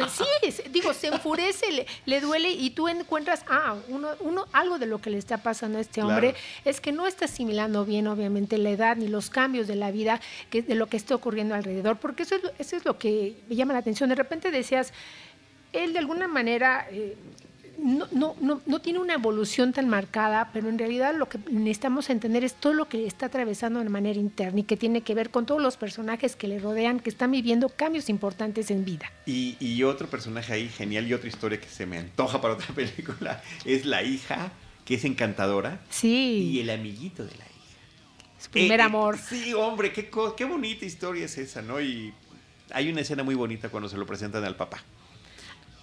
sí, 0.09 0.63
digo, 0.71 0.93
se 0.93 1.07
enfurece, 1.07 1.85
le, 2.05 2.21
duele 2.21 2.51
y 2.51 2.71
tú 2.71 2.87
encuentras, 2.87 3.45
ah, 3.49 3.75
uno, 3.99 4.09
uno, 4.21 4.45
algo 4.53 4.79
de 4.79 4.85
lo 4.85 4.99
que 4.99 5.09
le 5.09 5.17
está 5.17 5.37
pasando 5.37 5.77
a 5.77 5.81
este 5.81 6.01
hombre 6.01 6.35
es 6.65 6.81
que 6.81 6.91
no 6.91 7.05
está 7.05 7.25
asimilando 7.25 7.85
bien, 7.85 8.07
obviamente, 8.07 8.57
la 8.57 8.69
edad 8.69 8.95
ni 8.95 9.07
los 9.07 9.29
cambios 9.29 9.67
de 9.67 9.75
la 9.75 9.91
vida, 9.91 10.19
que, 10.49 10.61
de 10.61 10.75
lo 10.75 10.87
que 10.87 10.97
está 10.97 11.15
ocurriendo 11.15 11.53
alrededor, 11.53 11.97
porque 11.97 12.23
eso 12.23 12.35
es, 12.35 12.41
eso 12.57 12.75
es 12.75 12.85
lo 12.85 12.97
que 12.97 13.35
me 13.47 13.55
llama 13.55 13.73
la 13.73 13.79
atención. 13.79 14.09
De 14.09 14.15
repente 14.15 14.51
decías, 14.51 14.93
él 15.73 15.93
de 15.93 15.99
alguna 15.99 16.27
manera 16.27 16.87
eh, 16.91 17.15
no, 17.81 18.07
no, 18.11 18.35
no, 18.41 18.61
no, 18.65 18.79
tiene 18.79 18.99
una 18.99 19.13
evolución 19.13 19.73
tan 19.73 19.89
marcada, 19.89 20.49
pero 20.53 20.69
en 20.69 20.77
realidad 20.77 21.15
lo 21.15 21.27
que 21.29 21.39
necesitamos 21.49 22.09
entender 22.09 22.43
es 22.43 22.53
todo 22.53 22.73
lo 22.73 22.87
que 22.87 23.07
está 23.07 23.27
atravesando 23.27 23.79
de 23.79 23.89
manera 23.89 24.19
interna 24.19 24.59
y 24.59 24.63
que 24.63 24.77
tiene 24.77 25.01
que 25.01 25.15
ver 25.15 25.29
con 25.29 25.45
todos 25.45 25.61
los 25.61 25.77
personajes 25.77 26.35
que 26.35 26.47
le 26.47 26.59
rodean, 26.59 26.99
que 26.99 27.09
están 27.09 27.31
viviendo 27.31 27.69
cambios 27.69 28.09
importantes 28.09 28.71
en 28.71 28.85
vida. 28.85 29.11
Y, 29.25 29.57
y 29.59 29.83
otro 29.83 30.07
personaje 30.07 30.53
ahí 30.53 30.69
genial 30.69 31.07
y 31.07 31.13
otra 31.13 31.29
historia 31.29 31.59
que 31.59 31.69
se 31.69 31.85
me 31.85 31.97
antoja 31.97 32.41
para 32.41 32.53
otra 32.55 32.67
película 32.75 33.41
es 33.65 33.85
la 33.85 34.03
hija, 34.03 34.51
que 34.85 34.95
es 34.95 35.05
encantadora. 35.05 35.81
Sí. 35.89 36.51
Y 36.53 36.59
el 36.59 36.69
amiguito 36.69 37.23
de 37.23 37.31
la 37.31 37.45
hija. 37.45 37.49
Su 38.39 38.49
primer 38.51 38.79
eh, 38.79 38.83
eh, 38.83 38.85
amor. 38.85 39.17
Sí, 39.17 39.53
hombre, 39.53 39.91
qué, 39.91 40.09
qué 40.35 40.45
bonita 40.45 40.85
historia 40.85 41.25
es 41.25 41.37
esa, 41.37 41.61
¿no? 41.61 41.81
Y 41.81 42.13
hay 42.71 42.89
una 42.89 43.01
escena 43.01 43.23
muy 43.23 43.35
bonita 43.35 43.69
cuando 43.69 43.89
se 43.89 43.97
lo 43.97 44.05
presentan 44.05 44.43
al 44.43 44.55
papá. 44.55 44.83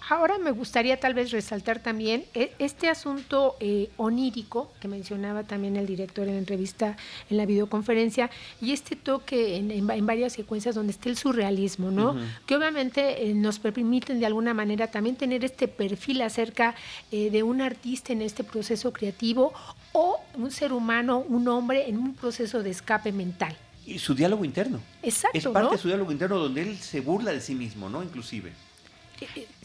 Ahora 0.09 0.39
me 0.39 0.53
gustaría 0.53 1.01
tal 1.01 1.15
vez 1.15 1.33
resaltar 1.33 1.81
también 1.81 2.25
e, 2.33 2.53
este 2.61 2.89
asunto 2.89 3.57
eh, 3.59 3.91
onírico 3.97 4.71
que 4.81 4.87
mencionaba 4.87 5.43
también 5.43 5.75
el 5.75 5.87
director 5.87 6.29
en 6.29 6.35
la 6.35 6.39
entrevista, 6.39 6.97
en 7.29 7.37
la 7.37 7.45
videoconferencia, 7.45 8.31
y 8.61 8.71
este 8.71 8.95
toque 8.95 9.57
en, 9.57 10.07
varias 10.07 10.33
secuencias 10.33 10.77
donde 10.77 10.93
está 10.93 11.09
el 11.09 11.17
surrealismo, 11.17 11.91
¿no? 11.91 12.17
Que 12.47 12.55
obviamente 12.55 13.29
eh, 13.29 13.35
nos 13.35 13.59
permiten 13.59 14.21
de 14.21 14.27
alguna 14.27 14.55
manera 14.55 14.87
también 14.87 15.17
tener 15.17 15.45
este 15.45 15.67
perfil 15.67 16.23
acerca 16.23 16.77
eh, 17.11 17.31
de 17.31 17.43
un 17.43 17.61
artista 17.61 18.13
en 18.13 18.23
este 18.23 18.45
proceso 18.45 18.93
creativo 18.93 19.53
o 19.93 20.21
un 20.35 20.53
ser 20.53 20.73
humano, 20.73 21.25
un 21.29 21.49
hombre 21.49 21.89
en 21.89 21.99
un 21.99 22.15
proceso 22.15 22.63
de 22.63 22.71
escape 22.71 23.11
mental. 23.11 23.57
Y 23.85 23.99
su 23.99 24.15
diálogo 24.15 24.45
interno. 24.45 24.81
Exacto. 25.03 25.37
Es 25.37 25.47
parte 25.49 25.75
de 25.75 25.83
su 25.83 25.89
diálogo 25.89 26.13
interno 26.13 26.39
donde 26.39 26.63
él 26.63 26.79
se 26.79 27.01
burla 27.01 27.33
de 27.33 27.41
sí 27.41 27.57
mismo, 27.57 27.89
¿no? 27.89 28.05
Inclusive. 28.05 28.53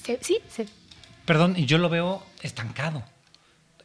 Sí, 0.03 0.17
sí. 0.49 0.65
Perdón, 1.25 1.55
y 1.57 1.65
yo 1.65 1.77
lo 1.77 1.89
veo 1.89 2.25
estancado. 2.41 3.03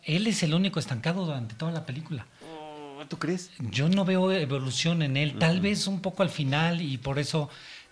Él 0.02 0.26
es 0.26 0.42
el 0.42 0.54
único 0.54 0.78
estancado 0.78 1.24
durante 1.24 1.54
toda 1.54 1.72
la 1.72 1.84
película. 1.84 2.26
Oh, 2.42 3.04
¿Tú 3.06 3.18
crees? 3.18 3.50
Yo 3.58 3.88
no 3.88 4.04
veo 4.04 4.32
evolución 4.32 5.02
en 5.02 5.16
él. 5.16 5.38
Tal 5.38 5.60
vez 5.60 5.86
un 5.86 6.00
poco 6.00 6.22
al 6.22 6.30
final 6.30 6.80
y 6.80 6.98
por 6.98 7.18
eso 7.18 7.50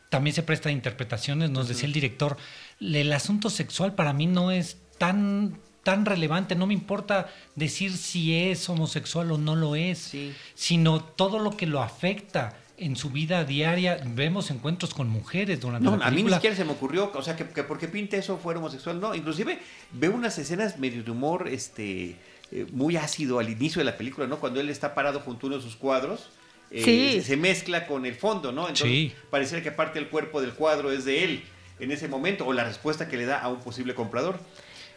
también 0.09 0.35
se 0.35 0.43
presta 0.43 0.69
a 0.69 0.73
interpretaciones. 0.73 1.51
Nos 1.51 1.69
decía 1.69 1.87
el 1.87 1.93
director, 1.93 2.37
el 2.81 3.13
asunto 3.13 3.51
sexual 3.51 3.95
para 3.95 4.13
mí 4.13 4.27
no 4.27 4.51
es 4.51 4.79
tan 4.99 5.59
tan 5.85 6.07
relevante, 6.07 6.57
no 6.57 6.67
me 6.67 6.75
importa 6.75 7.31
decir 7.55 7.97
si 7.97 8.35
es 8.35 8.69
homosexual 8.69 9.31
o 9.31 9.39
no 9.39 9.55
lo 9.55 9.77
es, 9.77 10.13
sino 10.55 11.05
todo 11.05 11.39
lo 11.39 11.57
que 11.57 11.67
lo 11.67 11.83
afecta 11.83 12.57
en 12.77 12.97
su 12.97 13.11
vida 13.11 13.45
diaria 13.45 14.01
vemos 14.05 14.51
encuentros 14.51 14.95
con 14.95 15.09
mujeres 15.09 15.61
durante 15.61 15.85
no, 15.85 15.97
la 15.97 16.07
película. 16.07 16.09
a 16.09 16.11
mí 16.11 16.23
ni 16.23 16.33
siquiera 16.33 16.57
se 16.57 16.65
me 16.65 16.73
ocurrió, 16.73 17.13
o 17.15 17.23
sea, 17.23 17.37
que, 17.37 17.45
porque 17.45 17.89
pinte 17.89 18.17
eso 18.17 18.37
fuera 18.39 18.59
homosexual, 18.59 19.01
no, 19.01 19.15
inclusive 19.15 19.59
veo 19.93 20.13
unas 20.13 20.39
escenas 20.39 20.79
medio 20.79 21.03
de 21.03 21.11
humor, 21.11 21.49
este, 21.49 22.17
eh, 22.51 22.67
muy 22.73 22.97
ácido 22.97 23.39
al 23.39 23.49
inicio 23.49 23.81
de 23.81 23.85
la 23.85 23.97
película, 23.97 24.27
¿no? 24.27 24.39
Cuando 24.39 24.61
él 24.61 24.69
está 24.71 24.95
parado 24.95 25.21
junto 25.21 25.47
a 25.47 25.49
uno 25.49 25.57
de 25.57 25.63
sus 25.63 25.77
cuadros, 25.77 26.31
eh, 26.71 27.23
se, 27.25 27.37
mezcla 27.37 27.87
con 27.87 28.05
el 28.07 28.15
fondo, 28.15 28.51
¿no? 28.51 28.69
Entonces 28.69 29.13
pareciera 29.31 29.63
que 29.63 29.71
parte 29.71 30.01
del 30.01 30.09
cuerpo 30.09 30.41
del 30.41 30.55
cuadro 30.55 30.91
es 30.91 31.05
de 31.05 31.25
él 31.25 31.45
en 31.79 31.93
ese 31.93 32.09
momento, 32.09 32.47
o 32.47 32.53
la 32.53 32.65
respuesta 32.65 33.09
que 33.09 33.17
le 33.17 33.27
da 33.27 33.41
a 33.41 33.49
un 33.49 33.61
posible 33.61 33.95
comprador. 33.95 34.39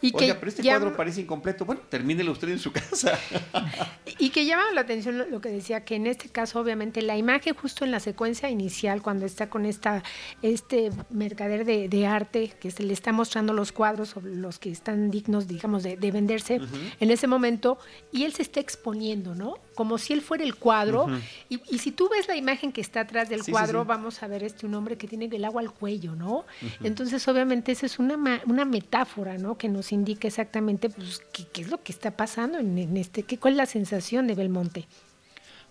Y 0.00 0.14
Oiga, 0.14 0.36
pero 0.38 0.48
este 0.48 0.62
cuadro 0.62 0.96
parece 0.96 1.20
incompleto. 1.20 1.64
Bueno, 1.64 1.82
termínelo 1.88 2.32
usted 2.32 2.48
en 2.48 2.58
su 2.58 2.72
casa. 2.72 3.18
y 4.18 4.30
que 4.30 4.46
llama 4.46 4.64
la 4.72 4.82
atención 4.82 5.24
lo, 5.30 5.40
que 5.40 5.48
decía, 5.48 5.84
que 5.84 5.96
en 5.96 6.06
este 6.06 6.28
caso, 6.28 6.60
obviamente, 6.60 7.02
la 7.02 7.16
imagen 7.16 7.54
justo 7.54 7.84
en 7.84 7.90
la 7.90 8.00
secuencia 8.00 8.48
inicial, 8.48 9.02
cuando 9.02 9.26
está 9.26 9.50
con 9.50 9.64
esta 9.66 10.02
este 10.42 10.90
mercader 11.10 11.64
de, 11.64 12.06
arte, 12.06 12.52
que 12.60 12.70
se 12.70 12.82
le 12.82 12.92
está 12.92 13.12
mostrando 13.12 13.52
los 13.52 13.72
cuadros 13.72 14.10
sobre 14.10 14.34
los 14.34 14.58
que 14.58 14.70
están 14.70 15.10
dignos, 15.10 15.48
digamos, 15.48 15.82
de, 15.82 15.96
venderse 15.96 16.60
en 17.00 17.10
ese 17.10 17.26
momento, 17.26 17.78
y 18.12 18.24
él 18.24 18.32
se 18.32 18.42
está 18.42 18.60
exponiendo, 18.60 19.34
¿no? 19.34 19.58
Como 19.78 19.96
si 19.96 20.12
él 20.12 20.22
fuera 20.22 20.42
el 20.42 20.56
cuadro. 20.56 21.06
y, 21.48 21.78
si 21.78 21.92
tú 21.92 22.08
ves 22.08 22.26
la 22.26 22.34
imagen 22.34 22.72
que 22.72 22.80
está 22.80 23.02
atrás 23.02 23.28
del 23.28 23.44
cuadro, 23.44 23.84
vamos 23.84 24.24
a 24.24 24.26
ver 24.26 24.42
este 24.42 24.66
un 24.66 24.74
hombre 24.74 24.98
que 24.98 25.06
tiene 25.06 25.26
el 25.26 25.44
agua 25.44 25.62
al 25.62 25.70
cuello, 25.70 26.16
¿no? 26.16 26.46
Entonces, 26.82 27.28
obviamente, 27.28 27.70
esa 27.70 27.86
es 27.86 28.00
una, 28.00 28.42
una 28.44 28.64
metáfora, 28.64 29.38
¿no? 29.38 29.56
Que 29.56 29.68
nos 29.68 29.92
indica 29.92 30.26
exactamente 30.26 30.90
pues, 30.90 31.22
qué, 31.32 31.62
es 31.62 31.70
lo 31.70 31.80
que 31.80 31.92
está 31.92 32.10
pasando 32.10 32.58
en, 32.58 32.96
este, 32.96 33.22
qué, 33.22 33.38
cuál 33.38 33.52
es 33.54 33.58
la 33.58 33.66
sensación 33.66 34.26
de 34.26 34.34
Belmonte. 34.34 34.88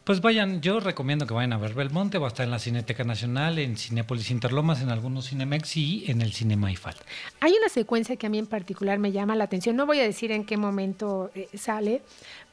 Pues 0.05 0.21
vayan, 0.21 0.61
yo 0.61 0.79
recomiendo 0.79 1.27
que 1.27 1.33
vayan 1.33 1.51
a 1.51 1.57
ver 1.57 1.73
Belmonte, 1.73 2.17
va 2.17 2.27
a 2.27 2.29
estar 2.29 2.45
en 2.45 2.51
la 2.51 2.59
Cineteca 2.59 3.03
Nacional, 3.03 3.59
en 3.59 3.75
Cinépolis 3.75 4.31
Interlomas, 4.31 4.81
en 4.81 4.89
algunos 4.89 5.27
Cinemex 5.27 5.75
y 5.75 6.09
en 6.09 6.21
el 6.21 6.31
Cinema 6.31 6.71
IFAL. 6.71 6.95
Hay 7.41 7.51
una 7.51 7.67
secuencia 7.67 8.15
que 8.15 8.25
a 8.25 8.29
mí 8.29 8.39
en 8.39 8.47
particular 8.47 8.99
me 8.99 9.11
llama 9.11 9.35
la 9.35 9.43
atención, 9.43 9.75
no 9.75 9.85
voy 9.85 9.99
a 9.99 10.03
decir 10.03 10.31
en 10.31 10.45
qué 10.45 10.55
momento 10.55 11.29
eh, 11.35 11.49
sale, 11.57 12.03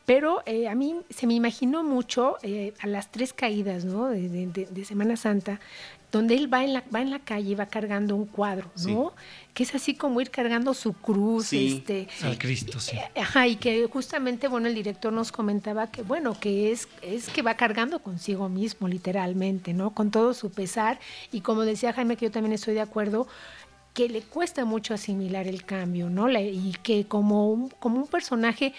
pero 0.06 0.42
eh, 0.46 0.68
a 0.68 0.74
mí 0.74 0.96
se 1.10 1.26
me 1.26 1.34
imaginó 1.34 1.82
mucho 1.82 2.36
eh, 2.42 2.74
a 2.80 2.86
las 2.86 3.10
tres 3.10 3.32
caídas 3.32 3.84
¿no? 3.84 4.08
de, 4.08 4.84
Semana 4.84 5.16
Santa, 5.16 5.60
donde 6.12 6.36
él 6.36 6.52
va 6.52 6.62
en 6.62 6.74
la, 6.74 6.84
va 6.94 7.00
en 7.00 7.10
la 7.10 7.20
calle 7.20 7.50
y 7.50 7.54
va 7.54 7.66
cargando 7.66 8.14
un 8.14 8.26
cuadro, 8.26 8.70
¿no? 8.86 9.14
Que 9.52 9.62
es 9.62 9.74
así 9.74 9.94
como 9.94 10.20
ir 10.20 10.30
cargando 10.30 10.74
su 10.74 10.92
cruz. 10.92 11.52
Este, 11.52 12.06
Al 12.22 12.38
Cristo, 12.38 12.78
sí. 12.78 12.96
Eh, 12.96 13.20
ajá, 13.20 13.48
y 13.48 13.56
que 13.56 13.86
justamente, 13.86 14.46
bueno, 14.46 14.68
el 14.68 14.74
director 14.74 15.12
nos 15.12 15.32
comentaba 15.32 15.90
que, 15.90 16.02
bueno, 16.02 16.38
que 16.38 16.70
es, 16.70 16.86
es 17.02 17.28
que 17.30 17.42
va 17.42 17.54
cargando 17.54 17.98
consigo 18.00 18.48
mismo, 18.48 18.86
literalmente, 18.86 19.72
¿no? 19.72 19.92
Con 19.94 20.10
todo 20.10 20.34
su 20.34 20.50
pesar. 20.50 21.00
Y 21.32 21.40
como 21.40 21.62
decía 21.62 21.92
Jaime, 21.92 22.16
que 22.16 22.26
yo 22.26 22.30
también 22.30 22.52
estoy 22.52 22.74
de 22.74 22.82
acuerdo, 22.82 23.26
que 23.94 24.08
le 24.08 24.22
cuesta 24.22 24.64
mucho 24.64 24.92
asimilar 24.92 25.46
el 25.46 25.64
cambio, 25.64 26.10
¿no? 26.10 26.28
y 26.28 26.76
que 26.82 27.06
como 27.06 27.48
un, 27.48 27.70
como 27.70 28.00
un 28.00 28.08
personaje 28.08 28.74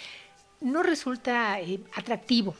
no 0.61 0.83
resulta 0.83 1.59
eh, 1.59 1.79
atractivo, 1.95 2.55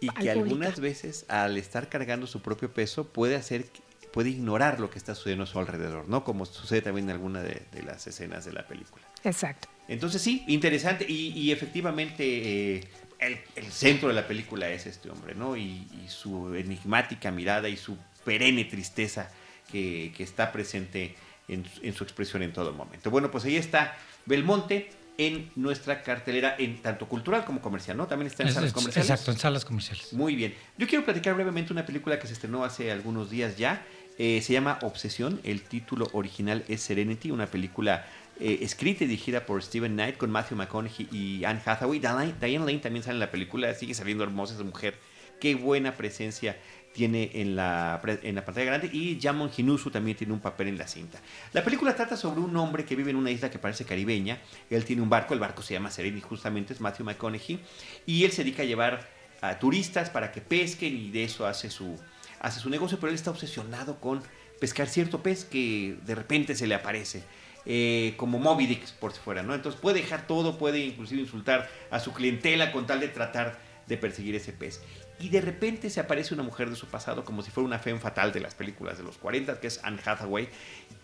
y 0.00 0.08
que 0.08 0.30
algunas 0.30 0.80
veces 0.80 1.24
al 1.28 1.56
estar 1.56 1.88
cargando 1.88 2.26
su 2.26 2.42
propio 2.42 2.72
peso 2.72 3.04
puede 3.04 3.36
hacer 3.36 3.66
puede 4.12 4.28
ignorar 4.28 4.78
lo 4.78 4.90
que 4.90 4.98
está 4.98 5.14
sucediendo 5.14 5.44
a 5.44 5.46
su 5.46 5.58
alrededor, 5.58 6.06
¿no? 6.08 6.22
Como 6.22 6.44
sucede 6.44 6.82
también 6.82 7.08
en 7.08 7.16
alguna 7.16 7.42
de, 7.42 7.62
las 7.84 8.06
escenas 8.06 8.44
de 8.44 8.52
la 8.52 8.66
película. 8.66 9.02
Exacto. 9.24 9.68
Entonces 9.88 10.22
sí, 10.22 10.44
interesante 10.46 11.06
y, 11.08 11.50
efectivamente 11.50 12.76
eh, 12.76 12.88
el, 13.18 13.72
centro 13.72 14.08
de 14.08 14.14
la 14.14 14.28
película 14.28 14.68
es 14.68 14.86
este 14.86 15.10
hombre, 15.10 15.34
¿no? 15.34 15.56
Y, 15.56 15.86
su 16.08 16.54
enigmática 16.54 17.30
mirada 17.30 17.68
y 17.68 17.76
su 17.76 17.96
perenne 18.24 18.64
tristeza 18.64 19.30
que, 19.70 20.12
está 20.18 20.52
presente 20.52 21.16
en, 21.48 21.64
en, 21.82 21.94
su 21.94 22.04
expresión 22.04 22.42
en 22.42 22.52
todo 22.52 22.72
momento. 22.72 23.10
Bueno, 23.10 23.30
pues 23.30 23.44
ahí 23.44 23.56
está 23.56 23.96
Belmonte 24.26 24.90
en 25.18 25.50
nuestra 25.56 26.02
cartelera, 26.02 26.56
en 26.58 26.80
tanto 26.80 27.08
cultural 27.08 27.44
como 27.44 27.60
comercial, 27.60 27.96
¿no? 27.96 28.06
También 28.06 28.28
está 28.28 28.42
en 28.42 28.52
salas 28.52 28.72
comerciales. 28.72 29.10
Exacto, 29.10 29.32
en 29.32 29.38
salas 29.38 29.64
comerciales. 29.64 30.12
Muy 30.12 30.34
bien. 30.34 30.54
Yo 30.78 30.86
quiero 30.86 31.04
platicar 31.04 31.34
brevemente 31.34 31.72
una 31.72 31.84
película 31.84 32.18
que 32.18 32.26
se 32.26 32.32
estrenó 32.32 32.64
hace 32.64 32.90
algunos 32.90 33.30
días 33.30 33.56
ya. 33.56 33.84
Eh, 34.18 34.40
se 34.42 34.52
llama 34.52 34.78
Obsesión. 34.82 35.40
El 35.44 35.62
título 35.62 36.08
original 36.12 36.64
es 36.68 36.82
Serenity, 36.82 37.30
una 37.30 37.46
película 37.46 38.06
eh, 38.40 38.58
escrita 38.62 39.04
y 39.04 39.06
dirigida 39.06 39.46
por 39.46 39.62
Steven 39.62 39.92
Knight 39.92 40.16
con 40.16 40.30
Matthew 40.30 40.56
McConaughey 40.56 41.08
y 41.10 41.44
Anne 41.44 41.60
Hathaway. 41.64 41.98
Diane 41.98 42.34
Lane 42.40 42.78
también 42.78 43.02
sale 43.02 43.14
en 43.14 43.20
la 43.20 43.30
película, 43.30 43.72
sigue 43.74 43.94
saliendo 43.94 44.24
hermosa 44.24 44.54
esa 44.54 44.64
mujer. 44.64 44.98
Qué 45.40 45.54
buena 45.54 45.96
presencia 45.96 46.56
tiene 46.92 47.30
en 47.34 47.56
la, 47.56 48.00
en 48.04 48.34
la 48.34 48.44
pantalla 48.44 48.66
grande 48.66 48.90
y 48.92 49.18
Jamon 49.20 49.50
Hinusu 49.56 49.90
también 49.90 50.16
tiene 50.16 50.32
un 50.32 50.40
papel 50.40 50.68
en 50.68 50.78
la 50.78 50.86
cinta. 50.86 51.20
La 51.52 51.64
película 51.64 51.94
trata 51.96 52.16
sobre 52.16 52.40
un 52.40 52.54
hombre 52.56 52.84
que 52.84 52.94
vive 52.94 53.10
en 53.10 53.16
una 53.16 53.30
isla 53.30 53.50
que 53.50 53.58
parece 53.58 53.84
caribeña. 53.84 54.40
Él 54.70 54.84
tiene 54.84 55.02
un 55.02 55.10
barco, 55.10 55.34
el 55.34 55.40
barco 55.40 55.62
se 55.62 55.74
llama 55.74 55.90
Serenity, 55.90 56.20
justamente 56.20 56.72
es 56.72 56.80
Matthew 56.80 57.06
McConaughey, 57.06 57.60
y 58.06 58.24
él 58.24 58.32
se 58.32 58.44
dedica 58.44 58.62
a 58.62 58.66
llevar 58.66 59.08
a 59.40 59.58
turistas 59.58 60.10
para 60.10 60.30
que 60.32 60.40
pesquen 60.40 60.96
y 60.96 61.10
de 61.10 61.24
eso 61.24 61.46
hace 61.46 61.70
su, 61.70 61.98
hace 62.40 62.60
su 62.60 62.70
negocio, 62.70 62.98
pero 63.00 63.08
él 63.08 63.14
está 63.14 63.30
obsesionado 63.30 63.98
con 63.98 64.22
pescar 64.60 64.88
cierto 64.88 65.22
pez 65.22 65.44
que 65.44 65.96
de 66.04 66.14
repente 66.14 66.54
se 66.54 66.66
le 66.66 66.74
aparece. 66.74 67.24
Eh, 67.64 68.14
como 68.16 68.40
Moby 68.40 68.66
Dick 68.66 68.90
por 68.94 69.12
si 69.12 69.20
fuera, 69.20 69.44
¿no? 69.44 69.54
Entonces 69.54 69.80
puede 69.80 70.00
dejar 70.00 70.26
todo, 70.26 70.58
puede 70.58 70.80
inclusive 70.80 71.20
insultar 71.20 71.70
a 71.92 72.00
su 72.00 72.12
clientela 72.12 72.72
con 72.72 72.86
tal 72.86 72.98
de 72.98 73.06
tratar 73.06 73.56
de 73.86 73.96
perseguir 73.96 74.34
ese 74.34 74.52
pez 74.52 74.80
y 75.22 75.28
de 75.28 75.40
repente 75.40 75.88
se 75.88 76.00
aparece 76.00 76.34
una 76.34 76.42
mujer 76.42 76.68
de 76.68 76.74
su 76.74 76.88
pasado 76.88 77.24
como 77.24 77.42
si 77.42 77.52
fuera 77.52 77.64
una 77.64 77.78
femme 77.78 78.00
fatal 78.00 78.32
de 78.32 78.40
las 78.40 78.56
películas 78.56 78.98
de 78.98 79.04
los 79.04 79.18
40, 79.18 79.60
que 79.60 79.68
es 79.68 79.78
Anne 79.84 80.00
Hathaway, 80.04 80.48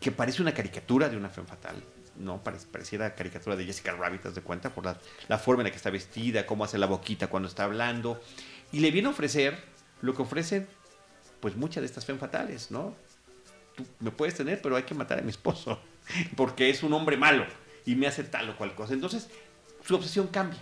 que 0.00 0.10
parece 0.10 0.42
una 0.42 0.52
caricatura 0.52 1.08
de 1.08 1.16
una 1.16 1.28
femme 1.28 1.46
fatal. 1.46 1.76
No, 2.16 2.42
pareciera 2.42 3.14
caricatura 3.14 3.54
de 3.54 3.64
Jessica 3.64 3.92
Rabbit, 3.92 4.24
de 4.24 4.40
cuenta, 4.40 4.70
por 4.74 4.84
la, 4.84 5.38
forma 5.38 5.62
en 5.62 5.66
la 5.66 5.70
que 5.70 5.76
está 5.76 5.90
vestida, 5.90 6.46
cómo 6.46 6.64
hace 6.64 6.78
la 6.78 6.86
boquita 6.86 7.28
cuando 7.28 7.48
está 7.48 7.62
hablando. 7.62 8.20
Y 8.72 8.80
le 8.80 8.90
viene 8.90 9.06
a 9.06 9.12
ofrecer 9.12 9.56
lo 10.02 10.14
que 10.16 10.22
ofrecen, 10.22 10.66
pues 11.38 11.54
muchas 11.54 11.82
de 11.82 11.86
estas 11.86 12.04
femme 12.04 12.18
fatales, 12.18 12.72
¿no? 12.72 12.96
Tú 13.76 13.86
me 14.00 14.10
puedes 14.10 14.34
tener, 14.34 14.60
pero 14.60 14.74
hay 14.74 14.82
que 14.82 14.96
matar 14.96 15.20
a 15.20 15.22
mi 15.22 15.30
esposo, 15.30 15.80
porque 16.36 16.70
es 16.70 16.82
un 16.82 16.92
hombre 16.92 17.16
malo 17.16 17.46
y 17.86 17.94
me 17.94 18.08
hace 18.08 18.24
tal 18.24 18.50
o 18.50 18.56
cual 18.56 18.74
cosa. 18.74 18.94
Entonces, 18.94 19.28
su 19.86 19.94
obsesión 19.94 20.26
cambia. 20.26 20.58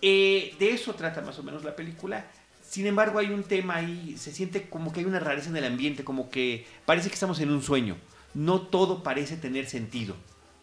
Eh, 0.00 0.54
de 0.58 0.70
eso 0.70 0.94
trata 0.94 1.20
más 1.20 1.38
o 1.38 1.42
menos 1.42 1.62
la 1.62 1.76
película. 1.76 2.24
Sin 2.68 2.86
embargo, 2.86 3.18
hay 3.18 3.30
un 3.30 3.44
tema 3.44 3.76
ahí, 3.76 4.14
se 4.18 4.30
siente 4.30 4.68
como 4.68 4.92
que 4.92 5.00
hay 5.00 5.06
una 5.06 5.18
rareza 5.18 5.48
en 5.48 5.56
el 5.56 5.64
ambiente, 5.64 6.04
como 6.04 6.28
que 6.28 6.66
parece 6.84 7.08
que 7.08 7.14
estamos 7.14 7.40
en 7.40 7.50
un 7.50 7.62
sueño. 7.62 7.96
No 8.34 8.60
todo 8.60 9.02
parece 9.02 9.38
tener 9.38 9.66
sentido 9.66 10.14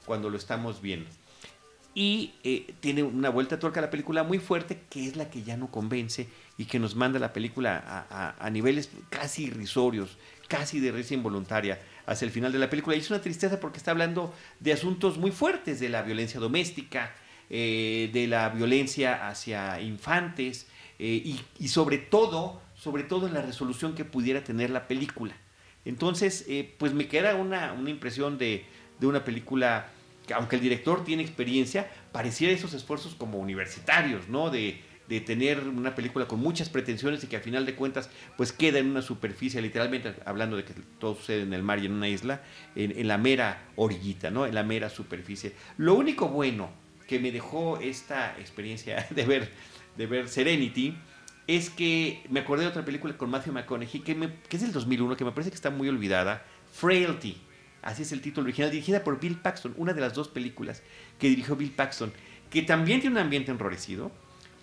cuando 0.05 0.29
lo 0.29 0.37
estamos 0.37 0.83
viendo. 0.83 1.09
Y 1.95 2.33
eh, 2.43 2.75
tiene 2.79 3.01
una 3.01 3.29
vuelta 3.29 3.57
tuerca 3.57 3.79
a 3.79 3.83
la 3.83 3.89
película 3.89 4.21
muy 4.21 4.37
fuerte, 4.37 4.81
que 4.87 5.07
es 5.07 5.15
la 5.15 5.31
que 5.31 5.41
ya 5.41 5.57
no 5.57 5.71
convence 5.71 6.27
y 6.59 6.65
que 6.65 6.77
nos 6.77 6.95
manda 6.95 7.17
la 7.17 7.33
película 7.33 8.05
a, 8.37 8.49
niveles 8.51 8.91
casi 9.09 9.45
irrisorios, 9.45 10.17
casi 10.47 10.79
de 10.79 10.91
risa 10.91 11.15
involuntaria 11.15 11.79
hacia 12.05 12.25
el 12.27 12.31
final 12.31 12.51
de 12.51 12.59
la 12.59 12.69
película. 12.69 12.95
Y 12.95 12.99
es 12.99 13.09
una 13.09 13.21
tristeza 13.21 13.59
porque 13.59 13.79
está 13.79 13.89
hablando 13.89 14.31
de 14.59 14.73
asuntos 14.73 15.17
muy 15.17 15.31
fuertes, 15.31 15.79
de 15.79 15.89
la 15.89 16.03
violencia 16.03 16.39
doméstica, 16.39 17.15
eh, 17.49 18.11
de 18.13 18.27
la 18.27 18.49
violencia 18.49 19.27
hacia 19.27 19.81
infantes, 19.81 20.67
eh, 20.99 21.37
y, 21.59 21.67
sobre 21.67 21.97
todo, 21.97 22.61
sobre 22.75 23.03
todo 23.03 23.27
en 23.27 23.33
la 23.33 23.41
resolución 23.41 23.95
que 23.95 24.05
pudiera 24.05 24.43
tener 24.43 24.69
la 24.69 24.87
película. 24.87 25.35
Entonces, 25.83 26.45
eh, 26.47 26.73
pues 26.77 26.93
me 26.93 27.07
queda 27.07 27.35
una, 27.35 27.75
impresión 27.87 28.37
de, 28.37 28.65
de 28.99 29.07
una 29.07 29.23
película 29.23 29.87
que 30.25 30.33
aunque 30.33 30.55
el 30.55 30.61
director 30.61 31.03
tiene 31.03 31.21
experiencia, 31.21 31.89
pareciera 32.11 32.53
esos 32.53 32.73
esfuerzos 32.73 33.13
como 33.13 33.37
universitarios, 33.37 34.27
¿no? 34.27 34.49
De, 34.49 34.81
de 35.07 35.21
tener 35.21 35.59
una 35.67 35.93
película 35.93 36.27
con 36.27 36.39
muchas 36.39 36.69
pretensiones 36.69 37.23
y 37.23 37.27
que 37.27 37.35
al 37.35 37.41
final 37.41 37.65
de 37.65 37.75
cuentas 37.75 38.09
pues 38.37 38.51
queda 38.51 38.79
en 38.79 38.87
una 38.87 39.01
superficie, 39.01 39.61
literalmente 39.61 40.15
hablando 40.25 40.57
de 40.57 40.63
que 40.63 40.73
todo 40.99 41.15
sucede 41.15 41.43
en 41.43 41.53
el 41.53 41.63
mar 41.63 41.79
y 41.79 41.85
en 41.85 41.93
una 41.93 42.09
isla, 42.09 42.41
en, 42.75 43.07
la 43.07 43.17
mera 43.17 43.67
orillita, 43.75 44.31
¿no? 44.31 44.45
en 44.45 44.55
la 44.55 44.63
mera 44.63 44.89
superficie. 44.89 45.53
Lo 45.77 45.93
único 45.93 46.29
bueno 46.29 46.69
que 47.07 47.19
me 47.19 47.31
dejó 47.31 47.79
esta 47.79 48.35
experiencia 48.39 49.07
de 49.11 49.25
ver, 49.25 49.51
de 49.97 50.05
ver 50.07 50.27
Serenity 50.27 50.97
es 51.47 51.69
que 51.69 52.23
me 52.29 52.39
acordé 52.39 52.63
de 52.63 52.69
otra 52.69 52.83
película 52.83 53.15
con 53.17 53.29
Matthew 53.29 53.53
McConaughey 53.53 54.01
que, 54.01 54.15
que 54.49 54.55
es 54.55 54.61
del 54.61 54.71
2001, 54.71 55.15
que 55.15 55.25
me 55.25 55.31
parece 55.31 55.51
que 55.51 55.55
está 55.55 55.69
muy 55.69 55.87
olvidada, 55.87 56.43
Frailty. 56.71 57.37
Así 57.81 58.01
es 58.01 58.11
el 58.11 58.21
título 58.21 58.45
original, 58.45 58.71
dirigida 58.71 59.03
por 59.03 59.19
Bill 59.19 59.37
Paxton, 59.37 59.75
una 59.77 59.93
de 59.93 60.01
las 60.01 60.15
dos 60.15 60.27
películas 60.27 60.81
que 61.19 61.29
dirigió 61.29 61.55
Bill 61.55 61.71
Paxton, 61.71 62.11
que 62.49 62.63
también 62.63 62.99
tiene 62.99 63.15
un 63.17 63.21
ambiente 63.21 63.51
enrorecido, 63.51 64.11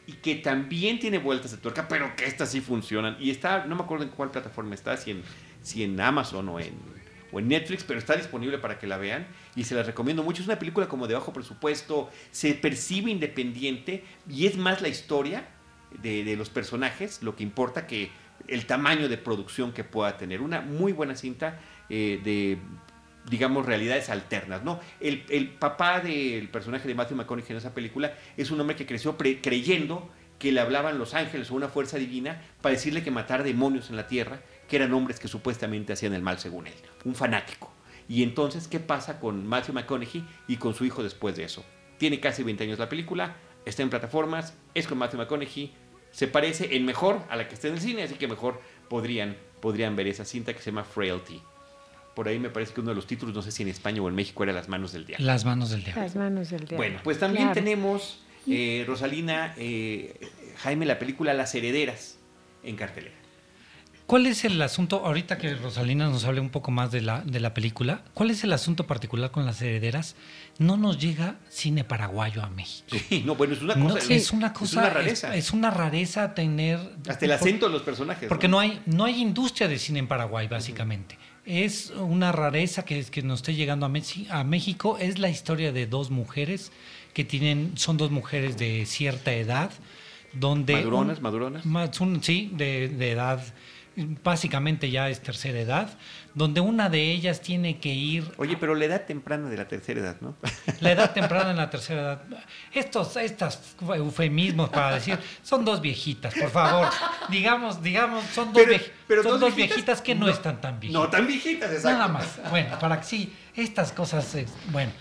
y 0.07 0.15
que 0.15 0.37
también 0.37 0.99
tiene 0.99 1.19
vueltas 1.19 1.53
de 1.53 1.59
tuerca, 1.59 1.87
pero 1.89 2.15
que 2.17 2.25
estas 2.27 2.51
sí 2.51 2.61
funcionan. 2.61 3.17
Y 3.21 3.31
está, 3.31 3.67
no 3.67 3.77
me 3.77 3.83
acuerdo 3.83 4.05
en 4.05 4.11
cuál 4.11 4.31
plataforma 4.31 4.75
está, 4.75 4.97
si 4.97 5.13
en, 5.13 5.23
si 5.63 5.85
en 5.85 6.01
Amazon 6.01 6.49
o 6.49 6.59
en, 6.59 6.75
o 7.33 7.41
en 7.41 7.49
Netflix, 7.49 7.83
pero 7.83 7.99
está 7.99 8.15
disponible 8.15 8.59
para 8.59 8.79
que 8.79 8.87
la 8.87 8.99
vean 8.99 9.27
y 9.57 9.65
se 9.65 9.75
las 9.75 9.87
recomiendo 9.87 10.23
mucho. 10.23 10.43
Es 10.43 10.49
una 10.49 10.59
película 10.59 10.89
como 10.89 11.09
de 11.09 11.15
bajo 11.15 11.33
presupuesto, 11.33 12.11
se 12.31 12.55
percibe 12.55 13.11
independiente 13.11 14.05
y 14.29 14.47
es 14.47 14.57
más 14.57 14.83
la 14.83 14.89
historia 14.89 15.49
de, 16.01 16.37
los 16.37 16.51
personajes 16.51 17.23
lo 17.23 17.35
que 17.35 17.43
importa 17.43 17.87
que 17.87 18.11
el 18.49 18.67
tamaño 18.67 19.09
de 19.09 19.19
producción 19.19 19.73
que 19.73 19.85
pueda 19.85 20.17
tener. 20.17 20.41
Una 20.41 20.61
muy 20.61 20.93
buena 20.93 21.17
cinta 21.17 21.59
eh, 21.89 22.21
de 22.23 22.59
digamos, 23.29 23.65
realidades 23.65 24.11
alternas, 24.11 24.65
¿no? 24.65 24.81
El, 24.99 25.25
el, 25.29 25.49
papá 25.49 26.01
del 26.01 26.49
personaje 26.49 26.89
de 26.89 26.95
Matthew 26.97 27.19
McConaughey 27.19 27.53
en 27.53 27.57
esa 27.57 27.73
película 27.73 28.15
es 28.37 28.51
un 28.51 28.61
hombre 28.61 28.75
que 28.75 28.85
creció 28.85 29.17
creyendo 29.17 30.11
que 30.43 30.51
le 30.51 30.61
hablaban 30.61 30.99
los 30.99 31.15
ángeles 31.15 31.53
o 31.53 31.55
una 31.55 31.69
fuerza 31.69 31.99
divina 31.99 32.43
para 32.61 32.75
decirle 32.75 33.05
que 33.05 33.13
matara 33.13 33.45
demonios 33.45 33.91
en 33.91 33.97
la 33.97 34.09
tierra, 34.09 34.41
que 34.73 34.77
eran 34.77 34.95
hombres 34.95 35.21
que 35.21 35.29
supuestamente 35.29 35.93
hacían 35.93 36.15
el 36.15 36.23
mal 36.23 36.39
según 36.39 36.67
él, 36.67 36.73
un 37.05 37.15
fanático. 37.15 37.71
Y 38.09 38.23
entonces, 38.23 38.69
¿qué 38.69 38.81
pasa 38.81 39.21
con 39.21 39.47
Matthew 39.47 39.75
McConaughey 39.75 40.25
y 40.49 40.57
con 40.57 40.73
su 40.73 40.87
hijo 40.87 41.03
después 41.03 41.37
de 41.37 41.45
eso? 41.45 41.63
Tiene 41.99 42.21
casi 42.21 42.43
20 42.43 42.65
años 42.65 42.79
la 42.79 42.89
película, 42.89 43.37
está 43.67 43.83
en 43.83 43.91
plataformas, 43.91 44.55
es 44.73 44.87
con 44.87 44.97
Matthew 44.97 45.21
McConaughey, 45.21 45.75
se 46.11 46.27
parece 46.27 46.75
en 46.75 46.87
mejor 46.87 47.21
a 47.29 47.37
la 47.37 47.49
que 47.49 47.55
está 47.55 47.69
en 47.69 47.75
el 47.75 47.81
cine, 47.83 48.05
así 48.05 48.15
que 48.15 48.27
mejor 48.29 48.63
podrían, 48.89 49.37
podrían 49.61 49.95
ver 49.95 50.07
esa 50.07 50.25
cinta 50.25 50.55
que 50.55 50.61
se 50.61 50.71
llama 50.71 50.85
Frailty 50.85 51.43
por 52.15 52.29
ahí 52.29 52.39
me 52.39 52.49
parece 52.51 52.73
que 52.75 52.81
uno 52.81 52.91
de 52.91 52.97
los 52.97 53.07
títulos, 53.07 53.35
no 53.35 53.43
sé 53.43 53.51
si 53.51 53.63
en 53.63 53.69
España 53.69 54.03
o 54.03 54.09
en 54.09 54.15
México, 54.15 54.43
era 54.43 54.53
Las 54.53 54.69
manos 54.69 54.93
del 54.93 55.07
diablo. 55.07 55.25
Las 55.25 55.45
manos 55.45 55.71
del 55.71 55.85
diablo. 55.85 56.03
Las 56.03 56.17
manos 56.17 56.51
del 56.51 56.61
diablo. 56.61 56.77
Bueno, 56.77 57.01
pues 57.03 57.19
también 57.19 57.53
tenemos, 57.53 58.21
eh, 58.47 58.85
Rosalina, 58.87 59.55
eh, 59.57 60.15
Jaime, 60.59 60.85
la 60.85 60.99
película 60.99 61.33
Las 61.33 61.55
herederas 61.55 62.19
en 62.63 62.77
cartelera. 62.77 63.22
¿Cuál 64.13 64.27
es 64.27 64.45
el 64.45 64.61
asunto, 64.61 65.07
ahorita 65.07 65.39
que 65.39 65.55
Rosalina 65.55 66.07
nos 66.07 66.27
hable 66.27 66.43
un 66.43 66.51
poco 66.51 66.71
más 66.71 66.93
de 66.93 67.01
la, 67.01 67.23
de 67.23 67.41
la 67.41 67.55
película, 67.55 68.03
cuál 68.13 68.31
es 68.31 68.45
el 68.45 68.53
asunto 68.53 68.87
particular 68.87 69.31
con 69.31 69.47
las 69.47 69.63
herederas? 69.63 70.17
No 70.59 70.77
nos 70.77 70.99
llega 70.99 71.37
cine 71.49 71.83
paraguayo 71.83 72.43
a 72.43 72.51
México. 72.51 72.89
Sí, 73.09 73.23
no, 73.25 73.37
bueno, 73.37 73.55
es 73.55 73.63
una 73.63 73.75
cosa. 73.75 74.13
es 74.13 74.33
una 74.33 74.53
cosa. 74.53 74.67
Es 74.67 74.77
una 74.77 74.91
rareza. 74.91 75.35
Es, 75.35 75.53
una 75.55 75.71
rareza 75.71 76.35
tener. 76.35 76.79
Hasta 77.09 77.25
el 77.25 77.33
acento 77.33 77.69
de 77.69 77.73
los 77.73 77.81
personajes. 77.81 78.29
Porque 78.29 78.49
¿no? 78.49 78.61
hay, 78.61 78.83
no 78.85 79.07
hay 79.07 79.19
industria 79.19 79.67
de 79.67 79.79
cine 79.79 80.01
en 80.01 80.09
Paraguay, 80.09 80.47
básicamente 80.47 81.19
es 81.47 81.91
una 81.97 82.33
rareza 82.33 82.85
que, 82.85 83.03
que 83.05 83.23
nos 83.23 83.41
esté 83.41 83.55
llegando 83.55 83.87
a, 83.87 83.89
a, 83.89 84.45
México. 84.45 84.99
Es 84.99 85.21
la 85.21 85.31
historia 85.31 85.73
de 85.73 85.87
dos 85.87 86.11
mujeres 86.11 86.71
que 87.15 87.25
tienen, 87.25 87.73
son 87.77 87.97
dos 87.97 88.11
mujeres 88.11 88.59
de 88.59 88.85
cierta 88.85 89.33
edad. 89.33 89.71
Donde 90.35 90.75
maduronas, 90.75 91.21
maduronas. 91.23 91.63
sí, 92.21 92.51
de, 92.53 92.89
de 92.89 93.11
edad 93.11 93.43
básicamente 93.97 94.91
ya 94.91 95.09
es 95.09 95.21
tercera 95.21 95.59
edad, 95.59 95.91
donde 96.35 96.61
una 96.61 96.89
de 96.89 97.13
ellas 97.13 97.41
tiene 97.41 97.79
que 97.79 97.91
ir... 97.91 98.31
Oye, 98.39 98.57
pero 98.57 98.75
la 98.75 98.87
edad 98.87 99.05
temprana 99.05 99.49
de 99.49 99.57
la 99.57 99.69
tercera 99.69 100.01
edad, 100.01 100.17
¿no? 100.21 100.35
La 100.81 100.93
edad 100.93 101.13
temprana 101.15 101.51
en 101.51 101.57
la 101.57 101.71
tercera 101.71 102.01
edad. 102.01 102.23
Estos, 102.73 103.17
estos 103.17 103.59
eufemismos 103.95 104.71
para 104.71 104.95
decir, 104.95 105.19
son 105.43 105.65
dos 105.65 105.81
viejitas, 105.81 106.35
por 106.35 106.51
favor. 106.51 106.89
Digamos, 107.29 107.83
digamos, 107.83 108.25
son 108.27 108.53
dos, 108.53 108.65
son 109.23 109.41
dos 109.41 109.55
viejitas, 109.55 110.01
que 110.01 110.15
no, 110.15 110.29
están 110.29 110.61
tan 110.61 110.81
viejitas. 110.81 111.03
No 111.03 111.11
tan 111.11 111.27
viejitas, 111.27 111.71
exacto. 111.71 111.99
Nada 111.99 112.09
más. 112.09 112.41
Bueno, 112.51 112.79
para 112.79 112.99
que 112.99 113.05
sí, 113.05 113.33
estas 113.55 113.93
cosas, 113.93 114.37
bueno. 114.71 114.93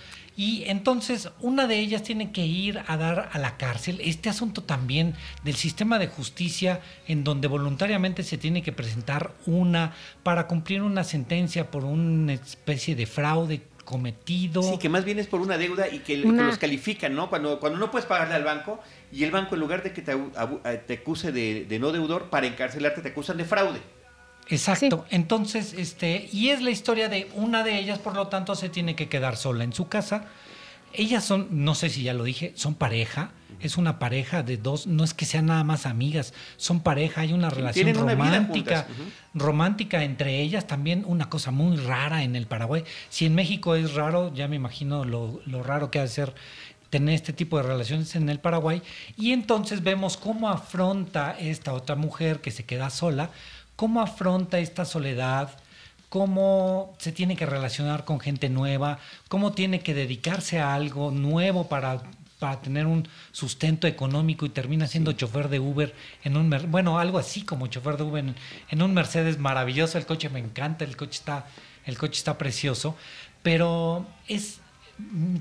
Y 0.41 0.63
entonces 0.65 1.29
una 1.39 1.67
de 1.67 1.77
ellas 1.77 2.01
tiene 2.01 2.31
que 2.31 2.43
ir 2.43 2.81
a 2.87 2.97
dar 2.97 3.29
a 3.31 3.37
la 3.37 3.57
cárcel. 3.57 4.01
Este 4.03 4.27
asunto 4.27 4.63
también 4.63 5.13
del 5.43 5.53
sistema 5.53 5.99
de 5.99 6.07
justicia 6.07 6.81
en 7.07 7.23
donde 7.23 7.47
voluntariamente 7.47 8.23
se 8.23 8.39
tiene 8.39 8.63
que 8.63 8.71
presentar 8.71 9.35
una 9.45 9.93
para 10.23 10.47
cumplir 10.47 10.81
una 10.81 11.03
sentencia 11.03 11.69
por 11.69 11.85
una 11.85 12.33
especie 12.33 12.95
de 12.95 13.05
fraude 13.05 13.61
cometido. 13.85 14.63
Sí, 14.63 14.79
que 14.79 14.89
más 14.89 15.05
bien 15.05 15.19
es 15.19 15.27
por 15.27 15.41
una 15.41 15.59
deuda 15.59 15.87
y 15.87 15.99
que, 15.99 16.17
los 16.17 16.57
califican, 16.57 17.13
¿no? 17.13 17.29
Cuando, 17.29 17.59
cuando 17.59 17.77
no 17.77 17.91
puedes 17.91 18.07
pagarle 18.07 18.33
al 18.33 18.43
banco 18.43 18.79
y 19.11 19.23
el 19.23 19.29
banco 19.29 19.53
en 19.53 19.61
lugar 19.61 19.83
de 19.83 19.93
que 19.93 20.01
te, 20.01 20.17
te 20.87 20.93
acuse 20.95 21.31
de, 21.31 21.65
de 21.65 21.77
no 21.77 21.91
deudor, 21.91 22.31
para 22.31 22.47
encarcelarte 22.47 23.03
te 23.03 23.09
acusan 23.09 23.37
de 23.37 23.45
fraude. 23.45 23.79
Exacto. 24.51 25.05
Entonces, 25.09 25.73
este, 25.73 26.29
y 26.31 26.49
es 26.49 26.61
la 26.61 26.71
historia 26.71 27.09
de 27.09 27.29
una 27.35 27.63
de 27.63 27.79
ellas, 27.79 27.99
por 27.99 28.15
lo 28.15 28.27
tanto, 28.27 28.55
se 28.55 28.69
tiene 28.69 28.95
que 28.95 29.07
quedar 29.07 29.37
sola 29.37 29.63
en 29.63 29.73
su 29.73 29.87
casa. 29.87 30.25
Ellas 30.93 31.23
son, 31.23 31.47
no 31.51 31.73
sé 31.73 31.89
si 31.89 32.03
ya 32.03 32.13
lo 32.13 32.25
dije, 32.25 32.51
son 32.55 32.75
pareja. 32.75 33.31
Es 33.61 33.77
una 33.77 33.97
pareja 33.97 34.43
de 34.43 34.57
dos, 34.57 34.87
no 34.87 35.03
es 35.03 35.13
que 35.13 35.25
sean 35.25 35.45
nada 35.45 35.63
más 35.63 35.85
amigas, 35.85 36.33
son 36.57 36.81
pareja, 36.81 37.21
hay 37.21 37.31
una 37.31 37.49
relación 37.49 37.93
romántica, 37.93 38.87
romántica 39.33 40.03
entre 40.03 40.41
ellas, 40.41 40.67
también 40.67 41.03
una 41.07 41.29
cosa 41.29 41.51
muy 41.51 41.77
rara 41.77 42.23
en 42.23 42.35
el 42.35 42.47
Paraguay. 42.47 42.83
Si 43.09 43.25
en 43.25 43.35
México 43.35 43.75
es 43.75 43.93
raro, 43.93 44.33
ya 44.33 44.47
me 44.47 44.55
imagino 44.55 45.05
lo, 45.05 45.41
lo 45.45 45.63
raro 45.63 45.91
que 45.91 45.99
ha 45.99 46.03
de 46.03 46.07
ser 46.07 46.33
tener 46.89 47.15
este 47.15 47.33
tipo 47.33 47.57
de 47.57 47.63
relaciones 47.63 48.15
en 48.15 48.29
el 48.29 48.39
Paraguay. 48.39 48.81
Y 49.15 49.31
entonces 49.31 49.81
vemos 49.81 50.17
cómo 50.17 50.49
afronta 50.49 51.37
esta 51.39 51.73
otra 51.73 51.95
mujer 51.95 52.41
que 52.41 52.51
se 52.51 52.65
queda 52.65 52.89
sola 52.89 53.29
cómo 53.81 53.99
afronta 53.99 54.59
esta 54.59 54.85
soledad, 54.85 55.49
cómo 56.07 56.93
se 56.99 57.11
tiene 57.11 57.35
que 57.35 57.47
relacionar 57.47 58.05
con 58.05 58.19
gente 58.19 58.47
nueva, 58.47 58.99
cómo 59.27 59.53
tiene 59.53 59.79
que 59.79 59.95
dedicarse 59.95 60.59
a 60.59 60.75
algo 60.75 61.09
nuevo 61.09 61.67
para, 61.67 62.03
para 62.37 62.61
tener 62.61 62.85
un 62.85 63.07
sustento 63.31 63.87
económico 63.87 64.45
y 64.45 64.49
termina 64.49 64.85
siendo 64.85 65.13
chofer 65.13 65.49
de 65.49 65.59
Uber 65.59 65.95
en 66.23 66.37
un 66.37 66.55
bueno 66.69 66.99
algo 66.99 67.17
así 67.17 67.41
como 67.41 67.65
chofer 67.65 67.97
de 67.97 68.03
Uber 68.03 68.35
en, 68.69 68.81
un 68.83 68.93
Mercedes 68.93 69.39
maravilloso 69.39 69.97
el 69.97 70.05
coche 70.05 70.29
me 70.29 70.37
encanta 70.37 70.85
el 70.85 70.95
coche 70.95 71.13
está 71.13 71.47
el 71.87 71.97
coche 71.97 72.19
está 72.19 72.37
precioso 72.37 72.95
pero 73.41 74.05
es 74.27 74.60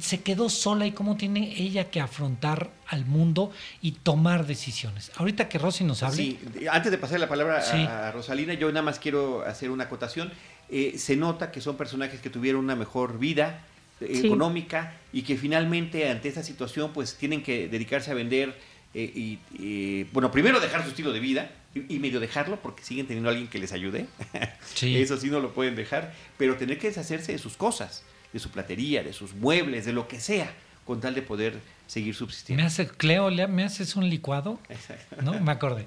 se 0.01 0.21
quedó 0.21 0.49
sola 0.49 0.87
y 0.87 0.93
cómo 0.93 1.17
tiene 1.17 1.55
ella 1.61 1.91
que 1.91 2.01
afrontar 2.01 2.71
al 2.87 3.07
mundo 3.07 3.53
y 3.81 3.93
tomar 3.93 4.47
decisiones. 4.47 5.11
Ahorita 5.17 5.49
que 5.49 5.59
Rosy 5.59 5.85
nos 5.85 6.03
hable. 6.03 6.17
Sí, 6.17 6.39
antes 6.71 6.91
de 6.91 6.99
pasar 6.99 7.21
la 7.21 7.29
palabra 7.29 7.59
a 7.59 8.13
Rosalina, 8.13 8.55
yo 8.55 8.69
nada 8.69 8.83
más 8.83 8.99
quiero 8.99 9.45
hacer 9.45 9.71
una 9.71 9.85
acotación. 9.85 10.33
Eh, 10.69 10.95
se 10.99 11.17
nota 11.17 11.51
que 11.51 11.61
son 11.61 11.77
personajes 11.77 12.21
que 12.21 12.31
tuvieron 12.31 12.65
una 12.65 12.77
mejor 12.77 13.19
vida 13.19 13.65
eh, 14.01 14.21
económica 14.25 14.95
y 15.13 15.23
que 15.23 15.37
finalmente 15.37 16.09
ante 16.09 16.29
esta 16.29 16.43
situación 16.43 16.93
pues 16.93 17.17
tienen 17.17 17.43
que 17.43 17.69
dedicarse 17.69 18.11
a 18.11 18.15
vender 18.15 18.57
eh, 18.93 19.39
y, 19.53 20.05
bueno, 20.13 20.33
primero 20.33 20.59
dejar 20.59 20.83
su 20.83 20.91
estilo 20.91 21.13
de 21.13 21.21
vida 21.21 21.51
y, 21.75 22.01
medio 22.01 22.19
dejarlo 22.19 22.61
porque 22.61 22.83
siguen 22.83 23.07
teniendo 23.07 23.29
a 23.29 23.33
alguien 23.33 23.49
que 23.49 23.59
les 23.59 23.73
ayude. 23.73 24.07
Eso 24.83 25.17
sí 25.17 25.29
no 25.29 25.39
lo 25.39 25.53
pueden 25.53 25.77
dejar, 25.77 26.13
pero 26.37 26.57
tener 26.57 26.79
que 26.79 26.89
deshacerse 26.89 27.33
de 27.33 27.39
sus 27.39 27.57
cosas 27.57 28.03
de 28.33 28.39
su 28.39 28.51
platería, 28.51 29.03
de 29.03 29.13
sus 29.13 29.35
muebles, 29.35 29.85
de 29.85 29.93
lo 29.93 30.09
que 30.09 30.21
sea, 30.21 30.53
con 30.85 31.01
tal 31.01 31.15
de 31.15 31.23
poder 31.23 31.55
seguir 31.91 32.15
subsistiendo. 32.15 32.63
¿Me 32.63 32.67
hace, 32.69 32.87
Cleo, 32.87 33.31
¿me 33.49 33.65
haces 33.65 33.97
un 33.97 34.09
licuado? 34.09 34.61
¿No? 35.25 35.41
Me 35.41 35.51
acordé. 35.51 35.87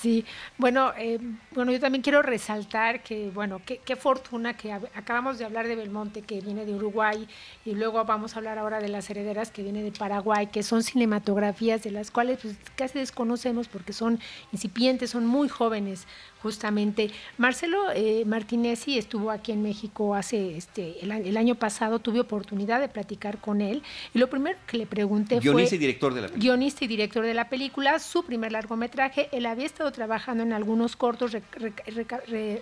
Sí, 0.00 0.24
bueno, 0.58 0.92
eh, 0.98 1.20
bueno, 1.52 1.70
yo 1.70 1.78
también 1.78 2.02
quiero 2.02 2.22
resaltar 2.22 3.04
que, 3.04 3.30
bueno, 3.30 3.60
qué, 3.64 3.94
fortuna 3.94 4.56
que 4.56 4.72
acabamos 4.72 5.38
de 5.38 5.44
hablar 5.44 5.68
de 5.68 5.76
Belmonte, 5.76 6.22
que 6.22 6.40
viene 6.40 6.64
de 6.64 6.74
Uruguay, 6.74 7.28
y 7.64 7.74
luego 7.74 8.04
vamos 8.04 8.34
a 8.34 8.38
hablar 8.38 8.58
ahora 8.58 8.80
de 8.80 8.88
las 8.88 9.08
herederas, 9.10 9.52
que 9.52 9.62
viene 9.62 9.82
de 9.84 9.92
Paraguay, 9.92 10.48
que 10.48 10.64
son 10.64 10.82
cinematografías 10.82 11.84
de 11.84 11.92
las 11.92 12.10
cuales 12.10 12.40
pues, 12.42 12.56
casi 12.74 12.98
desconocemos 12.98 13.68
porque 13.68 13.92
son 13.92 14.18
incipientes, 14.50 15.10
son 15.10 15.24
muy 15.24 15.48
jóvenes, 15.48 16.08
justamente. 16.42 17.12
Marcelo 17.38 17.92
eh, 17.94 18.24
Martinezzi 18.26 18.98
estuvo 18.98 19.30
aquí 19.30 19.52
en 19.52 19.62
México 19.62 20.16
hace, 20.16 20.56
este, 20.56 20.96
el, 21.04 21.12
el 21.12 21.36
año 21.36 21.54
pasado, 21.54 22.00
tuve 22.00 22.18
oportunidad 22.18 22.80
de 22.80 22.88
platicar 22.88 23.38
con 23.38 23.60
él, 23.60 23.84
y 24.14 24.18
lo 24.18 24.28
primero 24.28 24.58
que 24.66 24.78
le 24.78 24.86
pregunté 24.86 25.38
guionista 25.42 25.74
y 25.74 25.78
director 25.78 26.14
de 26.14 26.20
la 26.22 26.26
película. 26.28 26.42
Guionista 26.42 26.84
y 26.84 26.88
director 26.88 27.24
de 27.24 27.34
la 27.34 27.48
película, 27.48 27.98
su 27.98 28.24
primer 28.24 28.52
largometraje. 28.52 29.28
Él 29.32 29.46
había 29.46 29.66
estado 29.66 29.90
trabajando 29.92 30.42
en 30.42 30.52
algunos 30.52 30.96
cortos, 30.96 31.36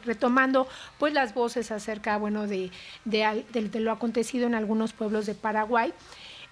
retomando 0.05 0.67
pues 0.99 1.13
las 1.13 1.35
voces 1.35 1.71
acerca, 1.71 2.17
bueno, 2.19 2.47
de, 2.47 2.71
de, 3.05 3.81
lo 3.81 3.93
acontecido 3.93 4.47
en 4.47 4.55
algunos 4.55 4.93
pueblos 4.93 5.27
de 5.27 5.35
Paraguay. 5.35 5.93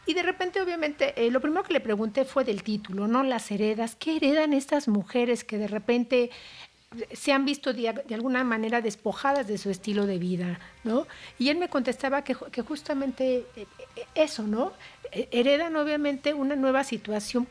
Y 0.07 0.15
de 0.15 0.23
repente, 0.23 0.63
obviamente, 0.63 1.13
eh, 1.17 1.31
lo 1.31 1.41
primero 1.41 1.65
que 1.65 1.75
le 1.75 1.81
pregunté 1.81 2.25
fue 2.25 2.43
del 2.43 2.63
título, 2.63 3.09
¿no? 3.09 3.23
Las 3.23 3.51
heredas. 3.51 3.95
¿Qué 3.95 4.17
heredan 4.17 4.55
estas 4.55 4.89
mujeres 4.89 5.45
que 5.45 5.59
de 5.59 5.69
repente 5.69 6.31
se 7.13 7.33
han 7.33 7.45
visto 7.45 7.73
de, 7.73 7.89
alguna 7.89 8.45
manera 8.45 8.81
despojadas 8.81 9.47
de 9.47 9.59
su 9.59 9.69
estilo 9.69 10.07
de 10.07 10.19
vida, 10.19 10.59
¿no? 10.85 11.07
Y 11.39 11.51
él 11.51 11.59
me 11.59 11.69
contestaba 11.69 12.23
que, 12.23 12.35
que 12.51 12.63
justamente 12.63 13.45
eh, 13.57 13.67
eh, 13.97 14.07
eso, 14.15 14.45
¿no? 14.45 14.73
Heredan 15.13 15.77
obviamente 15.77 16.35
una 16.35 16.57
nueva 16.57 16.85
situación 16.85 17.47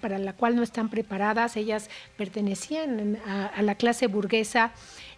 para 0.00 0.18
la 0.18 0.32
cual 0.34 0.56
no 0.56 0.62
están 0.62 0.88
preparadas, 0.88 1.56
ellas 1.56 1.90
pertenecían 2.16 3.18
a 3.26 3.62
la 3.62 3.74
clase 3.74 4.06
burguesa 4.06 4.72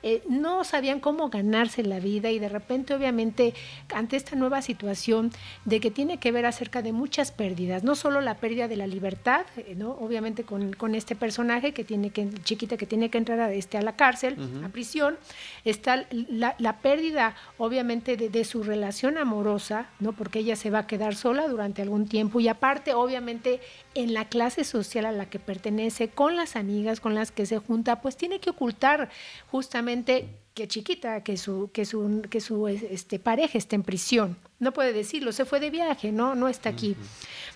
eh, 0.06 0.22
no 0.28 0.64
sabían 0.64 1.00
cómo 1.00 1.30
ganarse 1.30 1.82
la 1.82 1.98
vida 1.98 2.30
y 2.30 2.38
de 2.38 2.50
repente 2.50 2.92
obviamente 2.92 3.54
ante 3.94 4.18
esta 4.18 4.36
nueva 4.36 4.60
situación 4.60 5.30
de 5.64 5.80
que 5.80 5.90
tiene 5.90 6.18
que 6.18 6.30
ver 6.30 6.44
acerca 6.44 6.82
de 6.82 6.92
muchas 6.92 7.32
pérdidas, 7.32 7.84
no 7.84 7.94
solo 7.94 8.20
la 8.20 8.34
pérdida 8.34 8.68
de 8.68 8.76
la 8.76 8.86
libertad, 8.86 9.46
eh, 9.56 9.74
¿no? 9.74 9.92
obviamente 9.92 10.44
con, 10.44 10.74
con, 10.74 10.94
este 10.94 11.16
personaje 11.16 11.72
que 11.72 11.84
tiene 11.84 12.10
que, 12.10 12.28
chiquita 12.44 12.76
que 12.76 12.84
tiene 12.84 13.08
que 13.08 13.16
entrar 13.16 13.40
a, 13.40 13.50
este, 13.54 13.78
a 13.78 13.82
la 13.82 13.96
cárcel, 13.96 14.36
a 14.62 14.68
prisión, 14.68 15.16
está 15.64 16.04
la, 16.10 16.54
la 16.58 16.80
pérdida 16.80 17.34
obviamente 17.56 18.18
de, 18.18 18.28
de, 18.28 18.44
su 18.44 18.62
relación 18.62 19.16
amorosa, 19.16 19.86
¿no? 20.00 20.12
porque 20.12 20.40
ella 20.40 20.54
se 20.54 20.68
va 20.68 20.80
a 20.80 20.86
quedar 20.86 21.14
sola 21.14 21.48
durante 21.48 21.80
algún 21.84 22.08
tiempo 22.08 22.40
y 22.40 22.48
aparte 22.48 22.94
obviamente 22.94 23.60
en 23.94 24.12
la 24.12 24.28
clase 24.28 24.64
social 24.64 25.06
a 25.06 25.12
la 25.12 25.30
que 25.30 25.38
pertenece, 25.38 26.08
con 26.08 26.36
las 26.36 26.56
amigas 26.56 27.00
con 27.00 27.14
las 27.14 27.30
que 27.30 27.46
se 27.46 27.58
junta, 27.58 28.00
pues 28.00 28.16
tiene 28.16 28.40
que 28.40 28.50
ocultar 28.50 29.10
justamente 29.50 30.28
que 30.54 30.68
chiquita, 30.68 31.24
que 31.24 31.36
su, 31.36 31.70
que 31.72 31.84
su, 31.84 32.22
que 32.30 32.40
su 32.40 32.68
este, 32.68 33.18
pareja 33.18 33.58
esté 33.58 33.74
en 33.74 33.82
prisión. 33.82 34.36
No 34.60 34.72
puede 34.72 34.92
decirlo, 34.92 35.32
se 35.32 35.44
fue 35.44 35.58
de 35.58 35.68
viaje, 35.68 36.12
no, 36.12 36.36
no 36.36 36.48
está 36.48 36.68
aquí. 36.68 36.96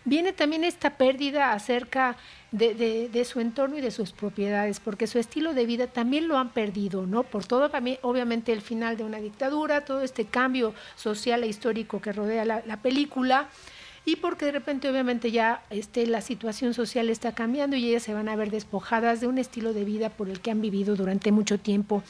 Viene 0.04 0.32
también 0.32 0.64
esta 0.64 0.98
pérdida 0.98 1.52
acerca 1.52 2.16
de, 2.50 2.74
de, 3.08 3.24
su 3.24 3.38
entorno 3.38 3.78
y 3.78 3.80
de 3.80 3.92
sus 3.92 4.10
propiedades, 4.10 4.80
porque 4.80 5.06
su 5.06 5.20
estilo 5.20 5.54
de 5.54 5.64
vida 5.64 5.86
también 5.86 6.26
lo 6.26 6.38
han 6.38 6.50
perdido, 6.50 7.06
¿no? 7.06 7.22
Por 7.22 7.46
todo, 7.46 7.70
obviamente, 8.02 8.52
el 8.52 8.62
final 8.62 8.96
de 8.96 9.04
una 9.04 9.18
dictadura, 9.18 9.84
todo 9.84 10.02
este 10.02 10.24
cambio 10.24 10.74
social 10.96 11.44
e 11.44 11.46
histórico 11.46 12.00
que 12.00 12.12
rodea 12.12 12.44
la, 12.44 12.62
la 12.66 12.82
película 12.82 13.48
y 14.08 14.16
porque 14.16 14.46
de 14.46 14.52
repente 14.52 14.88
obviamente 14.88 15.30
ya 15.30 15.62
este, 15.68 16.06
la 16.06 16.22
situación 16.22 16.72
social 16.72 17.10
está 17.10 17.32
cambiando 17.32 17.76
y 17.76 17.90
ellas 17.90 18.04
se 18.04 18.14
van 18.14 18.30
a 18.30 18.36
ver 18.36 18.50
despojadas 18.50 19.20
de 19.20 19.26
un 19.26 19.36
estilo 19.36 19.74
de 19.74 19.84
vida 19.84 20.08
por 20.08 20.30
el 20.30 20.40
que 20.40 20.50
han 20.50 20.62
vivido 20.62 20.96
durante 20.96 21.30
mucho 21.30 21.60
tiempo. 21.60 22.02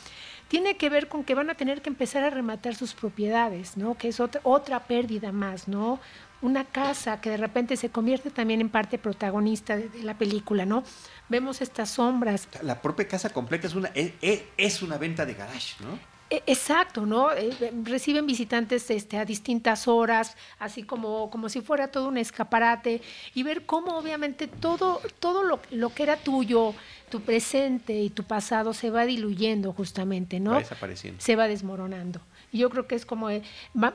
Tiene 0.47 0.77
que 0.77 0.91
ver 0.91 1.09
con 1.09 1.25
que 1.25 1.35
van 1.35 1.51
a 1.51 1.57
tener 1.57 1.83
que 1.83 1.89
empezar 1.91 2.23
a 2.23 2.31
rematar 2.31 2.77
sus 2.77 2.95
propiedades, 2.95 3.77
¿no? 3.77 3.97
Que 3.97 4.07
es 4.09 4.21
otra, 4.21 4.41
otra 4.45 4.85
pérdida 4.87 5.33
más, 5.33 5.67
¿no? 5.67 5.99
Una 6.41 6.65
casa 6.65 7.21
que 7.21 7.31
de 7.31 7.37
repente 7.37 7.77
se 7.77 7.91
convierte 7.91 8.31
también 8.31 8.61
en 8.61 8.69
parte 8.69 8.97
protagonista 8.97 9.77
de, 9.77 9.91
la 10.05 10.17
película, 10.17 10.65
¿no? 10.67 10.85
Vemos 11.29 11.61
estas 11.61 11.91
sombras. 11.91 12.49
La 12.63 12.81
propia 12.81 13.09
casa 13.09 13.31
completa 13.31 13.67
es 13.67 13.75
una, 13.75 13.91
es, 13.93 14.83
una 14.83 14.99
venta 14.99 15.27
de 15.27 15.35
garage, 15.35 15.75
¿no? 15.81 15.99
E, 16.31 16.43
exacto, 16.47 17.07
¿no? 17.07 17.33
Eh, 17.33 17.73
reciben 17.85 18.27
visitantes 18.27 18.91
este, 18.91 19.17
a 19.17 19.25
distintas 19.25 19.89
horas, 19.89 20.37
así 20.59 20.83
como, 20.83 21.31
como 21.31 21.49
si 21.49 21.61
fuera 21.63 21.89
todo 21.89 22.09
un 22.09 22.19
escaparate, 22.19 23.01
y 23.35 23.43
ver 23.43 23.65
cómo 23.65 23.97
obviamente 23.97 24.47
todo, 24.47 25.01
todo 25.21 25.43
lo, 25.43 25.61
lo 25.71 25.89
que 25.91 26.03
era 26.03 26.17
tuyo, 26.17 26.75
tu 27.09 27.23
presente 27.23 27.95
y 27.95 28.11
tu 28.11 28.25
pasado 28.25 28.75
se 28.75 28.91
va 28.91 29.07
diluyendo 29.07 29.73
justamente, 29.73 30.41
¿no? 30.41 30.53
Va 30.53 30.59
desapareciendo. 30.59 31.21
Se 31.21 31.37
va 31.37 31.49
desmoronando. 31.49 32.21
Y 32.53 32.59
yo 32.59 32.71
creo 32.71 32.87
que 32.87 32.95
es 32.95 33.05
como, 33.05 33.31
eh, 33.31 33.43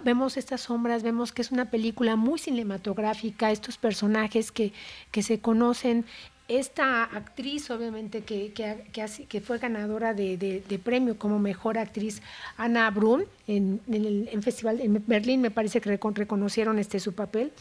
vemos 0.03 0.37
estas 0.37 0.61
sombras, 0.61 1.03
vemos 1.03 1.31
que 1.31 1.41
es 1.41 1.51
una 1.51 1.69
película 1.69 2.15
muy 2.15 2.39
cinematográfica, 2.39 3.51
estos 3.51 3.77
personajes 3.77 4.51
que, 4.51 4.73
que 5.11 5.23
se 5.23 5.39
conocen 5.39 6.05
esta 6.59 7.03
actriz, 7.03 7.69
obviamente, 7.69 8.21
que, 8.21 8.53
que, 8.53 9.25
que, 9.27 9.41
fue 9.41 9.57
ganadora 9.57 10.13
de, 10.13 10.79
premio 10.83 11.17
como 11.17 11.39
mejor 11.39 11.77
actriz, 11.77 12.21
Ana 12.57 12.89
Brun, 12.91 13.25
en, 13.47 13.81
el 13.91 14.43
Festival 14.43 14.81
en 14.81 15.03
Berlín, 15.05 15.41
me 15.41 15.51
parece 15.51 15.81
que 15.81 15.97
reconocieron 15.97 16.79
este 16.79 16.99
su 16.99 17.13
papel. 17.13 17.51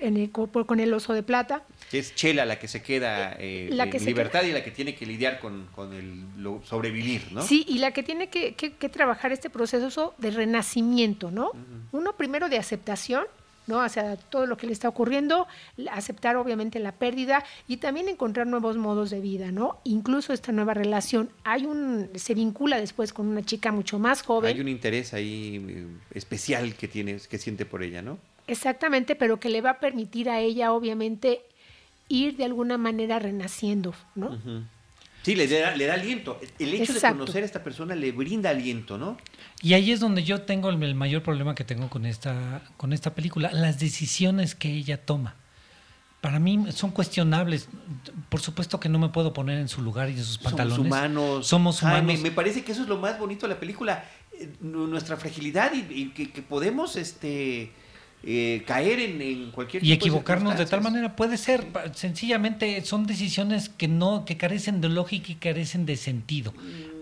En 0.00 0.26
con 0.26 0.80
el 0.80 0.92
oso 0.92 1.14
de 1.14 1.22
plata. 1.22 1.62
Que 1.90 2.00
es 2.00 2.14
Chela 2.14 2.44
la 2.44 2.58
que 2.58 2.68
se 2.68 2.82
queda 2.82 3.36
eh, 3.38 3.70
en 3.70 4.04
libertad 4.04 4.42
y 4.42 4.52
la 4.52 4.62
que 4.62 4.72
tiene 4.72 4.94
que 4.96 5.06
lidiar 5.06 5.38
con, 5.38 5.68
con 5.74 5.94
el 5.94 6.24
sobrevivir, 6.64 7.32
¿no? 7.32 7.42
Sí, 7.42 7.64
y 7.68 7.78
la 7.78 7.92
que 7.92 8.02
tiene 8.02 8.28
que, 8.28 8.52
trabajar 8.92 9.32
este 9.32 9.48
proceso 9.50 10.14
de 10.18 10.32
renacimiento, 10.32 11.30
¿no? 11.30 11.52
Uno 11.92 12.16
primero 12.16 12.48
de 12.48 12.58
aceptación 12.58 13.24
¿no? 13.66 13.80
Hacia 13.80 14.16
todo 14.16 14.46
lo 14.46 14.56
que 14.56 14.66
le 14.66 14.72
está 14.72 14.88
ocurriendo, 14.88 15.46
aceptar 15.90 16.36
obviamente 16.36 16.78
la 16.78 16.92
pérdida 16.92 17.44
y 17.68 17.78
también 17.78 18.08
encontrar 18.08 18.46
nuevos 18.46 18.76
modos 18.76 19.10
de 19.10 19.20
vida, 19.20 19.52
¿no? 19.52 19.78
Incluso 19.84 20.32
esta 20.32 20.52
nueva 20.52 20.74
relación. 20.74 21.30
Hay 21.44 21.66
un, 21.66 22.10
se 22.14 22.34
vincula 22.34 22.78
después 22.78 23.12
con 23.12 23.26
una 23.26 23.42
chica 23.42 23.72
mucho 23.72 23.98
más 23.98 24.22
joven. 24.22 24.54
Hay 24.54 24.60
un 24.60 24.68
interés 24.68 25.14
ahí 25.14 25.64
eh, 25.68 25.86
especial 26.12 26.74
que 26.74 26.88
tiene, 26.88 27.18
que 27.28 27.38
siente 27.38 27.64
por 27.66 27.82
ella, 27.82 28.02
¿no? 28.02 28.18
Exactamente, 28.46 29.14
pero 29.14 29.40
que 29.40 29.48
le 29.48 29.60
va 29.60 29.70
a 29.70 29.80
permitir 29.80 30.28
a 30.28 30.40
ella, 30.40 30.72
obviamente, 30.72 31.40
ir 32.08 32.36
de 32.36 32.44
alguna 32.44 32.76
manera 32.76 33.18
renaciendo, 33.18 33.94
¿no? 34.14 34.38
Sí, 35.24 35.34
le 35.34 35.48
da, 35.48 35.74
le 35.74 35.86
da 35.86 35.94
aliento. 35.94 36.38
El 36.58 36.74
hecho 36.74 36.92
de 36.92 37.00
conocer 37.00 37.42
a 37.42 37.46
esta 37.46 37.64
persona 37.64 37.94
le 37.94 38.12
brinda 38.12 38.50
aliento, 38.50 38.98
¿no? 38.98 39.16
Y 39.62 39.72
ahí 39.72 39.90
es 39.90 39.98
donde 39.98 40.22
yo 40.22 40.42
tengo 40.42 40.68
el, 40.68 40.94
mayor 40.94 41.22
problema 41.22 41.54
que 41.54 41.64
tengo 41.64 41.88
con 41.88 42.04
esta, 42.04 42.60
con 42.76 42.92
esta 42.92 43.14
película, 43.14 43.50
las 43.50 43.80
decisiones 43.80 44.54
que 44.54 44.70
ella 44.70 45.06
toma. 45.06 45.36
Para 46.20 46.38
mí 46.38 46.66
son 46.72 46.90
cuestionables. 46.90 47.68
Por 48.28 48.40
supuesto 48.40 48.78
que 48.80 48.90
no 48.90 48.98
me 48.98 49.08
puedo 49.08 49.32
poner 49.32 49.58
en 49.58 49.68
su 49.68 49.80
lugar 49.80 50.10
y 50.10 50.12
en 50.12 50.24
sus 50.24 50.36
pantalones. 50.36 50.76
Somos 50.76 50.86
humanos. 50.86 51.46
Somos 51.46 51.82
humanos. 51.82 52.20
me, 52.20 52.30
parece 52.30 52.62
que 52.62 52.72
eso 52.72 52.82
es 52.82 52.88
lo 52.88 52.98
más 52.98 53.18
bonito 53.18 53.46
de 53.46 53.54
la 53.54 53.60
película. 53.60 54.04
Eh, 54.38 54.50
nuestra 54.60 55.16
fragilidad 55.16 55.72
y, 55.72 56.10
que, 56.10 56.32
que 56.32 56.42
podemos 56.42 56.96
este, 56.96 57.72
eh, 58.26 58.62
caer 58.66 59.00
en, 59.00 59.50
cualquier 59.50 59.84
y 59.84 59.92
equivocarnos 59.92 60.56
de, 60.56 60.66
tal 60.66 60.80
manera 60.80 61.14
puede 61.14 61.36
ser 61.36 61.66
sencillamente 61.94 62.82
son 62.84 63.06
decisiones 63.06 63.68
que 63.68 63.88
no 63.88 64.24
que 64.24 64.36
carecen 64.36 64.80
de 64.80 64.88
lógica 64.88 65.32
y 65.32 65.34
carecen 65.34 65.84
de 65.84 65.96
sentido 65.96 66.52
mm, 66.52 66.94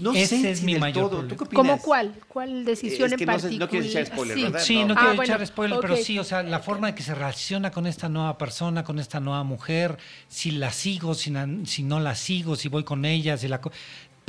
no, 0.00 0.12
ese 0.14 0.50
es 0.50 0.62
mi 0.62 0.78
mayor 0.78 1.10
todo. 1.10 1.46
¿Cómo 1.52 1.78
cuál? 1.78 2.14
¿Cuál 2.28 2.64
decisión 2.64 3.12
en 3.12 3.26
particular? 3.26 3.60
No, 3.60 3.68
quiero 3.68 3.86
echar 3.86 4.06
spoiler, 4.06 4.36
sí. 4.36 4.42
¿verdad? 4.42 4.60
Sí, 4.60 4.84
no, 4.84 4.94
quiero 4.94 5.10
ah, 5.10 5.24
echar 5.24 5.46
spoiler, 5.46 5.78
pero 5.80 5.96
sí, 5.96 6.18
o 6.18 6.24
sea, 6.24 6.42
la 6.42 6.60
forma 6.60 6.88
de 6.88 6.94
que 6.94 7.02
se 7.02 7.14
relaciona 7.14 7.70
con 7.70 7.86
esta 7.86 8.08
nueva 8.08 8.38
persona, 8.38 8.84
con 8.84 8.98
esta 8.98 9.20
nueva 9.20 9.44
mujer, 9.44 9.98
si 10.28 10.52
la 10.52 10.72
sigo, 10.72 11.14
si, 11.14 11.32
si 11.64 11.82
no 11.82 12.00
la 12.00 12.14
sigo, 12.14 12.56
si 12.56 12.68
voy 12.68 12.84
con 12.84 13.04
ella, 13.04 13.36
si 13.36 13.48
la 13.48 13.60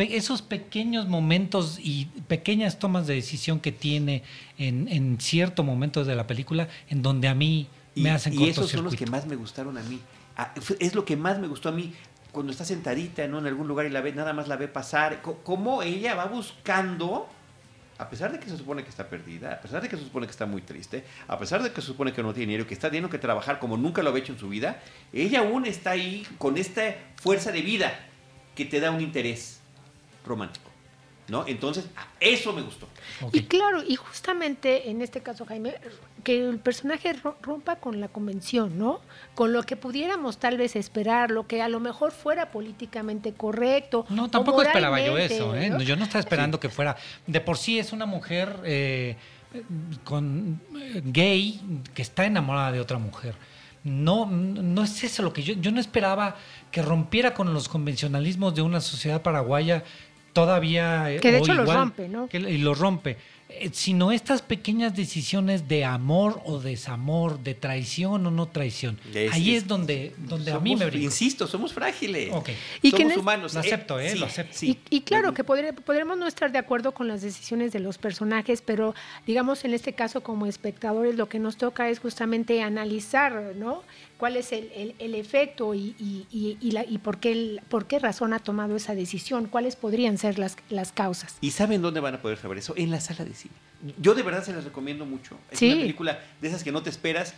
esos 0.01 0.41
pequeños 0.41 1.07
momentos 1.07 1.79
y 1.81 2.05
pequeñas 2.27 2.79
tomas 2.79 3.07
de 3.07 3.15
decisión 3.15 3.59
que 3.59 3.71
tiene 3.71 4.23
en, 4.57 5.17
cierto 5.19 5.63
momento 5.63 6.03
de 6.03 6.15
la 6.15 6.27
película, 6.27 6.67
en 6.89 7.01
donde 7.01 7.27
a 7.27 7.35
mí 7.35 7.67
me 7.95 8.11
hacen 8.11 8.33
Y 8.33 8.49
esos 8.49 8.69
son 8.69 8.83
los 8.83 8.95
que 8.95 9.05
más 9.05 9.25
me 9.25 9.35
gustaron 9.35 9.77
a 9.77 9.83
mí. 9.83 9.99
Ah, 10.37 10.53
es 10.79 10.95
lo 10.95 11.03
que 11.03 11.17
más 11.17 11.39
me 11.39 11.47
gustó 11.47 11.69
a 11.69 11.71
mí 11.71 11.93
cuando 12.31 12.51
está 12.51 12.65
sentadita 12.65 13.23
en 13.23 13.35
algún 13.35 13.67
lugar 13.67 13.85
y 13.85 13.89
la 13.89 14.01
ve, 14.01 14.13
nada 14.13 14.33
más 14.33 14.47
la 14.47 14.55
ve 14.55 14.67
pasar, 14.67 15.21
cómo 15.21 15.83
ella 15.83 16.15
va 16.15 16.25
buscando, 16.25 17.27
a 17.97 18.09
pesar 18.09 18.31
de 18.31 18.39
que 18.39 18.49
se 18.49 18.57
supone 18.57 18.83
que 18.83 18.89
está 18.89 19.09
perdida, 19.09 19.53
a 19.55 19.61
pesar 19.61 19.81
de 19.81 19.89
que 19.89 19.97
se 19.97 20.03
supone 20.03 20.25
que 20.25 20.31
está 20.31 20.45
muy 20.45 20.61
triste, 20.61 21.03
a 21.27 21.37
pesar 21.37 21.61
de 21.61 21.71
que 21.71 21.81
se 21.81 21.87
supone 21.87 22.13
que 22.13 22.23
no 22.23 22.33
tiene 22.33 22.51
dinero, 22.51 22.67
que 22.67 22.73
está 22.73 22.87
teniendo 22.87 23.09
que 23.09 23.17
trabajar 23.17 23.59
como 23.59 23.77
nunca 23.77 24.01
lo 24.01 24.09
había 24.09 24.23
hecho 24.23 24.33
en 24.33 24.39
su 24.39 24.49
vida, 24.49 24.81
ella 25.11 25.39
aún 25.39 25.65
está 25.65 25.91
ahí 25.91 26.25
con 26.37 26.57
esta 26.57 26.95
fuerza 27.17 27.51
de 27.51 27.61
vida 27.61 27.99
que 28.55 28.65
te 28.65 28.79
da 28.79 28.91
un 28.91 29.01
interés 29.01 29.60
romántico. 30.26 30.69
¿No? 31.27 31.48
Entonces, 31.48 31.85
eso 32.19 32.52
me 32.52 32.61
gustó. 32.61 32.89
Y 33.31 33.43
claro, 33.43 33.81
y 33.88 33.95
justamente 33.95 34.89
en 34.89 35.02
este 35.02 35.22
caso, 35.22 35.45
Jaime, 35.45 35.76
que 36.26 36.45
el 36.49 36.60
personaje 36.60 37.15
rompa 37.41 37.77
con 37.77 38.02
la 38.02 38.10
convención, 38.10 38.77
¿no? 38.77 38.99
Con 39.34 39.53
lo 39.53 39.64
que 39.64 39.77
pudiéramos 39.77 40.39
tal 40.39 40.57
vez 40.57 40.76
esperar, 40.76 41.31
lo 41.31 41.48
que 41.48 41.61
a 41.61 41.69
lo 41.69 41.80
mejor 41.80 42.11
fuera 42.11 42.52
políticamente 42.52 43.34
correcto. 43.34 44.06
No, 44.10 44.30
tampoco 44.30 44.61
esperaba 44.61 44.99
yo 44.99 45.18
eso, 45.18 45.56
¿eh? 45.56 45.72
Yo 45.85 45.95
no 45.95 46.03
estaba 46.03 46.19
esperando 46.19 46.60
que 46.60 46.68
fuera. 46.68 46.98
De 47.26 47.39
por 47.39 47.57
sí 47.57 47.80
es 47.80 47.93
una 47.93 48.06
mujer 48.06 48.60
eh, 48.65 49.15
con 50.03 50.61
eh, 50.76 51.02
gay 51.06 51.61
que 51.93 52.02
está 52.02 52.26
enamorada 52.26 52.72
de 52.72 52.80
otra 52.80 52.98
mujer. 52.98 53.35
No, 53.84 54.27
no 54.27 54.84
es 54.84 55.03
eso 55.03 55.23
lo 55.23 55.34
que 55.34 55.41
yo, 55.41 55.56
yo 55.56 55.72
no 55.72 55.80
esperaba 55.80 56.35
que 56.72 56.84
rompiera 56.84 57.34
con 57.34 57.52
los 57.52 57.68
convencionalismos 57.68 58.53
de 58.53 58.61
una 58.61 58.80
sociedad 58.80 59.23
paraguaya 59.23 59.84
todavía... 60.33 61.07
Que 61.21 61.31
de 61.31 61.39
hecho 61.39 61.53
lo 61.53 61.65
rompe, 61.65 62.07
¿no? 62.07 62.29
y 62.31 62.57
lo 62.57 62.73
rompe. 62.73 63.17
Eh, 63.59 63.69
sino 63.73 64.11
estas 64.11 64.41
pequeñas 64.41 64.95
decisiones 64.95 65.67
de 65.67 65.85
amor 65.85 66.41
o 66.45 66.59
desamor, 66.59 67.39
de 67.39 67.53
traición 67.53 68.25
o 68.25 68.31
no 68.31 68.47
traición. 68.47 68.97
Ahí 69.31 69.55
es, 69.55 69.67
donde, 69.67 70.15
donde 70.17 70.51
a 70.51 70.59
mí 70.59 70.75
me 70.75 70.85
brinco. 70.85 71.05
Insisto, 71.05 71.47
somos 71.47 71.73
frágiles. 71.73 72.31
Y 72.81 72.91
somos 72.91 73.17
humanos. 73.17 73.53
Lo 73.53 73.59
acepto, 73.59 73.99
¿eh? 73.99 74.15
lo 74.15 74.25
acepto. 74.25 74.57
Y, 74.61 75.01
claro 75.01 75.33
que 75.33 75.43
podremos 75.43 76.17
no 76.17 76.27
estar 76.27 76.51
de 76.51 76.57
acuerdo 76.57 76.93
con 76.93 77.07
las 77.07 77.21
decisiones 77.21 77.71
de 77.71 77.79
los 77.79 77.97
personajes, 77.97 78.61
pero 78.61 78.95
digamos 79.27 79.65
en 79.65 79.73
este 79.73 79.93
caso 79.93 80.21
como 80.21 80.45
espectadores 80.45 81.15
lo 81.15 81.27
que 81.27 81.39
nos 81.39 81.57
toca 81.57 81.89
es 81.89 81.99
justamente 81.99 82.61
analizar, 82.61 83.53
¿no? 83.55 83.83
cuál 84.21 84.37
es 84.37 84.51
el, 84.51 84.93
el, 84.99 85.15
efecto 85.15 85.73
y, 85.73 85.95
y, 85.97 86.27
y, 86.61 86.71
la, 86.73 86.85
y, 86.85 86.99
por, 86.99 87.17
qué 87.17 87.59
por 87.69 87.87
qué 87.87 87.97
razón 87.97 88.33
ha 88.33 88.39
tomado 88.39 88.75
esa 88.75 88.93
decisión, 88.93 89.47
cuáles 89.47 89.75
podrían 89.75 90.19
ser 90.19 90.37
las, 90.37 90.57
las 90.69 90.91
causas. 90.91 91.37
¿Y 91.41 91.49
saben 91.49 91.81
dónde 91.81 92.01
van 92.01 92.13
a 92.13 92.21
poder 92.21 92.37
saber 92.37 92.59
eso? 92.59 92.75
En 92.77 92.91
la 92.91 93.01
sala 93.01 93.25
de 93.25 93.31
Yo 93.99 94.13
de 94.13 94.23
verdad 94.23 94.43
se 94.43 94.53
las 94.53 94.63
recomiendo 94.63 95.05
mucho. 95.05 95.38
Es 95.49 95.61
una 95.61 95.76
película 95.76 96.19
de 96.39 96.47
esas 96.47 96.63
que 96.63 96.72
no 96.72 96.84
te 96.84 96.89
esperas. 96.89 97.34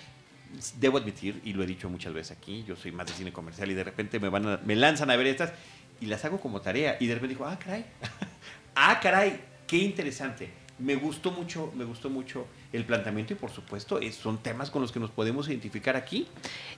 Debo 0.79 0.97
admitir, 0.97 1.41
y 1.43 1.53
lo 1.53 1.63
he 1.63 1.65
dicho 1.65 1.89
muchas 1.89 2.13
veces 2.13 2.37
aquí, 2.37 2.63
yo 2.67 2.75
soy 2.75 2.91
más 2.91 3.07
de 3.07 3.13
cine 3.13 3.33
comercial 3.33 3.71
y 3.71 3.73
de 3.73 3.83
repente 3.83 4.19
me, 4.19 4.29
van 4.29 4.59
me 4.63 4.75
lanzan 4.75 5.09
a 5.09 5.15
ver 5.15 5.25
estas 5.25 5.51
y 5.99 6.05
las 6.05 6.23
hago 6.25 6.39
como 6.39 6.61
tarea. 6.61 6.97
Y 6.99 7.07
de 7.07 7.15
repente 7.15 7.33
digo, 7.33 7.47
ah, 7.47 7.57
caray, 7.57 7.85
ah, 8.75 8.99
caray, 9.01 9.39
qué 9.65 9.77
interesante. 9.77 10.51
Me 10.77 10.95
gustó 10.95 11.31
mucho, 11.31 11.71
me 11.75 11.85
gustó 11.85 12.09
mucho 12.09 12.45
el 12.71 12.85
planteamiento 12.85 13.33
y 13.33 13.35
por 13.35 13.51
supuesto 13.51 13.99
son 14.11 14.41
temas 14.43 14.69
con 14.69 14.81
los 14.81 14.91
que 14.91 14.99
nos 14.99 15.11
podemos 15.11 15.47
identificar 15.47 15.95
aquí, 15.95 16.27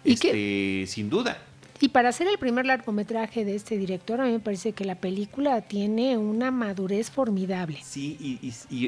¿Y 0.04 0.14
este, 0.14 0.86
sin 0.88 1.10
duda. 1.10 1.42
Y 1.80 1.90
para 1.90 2.10
hacer 2.10 2.28
el 2.28 2.38
primer 2.38 2.66
largometraje 2.66 3.44
de 3.44 3.56
este 3.56 3.78
director, 3.78 4.22
a 4.22 4.26
mí 4.26 4.32
me 4.32 4.40
parece 4.40 4.72
que 4.72 4.86
la 4.86 4.96
película 4.96 5.62
tiene 5.62 6.18
una 6.18 6.52
madurez 6.52 7.12
formidable. 7.12 7.80
Sí, 7.84 8.40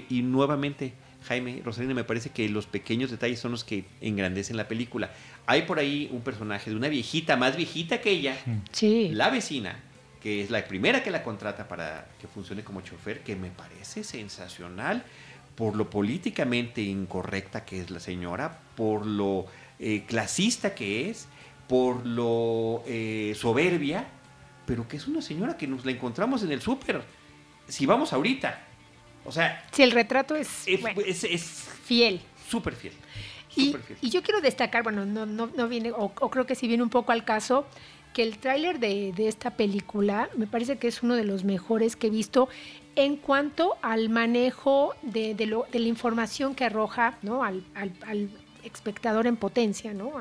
y, 0.10 0.22
nuevamente, 0.22 0.94
Jaime, 1.28 1.62
Rosalina, 1.64 1.94
me 1.94 2.06
parece 2.06 2.30
que 2.30 2.48
los 2.48 2.66
pequeños 2.66 3.12
detalles 3.12 3.40
son 3.40 3.52
los 3.52 3.64
que 3.64 3.86
engrandecen 4.00 4.56
la 4.56 4.68
película. 4.68 5.12
Hay 5.46 5.64
por 5.64 5.80
ahí 5.80 6.10
un 6.12 6.22
personaje 6.22 6.70
de 6.70 6.76
una 6.76 6.88
viejita, 6.88 7.36
más 7.36 7.58
viejita 7.58 8.00
que 8.00 8.12
ella, 8.12 8.38
sí. 8.72 9.10
la 9.10 9.30
vecina, 9.30 9.80
que 10.22 10.42
es 10.42 10.50
la 10.50 10.66
primera 10.66 11.04
que 11.04 11.12
la 11.12 11.24
contrata 11.24 11.68
para 11.68 12.08
que 12.22 12.28
funcione 12.28 12.64
como 12.64 12.82
chofer, 12.82 13.22
que 13.22 13.36
me 13.36 13.50
parece 13.50 14.04
sensacional 14.04 15.04
por 15.58 15.76
lo 15.76 15.90
políticamente 15.90 16.84
incorrecta 16.84 17.66
que 17.66 17.82
es 17.82 17.90
la 17.90 18.00
señora, 18.00 18.60
por 18.76 19.08
lo 19.08 19.48
eh, 19.80 20.04
clasista 20.06 20.76
que 20.76 21.10
es, 21.10 21.28
por 21.68 22.06
lo 22.06 22.84
eh, 22.86 23.34
soberbia, 23.36 24.08
pero 24.66 24.88
que 24.88 24.98
es 24.98 25.08
una 25.08 25.22
señora 25.22 25.58
que 25.58 25.68
nos 25.68 25.86
la 25.86 25.92
encontramos 25.92 26.44
en 26.44 26.52
el 26.52 26.62
súper. 26.62 27.02
Si 27.68 27.86
vamos 27.86 28.14
ahorita. 28.14 28.64
O 29.26 29.32
sea... 29.32 29.66
Si 29.72 29.84
el 29.84 29.92
retrato 29.92 30.36
es, 30.36 30.66
es, 30.68 31.44
fiel. 31.84 32.22
Súper 32.50 32.76
fiel. 32.76 32.94
Y, 33.56 33.76
yo 34.10 34.22
quiero 34.22 34.40
destacar, 34.40 34.84
bueno, 34.84 35.06
no, 35.06 35.26
no, 35.26 35.48
no 35.48 35.68
viene, 35.68 35.92
o, 35.92 36.10
creo 36.10 36.46
que 36.46 36.56
sí 36.56 36.68
viene 36.68 36.84
un 36.84 36.90
poco 36.90 37.12
al 37.12 37.26
caso, 37.26 37.66
que 38.14 38.22
el 38.22 38.38
tráiler 38.38 38.80
de, 38.80 39.14
de, 39.14 39.28
esta 39.28 39.52
película 39.52 40.30
me 40.38 40.48
parece 40.48 40.78
que 40.78 40.88
es 40.88 41.02
uno 41.02 41.16
de 41.16 41.24
los 41.24 41.44
mejores 41.44 41.96
que 41.96 42.08
he 42.08 42.10
visto 42.12 42.50
en 42.98 43.16
cuanto 43.16 43.78
al 43.84 44.10
manejo 44.10 44.96
de, 45.04 45.36
la 45.72 45.88
información 45.88 46.56
que 46.56 46.66
arroja 46.66 47.18
¿no? 47.22 47.44
al, 47.44 47.64
espectador 48.64 49.28
en 49.28 49.38
potencia, 49.38 49.94
¿no? 49.94 50.14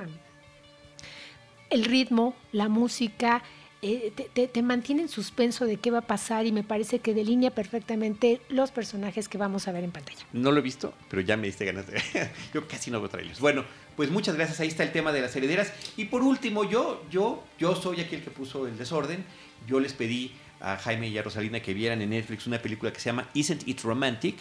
El 1.71 1.85
ritmo, 1.85 2.35
la 2.53 2.69
música, 2.69 3.43
eh, 3.83 4.13
te, 4.35 4.49
te, 4.49 4.63
mantiene 4.63 5.03
en 5.03 5.09
suspenso 5.09 5.67
de 5.67 5.77
qué 5.77 5.91
va 5.91 5.99
a 5.99 6.07
pasar 6.07 6.47
y 6.47 6.53
me 6.53 6.63
parece 6.63 6.99
que 6.99 7.15
delinea 7.15 7.51
perfectamente 7.51 8.41
los 8.49 8.71
personajes 8.71 9.29
que 9.29 9.39
vamos 9.39 9.69
a 9.69 9.73
ver 9.73 9.85
en 9.85 9.93
pantalla. 9.93 10.25
No 10.33 10.51
lo 10.51 10.59
he 10.59 10.63
visto, 10.63 10.95
pero 11.11 11.23
ya 11.23 11.37
me 11.37 11.47
diste 11.47 11.65
ganas 11.67 11.87
de... 11.87 12.01
yo 12.55 12.67
casi 12.67 12.91
no 12.91 13.01
veo 13.01 13.11
trailers. 13.11 13.39
Bueno, 13.39 13.65
pues 13.95 14.11
muchas 14.11 14.35
gracias. 14.35 14.61
Ahí 14.61 14.69
está 14.69 14.83
el 14.83 14.93
tema 14.93 15.13
de 15.13 15.21
las 15.21 15.37
herederas. 15.37 15.73
Y 15.97 16.07
por 16.07 16.23
último, 16.23 16.65
yo, 16.65 17.05
yo, 17.11 17.45
yo 17.59 17.77
soy 17.77 18.01
aquí 18.01 18.17
el 18.17 18.23
que 18.23 18.31
puso 18.31 18.67
el 18.67 18.79
desorden. 18.79 19.25
Yo 19.67 19.79
les 19.79 19.93
pedí 19.93 20.33
a 20.61 20.77
Jaime 20.79 21.09
y 21.09 21.19
a 21.19 21.23
Rosalina 21.23 21.61
que 21.61 21.75
vieran 21.75 22.01
en 22.01 22.11
Netflix 22.11 22.47
una 22.47 22.59
película 22.59 22.93
que 22.93 23.01
se 23.01 23.11
llama 23.11 23.29
Isn't 23.35 23.69
It 23.69 23.83
Romantic. 23.83 24.37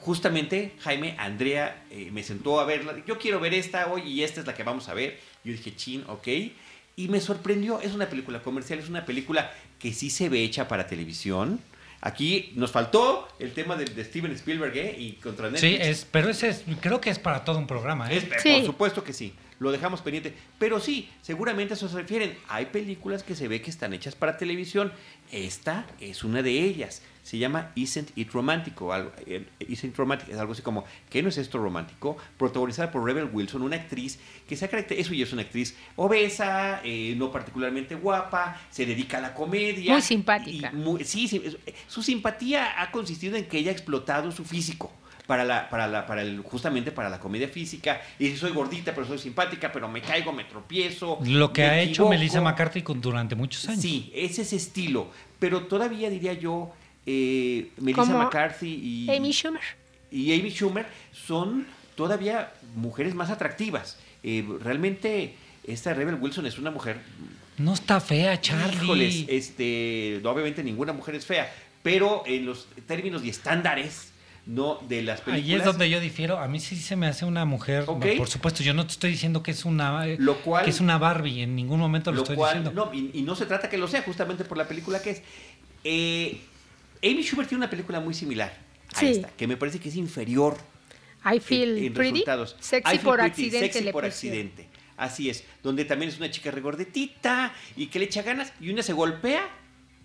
Justamente, 0.00 0.72
Jaime, 0.80 1.14
Andrea 1.18 1.84
eh, 1.90 2.10
me 2.10 2.22
sentó 2.22 2.60
a 2.60 2.64
verla. 2.64 2.96
Yo 3.06 3.18
quiero 3.18 3.40
ver 3.40 3.52
esta 3.52 3.86
hoy 3.92 4.02
y 4.02 4.22
esta 4.22 4.40
es 4.40 4.46
la 4.46 4.54
que 4.54 4.62
vamos 4.62 4.88
a 4.88 4.94
ver. 4.94 5.18
Yo 5.44 5.52
dije, 5.52 5.74
chin, 5.76 6.04
ok. 6.08 6.28
Y 6.96 7.08
me 7.08 7.20
sorprendió. 7.20 7.80
Es 7.80 7.92
una 7.92 8.08
película 8.08 8.42
comercial, 8.42 8.78
es 8.78 8.88
una 8.88 9.04
película 9.06 9.52
que 9.78 9.92
sí 9.92 10.10
se 10.10 10.28
ve 10.28 10.42
hecha 10.42 10.68
para 10.68 10.86
televisión. 10.86 11.60
Aquí 12.02 12.52
nos 12.54 12.70
faltó 12.70 13.28
el 13.38 13.52
tema 13.52 13.76
de, 13.76 13.86
Steven 14.04 14.32
Spielberg 14.32 14.76
¿eh? 14.76 14.96
y 14.98 15.12
contra 15.12 15.50
Netflix. 15.50 15.60
Sí, 15.60 15.78
es, 15.80 16.06
pero 16.10 16.30
ese 16.30 16.48
es, 16.48 16.64
creo 16.80 17.00
que 17.00 17.10
es 17.10 17.18
para 17.18 17.44
todo 17.44 17.58
un 17.58 17.66
programa. 17.66 18.10
¿eh? 18.10 18.22
Por 18.22 18.64
supuesto 18.64 19.04
que 19.04 19.12
sí 19.12 19.34
lo 19.60 19.70
dejamos 19.70 20.00
pendiente. 20.00 20.34
Pero 20.58 20.80
sí, 20.80 21.08
seguramente 21.22 21.74
a 21.74 21.76
eso 21.76 21.88
se 21.88 21.98
refieren. 21.98 22.36
Hay 22.48 22.66
películas 22.66 23.22
que 23.22 23.36
se 23.36 23.46
ve 23.46 23.62
que 23.62 23.70
están 23.70 23.92
hechas 23.92 24.16
para 24.16 24.36
televisión. 24.36 24.92
Esta 25.30 25.86
es 26.00 26.24
una 26.24 26.42
de 26.42 26.64
ellas. 26.64 27.02
Se 27.22 27.38
llama 27.38 27.72
Isn't 27.74 28.10
It 28.16 28.30
Romántico. 28.32 28.92
Algo, 28.92 29.12
eh, 29.26 29.46
Isn't 29.60 29.96
Romantic 29.96 30.28
es 30.28 30.38
algo 30.38 30.52
así 30.52 30.62
como, 30.62 30.84
¿qué 31.08 31.22
no 31.22 31.28
es 31.28 31.38
esto 31.38 31.58
romántico? 31.58 32.16
Protagonizada 32.36 32.90
por 32.90 33.04
Rebel 33.04 33.28
Wilson, 33.32 33.62
una 33.62 33.76
actriz 33.76 34.18
que 34.48 34.56
se 34.56 34.64
ha 34.64 34.68
caracterizado, 34.68 35.06
eso 35.06 35.14
ya 35.14 35.24
es 35.24 35.32
una 35.32 35.42
actriz 35.42 35.76
obesa, 35.96 36.80
eh, 36.84 37.14
no 37.16 37.30
particularmente 37.30 37.94
guapa, 37.94 38.60
se 38.70 38.86
dedica 38.86 39.18
a 39.18 39.20
la 39.20 39.34
comedia. 39.34 39.92
Muy 39.92 40.02
simpática. 40.02 40.72
sí, 41.04 41.28
sí, 41.28 41.42
su 41.86 42.02
simpatía 42.02 42.80
ha 42.80 42.90
consistido 42.90 43.36
en 43.36 43.46
que 43.46 43.58
ella 43.58 43.70
ha 43.70 43.74
explotado 43.74 44.32
su 44.32 44.44
físico 44.44 44.92
para 45.30 45.44
la, 45.44 45.70
para 45.70 45.86
la, 45.86 46.06
para 46.06 46.22
el, 46.22 46.40
justamente 46.40 46.90
para 46.90 47.08
la 47.08 47.20
comedia 47.20 47.46
física. 47.46 48.00
Y 48.18 48.34
soy 48.34 48.50
gordita, 48.50 48.92
pero 48.92 49.06
soy 49.06 49.16
simpática, 49.16 49.70
pero 49.70 49.86
me 49.88 50.02
caigo, 50.02 50.32
me 50.32 50.42
tropiezo. 50.42 51.20
Lo 51.24 51.52
que 51.52 51.62
ha 51.62 51.80
hecho 51.80 52.08
Melissa 52.08 52.40
McCarthy 52.40 52.82
durante 52.96 53.36
muchos 53.36 53.68
años. 53.68 53.80
Sí, 53.80 54.10
es 54.12 54.40
ese 54.40 54.56
estilo. 54.56 55.08
Pero 55.38 55.66
todavía 55.68 56.10
diría 56.10 56.32
yo, 56.32 56.72
eh, 57.06 57.70
Melissa 57.78 58.04
McCarthy 58.04 59.06
y 59.06 59.10
Amy 59.10 59.32
Schumer. 59.32 59.62
Y 60.10 60.38
Amy 60.38 60.50
Schumer 60.50 60.86
son 61.12 61.66
todavía 61.94 62.52
mujeres 62.74 63.14
más 63.14 63.30
atractivas. 63.30 63.98
Eh, 64.22 64.46
realmente 64.62 65.34
esta 65.64 65.94
Rebel 65.94 66.16
Wilson 66.16 66.46
es 66.46 66.58
una 66.58 66.70
mujer 66.70 66.98
no 67.60 67.74
está 67.74 68.00
fea, 68.00 68.40
Charlie. 68.40 68.82
Híjoles, 68.82 69.24
este, 69.28 70.20
obviamente 70.24 70.64
ninguna 70.64 70.94
mujer 70.94 71.14
es 71.14 71.26
fea, 71.26 71.52
pero 71.82 72.22
en 72.26 72.46
los 72.46 72.66
términos 72.86 73.22
y 73.22 73.28
estándares 73.28 74.12
no 74.46 74.78
de 74.88 75.02
las 75.02 75.20
películas. 75.20 75.50
Ahí 75.50 75.54
es 75.56 75.64
donde 75.64 75.90
yo 75.90 76.00
difiero. 76.00 76.38
A 76.38 76.48
mí 76.48 76.58
sí 76.58 76.74
se 76.76 76.96
me 76.96 77.06
hace 77.06 77.26
una 77.26 77.44
mujer. 77.44 77.84
Por 77.84 78.28
supuesto, 78.28 78.62
yo 78.62 78.72
no 78.72 78.86
te 78.86 78.92
estoy 78.92 79.10
diciendo 79.10 79.42
que 79.42 79.50
es 79.50 79.66
una 79.66 80.06
lo 80.06 80.36
cual, 80.38 80.64
que 80.64 80.70
es 80.70 80.80
una 80.80 80.96
Barbie. 80.96 81.42
En 81.42 81.54
ningún 81.54 81.78
momento 81.78 82.12
lo, 82.12 82.22
estoy 82.22 82.36
diciendo. 82.36 82.72
No, 82.74 82.94
y, 82.94 83.20
no 83.22 83.36
se 83.36 83.44
trata 83.44 83.68
que 83.68 83.76
lo 83.76 83.86
sea, 83.88 84.02
justamente 84.02 84.44
por 84.44 84.56
la 84.56 84.66
película 84.66 85.02
que 85.02 85.10
es. 85.10 85.22
Eh, 85.84 86.40
Amy 87.02 87.22
Schubert 87.22 87.48
tiene 87.48 87.64
una 87.64 87.70
película 87.70 88.00
muy 88.00 88.14
similar 88.14 88.52
a 88.94 89.04
esta, 89.04 89.28
que 89.30 89.46
me 89.46 89.56
parece 89.56 89.78
que 89.78 89.88
es 89.88 89.96
inferior. 89.96 90.58
I 91.24 91.38
feel 91.38 91.78
en, 91.78 91.94
resultados. 91.94 92.56
Sexy 92.60 92.98
por 92.98 93.20
accidente. 93.20 93.72
Sexy 93.72 93.92
por 93.92 94.04
accidente. 94.04 94.68
Así 94.96 95.30
es. 95.30 95.44
Donde 95.62 95.84
también 95.84 96.10
es 96.10 96.18
una 96.18 96.30
chica 96.30 96.50
regordetita 96.50 97.54
y 97.76 97.86
que 97.86 97.98
le 97.98 98.06
echa 98.06 98.22
ganas 98.22 98.52
y 98.60 98.70
una 98.70 98.82
se 98.82 98.92
golpea 98.92 99.48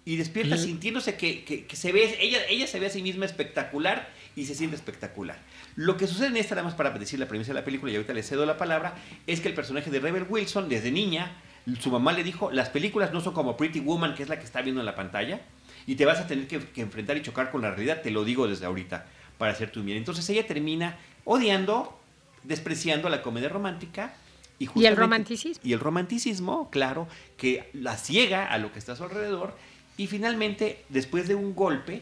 y 0.05 0.17
despierta 0.17 0.55
sintiéndose 0.55 1.17
que, 1.17 1.43
que, 1.43 1.65
que, 1.65 1.75
se 1.75 1.91
ve, 1.91 2.17
ella, 2.21 2.39
ella 2.47 2.67
se 2.67 2.79
ve 2.79 2.85
a 2.85 2.89
sí 2.89 3.01
misma 3.01 3.25
espectacular 3.25 4.07
y 4.35 4.45
se 4.45 4.53
siente 4.53 4.75
espectacular. 4.75 5.37
Lo 5.75 5.97
que 5.97 6.05
sucede 6.05 6.27
en 6.27 6.37
esta, 6.37 6.53
nada 6.53 6.65
más 6.65 6.75
para 6.75 6.91
decir 6.91 7.19
la 7.19 7.27
premisa 7.27 7.49
de 7.49 7.59
la 7.59 7.65
película, 7.65 7.91
y 7.91 7.95
ahorita 7.95 8.13
le 8.13 8.21
cedo 8.21 8.45
la 8.45 8.57
palabra, 8.57 8.95
es 9.25 9.41
que 9.41 9.47
el 9.47 9.55
personaje 9.55 9.89
de 9.89 9.99
Rebel 9.99 10.27
Wilson, 10.29 10.69
desde 10.69 10.91
niña, 10.91 11.41
su 11.79 11.89
mamá 11.89 12.13
le 12.13 12.23
dijo, 12.23 12.51
las 12.51 12.69
películas 12.69 13.11
no 13.11 13.19
son 13.19 13.33
como 13.33 13.57
Pretty 13.57 13.79
Woman, 13.79 14.13
que 14.13 14.23
es 14.23 14.29
la 14.29 14.37
que 14.37 14.45
está 14.45 14.61
viendo 14.61 14.79
en 14.79 14.85
la 14.85 14.95
pantalla, 14.95 15.41
y 15.87 15.95
te 15.95 16.05
vas 16.05 16.19
a 16.19 16.27
tener 16.27 16.47
que, 16.47 16.81
enfrentar 16.81 17.17
y 17.17 17.21
chocar 17.21 17.51
con 17.51 17.61
la 17.61 17.71
realidad, 17.71 18.01
te 18.01 18.11
lo 18.11 18.23
digo 18.23 18.47
desde 18.47 18.65
ahorita, 18.65 19.05
para 19.37 19.51
hacer 19.51 19.71
tu 19.71 19.83
bien. 19.83 19.97
Entonces 19.97 20.27
ella 20.29 20.47
termina 20.47 20.97
odiando, 21.23 21.99
despreciando 22.43 23.09
la 23.09 23.21
comedia 23.21 23.49
romántica, 23.49 24.13
y, 24.57 24.69
y, 24.73 24.85
el 24.85 24.95
romanticismo. 24.95 25.61
Y 25.65 25.73
el 25.73 25.79
romanticismo, 25.81 26.69
claro, 26.69 27.09
que 27.35 27.69
la 27.73 27.97
ciega 27.97 28.45
a 28.45 28.57
lo 28.57 28.71
que 28.71 28.79
está 28.79 28.93
a 28.93 28.95
su 28.95 29.03
alrededor. 29.03 29.53
Y 29.97 30.07
finalmente, 30.07 30.85
después 30.87 31.27
de 31.27 31.35
un 31.35 31.53
golpe 31.53 32.01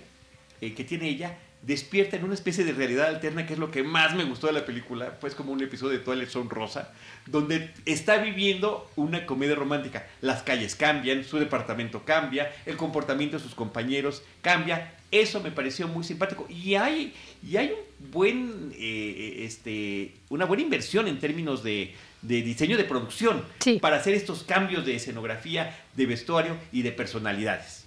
eh, 0.61 0.73
que 0.73 0.83
tiene 0.83 1.09
ella, 1.09 1.37
despierta 1.65 2.17
en 2.17 2.25
una 2.25 2.33
especie 2.33 2.63
de 2.63 2.73
realidad 2.73 3.07
alterna, 3.07 3.47
que 3.47 3.53
es 3.53 3.59
lo 3.59 3.71
que 3.71 3.83
más 3.83 4.15
me 4.15 4.25
gustó 4.25 4.47
de 4.47 4.53
la 4.53 4.65
película, 4.65 5.17
pues 5.19 5.33
como 5.33 5.51
un 5.51 5.63
episodio 5.63 5.97
de 5.97 6.03
Twilight 6.03 6.29
Zone 6.29 6.49
Rosa, 6.49 6.91
donde 7.25 7.71
está 7.85 8.17
viviendo 8.17 8.91
una 8.95 9.25
comedia 9.25 9.55
romántica. 9.55 10.05
Las 10.21 10.43
calles 10.43 10.75
cambian, 10.75 11.23
su 11.23 11.39
departamento 11.39 12.03
cambia, 12.03 12.53
el 12.65 12.75
comportamiento 12.75 13.37
de 13.37 13.43
sus 13.43 13.55
compañeros 13.55 14.23
cambia. 14.41 14.93
Eso 15.09 15.41
me 15.41 15.51
pareció 15.51 15.87
muy 15.87 16.03
simpático. 16.03 16.45
Y 16.49 16.75
hay, 16.75 17.13
y 17.47 17.55
hay 17.55 17.71
un 17.71 18.11
buen, 18.11 18.73
eh, 18.75 19.43
este, 19.45 20.15
una 20.29 20.45
buena 20.45 20.63
inversión 20.63 21.07
en 21.07 21.19
términos 21.19 21.63
de, 21.63 21.95
de 22.21 22.41
diseño 22.41 22.77
de 22.77 22.83
producción 22.83 23.43
para 23.79 23.97
hacer 23.97 24.15
estos 24.15 24.43
cambios 24.43 24.85
de 24.85 24.95
escenografía, 24.95 25.77
de 25.95 26.05
vestuario 26.07 26.57
y 26.71 26.81
de 26.81 26.91
personalidades. 26.91 27.85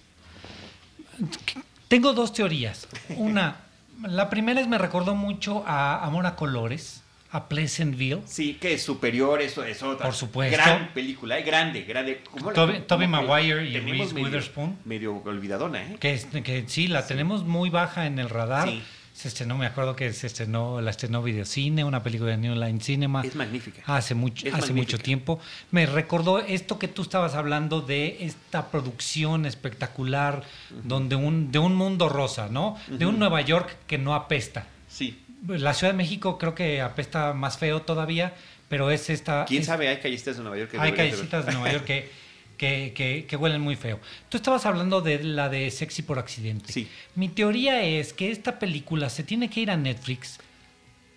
Tengo 1.89 2.12
dos 2.12 2.32
teorías. 2.32 2.89
Una, 3.16 3.65
la 4.02 4.28
primera 4.31 4.60
es 4.60 4.68
me 4.68 4.78
recordó 4.78 5.14
mucho 5.14 5.64
a 5.66 6.05
Amor 6.05 6.27
a 6.27 6.36
Colores, 6.36 7.02
a 7.31 7.48
Pleasantville. 7.48 8.23
Sí, 8.27 8.55
que 8.55 8.74
es 8.74 8.82
superior, 8.82 9.43
eso 9.43 9.64
es 9.64 9.82
otra. 9.82 10.06
Por 10.06 10.14
supuesto. 10.14 10.56
Gran 10.56 10.89
película, 10.94 11.39
¿eh? 11.39 11.43
grande, 11.43 11.82
grande. 11.82 12.23
¿Cómo 12.31 12.51
la- 12.52 12.86
Toby, 12.86 13.06
Maguire 13.06 13.66
y 13.68 13.78
Reese 13.81 14.14
medio- 14.14 14.24
Witherspoon. 14.24 14.78
Medio 14.85 15.23
olvidadona, 15.24 15.82
¿eh? 15.82 15.97
Que 16.01 16.64
sí, 16.66 16.86
la 16.89 17.06
tenemos 17.06 17.44
muy 17.44 17.68
baja 17.70 18.06
en 18.06 18.18
el 18.18 18.28
radar. 18.31 18.68
Sí. 18.68 18.82
Se 19.16 19.28
estrenó, 19.28 19.56
me 19.56 19.64
acuerdo 19.64 19.97
que 19.97 20.12
se 20.12 20.26
estrenó, 20.26 20.82
la 20.82 20.90
estrenó 20.90 21.22
Videocine, 21.22 21.84
una 21.84 22.02
película 22.02 22.32
de 22.32 22.36
New 22.36 22.55
Line 22.55 22.80
Cinema. 22.82 23.22
Es 23.24 23.34
magnífica. 23.34 23.80
Hace 23.86 24.14
mucho, 24.14 24.47
Es 24.47 24.52
hace 24.52 24.66
magnífica. 24.74 24.93
mucho 24.97 24.98
tiempo. 24.98 25.40
Me 25.70 25.86
recordó 25.86 26.38
esto 26.40 26.78
que 26.78 26.86
tú 26.86 27.01
estabas 27.01 27.34
hablando 27.34 27.80
de 27.80 28.18
esta 28.26 28.70
producción 28.70 29.47
espectacular, 29.47 30.43
donde 30.84 31.16
un, 31.16 31.51
de 31.51 31.59
un 31.59 31.74
mundo 31.74 32.10
rosa, 32.10 32.48
¿no? 32.51 32.76
De 32.88 33.06
un 33.06 33.18
Nueva 33.18 33.40
York 33.40 33.74
que 33.86 33.97
no 33.97 34.14
apesta. 34.14 34.66
Sí. 34.86 35.18
La 35.48 35.72
Ciudad 35.72 35.94
de 35.94 35.97
México 35.97 36.36
creo 36.36 36.55
que 36.55 36.82
apesta 36.82 37.32
más 37.32 37.56
feo 37.56 37.80
todavía, 37.80 38.34
pero 38.68 38.90
es 38.90 39.09
esta. 39.09 39.47
¿Quién 39.47 39.62
es- 39.62 39.66
sabe? 39.66 39.88
Hay 39.88 39.97
callecitas 39.98 40.36
de 40.36 40.43
Nueva 40.43 40.59
York 40.59 40.72
que 40.72 40.78
hay 40.78 40.93
callecitas 40.93 41.47
de 41.47 41.52
Nueva 41.52 41.72
York 41.72 41.84
que, 41.86 42.10
que, 42.57 42.93
que- 42.95 43.27
que 43.28 43.37
huelen 43.37 43.61
muy 43.61 43.77
feo. 43.77 44.01
Tú 44.28 44.37
estabas 44.37 44.65
hablando 44.66 45.01
de 45.01 45.23
la 45.23 45.49
de 45.49 45.70
Sexy 45.70 46.03
por 46.03 46.19
accidente. 46.19 46.73
Sí. 46.73 46.89
Mi 47.15 47.28
teoría 47.28 47.83
es 47.83 48.12
que 48.12 48.31
esta 48.31 48.59
película 48.59 49.09
se 49.11 49.23
tiene 49.23 49.51
que 49.51 49.61
ir 49.61 49.70
a 49.70 49.77
Netflix 49.77 50.39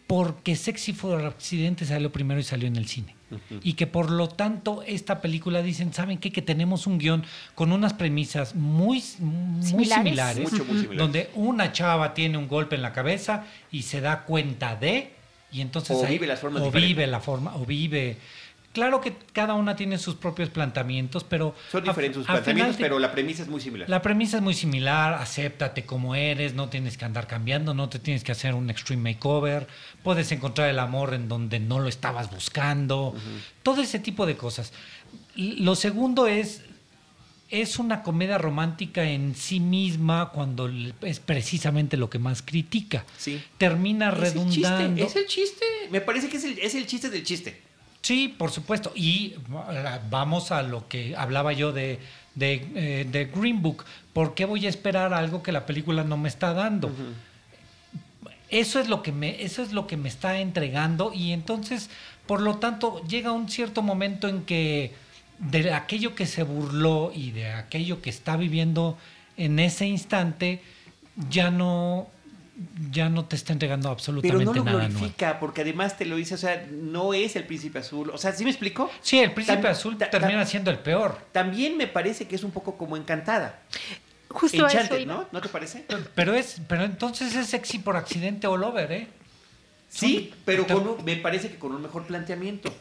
porque 0.08 0.56
Sexy 0.56 0.94
por 0.94 1.24
accidente 1.24 1.86
salió 1.86 2.12
primero 2.12 2.40
y 2.40 2.44
salió 2.44 2.68
en 2.68 2.76
el 2.76 2.88
cine. 2.88 3.16
Y 3.62 3.74
que 3.74 3.86
por 3.86 4.10
lo 4.10 4.28
tanto 4.28 4.82
esta 4.82 5.22
película 5.22 5.62
dicen, 5.62 5.94
¿saben 5.94 6.18
qué? 6.18 6.32
Que 6.32 6.42
tenemos 6.42 6.88
un 6.88 6.98
guion 6.98 7.24
con 7.54 7.72
unas 7.72 7.94
premisas 7.94 8.56
muy, 8.56 9.04
muy 9.20 9.64
Similares. 9.64 10.04
similares, 10.04 10.52
Mucho, 10.52 10.66
muy 10.66 10.76
similares. 10.82 10.98
donde 10.98 11.30
una 11.36 11.72
chava 11.72 12.16
tiene 12.16 12.40
un 12.40 12.48
golpe 12.48 12.76
en 12.76 12.82
la 12.82 12.92
cabeza 12.92 13.46
y 13.72 13.84
se 13.84 14.02
da 14.02 14.24
cuenta 14.24 14.76
de, 14.76 15.12
y 15.52 15.62
entonces 15.62 15.96
O 15.96 16.04
ahí- 16.06 16.14
vive 16.14 16.26
las 16.26 16.40
formas 16.40 16.64
o 16.64 16.66
diferentes. 16.66 16.90
vive 16.98 17.06
la 17.08 17.20
forma, 17.20 17.56
o 17.56 17.66
vive. 17.68 18.18
Claro 18.72 19.02
que 19.02 19.16
cada 19.34 19.56
una 19.56 19.76
tiene 19.76 19.98
sus 19.98 20.14
propios 20.16 20.50
planteamientos, 20.50 21.24
pero 21.24 21.56
Son 21.72 21.82
a- 21.84 21.88
diferentes 21.88 22.18
sus 22.18 22.26
final 22.28 22.38
planteamientos, 22.44 22.78
de- 22.78 22.84
pero 22.84 23.00
la 23.00 23.12
premisa 23.12 23.42
es 23.42 23.50
muy 23.50 23.60
similar. 23.62 23.90
la 23.90 24.02
premisa 24.02 24.38
es 24.38 24.44
muy 24.44 24.54
similar, 24.54 25.16
acéptate 25.16 25.86
como 25.86 26.14
eres, 26.14 26.54
no 26.54 26.70
tienes 26.70 26.96
que 26.98 27.04
andar 27.06 27.26
cambiando, 27.26 27.74
no 27.74 27.90
te 27.90 27.98
tienes 27.98 28.24
que 28.24 28.32
hacer 28.32 28.54
un 28.54 28.70
extreme 28.70 29.14
makeover, 29.14 29.68
puedes 30.04 30.32
encontrar 30.32 30.70
el 30.70 30.78
amor 30.78 31.16
en 31.16 31.28
donde 31.28 31.60
no 31.60 31.80
lo 31.80 31.90
estabas 31.90 32.30
buscando, 32.30 33.16
todo 33.64 33.82
ese 33.82 33.98
tipo 34.00 34.26
de 34.28 34.38
cosas. 34.38 34.72
Lo 35.36 35.76
segundo 35.76 36.28
es, 36.28 36.62
es 37.50 37.80
una 37.80 38.04
comedia 38.04 38.38
romántica 38.38 39.04
en 39.04 39.34
sí 39.36 39.60
misma 39.60 40.30
cuando 40.30 40.70
es 41.02 41.20
precisamente 41.20 41.98
lo 41.98 42.08
que 42.08 42.20
más 42.20 42.44
critica. 42.44 43.04
Sí. 43.18 43.42
Termina 43.58 44.10
Es 44.10 44.14
el 44.14 44.20
chiste, 44.50 44.60
redundando. 44.70 45.04
es 45.04 45.16
el 45.16 45.26
chiste. 45.26 45.66
Me 45.90 46.02
parece 46.02 46.30
que 46.30 46.38
es 46.38 46.44
el, 46.44 46.60
es 46.60 46.76
el 46.76 46.86
chiste 46.86 47.10
del 47.10 47.24
chiste. 47.24 47.64
Sí, 48.02 48.34
por 48.38 48.52
supuesto. 48.52 48.92
Y 48.96 49.36
eh, 49.72 50.00
vamos 50.10 50.52
a 50.52 50.64
lo 50.64 50.88
que 50.88 51.16
hablaba 51.16 51.54
yo 51.54 51.72
de, 51.72 52.00
de, 52.36 52.68
eh, 52.76 53.08
de 53.10 53.26
Green 53.26 53.62
Book. 53.62 53.86
¿Por 54.14 54.34
qué 54.34 54.46
voy 54.46 54.66
a 54.66 54.70
esperar 54.70 55.14
algo 55.14 55.44
que 55.44 55.52
la 55.52 55.66
película 55.66 56.04
no 56.04 56.18
me 56.18 56.30
está 56.30 56.54
dando? 56.54 56.92
Eso 58.50 58.80
es 58.80 58.88
lo 58.88 59.04
que 59.04 59.12
me, 59.12 59.44
eso 59.44 59.62
es 59.62 59.74
lo 59.74 59.86
que 59.86 59.98
me 59.98 60.10
está 60.10 60.40
entregando. 60.40 61.12
Y 61.14 61.34
entonces, 61.34 61.90
por 62.26 62.42
lo 62.42 62.58
tanto, 62.58 63.04
llega 63.08 63.32
un 63.32 63.50
cierto 63.50 63.82
momento 63.82 64.28
en 64.28 64.44
que 64.46 64.94
de 65.40 65.74
aquello 65.74 66.16
que 66.16 66.26
se 66.26 66.44
burló 66.44 67.12
y 67.14 67.32
de 67.32 67.52
aquello 67.52 68.02
que 68.02 68.10
está 68.10 68.36
viviendo 68.38 68.98
en 69.38 69.60
ese 69.60 69.86
instante, 69.86 70.62
ya 71.30 71.50
no, 71.50 72.08
ya 72.92 73.10
no 73.10 73.26
te 73.26 73.36
está 73.36 73.54
entregando 73.54 73.84
Pero 73.88 73.94
absolutamente 73.94 74.46
no 74.46 74.54
lo 74.54 74.64
nada 74.64 74.78
nuevo. 74.80 74.94
glorifica, 75.00 75.40
porque 75.40 75.62
además 75.62 75.98
te 75.98 76.06
lo 76.06 76.16
dice, 76.16 76.36
o 76.36 76.38
sea, 76.38 76.68
no 76.72 77.14
es 77.14 77.36
el 77.36 77.46
príncipe 77.46 77.80
azul. 77.80 78.10
O 78.12 78.18
sea, 78.18 78.32
¿sí 78.34 78.44
me 78.44 78.50
explico? 78.50 78.90
Sí, 79.02 79.20
el 79.20 79.32
príncipe 79.34 79.62
Tam- 79.68 79.72
azul 79.72 79.98
ta- 79.98 80.10
termina 80.10 80.40
ta- 80.40 80.46
siendo 80.46 80.72
el 80.72 80.80
peor. 80.80 81.18
También 81.32 81.78
me 81.78 81.88
parece 81.88 82.28
que 82.28 82.36
es 82.36 82.44
un 82.44 82.52
poco 82.52 82.78
como 82.78 82.98
encantada. 82.98 83.62
Justo 84.30 84.64
a 84.66 84.68
eso 84.70 84.78
Enchanted. 84.78 85.06
¿no? 85.08 85.28
¿No 85.32 85.42
te 85.42 85.50
parece? 85.50 85.86
Pero 86.16 86.34
es, 86.34 86.62
pero 86.68 86.84
entonces 86.84 87.36
es 87.36 87.48
sexy 87.48 87.80
por 87.80 87.96
accidente 87.98 88.46
all 88.48 88.64
over, 88.64 88.92
¿eh? 88.92 89.08
Sí, 89.90 90.30
Son- 90.30 90.40
pero 90.46 90.66
te- 90.66 90.74
con 90.74 90.88
un- 90.88 91.04
me 91.04 91.16
parece 91.16 91.50
que 91.50 91.58
con 91.58 91.72
un 91.74 91.82
mejor 91.82 92.06
planteamiento. 92.06 92.72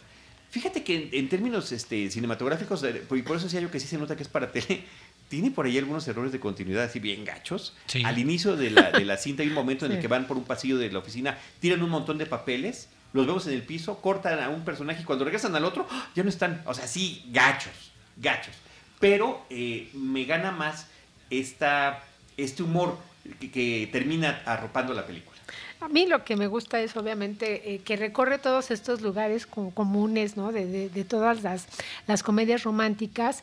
Fíjate 0.51 0.83
que 0.83 0.95
en, 0.95 1.09
en 1.13 1.29
términos 1.29 1.73
este, 1.73 2.11
cinematográficos, 2.11 2.83
y 3.15 3.23
por 3.23 3.37
eso 3.37 3.45
decía 3.47 3.61
yo 3.61 3.71
que 3.71 3.81
sí 3.81 3.87
se 3.87 3.99
nota 3.99 4.17
que 4.17 4.23
es 4.23 4.29
para 4.29 4.51
tele, 4.51 4.83
tiene 5.29 5.51
por 5.51 5.67
ahí 5.67 5.77
algunos 5.79 6.07
errores 6.09 6.33
de 6.33 6.41
continuidad 6.41 6.85
así 6.85 7.01
bien 7.01 7.25
gachos. 7.25 7.75
Sí. 7.87 8.03
Al 8.05 8.19
inicio 8.19 8.57
de 8.57 8.71
la, 8.71 8.91
de 8.93 9.05
la 9.05 9.17
cinta 9.19 9.43
hay 9.43 9.49
un 9.49 9.55
momento 9.55 9.87
en 9.87 9.93
el 9.93 10.01
que 10.01 10.09
van 10.09 10.27
por 10.27 10.37
un 10.37 10.45
pasillo 10.45 10.79
de 10.79 10.91
la 10.91 10.99
oficina, 11.01 11.37
tiran 11.61 11.83
un 11.83 11.91
montón 11.91 12.19
de 12.19 12.27
papeles, 12.27 12.89
los 13.13 13.27
vemos 13.27 13.47
en 13.47 13.55
el 13.55 13.63
piso, 13.63 14.01
cortan 14.01 14.41
a 14.43 14.49
un 14.49 14.65
personaje 14.65 15.03
y 15.03 15.05
cuando 15.05 15.25
regresan 15.25 15.55
al 15.57 15.65
otro, 15.65 15.87
¡ah! 15.91 16.09
ya 16.15 16.23
no 16.23 16.29
están. 16.29 16.63
O 16.67 16.75
sea, 16.75 16.87
sí, 16.87 17.25
gachos, 17.31 17.93
gachos. 18.17 18.55
Pero 19.01 19.45
eh, 19.51 19.89
me 19.95 20.25
gana 20.25 20.51
más 20.51 20.87
esta, 21.31 22.03
este 22.37 22.63
humor 22.63 22.99
que, 23.41 23.51
que 23.51 23.89
termina 23.93 24.43
arropando 24.45 24.93
la 24.95 25.07
película. 25.07 25.37
A 25.81 25.89
mí 25.89 26.07
lo 26.07 26.25
que 26.25 26.35
me 26.35 26.49
gusta 26.49 26.81
es 26.81 26.97
obviamente 26.97 27.75
eh, 27.75 27.79
que 27.85 27.97
recorre 27.97 28.39
todos 28.39 28.73
estos 28.73 29.01
lugares 29.01 29.47
como 29.47 29.73
comunes, 29.73 30.37
¿no? 30.37 30.51
De, 30.51 30.67
de- 30.67 30.89
de 30.89 31.05
todas 31.05 31.43
las, 31.45 31.67
las 32.09 32.25
comedias 32.25 32.65
románticas 32.65 33.43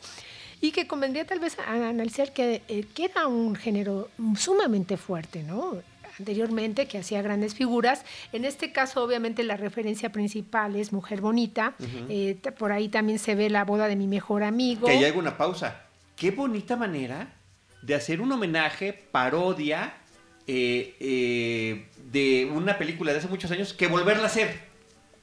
y 0.60 0.72
que 0.72 0.86
convendría 0.86 1.26
tal 1.26 1.40
vez 1.40 1.58
analizar 1.58 2.32
que, 2.32 2.62
eh, 2.68 2.84
que 2.94 3.06
era 3.06 3.26
un 3.26 3.54
género 3.56 4.08
sumamente 4.36 4.96
fuerte, 4.96 5.42
¿no? 5.42 5.82
anteriormente 6.18 6.86
que 6.86 6.98
hacía 6.98 7.22
grandes 7.22 7.54
figuras. 7.54 8.02
En 8.32 8.44
este 8.44 8.72
caso, 8.72 9.02
obviamente, 9.02 9.42
la 9.44 9.56
referencia 9.56 10.10
principal 10.10 10.76
es 10.76 10.92
Mujer 10.92 11.20
Bonita. 11.20 11.74
Eh, 12.08 12.38
por 12.58 12.72
ahí 12.72 12.88
también 12.88 13.18
se 13.18 13.34
ve 13.34 13.50
la 13.50 13.64
boda 13.64 13.88
de 13.88 13.96
mi 13.96 14.06
mejor 14.06 14.42
amigo. 14.42 14.86
Que 14.86 14.92
ahí 14.92 15.04
hago 15.04 15.18
una 15.18 15.36
pausa. 15.36 15.82
Qué 16.16 16.30
bonita 16.30 16.76
manera 16.76 17.34
de 17.82 17.94
hacer 17.94 18.20
un 18.20 18.32
homenaje, 18.32 18.92
parodia 18.92 19.94
eh, 20.46 20.96
eh, 21.00 21.88
de 22.10 22.50
una 22.52 22.78
película 22.78 23.12
de 23.12 23.18
hace 23.18 23.28
muchos 23.28 23.50
años 23.50 23.72
que 23.72 23.86
volverla 23.86 24.24
a 24.24 24.26
hacer. 24.26 24.60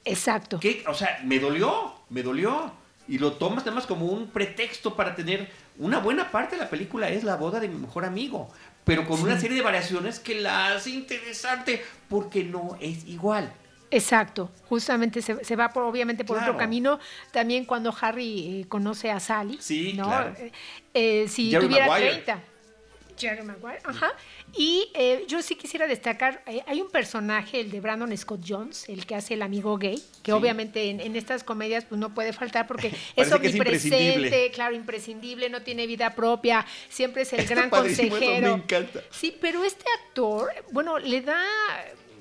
Exacto. 0.05 0.59
¿Qué? 0.59 0.83
O 0.87 0.93
sea, 0.93 1.19
me 1.23 1.39
dolió, 1.39 1.93
me 2.09 2.21
dolió. 2.23 2.73
Y 3.07 3.17
lo 3.17 3.33
tomas 3.33 3.65
nada 3.65 3.75
más 3.75 3.85
como 3.85 4.05
un 4.05 4.27
pretexto 4.27 4.95
para 4.95 5.13
tener 5.15 5.49
una 5.77 5.99
buena 5.99 6.31
parte 6.31 6.55
de 6.55 6.61
la 6.61 6.69
película 6.69 7.09
es 7.09 7.23
la 7.23 7.35
boda 7.35 7.59
de 7.59 7.67
mi 7.67 7.77
mejor 7.77 8.05
amigo, 8.05 8.49
pero 8.85 9.05
con 9.05 9.19
una 9.21 9.39
serie 9.39 9.57
de 9.57 9.63
variaciones 9.63 10.19
que 10.19 10.39
la 10.39 10.73
hace 10.73 10.91
interesante 10.91 11.83
porque 12.09 12.43
no 12.43 12.77
es 12.79 13.05
igual. 13.07 13.51
Exacto, 13.91 14.49
justamente 14.69 15.21
se, 15.21 15.43
se 15.45 15.55
va 15.55 15.69
por, 15.69 15.83
obviamente 15.83 16.25
por 16.25 16.37
Claro. 16.37 16.53
otro 16.53 16.59
camino. 16.59 16.99
También 17.31 17.65
cuando 17.65 17.93
Harry 18.01 18.61
eh, 18.61 18.65
conoce 18.67 19.11
a 19.11 19.19
Sally. 19.19 19.57
Sí, 19.61 19.93
¿no? 19.93 20.05
claro. 20.05 20.33
Eh, 20.39 20.51
eh, 20.95 21.27
si 21.27 21.51
Jerry 21.51 21.67
tuviera 21.67 21.87
Maguire. 21.87 22.11
30. 22.23 22.41
Jerry 23.17 23.43
Maguire, 23.43 23.79
ajá. 23.83 24.11
Y 24.55 24.89
eh, 24.93 25.25
yo 25.27 25.41
sí 25.41 25.55
quisiera 25.55 25.87
destacar, 25.87 26.43
eh, 26.47 26.61
hay 26.67 26.81
un 26.81 26.89
personaje, 26.89 27.59
el 27.61 27.71
de 27.71 27.79
Brandon 27.81 28.15
Scott 28.17 28.41
Jones, 28.47 28.87
el 28.89 29.05
que 29.05 29.15
hace 29.15 29.33
el 29.35 29.41
amigo 29.41 29.77
gay, 29.77 29.97
que 30.23 30.31
Sí. 30.31 30.31
obviamente 30.31 30.89
en, 30.89 30.99
en 30.99 31.15
estas 31.15 31.43
comedias 31.43 31.85
pues 31.85 31.99
no 31.99 32.13
puede 32.13 32.33
faltar 32.33 32.67
porque 32.67 32.91
es 33.15 33.31
omnipresente, 33.31 34.51
claro, 34.53 34.75
imprescindible, 34.75 35.49
no 35.49 35.61
tiene 35.61 35.87
vida 35.87 36.13
propia, 36.15 36.65
siempre 36.89 37.23
es 37.23 37.33
el 37.33 37.41
Está 37.41 37.55
gran 37.55 37.69
padrísimo, 37.69 38.15
eso 38.15 38.19
me 38.19 38.25
consejero. 38.25 38.53
encanta. 38.55 38.99
Sí, 39.11 39.35
pero 39.39 39.63
este 39.63 39.85
actor, 40.05 40.49
bueno, 40.71 40.99
le 40.99 41.21
da 41.21 41.41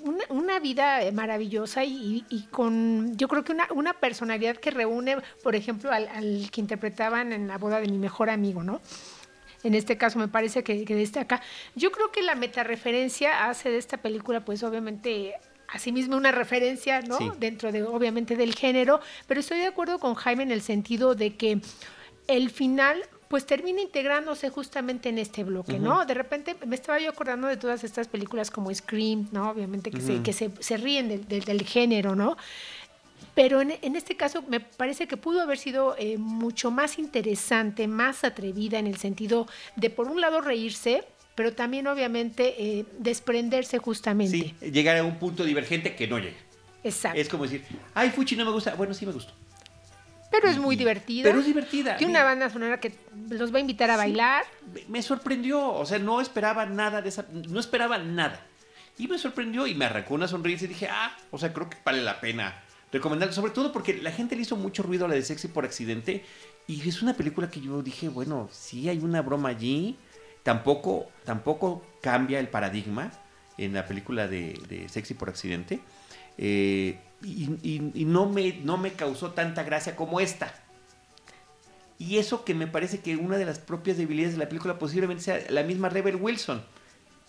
una, 0.04 0.24
una 0.30 0.58
vida 0.58 1.02
eh, 1.02 1.12
maravillosa 1.12 1.84
y, 1.84 2.24
y 2.28 2.42
con, 2.50 3.16
yo 3.16 3.28
creo 3.28 3.44
que 3.44 3.52
una, 3.52 3.68
una 3.72 3.92
personalidad 3.92 4.56
que 4.56 4.70
reúne, 4.72 5.16
por 5.44 5.54
ejemplo, 5.54 5.92
al, 5.92 6.08
al 6.08 6.50
que 6.50 6.60
interpretaban 6.60 7.32
en 7.32 7.46
la 7.46 7.56
boda 7.58 7.80
de 7.80 7.86
mi 7.88 7.98
mejor 7.98 8.28
amigo, 8.30 8.62
¿no? 8.64 8.80
En 9.64 9.74
este 9.74 9.96
caso 9.96 10.18
me 10.18 10.28
parece 10.28 10.62
que, 10.64 10.84
que 10.84 10.94
destaca. 10.94 11.40
Yo 11.74 11.92
creo 11.92 12.10
que 12.10 12.22
la 12.22 12.34
metareferencia 12.34 13.48
hace 13.48 13.70
de 13.70 13.78
esta 13.78 13.96
película, 13.98 14.44
pues 14.44 14.62
obviamente, 14.62 15.34
asimismo 15.68 16.16
una 16.16 16.32
referencia, 16.32 17.00
¿no? 17.02 17.18
Sí. 17.18 17.30
Dentro 17.38 17.72
de, 17.72 17.82
obviamente, 17.82 18.36
del 18.36 18.54
género, 18.54 19.00
pero 19.26 19.40
estoy 19.40 19.58
de 19.58 19.66
acuerdo 19.66 19.98
con 19.98 20.14
Jaime 20.14 20.42
en 20.42 20.50
el 20.52 20.62
sentido 20.62 21.14
de 21.14 21.36
que 21.36 21.60
el 22.28 22.50
final 22.50 23.02
pues 23.28 23.46
termina 23.46 23.80
integrándose 23.80 24.50
justamente 24.50 25.08
en 25.08 25.16
este 25.16 25.42
bloque, 25.42 25.78
¿no? 25.78 26.04
De 26.04 26.12
repente 26.12 26.54
me 26.66 26.74
estaba 26.76 26.98
yo 27.00 27.08
acordando 27.08 27.46
de 27.48 27.56
todas 27.56 27.82
estas 27.82 28.06
películas 28.06 28.50
como 28.50 28.72
Scream, 28.74 29.28
¿no? 29.32 29.48
Obviamente 29.48 29.90
que, 29.90 30.02
se, 30.02 30.22
que 30.22 30.34
se, 30.34 30.50
se 30.60 30.76
ríen 30.76 31.08
del, 31.08 31.26
del- 31.26 31.44
del 31.44 31.62
género, 31.62 32.14
¿no? 32.14 32.36
Pero 33.34 33.60
en, 33.60 33.74
en 33.80 33.96
este 33.96 34.16
caso 34.16 34.42
me 34.46 34.60
parece 34.60 35.06
que 35.06 35.16
pudo 35.16 35.40
haber 35.40 35.58
sido 35.58 35.96
eh, 35.98 36.18
mucho 36.18 36.70
más 36.70 36.98
interesante, 36.98 37.88
más 37.88 38.24
atrevida 38.24 38.78
en 38.78 38.86
el 38.86 38.98
sentido 38.98 39.48
de, 39.76 39.90
por 39.90 40.08
un 40.08 40.20
lado, 40.20 40.40
reírse, 40.40 41.04
pero 41.34 41.54
también, 41.54 41.86
obviamente, 41.86 42.54
eh, 42.58 42.84
desprenderse 42.98 43.78
justamente. 43.78 44.36
Sí, 44.60 44.70
llegar 44.70 44.98
a 44.98 45.04
un 45.04 45.18
punto 45.18 45.44
divergente 45.44 45.94
que 45.94 46.06
no 46.06 46.18
llega. 46.18 46.36
Exacto. 46.84 47.18
Es 47.18 47.28
como 47.28 47.44
decir, 47.44 47.64
ay, 47.94 48.10
Fuchi 48.10 48.36
no 48.36 48.44
me 48.44 48.50
gusta. 48.50 48.74
Bueno, 48.74 48.92
sí 48.92 49.06
me 49.06 49.12
gustó. 49.12 49.32
Pero 50.30 50.48
es 50.48 50.58
muy 50.58 50.76
divertida. 50.76 51.24
Pero 51.24 51.40
es 51.40 51.46
divertida. 51.46 51.96
Tiene 51.96 52.12
una 52.12 52.24
banda 52.24 52.48
sonora 52.48 52.80
que 52.80 52.94
los 53.28 53.52
va 53.52 53.58
a 53.58 53.60
invitar 53.60 53.90
a 53.90 53.96
bailar. 53.98 54.44
Me 54.88 55.02
sorprendió, 55.02 55.72
o 55.72 55.84
sea, 55.84 55.98
no 55.98 56.20
esperaba 56.20 56.64
nada 56.66 57.02
de 57.02 57.10
esa, 57.10 57.26
no 57.30 57.60
esperaba 57.60 57.98
nada. 57.98 58.40
Y 58.98 59.08
me 59.08 59.18
sorprendió 59.18 59.66
y 59.66 59.74
me 59.74 59.84
arrancó 59.84 60.14
una 60.14 60.28
sonrisa 60.28 60.64
y 60.64 60.68
dije, 60.68 60.88
ah, 60.90 61.16
o 61.30 61.38
sea, 61.38 61.52
creo 61.52 61.68
que 61.68 61.76
vale 61.84 62.02
la 62.02 62.20
pena 62.20 62.62
recomendar, 62.92 63.32
sobre 63.32 63.52
todo 63.52 63.72
porque 63.72 63.94
la 63.94 64.12
gente 64.12 64.36
le 64.36 64.42
hizo 64.42 64.56
mucho 64.56 64.82
ruido 64.82 65.06
a 65.06 65.08
la 65.08 65.14
de 65.14 65.22
Sexy 65.22 65.48
por 65.48 65.64
accidente 65.64 66.24
y 66.66 66.88
es 66.88 67.02
una 67.02 67.14
película 67.14 67.50
que 67.50 67.60
yo 67.60 67.82
dije, 67.82 68.08
bueno, 68.08 68.48
sí 68.52 68.88
hay 68.88 68.98
una 68.98 69.22
broma 69.22 69.48
allí, 69.48 69.96
tampoco, 70.42 71.08
tampoco 71.24 71.84
cambia 72.00 72.38
el 72.38 72.48
paradigma 72.48 73.10
en 73.58 73.72
la 73.72 73.86
película 73.86 74.28
de, 74.28 74.86
Sexy 74.88 75.14
por 75.14 75.28
accidente. 75.28 75.80
Eh, 76.38 76.98
y, 77.22 78.04
no, 78.04 78.28
me, 78.28 78.60
no 78.64 78.78
me 78.78 78.92
causó 78.92 79.32
tanta 79.32 79.62
gracia 79.62 79.96
como 79.96 80.20
esta. 80.20 80.54
Y 81.98 82.18
eso 82.18 82.44
que 82.44 82.54
me 82.54 82.66
parece 82.66 83.00
que 83.00 83.16
una 83.16 83.36
de 83.36 83.44
las 83.44 83.58
propias 83.58 83.96
debilidades 83.96 84.34
de 84.34 84.40
la 84.40 84.48
película 84.48 84.78
posiblemente 84.78 85.22
sea 85.22 85.40
la 85.50 85.62
misma 85.62 85.88
Rebel 85.88 86.16
Wilson. 86.16 86.62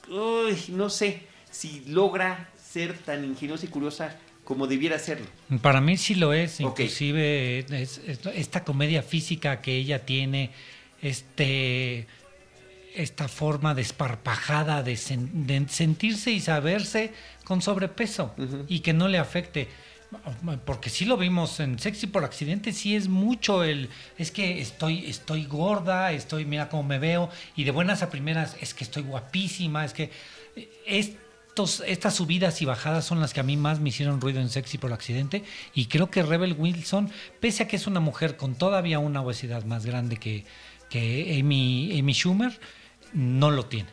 Uy, 0.09 0.57
no 0.69 0.89
sé 0.89 1.23
si 1.51 1.83
logra 1.85 2.49
ser 2.57 2.97
tan 2.97 3.23
ingeniosa 3.23 3.65
y 3.65 3.69
curiosa 3.69 4.17
como 4.43 4.67
debiera 4.67 4.99
serlo. 4.99 5.27
Para 5.61 5.81
mí 5.81 5.97
sí 5.97 6.15
lo 6.15 6.33
es, 6.33 6.59
inclusive 6.59 7.65
esta 8.35 8.63
comedia 8.63 9.01
física 9.01 9.61
que 9.61 9.75
ella 9.75 10.05
tiene, 10.05 10.51
este 11.01 12.07
esta 12.95 13.27
forma 13.27 13.73
desparpajada 13.73 14.83
de, 14.83 14.95
sentirse 14.95 16.31
y 16.31 16.39
saberse 16.39 17.11
con 17.43 17.61
sobrepeso 17.61 18.35
y 18.67 18.79
que 18.81 18.93
no 18.93 19.07
le 19.07 19.17
afecte. 19.17 19.67
Porque 20.65 20.91
sí 20.91 21.05
lo 21.05 21.17
vimos 21.17 21.59
en 21.59 21.79
Sexy 21.79 22.05
por 22.05 22.23
accidente, 22.23 22.71
sí 22.71 22.95
es 22.95 23.07
mucho 23.07 23.63
el, 23.63 23.89
es 24.19 24.29
que 24.29 24.61
estoy, 24.61 25.07
estoy 25.07 25.45
gorda, 25.45 26.11
estoy, 26.11 26.45
mira 26.45 26.69
cómo 26.69 26.83
me 26.83 26.99
veo, 26.99 27.31
y 27.55 27.63
de 27.63 27.71
buenas 27.71 28.03
a 28.03 28.11
primeras 28.11 28.55
es 28.61 28.75
que 28.75 28.83
estoy 28.83 29.01
guapísima, 29.01 29.83
es 29.83 29.93
que 29.93 30.11
estas 31.85 32.15
subidas 32.15 32.61
y 32.61 32.65
bajadas 32.65 33.05
son 33.05 33.19
las 33.19 33.33
que 33.33 33.39
a 33.39 33.43
mí 33.43 33.57
más 33.57 33.79
me 33.79 33.89
hicieron 33.89 34.21
ruido 34.21 34.41
en 34.41 34.49
Sexy 34.49 34.77
por 34.77 34.93
accidente, 34.93 35.43
y 35.73 35.85
creo 35.85 36.09
que 36.09 36.23
Rebel 36.23 36.55
Wilson, 36.57 37.11
pese 37.39 37.63
a 37.63 37.67
que 37.67 37.75
es 37.75 37.87
una 37.87 37.99
mujer 37.99 38.37
con 38.37 38.55
todavía 38.55 38.99
una 38.99 39.21
obesidad 39.21 39.63
más 39.63 39.85
grande 39.85 40.17
que, 40.17 40.45
que 40.89 41.37
Amy 41.39 42.13
Schumer, 42.13 42.59
no 43.13 43.51
lo 43.51 43.65
tiene. 43.65 43.89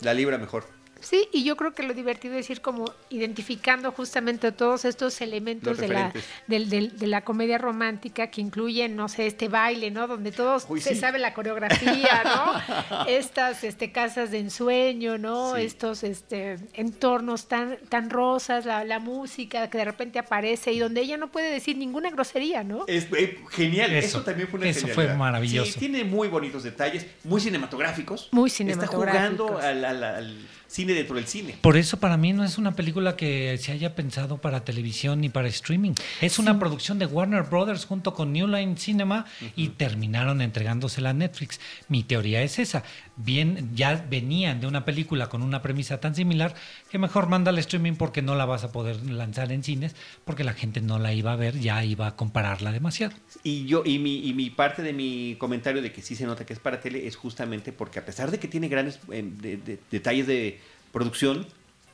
La 0.00 0.14
libra 0.14 0.38
mejor. 0.38 0.79
Sí, 1.00 1.28
y 1.32 1.44
yo 1.44 1.56
creo 1.56 1.72
que 1.72 1.82
lo 1.82 1.94
divertido 1.94 2.36
es 2.36 2.48
ir 2.50 2.60
como 2.60 2.92
identificando 3.08 3.90
justamente 3.92 4.52
todos 4.52 4.84
estos 4.84 5.20
elementos 5.20 5.78
de 5.78 5.88
la, 5.88 6.12
de 6.46 7.06
la 7.06 7.22
comedia 7.22 7.58
romántica 7.58 8.28
que 8.28 8.40
incluyen, 8.40 8.96
no 8.96 9.08
sé, 9.08 9.26
este 9.26 9.48
baile, 9.48 9.90
¿no? 9.90 10.06
Donde 10.06 10.32
todos 10.32 10.66
se 10.80 10.94
sabe 10.94 11.18
la 11.18 11.34
coreografía, 11.34 12.22
¿no? 12.24 13.06
Estas 13.08 13.64
este, 13.64 13.92
casas 13.92 14.30
de 14.30 14.38
ensueño, 14.38 15.18
¿no? 15.18 15.56
Estos 15.56 16.04
este, 16.04 16.58
entornos 16.74 17.48
tan, 17.48 17.78
tan 17.88 18.10
rosas, 18.10 18.66
la, 18.66 19.00
música 19.00 19.70
que 19.70 19.78
de 19.78 19.84
repente 19.86 20.18
aparece 20.18 20.72
y 20.72 20.78
donde 20.78 21.00
ella 21.00 21.16
no 21.16 21.32
puede 21.32 21.50
decir 21.50 21.78
ninguna 21.78 22.10
grosería, 22.10 22.62
¿no? 22.62 22.84
Es 22.86 23.08
eh, 23.16 23.38
genial, 23.50 23.92
eso, 23.94 24.20
también 24.22 24.46
fue 24.46 24.60
una 24.60 24.68
Eso 24.68 24.88
fue 24.88 25.14
maravilloso. 25.14 25.72
Sí, 25.72 25.78
tiene 25.78 26.04
muy 26.04 26.28
bonitos 26.28 26.64
detalles, 26.64 27.06
muy 27.24 27.40
cinematográficos. 27.40 28.28
Muy 28.32 28.50
cinematográficos. 28.50 29.06
Está 29.06 29.46
jugando 29.46 29.58
al 29.58 30.46
cine 30.70 30.94
dentro 30.94 31.16
del 31.16 31.26
cine. 31.26 31.56
Por 31.60 31.76
eso 31.76 31.98
para 31.98 32.16
mí 32.16 32.32
no 32.32 32.44
es 32.44 32.56
una 32.56 32.76
película 32.76 33.16
que 33.16 33.58
se 33.58 33.72
haya 33.72 33.96
pensado 33.96 34.38
para 34.38 34.64
televisión 34.64 35.20
ni 35.20 35.28
para 35.28 35.48
streaming. 35.48 35.94
Es 36.20 36.38
una 36.38 36.60
producción 36.60 37.00
de 37.00 37.06
Warner 37.06 37.42
Brothers 37.42 37.86
junto 37.86 38.14
con 38.14 38.32
New 38.32 38.46
Line 38.46 38.76
Cinema 38.76 39.26
y 39.56 39.70
terminaron 39.70 40.40
entregándosela 40.40 41.10
a 41.10 41.12
Netflix. 41.12 41.58
Mi 41.88 42.04
teoría 42.04 42.42
es 42.42 42.60
esa. 42.60 42.84
Bien, 43.16 43.70
ya 43.74 44.06
venían 44.08 44.60
de 44.60 44.68
una 44.68 44.84
película 44.84 45.28
con 45.28 45.42
una 45.42 45.60
premisa 45.60 45.98
tan 45.98 46.14
similar 46.14 46.54
que 46.88 46.98
mejor 46.98 47.28
manda 47.28 47.50
al 47.50 47.58
streaming 47.58 47.94
porque 47.94 48.22
no 48.22 48.36
la 48.36 48.44
vas 48.44 48.62
a 48.62 48.70
poder 48.70 49.04
lanzar 49.10 49.50
en 49.50 49.64
cines 49.64 49.96
porque 50.24 50.44
la 50.44 50.52
gente 50.52 50.80
no 50.80 51.00
la 51.00 51.12
iba 51.12 51.32
a 51.32 51.36
ver, 51.36 51.58
ya 51.58 51.84
iba 51.84 52.06
a 52.06 52.14
compararla 52.14 52.70
demasiado. 52.70 53.14
Y 53.42 53.66
yo 53.66 53.82
y 53.84 53.98
mi, 53.98 54.26
y 54.26 54.34
mi 54.34 54.50
parte 54.50 54.82
de 54.82 54.92
mi 54.92 55.34
comentario 55.36 55.82
de 55.82 55.90
que 55.90 56.00
sí 56.00 56.14
se 56.14 56.26
nota 56.26 56.46
que 56.46 56.52
es 56.52 56.60
para 56.60 56.80
tele 56.80 57.08
es 57.08 57.16
justamente 57.16 57.72
porque 57.72 57.98
a 57.98 58.06
pesar 58.06 58.30
de 58.30 58.38
que 58.38 58.46
tiene 58.46 58.68
grandes 58.68 59.00
eh, 59.10 59.78
detalles 59.90 60.28
de 60.28 60.59
producción, 60.92 61.46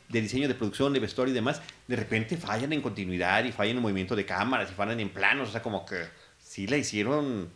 de 0.08 0.20
diseño 0.20 0.48
de 0.48 0.54
producción, 0.54 0.92
de 0.92 1.00
vestuario 1.00 1.32
y 1.32 1.34
demás, 1.34 1.60
de 1.88 1.96
repente 1.96 2.36
fallan 2.36 2.72
en 2.72 2.80
continuidad 2.80 3.44
y 3.44 3.52
fallan 3.52 3.76
en 3.76 3.82
movimiento 3.82 4.16
de 4.16 4.24
cámaras 4.24 4.70
y 4.70 4.74
fallan 4.74 5.00
en 5.00 5.08
planos, 5.08 5.48
o 5.48 5.52
sea, 5.52 5.62
como 5.62 5.84
que 5.84 6.04
sí 6.38 6.66
la 6.66 6.76
hicieron, 6.76 7.48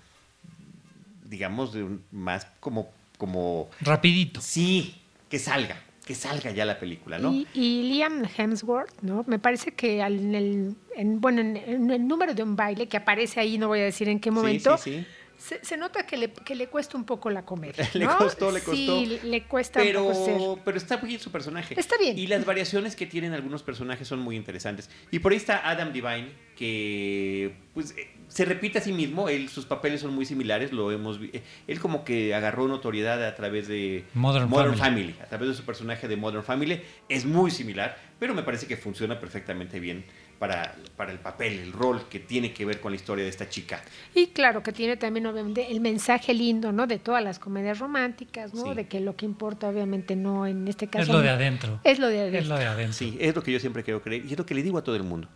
digamos, 1.25 1.73
de 1.73 1.87
más 2.11 2.47
como, 2.61 2.91
como... 3.19 3.71
Rapidito. 3.81 4.41
Sí, 4.41 4.97
que 5.29 5.39
salga, 5.39 5.81
que 6.05 6.15
salga 6.15 6.51
ya 6.51 6.65
la 6.65 6.79
película, 6.79 7.19
¿no? 7.19 7.33
Y, 7.55 7.83
Liam 7.85 8.25
Hemsworth, 8.37 9.01
¿no? 9.03 9.25
Me 9.29 9.39
parece 9.39 9.73
que 9.73 10.01
en 10.01 10.35
el, 10.35 10.77
bueno, 11.19 11.41
en, 11.41 11.57
el 11.91 12.07
número 12.07 12.35
de 12.35 12.43
un 12.43 12.57
baile 12.57 12.89
que 12.89 12.97
aparece 12.97 13.41
ahí, 13.41 13.59
no 13.59 13.69
voy 13.69 13.81
a 13.81 13.85
decir 13.85 14.09
en 14.09 14.19
qué 14.19 14.31
momento, 14.31 14.77
sí, 14.77 14.91
sí, 14.93 15.01
sí 15.01 15.07
se, 15.41 15.77
nota 15.77 16.07
que 16.07 16.17
le, 16.17 16.33
que 16.33 16.55
le, 16.55 16.69
cuesta 16.69 16.97
un 16.97 17.05
poco 17.05 17.31
la 17.31 17.45
comedia. 17.45 17.89
le 17.95 18.07
costó, 18.07 18.51
le 18.51 18.61
costó. 18.61 18.75
Sí, 18.75 19.19
le 19.25 19.45
cuesta 19.45 19.81
pero, 19.81 20.05
un 20.05 20.39
poco 20.39 20.61
Pero 20.65 20.77
está 20.77 20.97
bien 20.99 21.19
su 21.19 21.31
personaje. 21.31 21.79
Está 21.79 21.97
bien. 21.99 22.19
Y 22.19 22.27
las 22.27 22.45
variaciones 22.45 22.95
que 22.95 23.07
tienen 23.07 23.33
algunos 23.33 23.63
personajes 23.63 24.07
son 24.07 24.21
muy 24.21 24.37
interesantes. 24.37 24.91
Y 25.11 25.19
por 25.21 25.33
ahí 25.33 25.39
está 25.39 25.69
Adam 25.69 25.93
Divine, 25.93 26.31
que 26.57 27.55
pues 27.73 27.95
eh, 27.97 28.11
se 28.29 28.45
repite 28.45 28.79
a 28.79 28.83
sí 28.83 28.93
mismo. 28.93 29.29
Él, 29.29 29.49
sus 29.49 29.65
papeles 29.65 30.03
son 30.03 30.15
muy 30.15 30.27
similares. 30.27 30.73
Lo 30.73 30.93
hemos 30.93 31.19
eh, 31.33 31.43
Él 31.67 31.81
como 31.81 32.05
que 32.05 32.35
agarró 32.35 32.69
notoriedad 32.69 33.25
a 33.27 33.35
través 33.35 33.67
de 33.67 34.05
Modern, 34.15 34.49
Family. 34.51 34.77
Family. 34.77 35.15
A 35.23 35.27
través 35.27 35.49
de 35.49 35.55
su 35.55 35.65
personaje 35.65 36.07
de 36.07 36.17
Modern 36.17 36.45
Family. 36.45 36.83
Es 37.09 37.25
muy 37.25 37.51
similar, 37.51 37.97
pero 38.19 38.35
me 38.35 38.43
parece 38.43 38.67
que 38.67 38.77
funciona 38.77 39.19
perfectamente 39.19 39.81
bien 39.81 40.05
para, 40.41 40.75
para 40.97 41.13
el 41.13 41.19
papel, 41.19 41.59
el 41.59 41.73
rol 41.73 42.09
que 42.09 42.19
tiene 42.19 42.55
que 42.55 42.65
ver 42.65 42.81
con 42.81 42.93
la 42.93 42.97
historia 42.97 43.25
de 43.25 43.31
esta 43.31 43.51
chica. 43.51 43.83
Y 44.15 44.29
claro 44.29 44.63
que 44.63 44.73
tiene 44.73 44.97
también 44.97 45.27
obviamente 45.27 45.71
el 45.71 45.83
mensaje 45.83 46.33
lindo, 46.33 46.73
¿no? 46.73 46.87
De 46.87 46.99
todas 46.99 47.23
las 47.23 47.39
comedias 47.39 47.79
románticas, 47.79 48.55
¿no? 48.55 48.75
De 48.75 48.89
que 48.89 49.01
lo 49.01 49.17
que 49.17 49.27
importa 49.27 49.69
obviamente 49.69 50.17
no 50.17 50.47
en 50.47 50.67
este 50.67 50.89
caso... 50.89 51.03
Es 51.03 51.09
lo 51.11 51.21
de 51.21 51.29
adentro. 51.29 51.79
Es 51.85 51.99
lo 51.99 52.09
de 52.09 52.21
adentro. 52.21 52.41
Es 52.41 52.49
lo 52.49 52.57
de 52.57 52.65
adentro. 52.65 52.95
Sí, 52.95 53.19
es 53.21 53.37
lo 53.37 53.43
que 53.43 53.53
yo 53.53 53.61
siempre 53.61 53.85
quiero 53.85 54.01
creer 54.01 54.25
y 54.25 54.33
es 54.33 54.39
lo 54.39 54.47
que 54.47 54.55
le 54.55 54.63
digo 54.63 54.79
a 54.79 54.83
todo 54.83 54.97
el 54.97 55.03
mundo. 55.03 55.29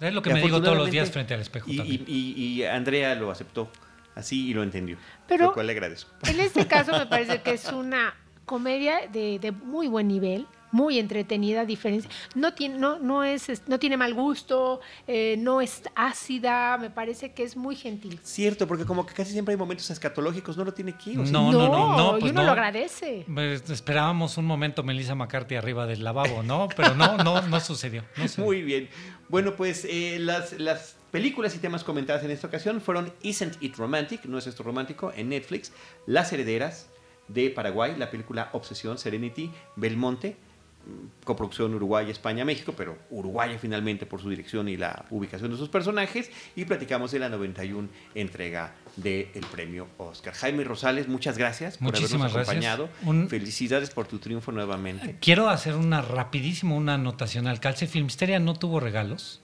Es 0.00 0.12
lo 0.12 0.22
que 0.22 0.34
me 0.34 0.42
digo 0.42 0.60
todos 0.60 0.76
los 0.76 0.90
días 0.90 1.08
frente 1.08 1.34
al 1.34 1.40
espejo. 1.40 1.70
Y, 1.70 1.76
también. 1.76 2.04
Y, 2.08 2.64
Andrea 2.64 3.14
lo 3.14 3.30
aceptó 3.30 3.70
así 4.16 4.48
y 4.48 4.54
lo 4.54 4.64
entendió. 4.64 4.96
Pero 5.28 5.46
lo 5.46 5.54
cual 5.54 5.68
le 5.68 5.72
agradezco. 5.74 6.10
En 6.28 6.40
este 6.40 6.66
caso 6.66 6.98
me 6.98 7.06
parece 7.06 7.42
que 7.42 7.52
es 7.52 7.72
una 7.72 8.12
comedia 8.44 9.06
de, 9.06 9.38
de 9.38 9.52
muy 9.52 9.86
buen 9.86 10.08
nivel 10.08 10.48
muy 10.70 10.98
entretenida, 10.98 11.64
diferencia. 11.64 12.10
No 12.34 12.54
tiene, 12.54 12.78
no, 12.78 12.98
no 12.98 13.24
es, 13.24 13.62
no 13.66 13.78
tiene 13.78 13.96
mal 13.96 14.14
gusto, 14.14 14.80
eh, 15.06 15.36
no 15.38 15.60
es 15.60 15.82
ácida, 15.94 16.78
me 16.78 16.90
parece 16.90 17.32
que 17.32 17.42
es 17.42 17.56
muy 17.56 17.76
gentil. 17.76 18.18
Cierto, 18.22 18.66
porque 18.66 18.84
como 18.84 19.06
que 19.06 19.14
casi 19.14 19.32
siempre 19.32 19.52
hay 19.52 19.58
momentos 19.58 19.88
escatológicos, 19.90 20.56
no 20.56 20.64
lo 20.64 20.72
tiene 20.72 20.92
aquí. 20.92 21.14
no, 21.14 21.24
no, 21.24 21.52
no, 21.52 21.96
no, 21.96 22.18
pues 22.18 22.32
uno 22.32 22.42
lo 22.42 22.52
agradece. 22.52 23.24
Pues 23.32 23.68
esperábamos 23.70 24.36
un 24.36 24.46
momento 24.46 24.82
Melissa 24.82 25.14
McCarthy 25.14 25.56
arriba 25.56 25.86
del 25.86 26.04
lavabo, 26.04 26.42
¿no? 26.42 26.68
Pero 26.76 26.94
no, 26.94 27.16
no, 27.18 27.42
no 27.42 27.60
sucedió. 27.60 28.04
Muy 28.36 28.62
bien. 28.62 28.88
Bueno, 29.28 29.56
pues 29.56 29.84
eh, 29.84 30.18
las, 30.20 30.58
las 30.58 30.96
películas 31.10 31.54
y 31.54 31.58
temas 31.58 31.84
comentadas 31.84 32.24
en 32.24 32.30
esta 32.30 32.46
ocasión 32.46 32.80
fueron 32.80 33.12
Isn't 33.22 33.62
It 33.62 33.76
Romantic, 33.76 34.24
no 34.24 34.38
es 34.38 34.46
esto 34.46 34.62
romántico, 34.62 35.12
en 35.14 35.30
Netflix, 35.30 35.72
Las 36.06 36.32
Herederas 36.32 36.88
de 37.28 37.50
Paraguay, 37.50 37.94
la 37.96 38.10
película 38.10 38.48
Obsesión, 38.52 38.98
Serenity, 38.98 39.50
Belmonte, 39.76 40.36
coproducción 41.24 41.74
Uruguay, 41.74 42.10
España, 42.10 42.44
México, 42.44 42.74
pero 42.76 42.98
Uruguaya 43.10 43.58
finalmente 43.58 44.06
por 44.06 44.20
su 44.20 44.30
dirección 44.30 44.68
y 44.68 44.76
la 44.76 45.04
ubicación 45.10 45.50
de 45.50 45.56
sus 45.56 45.68
personajes. 45.68 46.30
Y 46.56 46.64
platicamos 46.64 47.12
de 47.12 47.18
la 47.18 47.28
91 47.28 47.88
entrega 48.14 48.74
del 48.96 49.44
premio 49.52 49.88
Oscar. 49.98 50.34
Jaime 50.34 50.64
Rosales, 50.64 51.08
muchas 51.08 51.38
gracias 51.38 51.78
por 51.78 51.94
habernos 51.96 52.22
acompañado. 52.22 52.88
Felicidades 53.28 53.90
por 53.90 54.06
tu 54.06 54.18
triunfo 54.18 54.52
nuevamente. 54.52 55.16
Quiero 55.20 55.48
hacer 55.48 55.76
una 55.76 56.02
rapidísimo, 56.02 56.76
una 56.76 56.94
anotación. 56.94 57.46
Alcalce 57.46 57.86
Filmsteria 57.86 58.38
no 58.40 58.54
tuvo 58.54 58.80
regalos 58.80 59.40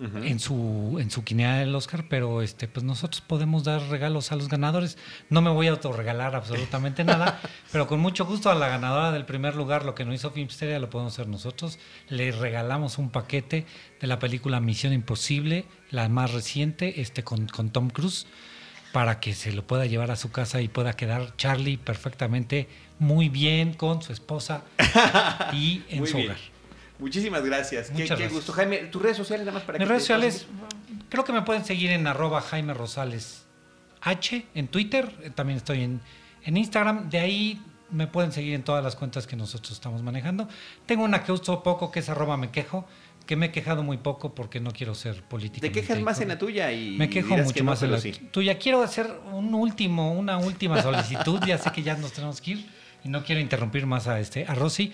en 0.00 0.40
su 0.40 0.98
en 1.00 1.10
su 1.10 1.22
quinea 1.22 1.58
del 1.58 1.74
Oscar, 1.74 2.06
pero 2.08 2.42
este 2.42 2.66
pues 2.66 2.84
nosotros 2.84 3.20
podemos 3.20 3.62
dar 3.62 3.80
regalos 3.88 4.32
a 4.32 4.36
los 4.36 4.48
ganadores. 4.48 4.98
No 5.30 5.40
me 5.40 5.50
voy 5.50 5.68
a 5.68 5.70
autorregalar 5.70 6.34
absolutamente 6.34 7.04
nada, 7.04 7.40
pero 7.70 7.86
con 7.86 8.00
mucho 8.00 8.26
gusto 8.26 8.50
a 8.50 8.54
la 8.54 8.68
ganadora 8.68 9.12
del 9.12 9.24
primer 9.24 9.54
lugar, 9.54 9.84
lo 9.84 9.94
que 9.94 10.04
no 10.04 10.12
hizo 10.12 10.32
Filmsteria 10.32 10.80
lo 10.80 10.90
podemos 10.90 11.12
hacer 11.12 11.28
nosotros. 11.28 11.78
Le 12.08 12.32
regalamos 12.32 12.98
un 12.98 13.10
paquete 13.10 13.66
de 14.00 14.06
la 14.06 14.18
película 14.18 14.60
Misión 14.60 14.92
Imposible, 14.92 15.64
la 15.90 16.08
más 16.08 16.32
reciente, 16.32 17.00
este 17.00 17.22
con, 17.22 17.46
con 17.46 17.70
Tom 17.70 17.88
Cruise, 17.90 18.26
para 18.92 19.20
que 19.20 19.32
se 19.32 19.52
lo 19.52 19.64
pueda 19.64 19.86
llevar 19.86 20.10
a 20.10 20.16
su 20.16 20.32
casa 20.32 20.60
y 20.60 20.68
pueda 20.68 20.94
quedar 20.94 21.36
Charlie 21.36 21.78
perfectamente 21.78 22.68
muy 22.98 23.28
bien 23.28 23.74
con 23.74 24.02
su 24.02 24.12
esposa 24.12 24.64
y 25.52 25.82
en 25.88 26.06
su 26.06 26.18
hogar. 26.18 26.53
Muchísimas 26.98 27.44
gracias. 27.44 27.90
Muchas 27.90 28.08
qué 28.08 28.14
gracias. 28.14 28.32
gusto. 28.32 28.52
Jaime, 28.52 28.76
tus 28.86 29.02
redes 29.02 29.16
sociales 29.16 29.44
nada 29.44 29.58
más 29.58 29.64
para 29.66 29.78
Mis 29.78 29.86
que 29.86 29.88
redes 29.88 30.02
te- 30.04 30.06
sociales, 30.14 30.46
creo 31.08 31.24
que 31.24 31.32
me 31.32 31.42
pueden 31.42 31.64
seguir 31.64 31.90
en 31.90 32.06
arroba 32.06 32.40
Jaime 32.40 32.72
Rosales 32.74 33.44
H 34.00 34.46
en 34.54 34.68
Twitter, 34.68 35.10
eh, 35.22 35.30
también 35.30 35.56
estoy 35.56 35.82
en, 35.82 36.00
en 36.44 36.56
Instagram, 36.56 37.08
de 37.10 37.18
ahí 37.20 37.62
me 37.90 38.06
pueden 38.06 38.32
seguir 38.32 38.54
en 38.54 38.62
todas 38.62 38.82
las 38.84 38.96
cuentas 38.96 39.26
que 39.26 39.34
nosotros 39.36 39.72
estamos 39.72 40.02
manejando. 40.02 40.48
Tengo 40.86 41.04
una 41.04 41.22
que 41.24 41.32
uso 41.32 41.62
poco, 41.62 41.90
que 41.90 42.00
es 42.00 42.08
arroba 42.08 42.36
me 42.36 42.50
quejo, 42.50 42.86
que 43.26 43.36
me 43.36 43.46
he 43.46 43.50
quejado 43.52 43.82
muy 43.82 43.96
poco 43.98 44.34
porque 44.34 44.60
no 44.60 44.70
quiero 44.72 44.94
ser 44.94 45.22
político. 45.22 45.60
Te 45.62 45.72
quejas 45.72 45.98
más 46.00 46.20
en 46.20 46.28
la 46.28 46.38
tuya 46.38 46.70
y 46.72 46.96
Me 46.96 47.08
quejo 47.08 47.36
mucho 47.36 47.52
que 47.54 47.60
no, 47.60 47.70
más 47.70 47.82
en 47.82 47.92
la 47.92 48.00
sí. 48.00 48.12
tuya. 48.30 48.58
Quiero 48.58 48.82
hacer 48.82 49.10
un 49.32 49.54
último, 49.54 50.12
una 50.12 50.36
última 50.38 50.82
solicitud. 50.82 51.40
ya 51.46 51.56
sé 51.58 51.72
que 51.72 51.82
ya 51.82 51.96
nos 51.96 52.12
tenemos 52.12 52.40
que 52.40 52.52
ir 52.52 52.66
y 53.02 53.08
no 53.08 53.22
quiero 53.24 53.40
interrumpir 53.40 53.86
más 53.86 54.06
a 54.08 54.20
este 54.20 54.44
a 54.46 54.54
Rosy. 54.54 54.92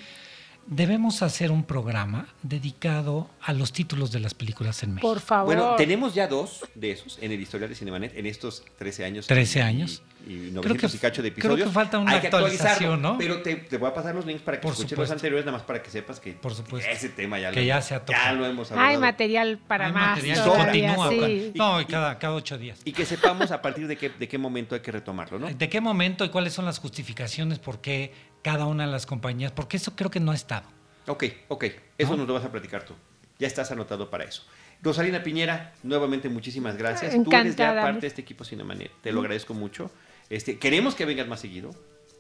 Debemos 0.66 1.22
hacer 1.22 1.50
un 1.50 1.64
programa 1.64 2.28
dedicado 2.42 3.28
a 3.42 3.52
los 3.52 3.72
títulos 3.72 4.12
de 4.12 4.20
las 4.20 4.34
películas 4.34 4.82
en 4.84 4.90
México. 4.94 5.08
Por 5.08 5.20
favor. 5.20 5.46
Bueno, 5.46 5.74
tenemos 5.76 6.14
ya 6.14 6.28
dos 6.28 6.64
de 6.76 6.92
esos 6.92 7.18
en 7.20 7.32
el 7.32 7.40
historial 7.40 7.68
de 7.70 7.74
Cinemanet 7.74 8.16
en 8.16 8.26
estos 8.26 8.62
13 8.78 9.04
años. 9.04 9.26
13 9.26 9.58
y- 9.58 9.62
años. 9.62 10.02
Y, 10.28 10.32
y 10.32 10.36
Creo 10.50 10.52
900 10.62 10.90
que- 10.90 10.96
y 10.96 11.00
cacho 11.00 11.22
de 11.22 11.32
creo 11.32 11.42
que 11.56 11.62
episodios. 11.62 11.72
falta 11.72 11.98
una 11.98 12.12
Hay 12.12 12.20
que 12.20 12.26
actualización, 12.26 12.68
actualizarlo, 12.68 12.96
¿no? 13.12 13.18
Pero 13.18 13.40
te, 13.42 13.56
te 13.56 13.78
voy 13.78 13.88
a 13.88 13.94
pasar 13.94 14.14
los 14.14 14.26
links 14.26 14.42
para 14.42 14.58
que 14.58 14.62
Por 14.62 14.72
escuches 14.74 14.98
los 14.98 15.10
anteriores, 15.10 15.46
nada 15.46 15.56
más 15.58 15.66
para 15.66 15.82
que 15.82 15.90
sepas 15.90 16.20
que 16.20 16.34
Por 16.34 16.54
supuesto. 16.54 16.90
ese 16.90 17.08
tema 17.08 17.38
ya, 17.40 17.50
Que 17.50 17.60
lo, 17.60 17.66
ya 17.66 17.80
se 17.80 17.94
ha 17.94 18.04
tocado. 18.04 18.24
ya 18.26 18.32
lo 18.34 18.44
hemos 18.46 18.70
hablado. 18.70 18.88
Hay 18.90 18.98
material 18.98 19.58
para 19.66 19.86
Hay 19.86 19.92
más 19.92 20.10
material 20.18 20.36
que 20.36 20.44
todavía, 20.44 20.94
continúa, 20.94 21.26
sí. 21.26 21.52
No, 21.56 21.80
y 21.80 21.84
cada, 21.86 22.18
cada 22.18 22.34
ocho 22.34 22.58
días. 22.58 22.78
Y 22.84 22.92
que 22.92 23.06
sepamos 23.06 23.50
a 23.50 23.62
partir 23.62 23.86
de 23.88 23.96
qué, 23.96 24.10
de 24.10 24.28
qué 24.28 24.36
momento 24.36 24.74
hay 24.74 24.82
que 24.82 24.92
retomarlo, 24.92 25.38
¿no? 25.38 25.48
¿De 25.54 25.68
qué 25.70 25.80
momento 25.80 26.24
y 26.24 26.28
cuáles 26.28 26.52
son 26.52 26.66
las 26.66 26.78
justificaciones 26.78 27.58
por 27.58 27.80
qué 27.80 28.12
cada 28.42 28.66
una 28.66 28.86
de 28.86 28.92
las 28.92 29.06
compañías? 29.06 29.52
Porque 29.52 29.76
eso 29.76 29.94
creo 29.96 30.10
que 30.10 30.20
no 30.20 30.32
ha 30.32 30.34
estado. 30.34 30.66
Ok, 31.06 31.24
ok. 31.48 31.64
Eso 31.98 32.12
¿No? 32.12 32.18
nos 32.18 32.28
lo 32.28 32.34
vas 32.34 32.44
a 32.44 32.52
platicar 32.52 32.84
tú. 32.84 32.94
Ya 33.38 33.46
estás 33.46 33.70
anotado 33.72 34.10
para 34.10 34.24
eso. 34.24 34.42
Rosalina 34.82 35.22
Piñera, 35.22 35.74
nuevamente 35.82 36.28
muchísimas 36.28 36.76
gracias. 36.76 37.10
Tú 37.12 37.16
eres 37.16 37.26
Encantada. 37.26 37.74
ya 37.74 37.82
parte 37.82 38.00
de 38.02 38.06
este 38.06 38.22
equipo 38.22 38.44
Cinemanet. 38.44 38.90
Te 39.02 39.12
lo 39.12 39.20
agradezco 39.20 39.54
mucho. 39.54 39.90
Este, 40.28 40.58
queremos 40.58 40.94
que 40.94 41.04
vengas 41.04 41.26
más 41.26 41.40
seguido. 41.40 41.70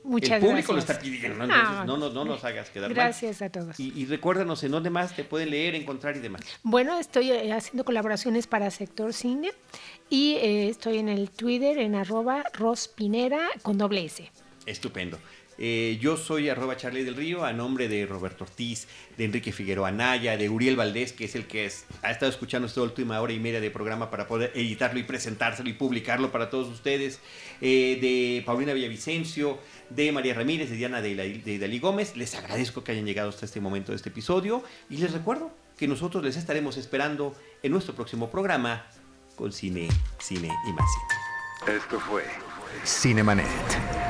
Muchas 0.02 0.42
El 0.42 0.48
público 0.48 0.72
lo 0.72 0.78
está 0.78 0.98
pidiendo, 0.98 1.36
¿no? 1.38 1.46
No, 1.46 1.54
Entonces, 1.54 1.86
no, 1.86 1.96
no, 1.98 2.08
no 2.10 2.24
nos 2.24 2.42
hagas 2.44 2.70
quedar 2.70 2.88
mal. 2.88 2.94
Gracias 2.94 3.42
a 3.42 3.50
todos. 3.50 3.78
Y, 3.78 3.92
y 3.94 4.06
recuérdanos 4.06 4.64
en 4.64 4.72
dónde 4.72 4.88
más 4.88 5.14
te 5.14 5.24
pueden 5.24 5.50
leer, 5.50 5.74
encontrar 5.74 6.16
y 6.16 6.20
demás. 6.20 6.40
Bueno, 6.62 6.98
estoy 6.98 7.30
eh, 7.32 7.52
haciendo 7.52 7.84
colaboraciones 7.84 8.46
para 8.46 8.70
Sector 8.70 9.12
Cine 9.12 9.52
y 10.08 10.36
eh, 10.36 10.68
estoy 10.70 10.98
en 10.98 11.10
el 11.10 11.30
Twitter 11.30 11.78
en 11.78 11.94
arroba 11.94 12.44
rospinera 12.54 13.48
con 13.62 13.76
doble 13.76 14.04
S. 14.06 14.30
Estupendo. 14.64 15.18
Eh, 15.62 15.98
yo 16.00 16.16
soy 16.16 16.48
arroba 16.48 16.74
Charlie 16.78 17.04
del 17.04 17.16
Río, 17.16 17.44
a 17.44 17.52
nombre 17.52 17.86
de 17.86 18.06
Roberto 18.06 18.44
Ortiz, 18.44 18.88
de 19.18 19.26
Enrique 19.26 19.52
Figueroa 19.52 19.88
Anaya, 19.88 20.38
de 20.38 20.48
Uriel 20.48 20.74
Valdés, 20.74 21.12
que 21.12 21.26
es 21.26 21.34
el 21.34 21.46
que 21.46 21.66
es- 21.66 21.84
ha 22.02 22.10
estado 22.10 22.30
escuchando 22.30 22.66
esta 22.66 22.80
última 22.80 23.20
hora 23.20 23.34
y 23.34 23.38
media 23.38 23.60
de 23.60 23.70
programa 23.70 24.10
para 24.10 24.26
poder 24.26 24.52
editarlo 24.54 24.98
y 24.98 25.02
presentárselo 25.02 25.68
y 25.68 25.74
publicarlo 25.74 26.32
para 26.32 26.48
todos 26.48 26.68
ustedes, 26.68 27.20
eh, 27.60 27.98
de 28.00 28.42
Paulina 28.46 28.72
Villavicencio, 28.72 29.58
de 29.90 30.10
María 30.12 30.32
Ramírez, 30.32 30.70
de 30.70 30.76
Diana 30.76 31.02
de, 31.02 31.14
de 31.14 31.58
Dalí 31.58 31.78
Gómez. 31.78 32.16
Les 32.16 32.34
agradezco 32.34 32.82
que 32.82 32.92
hayan 32.92 33.04
llegado 33.04 33.28
hasta 33.28 33.44
este 33.44 33.60
momento 33.60 33.92
de 33.92 33.96
este 33.96 34.08
episodio 34.08 34.64
y 34.88 34.96
les 34.96 35.12
recuerdo 35.12 35.54
que 35.76 35.86
nosotros 35.86 36.24
les 36.24 36.36
estaremos 36.38 36.78
esperando 36.78 37.34
en 37.62 37.72
nuestro 37.72 37.94
próximo 37.94 38.30
programa 38.30 38.86
con 39.36 39.52
Cine, 39.52 39.88
Cine 40.18 40.48
y 40.66 40.72
más 40.72 40.86
Cine. 41.66 41.76
Esto 41.76 42.00
fue 42.00 42.24
Cinemanet. 42.86 44.09